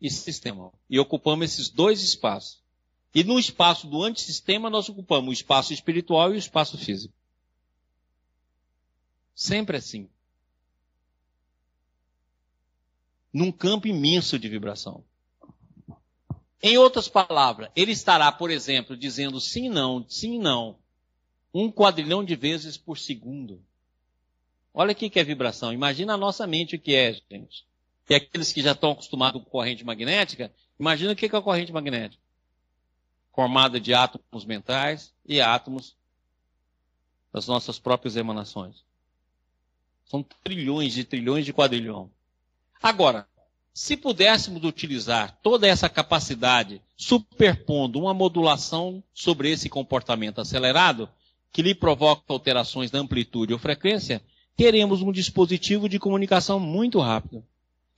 e 0.01 0.11
sistema. 0.11 0.73
E 0.89 0.98
ocupamos 0.98 1.53
esses 1.53 1.69
dois 1.69 2.03
espaços. 2.03 2.65
E 3.15 3.24
no 3.24 3.39
espaço 3.39 3.86
do 3.86 4.03
antissistema, 4.03 4.69
nós 4.69 4.89
ocupamos 4.89 5.31
o 5.31 5.32
espaço 5.32 5.73
espiritual 5.73 6.32
e 6.32 6.36
o 6.36 6.39
espaço 6.39 6.77
físico. 6.77 7.15
Sempre 9.35 9.78
assim. 9.78 10.09
Num 13.32 13.51
campo 13.51 13.86
imenso 13.86 14.39
de 14.39 14.48
vibração. 14.48 15.05
Em 16.62 16.78
outras 16.78 17.09
palavras, 17.09 17.70
ele 17.77 17.93
estará, 17.93 18.31
por 18.32 18.51
exemplo, 18.51 18.97
dizendo 18.97 19.40
sim, 19.40 19.69
não, 19.69 20.05
sim, 20.09 20.39
não, 20.39 20.77
um 21.58 21.70
quadrilhão 21.70 22.22
de 22.22 22.36
vezes 22.36 22.76
por 22.76 22.98
segundo. 22.98 23.64
Olha 24.74 24.92
aqui 24.92 25.08
que 25.08 25.18
é 25.18 25.24
vibração. 25.24 25.72
Imagina 25.72 26.12
a 26.12 26.18
nossa 26.18 26.46
mente 26.46 26.76
o 26.76 26.78
que 26.78 26.94
é, 26.94 27.14
gente. 27.30 27.66
E 28.10 28.14
aqueles 28.14 28.52
que 28.52 28.60
já 28.60 28.72
estão 28.72 28.92
acostumados 28.92 29.42
com 29.42 29.48
corrente 29.48 29.82
magnética, 29.82 30.52
imagina 30.78 31.12
o 31.12 31.16
que 31.16 31.24
é 31.24 31.38
a 31.38 31.42
corrente 31.42 31.72
magnética. 31.72 32.22
Formada 33.32 33.80
de 33.80 33.94
átomos 33.94 34.44
mentais 34.44 35.14
e 35.24 35.40
átomos 35.40 35.96
das 37.32 37.46
nossas 37.46 37.78
próprias 37.78 38.16
emanações. 38.16 38.84
São 40.04 40.22
trilhões 40.44 40.92
de 40.92 41.04
trilhões 41.04 41.46
de 41.46 41.54
quadrilhão. 41.54 42.10
Agora, 42.82 43.26
se 43.72 43.96
pudéssemos 43.96 44.62
utilizar 44.62 45.38
toda 45.42 45.66
essa 45.66 45.88
capacidade 45.88 46.82
superpondo 46.96 47.98
uma 47.98 48.14
modulação 48.14 49.02
sobre 49.12 49.50
esse 49.50 49.68
comportamento 49.68 50.40
acelerado, 50.40 51.08
que 51.56 51.62
lhe 51.62 51.74
provoca 51.74 52.22
alterações 52.28 52.90
da 52.90 52.98
amplitude 52.98 53.54
ou 53.54 53.58
frequência, 53.58 54.20
teremos 54.54 55.00
um 55.00 55.10
dispositivo 55.10 55.88
de 55.88 55.98
comunicação 55.98 56.60
muito 56.60 57.00
rápido. 57.00 57.42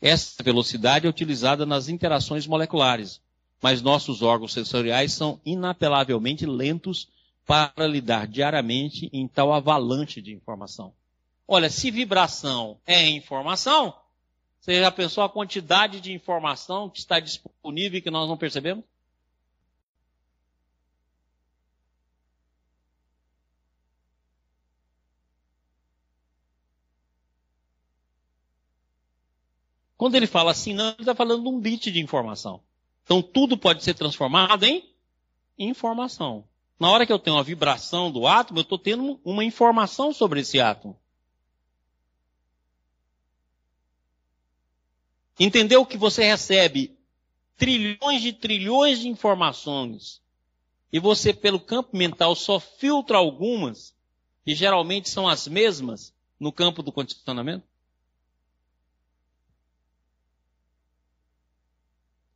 Essa 0.01 0.45
velocidade 0.45 1.09
é 1.09 1.11
utilizada 1.11 1.67
nas 1.67 1.89
interações 1.89 2.47
moleculares, 2.47 3.21
mas 3.61 3.83
nossos 3.83 4.23
órgãos 4.23 4.53
sensoriais 4.53 5.13
são 5.13 5.41
inapelavelmente 5.45 6.47
lentos 6.47 7.09
para 7.45 7.85
lidar 7.85 8.29
diariamente 8.29 9.11
em 9.13 9.27
tal 9.27 9.53
avalanche 9.53 10.23
de 10.23 10.33
informação. 10.33 10.93
Olha, 11.45 11.69
se 11.69 11.91
vibração 11.91 12.79
é 12.87 13.09
informação, 13.09 13.93
você 14.61 14.79
já 14.79 14.93
pensou 14.93 15.25
a 15.25 15.29
quantidade 15.29 16.01
de 16.01 16.13
informação 16.13 16.89
que 16.89 17.01
está 17.01 17.19
disponível 17.19 17.99
e 17.99 18.03
que 18.03 18.11
nós 18.11 18.29
não 18.29 18.37
percebemos? 18.37 18.85
Quando 29.99 30.15
ele 30.15 30.29
fala 30.29 30.53
assim, 30.53 30.73
não, 30.73 30.91
ele 30.91 31.01
está 31.01 31.15
falando 31.15 31.43
de 31.43 31.49
um 31.49 31.61
bit 31.61 31.91
de 31.91 32.01
informação. 32.01 32.63
Então 33.05 33.21
tudo 33.21 33.59
pode 33.59 33.83
ser 33.83 33.95
transformado 33.95 34.65
em 34.65 34.95
informação. 35.59 36.45
Na 36.79 36.89
hora 36.89 37.05
que 37.05 37.13
eu 37.13 37.19
tenho 37.19 37.37
uma 37.37 37.43
vibração 37.43 38.11
do 38.11 38.25
átomo, 38.25 38.61
eu 38.61 38.63
estou 38.63 38.79
tendo 38.79 39.21
uma 39.25 39.45
informação 39.45 40.13
sobre 40.13 40.41
esse 40.41 40.61
átomo. 40.61 40.97
Entendeu 45.39 45.85
que 45.85 45.99
você 45.99 46.25
recebe 46.25 46.97
trilhões 47.57 48.23
de 48.23 48.33
trilhões 48.33 49.01
de 49.01 49.09
informações 49.09 50.23
e 50.93 51.01
você, 51.01 51.33
pelo 51.33 51.61
campo 51.61 51.97
mental, 51.97 52.35
só 52.35 52.59
filtra 52.59 53.19
algumas, 53.19 53.95
e 54.47 54.55
geralmente 54.55 55.11
são 55.11 55.29
as 55.29 55.47
mesmas 55.47 56.15
no 56.41 56.51
campo 56.51 56.83
do 56.83 56.93
condicionamento? 56.93 57.68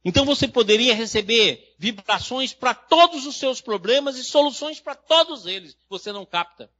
Então 0.05 0.25
você 0.25 0.49
poderia 0.49 0.95
receber 0.95 1.75
vibrações 1.79 2.53
para 2.53 2.75
todos 2.75 3.25
os 3.25 3.37
seus 3.37 3.61
problemas 3.61 4.17
e 4.17 4.25
soluções 4.25 4.81
para 4.81 4.97
todos 4.97 5.47
eles. 5.47 5.77
Você 5.89 6.13
não 6.13 6.27
capta. 6.27 6.71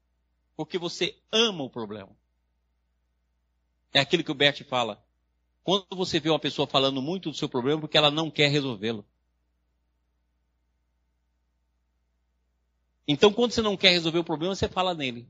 Porque 0.57 0.77
você 0.77 1.17
ama 1.31 1.63
o 1.63 1.71
problema. 1.71 2.11
É 3.93 4.01
aquilo 4.01 4.25
que 4.25 4.31
o 4.31 4.35
Bert 4.35 4.65
fala. 4.65 5.03
Quando 5.63 5.87
você 5.91 6.19
vê 6.19 6.31
uma 6.31 6.39
pessoa 6.39 6.67
falando 6.67 7.01
muito 7.01 7.31
do 7.31 7.37
seu 7.37 7.49
problema, 7.49 7.81
porque 7.81 7.97
ela 7.97 8.11
não 8.11 8.29
quer 8.31 8.49
resolvê-lo. 8.49 9.07
Então, 13.07 13.33
quando 13.33 13.53
você 13.53 13.63
não 13.63 13.77
quer 13.77 13.91
resolver 13.91 14.19
o 14.19 14.25
problema, 14.25 14.55
você 14.55 14.69
fala 14.69 14.95
nele. 14.95 15.29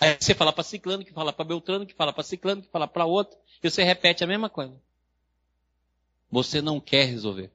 Aí 0.00 0.16
você 0.18 0.34
fala 0.34 0.52
para 0.52 0.64
ciclano, 0.64 1.04
que 1.04 1.12
fala 1.12 1.32
para 1.32 1.44
beltrano, 1.44 1.86
que 1.86 1.94
fala 1.94 2.12
para 2.12 2.24
ciclano, 2.24 2.62
que 2.62 2.68
fala 2.68 2.88
para 2.88 3.04
outro, 3.04 3.38
e 3.62 3.70
você 3.70 3.84
repete 3.84 4.24
a 4.24 4.26
mesma 4.26 4.48
coisa 4.48 4.80
você 6.30 6.62
não 6.62 6.80
quer 6.80 7.04
resolver. 7.04 7.50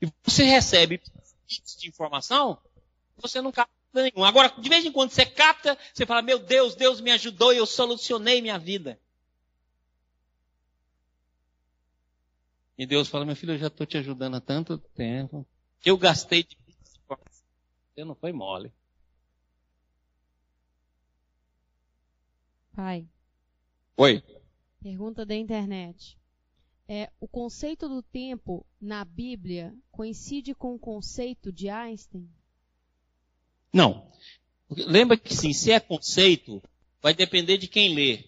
E 0.00 0.10
você 0.24 0.44
recebe 0.44 1.00
de 1.78 1.88
informação, 1.88 2.58
você 3.16 3.40
não 3.40 3.52
capta 3.52 3.72
nenhum. 3.92 4.24
Agora, 4.24 4.48
de 4.48 4.68
vez 4.68 4.84
em 4.84 4.92
quando 4.92 5.10
você 5.10 5.26
capta, 5.26 5.76
você 5.92 6.06
fala, 6.06 6.22
meu 6.22 6.38
Deus, 6.38 6.74
Deus 6.74 7.00
me 7.00 7.10
ajudou 7.10 7.52
e 7.52 7.58
eu 7.58 7.66
solucionei 7.66 8.40
minha 8.40 8.58
vida. 8.58 8.98
E 12.78 12.86
Deus 12.86 13.08
fala, 13.08 13.26
meu 13.26 13.36
filho, 13.36 13.52
eu 13.52 13.58
já 13.58 13.66
estou 13.66 13.86
te 13.86 13.98
ajudando 13.98 14.36
há 14.36 14.40
tanto 14.40 14.78
tempo. 14.78 15.46
que 15.80 15.90
Eu 15.90 15.98
gastei 15.98 16.42
de 16.42 16.56
informação. 17.04 17.44
Você 17.94 18.04
não 18.04 18.14
foi 18.14 18.32
mole. 18.32 18.72
Pai. 22.74 23.06
Oi. 23.98 24.22
Pergunta 24.82 25.26
da 25.26 25.36
internet. 25.36 26.18
É, 26.88 27.10
o 27.20 27.28
conceito 27.28 27.88
do 27.88 28.02
tempo 28.02 28.66
na 28.80 29.04
Bíblia 29.04 29.74
coincide 29.92 30.54
com 30.54 30.74
o 30.74 30.78
conceito 30.78 31.52
de 31.52 31.68
Einstein? 31.68 32.28
Não. 33.72 34.10
Lembra 34.70 35.16
que 35.16 35.34
sim, 35.34 35.52
se 35.52 35.70
é 35.70 35.78
conceito, 35.78 36.62
vai 37.02 37.14
depender 37.14 37.58
de 37.58 37.68
quem 37.68 37.94
lê. 37.94 38.24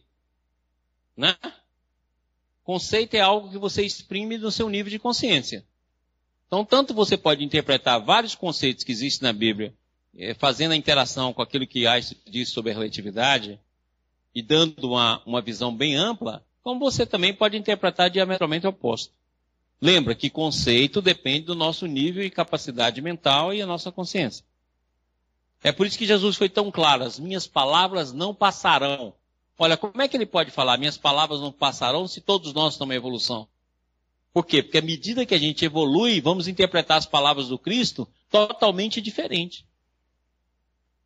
Né? 1.16 1.37
Conceito 2.62 3.15
é 3.15 3.20
algo 3.20 3.51
que 3.51 3.59
você 3.59 3.85
exprime 3.85 4.39
no 4.39 4.53
seu 4.53 4.69
nível 4.69 4.91
de 4.91 4.99
consciência. 4.99 5.66
Então, 6.47 6.65
tanto 6.65 6.93
você 6.93 7.16
pode 7.16 7.43
interpretar 7.43 8.05
vários 8.05 8.35
conceitos 8.35 8.85
que 8.85 8.93
existem 8.93 9.27
na 9.27 9.33
Bíblia, 9.33 9.74
eh, 10.15 10.35
fazendo 10.35 10.73
a 10.73 10.77
interação 10.77 11.33
com 11.33 11.41
aquilo 11.41 11.66
que 11.66 11.87
Einstein 11.87 12.20
diz 12.27 12.51
sobre 12.51 12.70
a 12.70 12.74
relatividade, 12.74 13.59
e 14.35 14.43
dando 14.43 14.91
uma, 14.91 15.23
uma 15.27 15.41
visão 15.41 15.75
bem 15.75 15.95
ampla, 15.95 16.45
como 16.63 16.81
você 16.81 17.05
também 17.05 17.35
pode 17.35 17.57
interpretar 17.57 18.09
diametralmente 18.09 18.67
oposto. 18.67 19.13
Lembra 19.81 20.15
que 20.15 20.31
conceito 20.31 21.03
depende 21.03 21.47
do 21.47 21.55
nosso 21.55 21.87
nível 21.87 22.25
e 22.25 22.31
capacidade 22.31 23.03
mental 23.03 23.53
e 23.53 23.61
a 23.61 23.67
nossa 23.67 23.91
consciência. 23.91 24.45
É 25.63 25.73
por 25.73 25.87
isso 25.87 25.99
que 25.99 26.07
Jesus 26.07 26.37
foi 26.37 26.49
tão 26.49 26.71
claro: 26.71 27.05
as 27.05 27.19
minhas 27.19 27.47
palavras 27.47 28.13
não 28.13 28.35
passarão. 28.35 29.13
Olha, 29.59 29.77
como 29.77 30.01
é 30.01 30.09
que 30.09 30.17
ele 30.17 30.27
pode 30.27 30.51
falar, 30.51 30.79
minhas 30.79 30.97
palavras 30.97 31.41
não 31.41 31.53
passarão, 31.53 32.09
se 32.09 32.21
todos 32.21 32.53
nós 32.53 32.75
estamos 32.75 32.95
em 32.95 32.97
evolução? 32.97 33.47
Por 34.33 34.47
quê? 34.47 34.63
Porque 34.63 34.79
à 34.79 34.83
medida 34.83 35.27
que 35.27 35.35
a 35.35 35.39
gente 35.39 35.65
evolui, 35.65 36.21
vamos 36.21 36.49
interpretar 36.49 36.97
as 36.97 37.07
palavras 37.07 37.49
do 37.49 37.59
Cristo 37.59 38.09
totalmente 38.31 39.01
diferente. 39.01 39.67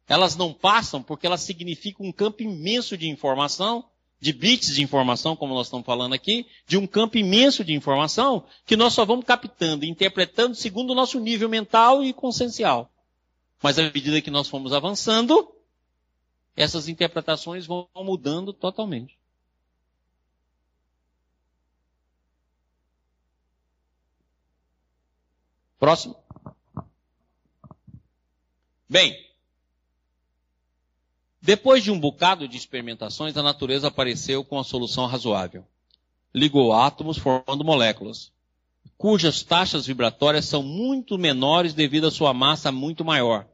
Elas 0.08 0.36
não 0.36 0.52
passam 0.52 1.02
porque 1.02 1.26
elas 1.26 1.40
significam 1.40 2.06
um 2.06 2.12
campo 2.12 2.42
imenso 2.42 2.96
de 2.96 3.08
informação, 3.08 3.84
de 4.20 4.32
bits 4.32 4.74
de 4.74 4.82
informação, 4.82 5.36
como 5.36 5.54
nós 5.54 5.66
estamos 5.66 5.84
falando 5.84 6.14
aqui, 6.14 6.46
de 6.66 6.78
um 6.78 6.86
campo 6.86 7.18
imenso 7.18 7.64
de 7.64 7.74
informação 7.74 8.44
que 8.64 8.76
nós 8.76 8.92
só 8.92 9.04
vamos 9.04 9.24
captando 9.24 9.84
interpretando 9.84 10.54
segundo 10.54 10.90
o 10.90 10.94
nosso 10.94 11.18
nível 11.18 11.48
mental 11.48 12.02
e 12.02 12.12
consciencial. 12.12 12.90
Mas 13.62 13.78
à 13.78 13.82
medida 13.82 14.20
que 14.20 14.30
nós 14.30 14.48
fomos 14.48 14.72
avançando, 14.72 15.52
essas 16.54 16.88
interpretações 16.88 17.66
vão 17.66 17.88
mudando 17.96 18.52
totalmente. 18.52 19.18
Próximo. 25.78 26.16
Bem, 28.88 29.25
depois 31.46 31.84
de 31.84 31.92
um 31.92 32.00
bocado 32.00 32.48
de 32.48 32.56
experimentações, 32.56 33.36
a 33.36 33.42
natureza 33.42 33.86
apareceu 33.86 34.42
com 34.42 34.58
a 34.58 34.64
solução 34.64 35.06
razoável. 35.06 35.64
Ligou 36.34 36.72
átomos 36.72 37.16
formando 37.16 37.62
moléculas, 37.64 38.32
cujas 38.98 39.44
taxas 39.44 39.86
vibratórias 39.86 40.46
são 40.46 40.60
muito 40.60 41.16
menores 41.16 41.72
devido 41.72 42.08
à 42.08 42.10
sua 42.10 42.34
massa 42.34 42.72
muito 42.72 43.04
maior. 43.04 43.46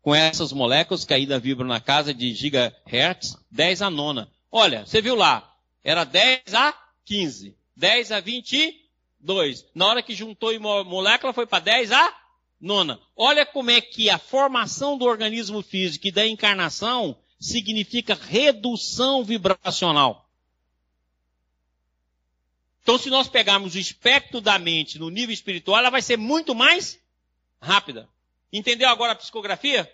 Com 0.00 0.14
essas 0.14 0.50
moléculas 0.50 1.04
que 1.04 1.12
ainda 1.12 1.38
vibram 1.38 1.68
na 1.68 1.78
casa 1.78 2.14
de 2.14 2.32
gigahertz, 2.32 3.36
10 3.50 3.82
a 3.82 3.90
nona. 3.90 4.30
Olha, 4.50 4.86
você 4.86 5.02
viu 5.02 5.14
lá, 5.14 5.54
era 5.84 6.04
10 6.04 6.54
a 6.54 6.74
15, 7.04 7.54
10 7.76 8.12
a 8.12 8.20
22. 8.20 9.66
Na 9.74 9.86
hora 9.88 10.02
que 10.02 10.14
juntou 10.14 10.54
em 10.54 10.58
molécula 10.58 11.34
foi 11.34 11.44
para 11.44 11.58
10 11.58 11.92
a 11.92 12.16
nona. 12.58 12.98
Olha 13.14 13.44
como 13.44 13.70
é 13.70 13.82
que 13.82 14.08
a 14.08 14.16
formação 14.16 14.96
do 14.96 15.04
organismo 15.04 15.60
físico 15.60 16.06
e 16.06 16.10
da 16.10 16.26
encarnação 16.26 17.14
significa 17.38 18.14
redução 18.14 19.24
vibracional. 19.24 20.26
Então, 22.82 22.98
se 22.98 23.10
nós 23.10 23.28
pegarmos 23.28 23.74
o 23.74 23.78
espectro 23.78 24.40
da 24.40 24.58
mente 24.58 24.98
no 24.98 25.10
nível 25.10 25.34
espiritual, 25.34 25.78
ela 25.78 25.90
vai 25.90 26.00
ser 26.00 26.16
muito 26.16 26.54
mais 26.54 27.00
rápida. 27.60 28.08
Entendeu 28.52 28.88
agora 28.88 29.12
a 29.12 29.16
psicografia? 29.16 29.92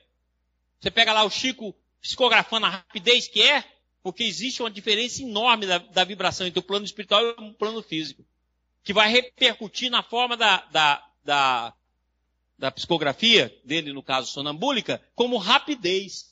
Você 0.78 0.90
pega 0.90 1.12
lá 1.12 1.24
o 1.24 1.30
Chico 1.30 1.74
psicografando 2.02 2.66
a 2.66 2.70
rapidez 2.70 3.28
que 3.28 3.40
é, 3.40 3.64
porque 4.02 4.24
existe 4.24 4.62
uma 4.62 4.70
diferença 4.70 5.22
enorme 5.22 5.64
da, 5.64 5.78
da 5.78 6.04
vibração 6.04 6.46
entre 6.46 6.58
o 6.58 6.62
plano 6.62 6.84
espiritual 6.84 7.24
e 7.24 7.30
o 7.30 7.54
plano 7.54 7.82
físico, 7.82 8.26
que 8.82 8.92
vai 8.92 9.10
repercutir 9.10 9.90
na 9.90 10.02
forma 10.02 10.36
da, 10.36 10.58
da, 10.72 11.08
da, 11.24 11.74
da 12.58 12.70
psicografia 12.72 13.56
dele, 13.64 13.92
no 13.92 14.02
caso 14.02 14.32
sonambúlica, 14.32 15.00
como 15.14 15.38
rapidez. 15.38 16.31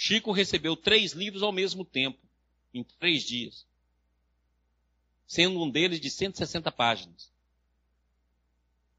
Chico 0.00 0.30
recebeu 0.30 0.76
três 0.76 1.10
livros 1.10 1.42
ao 1.42 1.50
mesmo 1.50 1.84
tempo, 1.84 2.20
em 2.72 2.84
três 2.84 3.24
dias. 3.24 3.66
Sendo 5.26 5.60
um 5.60 5.68
deles 5.68 6.00
de 6.00 6.08
160 6.08 6.70
páginas. 6.70 7.32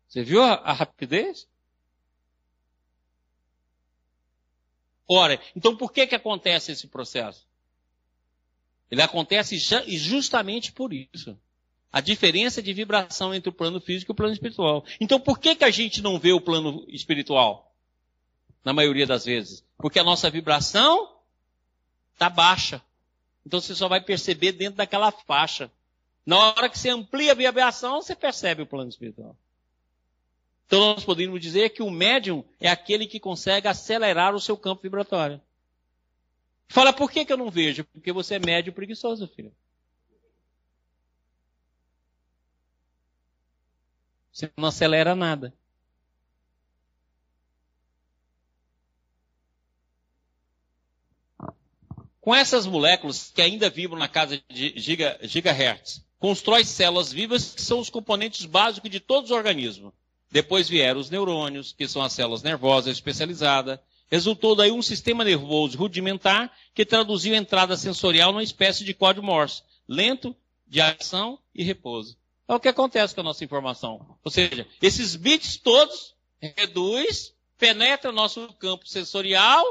Você 0.10 0.22
viu 0.24 0.44
a, 0.44 0.56
a 0.56 0.74
rapidez? 0.74 1.48
Ora, 5.08 5.42
então 5.56 5.74
por 5.74 5.94
que 5.94 6.06
que 6.06 6.16
acontece 6.16 6.74
esse 6.74 6.86
processo? 6.86 7.48
Ele 8.92 9.02
acontece 9.02 9.58
justamente 9.58 10.74
por 10.74 10.92
isso. 10.92 11.40
A 11.94 12.02
diferença 12.02 12.62
de 12.62 12.74
vibração 12.74 13.34
entre 13.34 13.50
o 13.50 13.54
plano 13.54 13.80
físico 13.80 14.12
e 14.12 14.14
o 14.14 14.16
plano 14.16 14.34
espiritual. 14.34 14.84
Então 15.00 15.18
por 15.18 15.40
que 15.40 15.56
que 15.56 15.64
a 15.64 15.72
gente 15.72 16.02
não 16.02 16.20
vê 16.20 16.34
o 16.34 16.42
plano 16.42 16.84
espiritual? 16.90 17.69
Na 18.64 18.74
maioria 18.74 19.06
das 19.06 19.26
vezes. 19.26 19.64
Porque 19.78 20.00
a 20.00 20.04
nossa 20.04 20.30
vibração 20.30 21.16
está 22.14 22.30
baixa. 22.30 22.82
Então 23.46 23.60
você 23.60 23.74
só 23.74 23.88
vai 23.88 24.02
perceber 24.02 24.52
dentro 24.52 24.78
daquela 24.78 25.12
faixa. 25.12 25.72
Na 26.26 26.38
hora 26.38 26.70
que 26.70 26.78
você 26.78 26.90
amplia 26.90 27.32
a 27.32 27.36
vibração, 27.36 28.02
você 28.02 28.16
percebe 28.16 28.62
o 28.62 28.68
plano 28.68 28.90
espiritual. 28.90 29.36
Então 30.68 30.80
nós 30.80 31.04
podemos 31.04 31.42
dizer 31.42 31.70
que 31.70 31.82
o 31.82 31.90
médium 31.90 32.44
é 32.60 32.70
aquele 32.70 33.08
que 33.08 33.20
consegue 33.20 33.68
acelerar 33.68 34.36
o 34.36 34.40
seu 34.40 34.56
campo 34.56 34.84
vibratório. 34.84 35.42
Fala, 36.68 36.94
por 36.94 37.10
que, 37.10 37.26
que 37.26 37.34
eu 37.34 37.38
não 37.38 37.50
vejo? 37.50 37.84
Porque 37.86 38.12
você 38.12 38.36
é 38.36 38.40
médio 38.40 38.72
preguiçoso, 38.72 39.28
filho. 39.28 39.52
Você 44.32 44.52
não 44.56 44.70
acelera 44.70 45.16
nada. 45.16 45.54
Com 52.22 52.36
essas 52.36 52.66
moléculas 52.66 53.32
que 53.34 53.42
ainda 53.42 53.70
vibram 53.70 53.98
na 53.98 54.08
casa 54.08 54.42
de 54.50 54.74
giga, 54.76 55.18
gigahertz, 55.22 56.04
constrói 56.20 56.66
células 56.66 57.12
vivas 57.12 57.54
que 57.54 57.62
são 57.62 57.80
os 57.80 57.90
componentes 57.90 58.46
básicos 58.46 58.90
de 58.90 59.00
todos 59.00 59.32
os 59.32 59.36
organismos. 59.36 59.94
Depois 60.32 60.68
vieram 60.68 61.00
os 61.00 61.10
neurônios, 61.10 61.72
que 61.72 61.88
são 61.88 62.02
as 62.02 62.14
células 62.14 62.44
nervosas 62.44 62.94
especializadas. 62.94 63.80
Resultou 64.12 64.56
daí 64.56 64.72
um 64.72 64.82
sistema 64.82 65.24
nervoso 65.24 65.78
rudimentar 65.78 66.52
que 66.74 66.86
traduziu 66.86 67.34
a 67.34 67.38
entrada 67.38 67.78
sensorial 67.78 68.32
numa 68.32 68.44
espécie 68.44 68.84
de 68.84 68.94
código 68.94 69.26
Morse, 69.26 69.64
lento, 69.88 70.36
de 70.68 70.82
ação 70.82 71.40
e 71.56 71.64
repouso. 71.64 72.18
É 72.48 72.54
o 72.54 72.60
que 72.60 72.68
acontece 72.68 73.16
com 73.16 73.22
a 73.22 73.24
nossa 73.24 73.44
informação. 73.44 74.18
Ou 74.24 74.32
seja, 74.32 74.68
esses 74.82 75.16
bits 75.16 75.58
todos 75.58 76.16
reduz, 76.42 77.34
penetra 77.58 78.12
nosso 78.12 78.48
campo 78.60 78.88
sensorial 78.88 79.64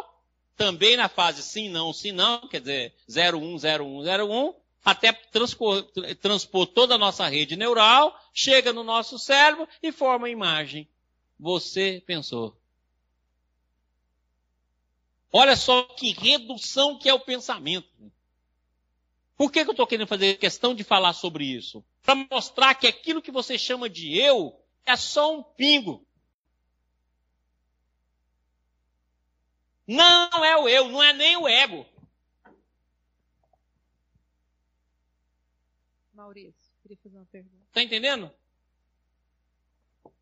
também 0.59 0.97
na 0.97 1.09
fase 1.09 1.43
sim, 1.43 1.71
não, 1.71 1.93
sim, 1.93 2.11
não, 2.11 2.47
quer 2.49 2.61
dizer 2.61 2.93
01, 3.09 3.57
01, 3.57 4.01
01, 4.29 4.55
até 4.85 5.13
transpor, 5.13 5.85
transpor 6.21 6.67
toda 6.67 6.97
a 6.97 6.99
nossa 6.99 7.27
rede 7.29 7.57
neural, 7.57 8.19
chega 8.35 8.73
no 8.73 8.83
nosso 8.83 9.19
cérebro 9.19 9.69
e 9.81 9.93
forma 9.93 10.27
a 10.27 10.31
imagem. 10.31 10.89
Você 11.39 12.03
pensou. 12.05 12.57
Olha 15.33 15.57
só 15.57 15.85
que 15.85 16.11
redução 16.13 16.99
que 16.99 17.09
é 17.09 17.15
o 17.15 17.21
pensamento. 17.21 17.89
Por 19.37 19.53
que, 19.53 19.63
que 19.63 19.71
eu 19.71 19.73
estou 19.73 19.87
querendo 19.87 20.09
fazer 20.09 20.39
questão 20.39 20.75
de 20.75 20.83
falar 20.83 21.13
sobre 21.13 21.45
isso? 21.45 21.85
Para 22.03 22.27
mostrar 22.29 22.75
que 22.75 22.89
aquilo 22.89 23.23
que 23.23 23.31
você 23.31 23.57
chama 23.57 23.89
de 23.89 24.19
eu 24.19 24.59
é 24.85 24.97
só 24.97 25.39
um 25.39 25.43
pingo. 25.43 26.05
Não 29.89 30.45
é 30.45 30.55
o 30.59 30.69
eu, 30.69 30.91
não 30.91 31.03
é 31.03 31.15
nem 31.15 31.39
o 31.39 31.49
ego. 31.49 31.87
Maurício, 36.13 36.75
queria 36.83 36.99
fazer 37.03 37.17
uma 37.17 37.25
pergunta. 37.25 37.65
Está 37.69 37.83
entendendo? 37.83 38.31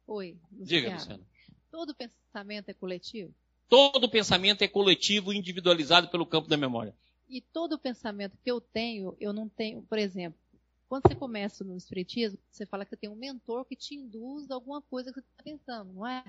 Oi. 0.06 0.38
Luciana. 0.52 0.66
Diga, 0.66 0.94
Luciana. 0.94 1.26
Todo 1.68 1.94
pensamento 1.97 2.68
é 2.68 2.74
coletivo? 2.74 3.34
Todo 3.68 4.09
pensamento 4.09 4.62
é 4.62 4.68
coletivo 4.68 5.32
e 5.32 5.36
individualizado 5.36 6.09
pelo 6.09 6.24
campo 6.24 6.48
da 6.48 6.56
memória. 6.56 6.94
E 7.28 7.40
todo 7.40 7.76
pensamento 7.76 8.38
que 8.44 8.48
eu 8.48 8.60
tenho, 8.60 9.16
eu 9.18 9.32
não 9.32 9.48
tenho, 9.48 9.82
por 9.82 9.98
exemplo, 9.98 10.38
quando 10.88 11.09
você 11.09 11.16
começa 11.16 11.64
no 11.64 11.76
espiritismo, 11.76 12.38
você 12.48 12.64
fala 12.64 12.84
que 12.84 12.90
você 12.90 12.97
tem 12.97 13.10
um 13.10 13.16
mentor 13.16 13.64
que 13.64 13.74
te 13.74 13.97
induz 13.97 14.48
a 14.48 14.55
alguma 14.55 14.80
coisa 14.80 15.12
que 15.12 15.20
você 15.20 15.26
está 15.26 15.43
pensando, 15.43 15.93
não 15.93 16.06
é? 16.06 16.22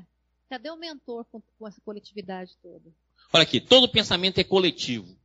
Cadê 0.50 0.72
o 0.72 0.76
mentor 0.76 1.24
com, 1.26 1.40
com 1.40 1.68
essa 1.68 1.80
coletividade 1.82 2.58
toda? 2.64 2.92
Olha 3.34 3.44
aqui, 3.44 3.60
todo 3.60 3.90
pensamento 3.90 4.40
é 4.40 4.44
coletivo. 4.44 5.16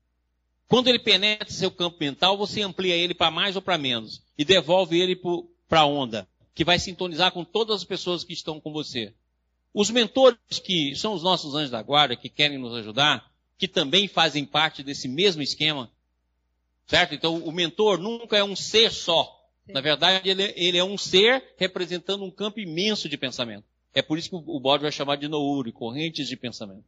Quando 0.69 0.89
ele 0.89 0.99
penetra 0.99 1.51
seu 1.51 1.71
campo 1.71 1.99
mental, 2.01 2.37
você 2.37 2.63
amplia 2.63 2.97
ele 2.97 3.15
para 3.15 3.31
mais 3.31 3.57
ou 3.57 3.63
para 3.63 3.77
menos 3.77 4.23
e 4.39 4.45
devolve 4.45 4.99
ele 4.99 5.21
para 5.69 5.81
a 5.81 5.87
onda, 5.87 6.27
que 6.55 6.65
vai 6.65 6.79
sintonizar 6.79 7.31
com 7.31 7.45
todas 7.45 7.77
as 7.77 7.85
pessoas 7.85 8.25
que 8.25 8.33
estão 8.33 8.59
com 8.59 8.73
você. 8.73 9.13
Os 9.75 9.91
mentores 9.91 10.39
que 10.65 10.95
são 10.97 11.15
os 11.15 11.23
nossos 11.23 11.55
anjos 11.55 11.71
da 11.71 11.83
guarda, 11.83 12.17
que 12.17 12.29
querem 12.29 12.59
nos 12.59 12.75
ajudar, 12.75 13.31
que 13.59 13.69
também 13.69 14.09
fazem 14.09 14.45
parte 14.45 14.83
desse 14.83 15.09
mesmo 15.09 15.43
esquema, 15.43 15.91
certo? 16.87 17.15
Então, 17.15 17.37
o 17.37 17.53
mentor 17.53 17.99
nunca 17.99 18.37
é 18.37 18.45
um 18.45 18.57
ser 18.57 18.91
só. 18.93 19.41
Na 19.69 19.81
verdade, 19.81 20.29
ele, 20.29 20.53
ele, 20.57 20.79
é 20.79 20.85
um 20.85 20.99
ser 20.99 21.43
representando 21.57 22.25
um 22.25 22.31
campo 22.31 22.61
imenso 22.61 23.09
de 23.09 23.17
pensamento. 23.17 23.65
É 23.95 24.03
por 24.03 24.19
isso 24.19 24.31
que 24.31 24.37
o 24.37 24.61
bode 24.61 24.83
vai 24.83 24.93
chamar 24.93 25.17
de 25.17 25.29
Nouri, 25.29 25.71
correntes 25.71 26.29
de 26.29 26.37
pensamento. 26.37 26.85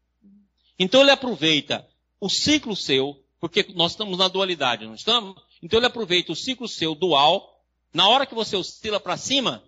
Então 0.79 1.01
ele 1.01 1.11
aproveita 1.11 1.87
o 2.21 2.29
ciclo 2.29 2.75
seu, 2.75 3.23
porque 3.41 3.67
nós 3.75 3.93
estamos 3.93 4.19
na 4.19 4.29
dualidade, 4.29 4.87
não 4.87 4.95
estamos? 4.95 5.41
Então 5.63 5.79
ele 5.79 5.87
aproveita 5.87 6.33
o 6.33 6.37
ciclo 6.37 6.69
seu 6.69 6.95
dual, 6.95 7.63
na 7.93 8.09
hora 8.09 8.27
que 8.27 8.35
você 8.35 8.57
oscila 8.57 8.99
para 8.99 9.17
cima, 9.17 9.63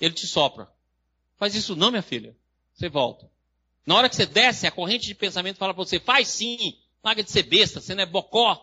ele 0.00 0.14
te 0.14 0.26
sopra. 0.26 0.68
Faz 1.38 1.54
isso 1.54 1.76
não, 1.76 1.90
minha 1.90 2.02
filha. 2.02 2.34
Você 2.74 2.88
volta. 2.88 3.30
Na 3.84 3.94
hora 3.94 4.08
que 4.08 4.16
você 4.16 4.26
desce, 4.26 4.66
a 4.66 4.70
corrente 4.70 5.06
de 5.06 5.14
pensamento 5.14 5.58
fala 5.58 5.74
para 5.74 5.84
você, 5.84 6.00
faz 6.00 6.28
sim, 6.28 6.78
larga 7.04 7.22
de 7.22 7.30
ser 7.30 7.44
besta, 7.44 7.80
você 7.80 7.94
não 7.94 8.02
é 8.02 8.06
bocó. 8.06 8.62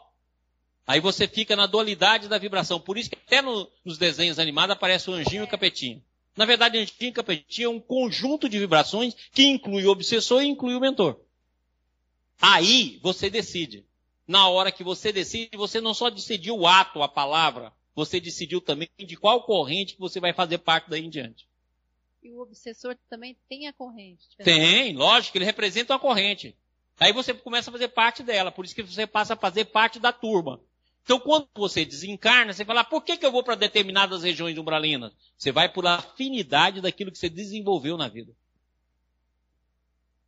Aí 0.86 0.99
você 0.99 1.28
fica 1.28 1.56
na 1.56 1.65
dualidade 1.65 2.28
da 2.28 2.38
vibração. 2.38 2.80
Por 2.80 2.98
isso 2.98 3.10
que 3.10 3.15
até 3.15 3.41
no, 3.41 3.70
nos 3.86 3.98
desenhos 3.98 4.38
animados 4.38 4.76
aparece 4.76 5.10
o 5.10 5.14
anjinho 5.14 5.44
e 5.44 5.45
o 5.45 5.48
capetinho. 5.48 6.03
Na 6.36 6.45
verdade, 6.45 6.78
anjinho 6.78 7.10
e 7.10 7.11
capetinho 7.11 7.68
é 7.68 7.70
um 7.70 7.80
conjunto 7.80 8.49
de 8.49 8.60
vibrações 8.60 9.15
que 9.32 9.45
inclui 9.45 9.86
o 9.86 9.91
obsessor 9.91 10.41
e 10.41 10.48
inclui 10.48 10.76
o 10.76 10.82
mentor. 10.82 11.20
Aí 12.41 12.99
você 13.01 13.30
decide. 13.30 13.85
Na 14.27 14.47
hora 14.47 14.72
que 14.72 14.84
você 14.84 15.11
decide, 15.11 15.57
você 15.57 15.81
não 15.81 15.93
só 15.93 16.10
decidiu 16.10 16.57
o 16.57 16.68
ato, 16.68 17.01
a 17.03 17.07
palavra, 17.07 17.73
você 17.95 18.19
decidiu 18.19 18.61
também 18.61 18.89
de 18.97 19.15
qual 19.18 19.43
corrente 19.43 19.95
que 19.95 19.99
você 19.99 20.19
vai 20.19 20.34
fazer 20.34 20.60
parte 20.60 20.89
daí 20.89 21.03
em 21.03 21.10
diante. 21.10 21.47
E 22.23 22.31
o 22.31 22.39
obsessor 22.39 22.95
também 23.10 23.35
tem 23.49 23.68
a 23.68 23.73
corrente. 23.73 24.26
Tem, 24.38 24.95
lógico, 24.95 25.38
ele 25.38 25.45
representa 25.45 25.93
uma 25.93 25.99
corrente. 25.99 26.55
Aí 26.99 27.11
você 27.11 27.34
começa 27.34 27.69
a 27.69 27.73
fazer 27.73 27.89
parte 27.89 28.23
dela, 28.23 28.51
por 28.51 28.64
isso 28.64 28.76
que 28.76 28.84
você 28.84 29.05
passa 29.05 29.34
a 29.34 29.38
fazer 29.38 29.65
parte 29.65 29.99
da 29.99 30.14
turma. 30.14 30.61
Então, 31.03 31.19
quando 31.19 31.49
você 31.53 31.84
desencarna, 31.84 32.53
você 32.53 32.64
fala, 32.64 32.80
ah, 32.80 32.85
por 32.85 33.03
que, 33.03 33.18
que 33.18 33.26
eu 33.26 33.31
vou 33.31 33.43
para 33.43 33.55
determinadas 33.55 34.23
regiões 34.23 34.57
umbralinas? 34.57 35.11
Você 35.38 35.51
vai 35.51 35.68
por 35.68 35.85
afinidade 35.85 36.80
daquilo 36.80 37.11
que 37.11 37.18
você 37.18 37.27
desenvolveu 37.27 37.97
na 37.97 38.07
vida. 38.07 38.34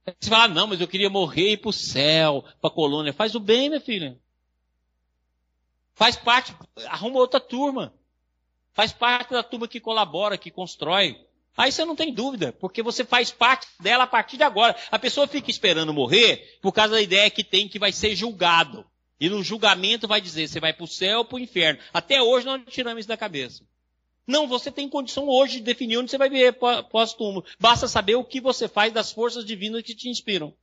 Você 0.06 0.30
fala, 0.30 0.44
ah, 0.44 0.48
não, 0.48 0.68
mas 0.68 0.80
eu 0.80 0.88
queria 0.88 1.10
morrer 1.10 1.50
e 1.50 1.54
ir 1.54 1.58
para 1.58 1.70
o 1.70 1.74
céu, 1.74 2.44
para 2.62 2.70
a 2.70 2.74
colônia. 2.74 3.12
Faz 3.12 3.34
o 3.34 3.40
bem, 3.40 3.70
minha 3.70 3.82
filha. 3.82 4.20
Faz 5.96 6.16
parte, 6.16 6.54
arruma 6.86 7.20
outra 7.20 7.40
turma. 7.40 7.94
Faz 8.74 8.92
parte 8.92 9.32
da 9.32 9.42
turma 9.42 9.68
que 9.68 9.80
colabora, 9.80 10.38
que 10.38 10.52
constrói. 10.52 11.18
Aí 11.58 11.72
você 11.72 11.86
não 11.86 11.96
tem 11.96 12.14
dúvida, 12.14 12.52
porque 12.52 12.84
você 12.84 13.06
faz 13.06 13.32
parte 13.32 13.68
dela 13.80 14.04
a 14.04 14.08
partir 14.08 14.38
de 14.38 14.44
agora. 14.44 14.76
A 14.92 15.00
pessoa 15.00 15.26
fica 15.26 15.50
esperando 15.50 15.94
morrer 15.94 16.60
por 16.62 16.74
causa 16.74 16.96
da 16.96 17.02
ideia 17.02 17.32
que 17.32 17.44
tem 17.44 17.68
que 17.68 17.80
vai 17.80 17.92
ser 17.92 18.16
julgado. 18.16 18.86
E 19.20 19.30
no 19.30 19.42
julgamento 19.42 20.08
vai 20.08 20.20
dizer, 20.20 20.48
você 20.48 20.60
vai 20.60 20.74
para 20.74 20.84
o 20.84 20.88
céu 20.88 21.20
ou 21.20 21.26
para 21.26 21.38
o 21.38 21.40
inferno. 21.40 21.80
Até 21.94 22.22
hoje 22.22 22.46
nós 22.46 22.60
não 22.60 22.66
tiramos 22.66 23.00
isso 23.00 23.08
da 23.08 23.16
cabeça. 23.16 23.64
Não, 24.28 24.48
você 24.48 24.72
tem 24.72 24.90
condição 24.90 25.28
hoje 25.28 25.58
de 25.58 25.64
definir 25.64 25.98
onde 25.98 26.10
você 26.10 26.18
vai 26.18 26.30
viver 26.30 26.54
pós-túmulo. 26.90 27.46
Basta 27.60 27.88
saber 27.88 28.16
o 28.16 28.24
que 28.24 28.42
você 28.42 28.68
faz 28.68 28.92
das 28.92 29.12
forças 29.12 29.46
divinas 29.46 29.84
que 29.84 29.94
te 29.94 30.10
inspiram. 30.10 30.54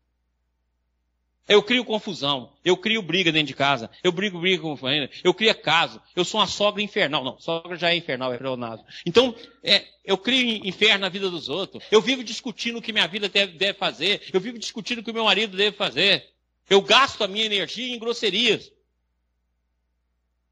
Eu 1.49 1.63
crio 1.63 1.85
confusão, 1.85 2.53
eu 2.65 2.77
crio 2.77 3.03
briga 3.03 3.33
dentro 3.33 3.49
de 3.49 3.55
casa, 3.55 3.91
eu 4.03 4.13
brigo, 4.13 4.41
brigo 4.41 4.63
com 4.63 4.77
família, 4.77 5.11
eu 5.25 5.35
crio 5.35 5.53
caso, 5.57 6.01
eu 6.15 6.25
sou 6.25 6.41
uma 6.41 6.47
sogra 6.47 6.81
infernal. 6.81 7.25
Não, 7.25 7.39
sogra 7.41 7.77
já 7.77 7.91
é 7.91 7.97
infernal, 7.97 8.33
é 8.33 8.39
pleonasmo. 8.39 8.87
Então, 9.05 9.35
é, 9.63 9.85
eu 10.05 10.17
crio 10.17 10.65
inferno 10.65 11.01
na 11.01 11.09
vida 11.09 11.29
dos 11.29 11.49
outros. 11.49 11.83
Eu 11.91 12.01
vivo 12.01 12.23
discutindo 12.23 12.79
o 12.79 12.83
que 12.83 12.93
minha 12.93 13.09
vida 13.09 13.29
deve, 13.29 13.75
fazer, 13.75 14.23
eu 14.33 14.41
vivo 14.41 14.59
discutindo 14.59 15.01
o 15.01 15.03
que 15.03 15.13
meu 15.13 15.25
marido 15.25 15.57
deve 15.57 15.77
fazer. 15.77 16.31
Eu 16.71 16.81
gasto 16.81 17.23
a 17.23 17.29
minha 17.29 17.45
energia 17.45 17.93
em 17.93 17.99
grosserias. 17.99 18.73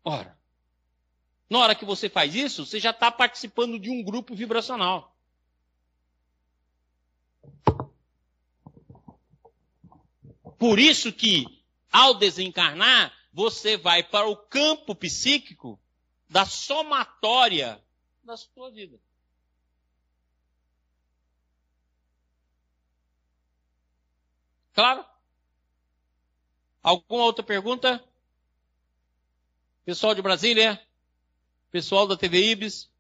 Ora, 0.05 0.37
na 1.51 1.59
hora 1.59 1.75
que 1.75 1.85
você 1.85 2.09
faz 2.09 2.33
isso, 2.37 2.65
você 2.65 2.79
já 2.79 2.91
está 2.91 3.11
participando 3.11 3.77
de 3.77 3.91
um 3.91 4.05
grupo 4.05 4.37
vibracional. 4.37 5.13
Por 10.57 10.79
isso 10.79 11.13
que, 11.13 11.45
ao 11.91 12.15
desencarnar, 12.15 13.13
você 13.33 13.77
vai 13.77 14.03
para 14.03 14.29
o 14.29 14.37
campo 14.37 14.95
psíquico 14.95 15.79
da 16.29 16.45
somatória 16.47 17.83
da 18.23 18.37
sua 18.37 18.71
vida. 18.71 19.01
Claro? 24.73 25.05
Alguma 26.81 27.25
outra 27.25 27.43
pergunta? 27.43 28.03
Pessoal 29.85 30.15
de 30.15 30.23
Brasília? 30.23 30.81
Pessoal 31.71 32.07
da 32.07 32.17
TV 32.17 32.51
Ibis? 32.51 32.91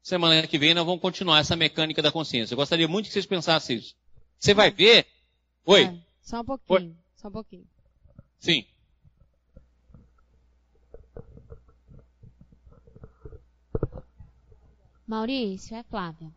Semana 0.00 0.46
que 0.46 0.58
vem 0.58 0.72
nós 0.72 0.86
vamos 0.86 1.00
continuar 1.00 1.40
essa 1.40 1.56
mecânica 1.56 2.00
da 2.00 2.12
consciência. 2.12 2.54
Eu 2.54 2.56
gostaria 2.56 2.86
muito 2.86 3.06
que 3.06 3.12
vocês 3.12 3.26
pensassem 3.26 3.78
isso. 3.78 3.96
Você 4.38 4.54
vai 4.54 4.70
ver. 4.70 5.06
Oi? 5.64 5.84
É, 5.84 5.98
só 6.22 6.40
um 6.40 6.44
pouquinho. 6.44 6.78
Oi? 6.78 6.96
Só 7.16 7.28
um 7.28 7.32
pouquinho. 7.32 7.66
Sim. 8.38 8.64
Maurício, 15.04 15.76
é 15.76 15.82
Flávia. 15.82 16.32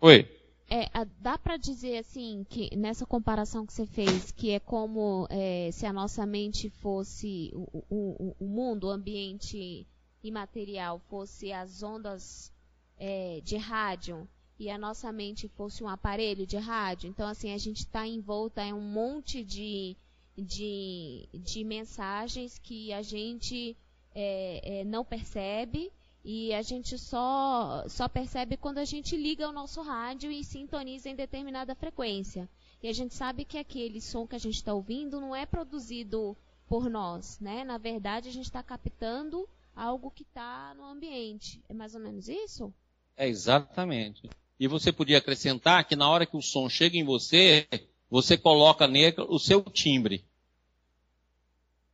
Oi. 0.00 0.41
É, 0.74 0.88
dá 1.20 1.36
para 1.36 1.58
dizer 1.58 1.98
assim 1.98 2.46
que 2.48 2.74
nessa 2.74 3.04
comparação 3.04 3.66
que 3.66 3.74
você 3.74 3.84
fez 3.84 4.32
que 4.32 4.52
é 4.52 4.58
como 4.58 5.26
é, 5.28 5.68
se 5.70 5.84
a 5.84 5.92
nossa 5.92 6.24
mente 6.24 6.70
fosse 6.70 7.50
o, 7.52 7.84
o, 7.90 8.36
o, 8.40 8.46
mundo, 8.46 8.86
o 8.86 8.90
ambiente 8.90 9.86
imaterial 10.24 10.98
fosse 11.10 11.52
as 11.52 11.82
ondas 11.82 12.50
é, 12.96 13.42
de 13.44 13.58
rádio 13.58 14.26
e 14.58 14.70
a 14.70 14.78
nossa 14.78 15.12
mente 15.12 15.46
fosse 15.46 15.84
um 15.84 15.88
aparelho 15.90 16.46
de 16.46 16.56
rádio. 16.56 17.10
Então 17.10 17.28
assim 17.28 17.52
a 17.52 17.58
gente 17.58 17.80
está 17.80 18.06
envolta 18.06 18.64
em 18.64 18.72
um 18.72 18.80
monte 18.80 19.44
de, 19.44 19.94
de, 20.34 21.28
de 21.34 21.64
mensagens 21.64 22.56
que 22.56 22.94
a 22.94 23.02
gente 23.02 23.76
é, 24.14 24.80
é, 24.80 24.84
não 24.84 25.04
percebe 25.04 25.92
e 26.24 26.54
a 26.54 26.62
gente 26.62 26.96
só, 26.98 27.84
só 27.88 28.08
percebe 28.08 28.56
quando 28.56 28.78
a 28.78 28.84
gente 28.84 29.16
liga 29.16 29.48
o 29.48 29.52
nosso 29.52 29.82
rádio 29.82 30.30
e 30.30 30.44
sintoniza 30.44 31.08
em 31.08 31.16
determinada 31.16 31.74
frequência. 31.74 32.48
E 32.80 32.88
a 32.88 32.92
gente 32.92 33.14
sabe 33.14 33.44
que 33.44 33.58
aquele 33.58 34.00
som 34.00 34.26
que 34.26 34.36
a 34.36 34.38
gente 34.38 34.54
está 34.54 34.72
ouvindo 34.72 35.20
não 35.20 35.34
é 35.34 35.44
produzido 35.44 36.36
por 36.68 36.88
nós, 36.88 37.40
né? 37.40 37.64
Na 37.64 37.76
verdade, 37.76 38.28
a 38.28 38.32
gente 38.32 38.44
está 38.44 38.62
captando 38.62 39.48
algo 39.74 40.10
que 40.10 40.22
está 40.22 40.74
no 40.74 40.84
ambiente. 40.84 41.60
É 41.68 41.74
mais 41.74 41.94
ou 41.94 42.00
menos 42.00 42.28
isso? 42.28 42.72
É 43.16 43.28
exatamente. 43.28 44.30
E 44.60 44.68
você 44.68 44.92
podia 44.92 45.18
acrescentar 45.18 45.84
que 45.86 45.96
na 45.96 46.08
hora 46.08 46.24
que 46.24 46.36
o 46.36 46.42
som 46.42 46.68
chega 46.68 46.96
em 46.96 47.04
você, 47.04 47.66
você 48.08 48.36
coloca 48.38 48.86
nele 48.86 49.16
o 49.28 49.40
seu 49.40 49.60
timbre. 49.62 50.24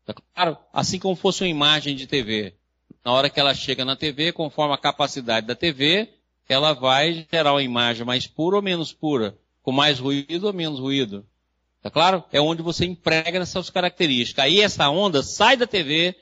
Tá 0.04 0.12
claro? 0.12 0.58
Assim 0.72 0.98
como 0.98 1.16
fosse 1.16 1.42
uma 1.42 1.48
imagem 1.48 1.96
de 1.96 2.06
TV. 2.06 2.57
Na 3.04 3.12
hora 3.12 3.30
que 3.30 3.40
ela 3.40 3.54
chega 3.54 3.84
na 3.84 3.96
TV, 3.96 4.32
conforme 4.32 4.74
a 4.74 4.78
capacidade 4.78 5.46
da 5.46 5.54
TV, 5.54 6.08
ela 6.48 6.72
vai 6.72 7.26
gerar 7.30 7.52
uma 7.52 7.62
imagem 7.62 8.04
mais 8.04 8.26
pura 8.26 8.56
ou 8.56 8.62
menos 8.62 8.92
pura, 8.92 9.38
com 9.62 9.70
mais 9.70 9.98
ruído 9.98 10.46
ou 10.46 10.52
menos 10.52 10.80
ruído. 10.80 11.26
Tá 11.82 11.90
claro? 11.90 12.24
É 12.32 12.40
onde 12.40 12.62
você 12.62 12.84
emprega 12.84 13.38
essas 13.38 13.70
características. 13.70 14.44
Aí 14.44 14.60
essa 14.60 14.88
onda 14.88 15.22
sai 15.22 15.56
da 15.56 15.66
TV 15.66 16.16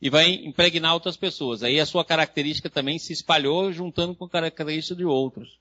e 0.00 0.10
vai 0.10 0.30
impregnar 0.30 0.94
outras 0.94 1.16
pessoas. 1.16 1.62
Aí 1.62 1.80
a 1.80 1.86
sua 1.86 2.04
característica 2.04 2.68
também 2.68 2.98
se 2.98 3.12
espalhou 3.12 3.72
juntando 3.72 4.14
com 4.14 4.24
a 4.24 4.30
característica 4.30 4.96
de 4.96 5.04
outros. 5.04 5.58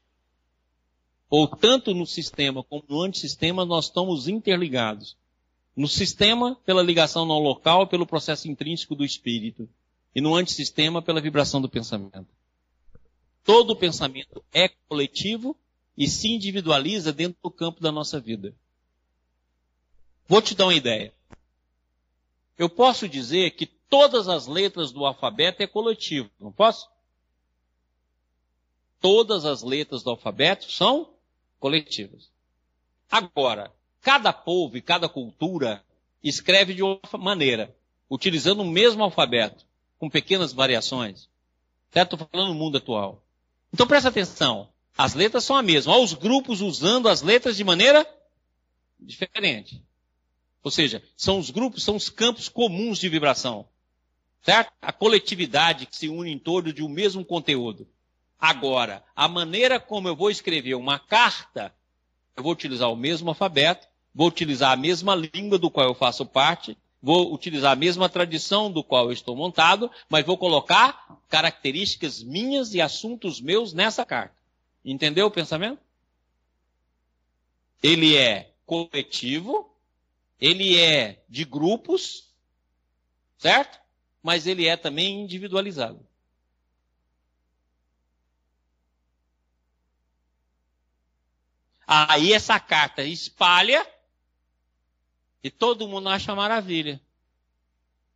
Ou 1.29 1.47
tanto 1.47 1.93
no 1.93 2.05
sistema 2.05 2.63
como 2.63 2.83
no 2.89 3.01
antissistema 3.01 3.63
nós 3.63 3.85
estamos 3.85 4.27
interligados. 4.27 5.15
No 5.75 5.87
sistema, 5.87 6.57
pela 6.65 6.81
ligação 6.81 7.25
não 7.25 7.39
local, 7.39 7.87
pelo 7.87 8.05
processo 8.05 8.49
intrínseco 8.49 8.95
do 8.95 9.05
espírito 9.05 9.69
e 10.13 10.21
no 10.21 10.35
antissistema 10.35 11.01
pela 11.01 11.21
vibração 11.21 11.61
do 11.61 11.69
pensamento. 11.69 12.27
Todo 13.43 13.75
pensamento 13.75 14.43
é 14.53 14.69
coletivo 14.87 15.55
e 15.97 16.07
se 16.07 16.29
individualiza 16.29 17.11
dentro 17.11 17.39
do 17.43 17.51
campo 17.51 17.81
da 17.81 17.91
nossa 17.91 18.19
vida. 18.19 18.55
Vou 20.27 20.41
te 20.41 20.55
dar 20.55 20.65
uma 20.65 20.75
ideia. 20.75 21.13
Eu 22.57 22.69
posso 22.69 23.07
dizer 23.07 23.51
que 23.51 23.65
todas 23.65 24.27
as 24.27 24.47
letras 24.47 24.91
do 24.91 25.05
alfabeto 25.05 25.63
é 25.63 25.67
coletivo, 25.67 26.29
não 26.39 26.51
posso? 26.51 26.89
Todas 28.99 29.45
as 29.45 29.63
letras 29.63 30.03
do 30.03 30.09
alfabeto 30.09 30.71
são 30.71 31.13
coletivas. 31.59 32.29
Agora, 33.09 33.73
cada 34.01 34.31
povo 34.31 34.77
e 34.77 34.81
cada 34.81 35.09
cultura 35.09 35.83
escreve 36.21 36.73
de 36.73 36.83
uma 36.83 36.99
maneira, 37.17 37.75
utilizando 38.09 38.61
o 38.61 38.69
mesmo 38.69 39.03
alfabeto 39.03 39.68
com 39.99 40.09
pequenas 40.09 40.53
variações. 40.53 41.29
Certo? 41.91 42.15
Estou 42.15 42.29
falando 42.31 42.53
no 42.53 42.55
mundo 42.55 42.77
atual. 42.77 43.21
Então 43.71 43.85
presta 43.85 44.09
atenção. 44.09 44.69
As 44.97 45.13
letras 45.13 45.43
são 45.43 45.55
a 45.55 45.61
mesma. 45.61 45.93
Olha 45.93 46.03
os 46.03 46.13
grupos 46.13 46.61
usando 46.61 47.07
as 47.07 47.21
letras 47.21 47.57
de 47.57 47.63
maneira 47.63 48.07
diferente. 48.99 49.83
Ou 50.63 50.71
seja, 50.71 51.03
são 51.15 51.39
os 51.39 51.49
grupos, 51.49 51.83
são 51.83 51.95
os 51.95 52.09
campos 52.09 52.49
comuns 52.49 52.97
de 52.97 53.09
vibração. 53.09 53.67
Certo? 54.41 54.71
A 54.81 54.91
coletividade 54.91 55.85
que 55.85 55.95
se 55.95 56.07
une 56.07 56.31
em 56.31 56.39
torno 56.39 56.71
de 56.71 56.83
um 56.83 56.89
mesmo 56.89 57.23
conteúdo. 57.25 57.87
Agora, 58.39 59.03
a 59.15 59.27
maneira 59.27 59.79
como 59.79 60.07
eu 60.07 60.15
vou 60.15 60.31
escrever 60.31 60.75
uma 60.75 60.97
carta, 60.97 61.73
eu 62.35 62.43
vou 62.43 62.53
utilizar 62.53 62.89
o 62.89 62.95
mesmo 62.95 63.29
alfabeto, 63.29 63.87
vou 64.15 64.27
utilizar 64.27 64.71
a 64.71 64.77
mesma 64.77 65.13
língua 65.13 65.57
do 65.57 65.69
qual 65.69 65.87
eu 65.87 65.93
faço 65.93 66.25
parte, 66.25 66.77
vou 67.01 67.33
utilizar 67.33 67.71
a 67.71 67.75
mesma 67.75 68.09
tradição 68.09 68.71
do 68.71 68.83
qual 68.83 69.05
eu 69.05 69.11
estou 69.11 69.35
montado, 69.35 69.89
mas 70.09 70.25
vou 70.25 70.37
colocar 70.37 71.19
características 71.29 72.21
minhas 72.21 72.73
e 72.73 72.81
assuntos 72.81 73.39
meus 73.39 73.73
nessa 73.73 74.05
carta. 74.05 74.35
Entendeu 74.83 75.27
o 75.27 75.31
pensamento? 75.31 75.79
Ele 77.81 78.17
é 78.17 78.51
coletivo, 78.65 79.73
ele 80.39 80.77
é 80.77 81.23
de 81.29 81.45
grupos, 81.45 82.29
certo? 83.37 83.79
Mas 84.21 84.45
ele 84.45 84.67
é 84.67 84.75
também 84.75 85.21
individualizado. 85.21 86.05
Aí 91.87 92.33
essa 92.33 92.59
carta 92.59 93.03
espalha 93.03 93.87
e 95.43 95.49
todo 95.49 95.87
mundo 95.87 96.09
acha 96.09 96.35
maravilha. 96.35 96.99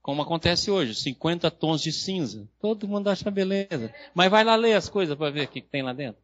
Como 0.01 0.21
acontece 0.21 0.69
hoje, 0.69 0.93
50 0.95 1.49
tons 1.49 1.81
de 1.81 1.91
cinza. 1.91 2.47
Todo 2.59 2.87
mundo 2.87 3.09
acha 3.09 3.31
beleza. 3.31 3.93
Mas 4.13 4.29
vai 4.29 4.43
lá 4.43 4.55
ler 4.55 4.73
as 4.73 4.89
coisas 4.89 5.17
para 5.17 5.31
ver 5.31 5.45
o 5.45 5.47
que 5.47 5.61
tem 5.61 5.81
lá 5.81 5.93
dentro. 5.93 6.21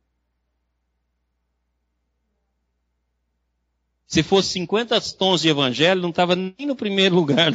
Se 4.05 4.21
fosse 4.21 4.49
50 4.49 4.99
tons 5.17 5.41
de 5.41 5.49
evangelho, 5.49 6.01
não 6.01 6.09
estava 6.09 6.35
nem 6.35 6.67
no 6.67 6.75
primeiro 6.75 7.15
lugar 7.15 7.53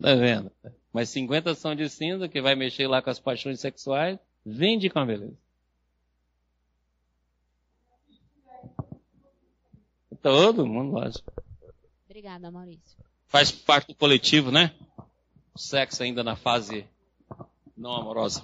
da 0.00 0.14
venda. 0.16 0.52
Mas 0.92 1.10
50 1.10 1.54
tons 1.54 1.76
de 1.76 1.88
cinza, 1.88 2.28
que 2.28 2.40
vai 2.40 2.56
mexer 2.56 2.88
lá 2.88 3.00
com 3.00 3.10
as 3.10 3.20
paixões 3.20 3.60
sexuais, 3.60 4.18
vende 4.44 4.90
com 4.90 4.98
a 4.98 5.06
beleza. 5.06 5.36
Todo 10.20 10.66
mundo, 10.66 10.94
lógico. 10.94 11.45
Obrigada, 12.16 12.50
Maurício. 12.50 12.96
Faz 13.28 13.52
parte 13.52 13.88
do 13.88 13.94
coletivo, 13.94 14.50
né? 14.50 14.74
O 15.52 15.58
sexo 15.58 16.02
ainda 16.02 16.24
na 16.24 16.34
fase 16.34 16.86
não 17.76 17.92
amorosa. 17.94 18.42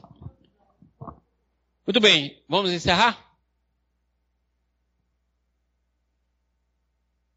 Muito 1.87 1.99
bem, 1.99 2.39
vamos 2.47 2.71
encerrar? 2.71 3.35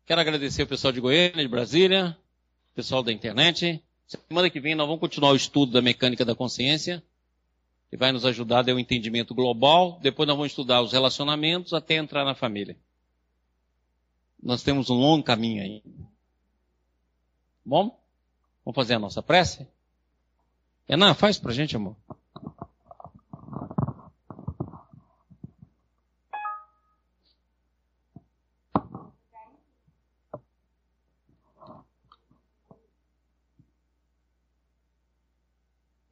Quero 0.06 0.20
agradecer 0.20 0.64
o 0.64 0.68
pessoal 0.68 0.92
de 0.92 1.00
Goiânia, 1.00 1.42
de 1.42 1.48
Brasília, 1.48 2.18
pessoal 2.76 3.02
da 3.02 3.14
internet. 3.14 3.82
Semana 4.06 4.50
que 4.50 4.60
vem 4.60 4.76
nós 4.76 4.88
vamos 4.88 5.00
continuar 5.00 5.32
o 5.32 5.38
estudo 5.38 5.72
da 5.72 5.82
mecânica 5.82 6.26
da 6.26 6.36
consciência, 6.36 7.02
que 7.90 7.96
vai 7.96 8.12
nos 8.12 8.26
ajudar 8.26 8.60
a 8.60 8.64
dar 8.64 8.74
um 8.74 8.80
entendimento 8.80 9.34
global. 9.34 10.02
Depois 10.02 10.28
nós 10.28 10.36
vamos 10.36 10.52
estudar 10.52 10.82
os 10.82 10.92
relacionamentos 10.92 11.72
até 11.72 11.96
entrar 11.96 12.26
na 12.26 12.36
família. 12.36 12.76
Nós 14.44 14.64
temos 14.64 14.90
um 14.90 14.96
longo 14.96 15.24
caminho 15.24 15.64
aí. 15.64 15.82
Bom? 17.66 18.00
Vamos 18.64 18.76
fazer 18.76 18.94
a 18.94 19.00
nossa 19.00 19.24
prece? 19.24 19.68
Renan, 20.88 21.16
faz 21.16 21.40
pra 21.40 21.52
gente, 21.52 21.76
amor. 21.76 21.96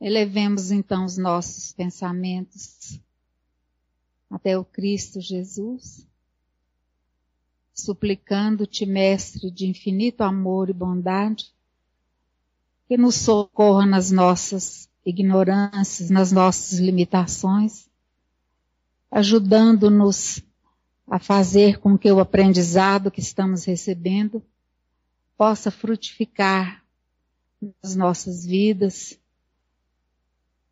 Elevemos 0.02 0.72
então 0.72 1.06
os 1.06 1.18
nossos 1.18 1.72
pensamentos 1.72 3.00
até 4.30 4.58
o 4.58 4.66
Cristo 4.66 5.22
Jesus 5.22 6.06
suplicando-te, 7.74 8.86
Mestre 8.86 9.50
de 9.50 9.66
infinito 9.66 10.22
amor 10.22 10.70
e 10.70 10.74
bondade, 10.74 11.54
que 12.88 12.96
nos 12.96 13.16
socorra 13.16 13.86
nas 13.86 14.12
nossas 14.12 14.88
ignorâncias, 15.06 16.10
nas 16.10 16.32
nossas 16.32 16.80
limitações, 16.80 17.90
ajudando-nos 19.10 20.42
a 21.08 21.20
fazer 21.20 21.80
com 21.80 21.98
que 21.98 22.12
o 22.12 22.20
aprendizado 22.20 23.12
que 23.12 23.20
estamos 23.20 23.66
recebendo 23.66 24.42
possa 25.38 25.70
frutificar 25.70 26.84
nas 27.82 27.96
nossas 27.96 28.46
vidas, 28.46 29.18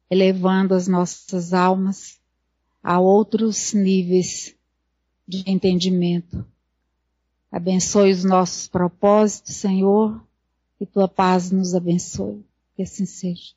elevando 0.10 0.74
as 0.74 0.88
nossas 0.88 1.54
almas 1.54 2.20
a 2.84 3.00
outros 3.00 3.74
níveis 3.74 4.56
de 5.28 5.44
entendimento 5.50 6.46
Abençoe 7.52 8.12
os 8.12 8.24
nossos 8.24 8.68
propósitos, 8.68 9.56
Senhor, 9.56 10.24
e 10.80 10.86
tua 10.86 11.08
paz 11.08 11.52
nos 11.52 11.76
abençoe. 11.76 12.46
Que 12.76 12.84
assim 12.84 13.06
seja. 13.06 13.54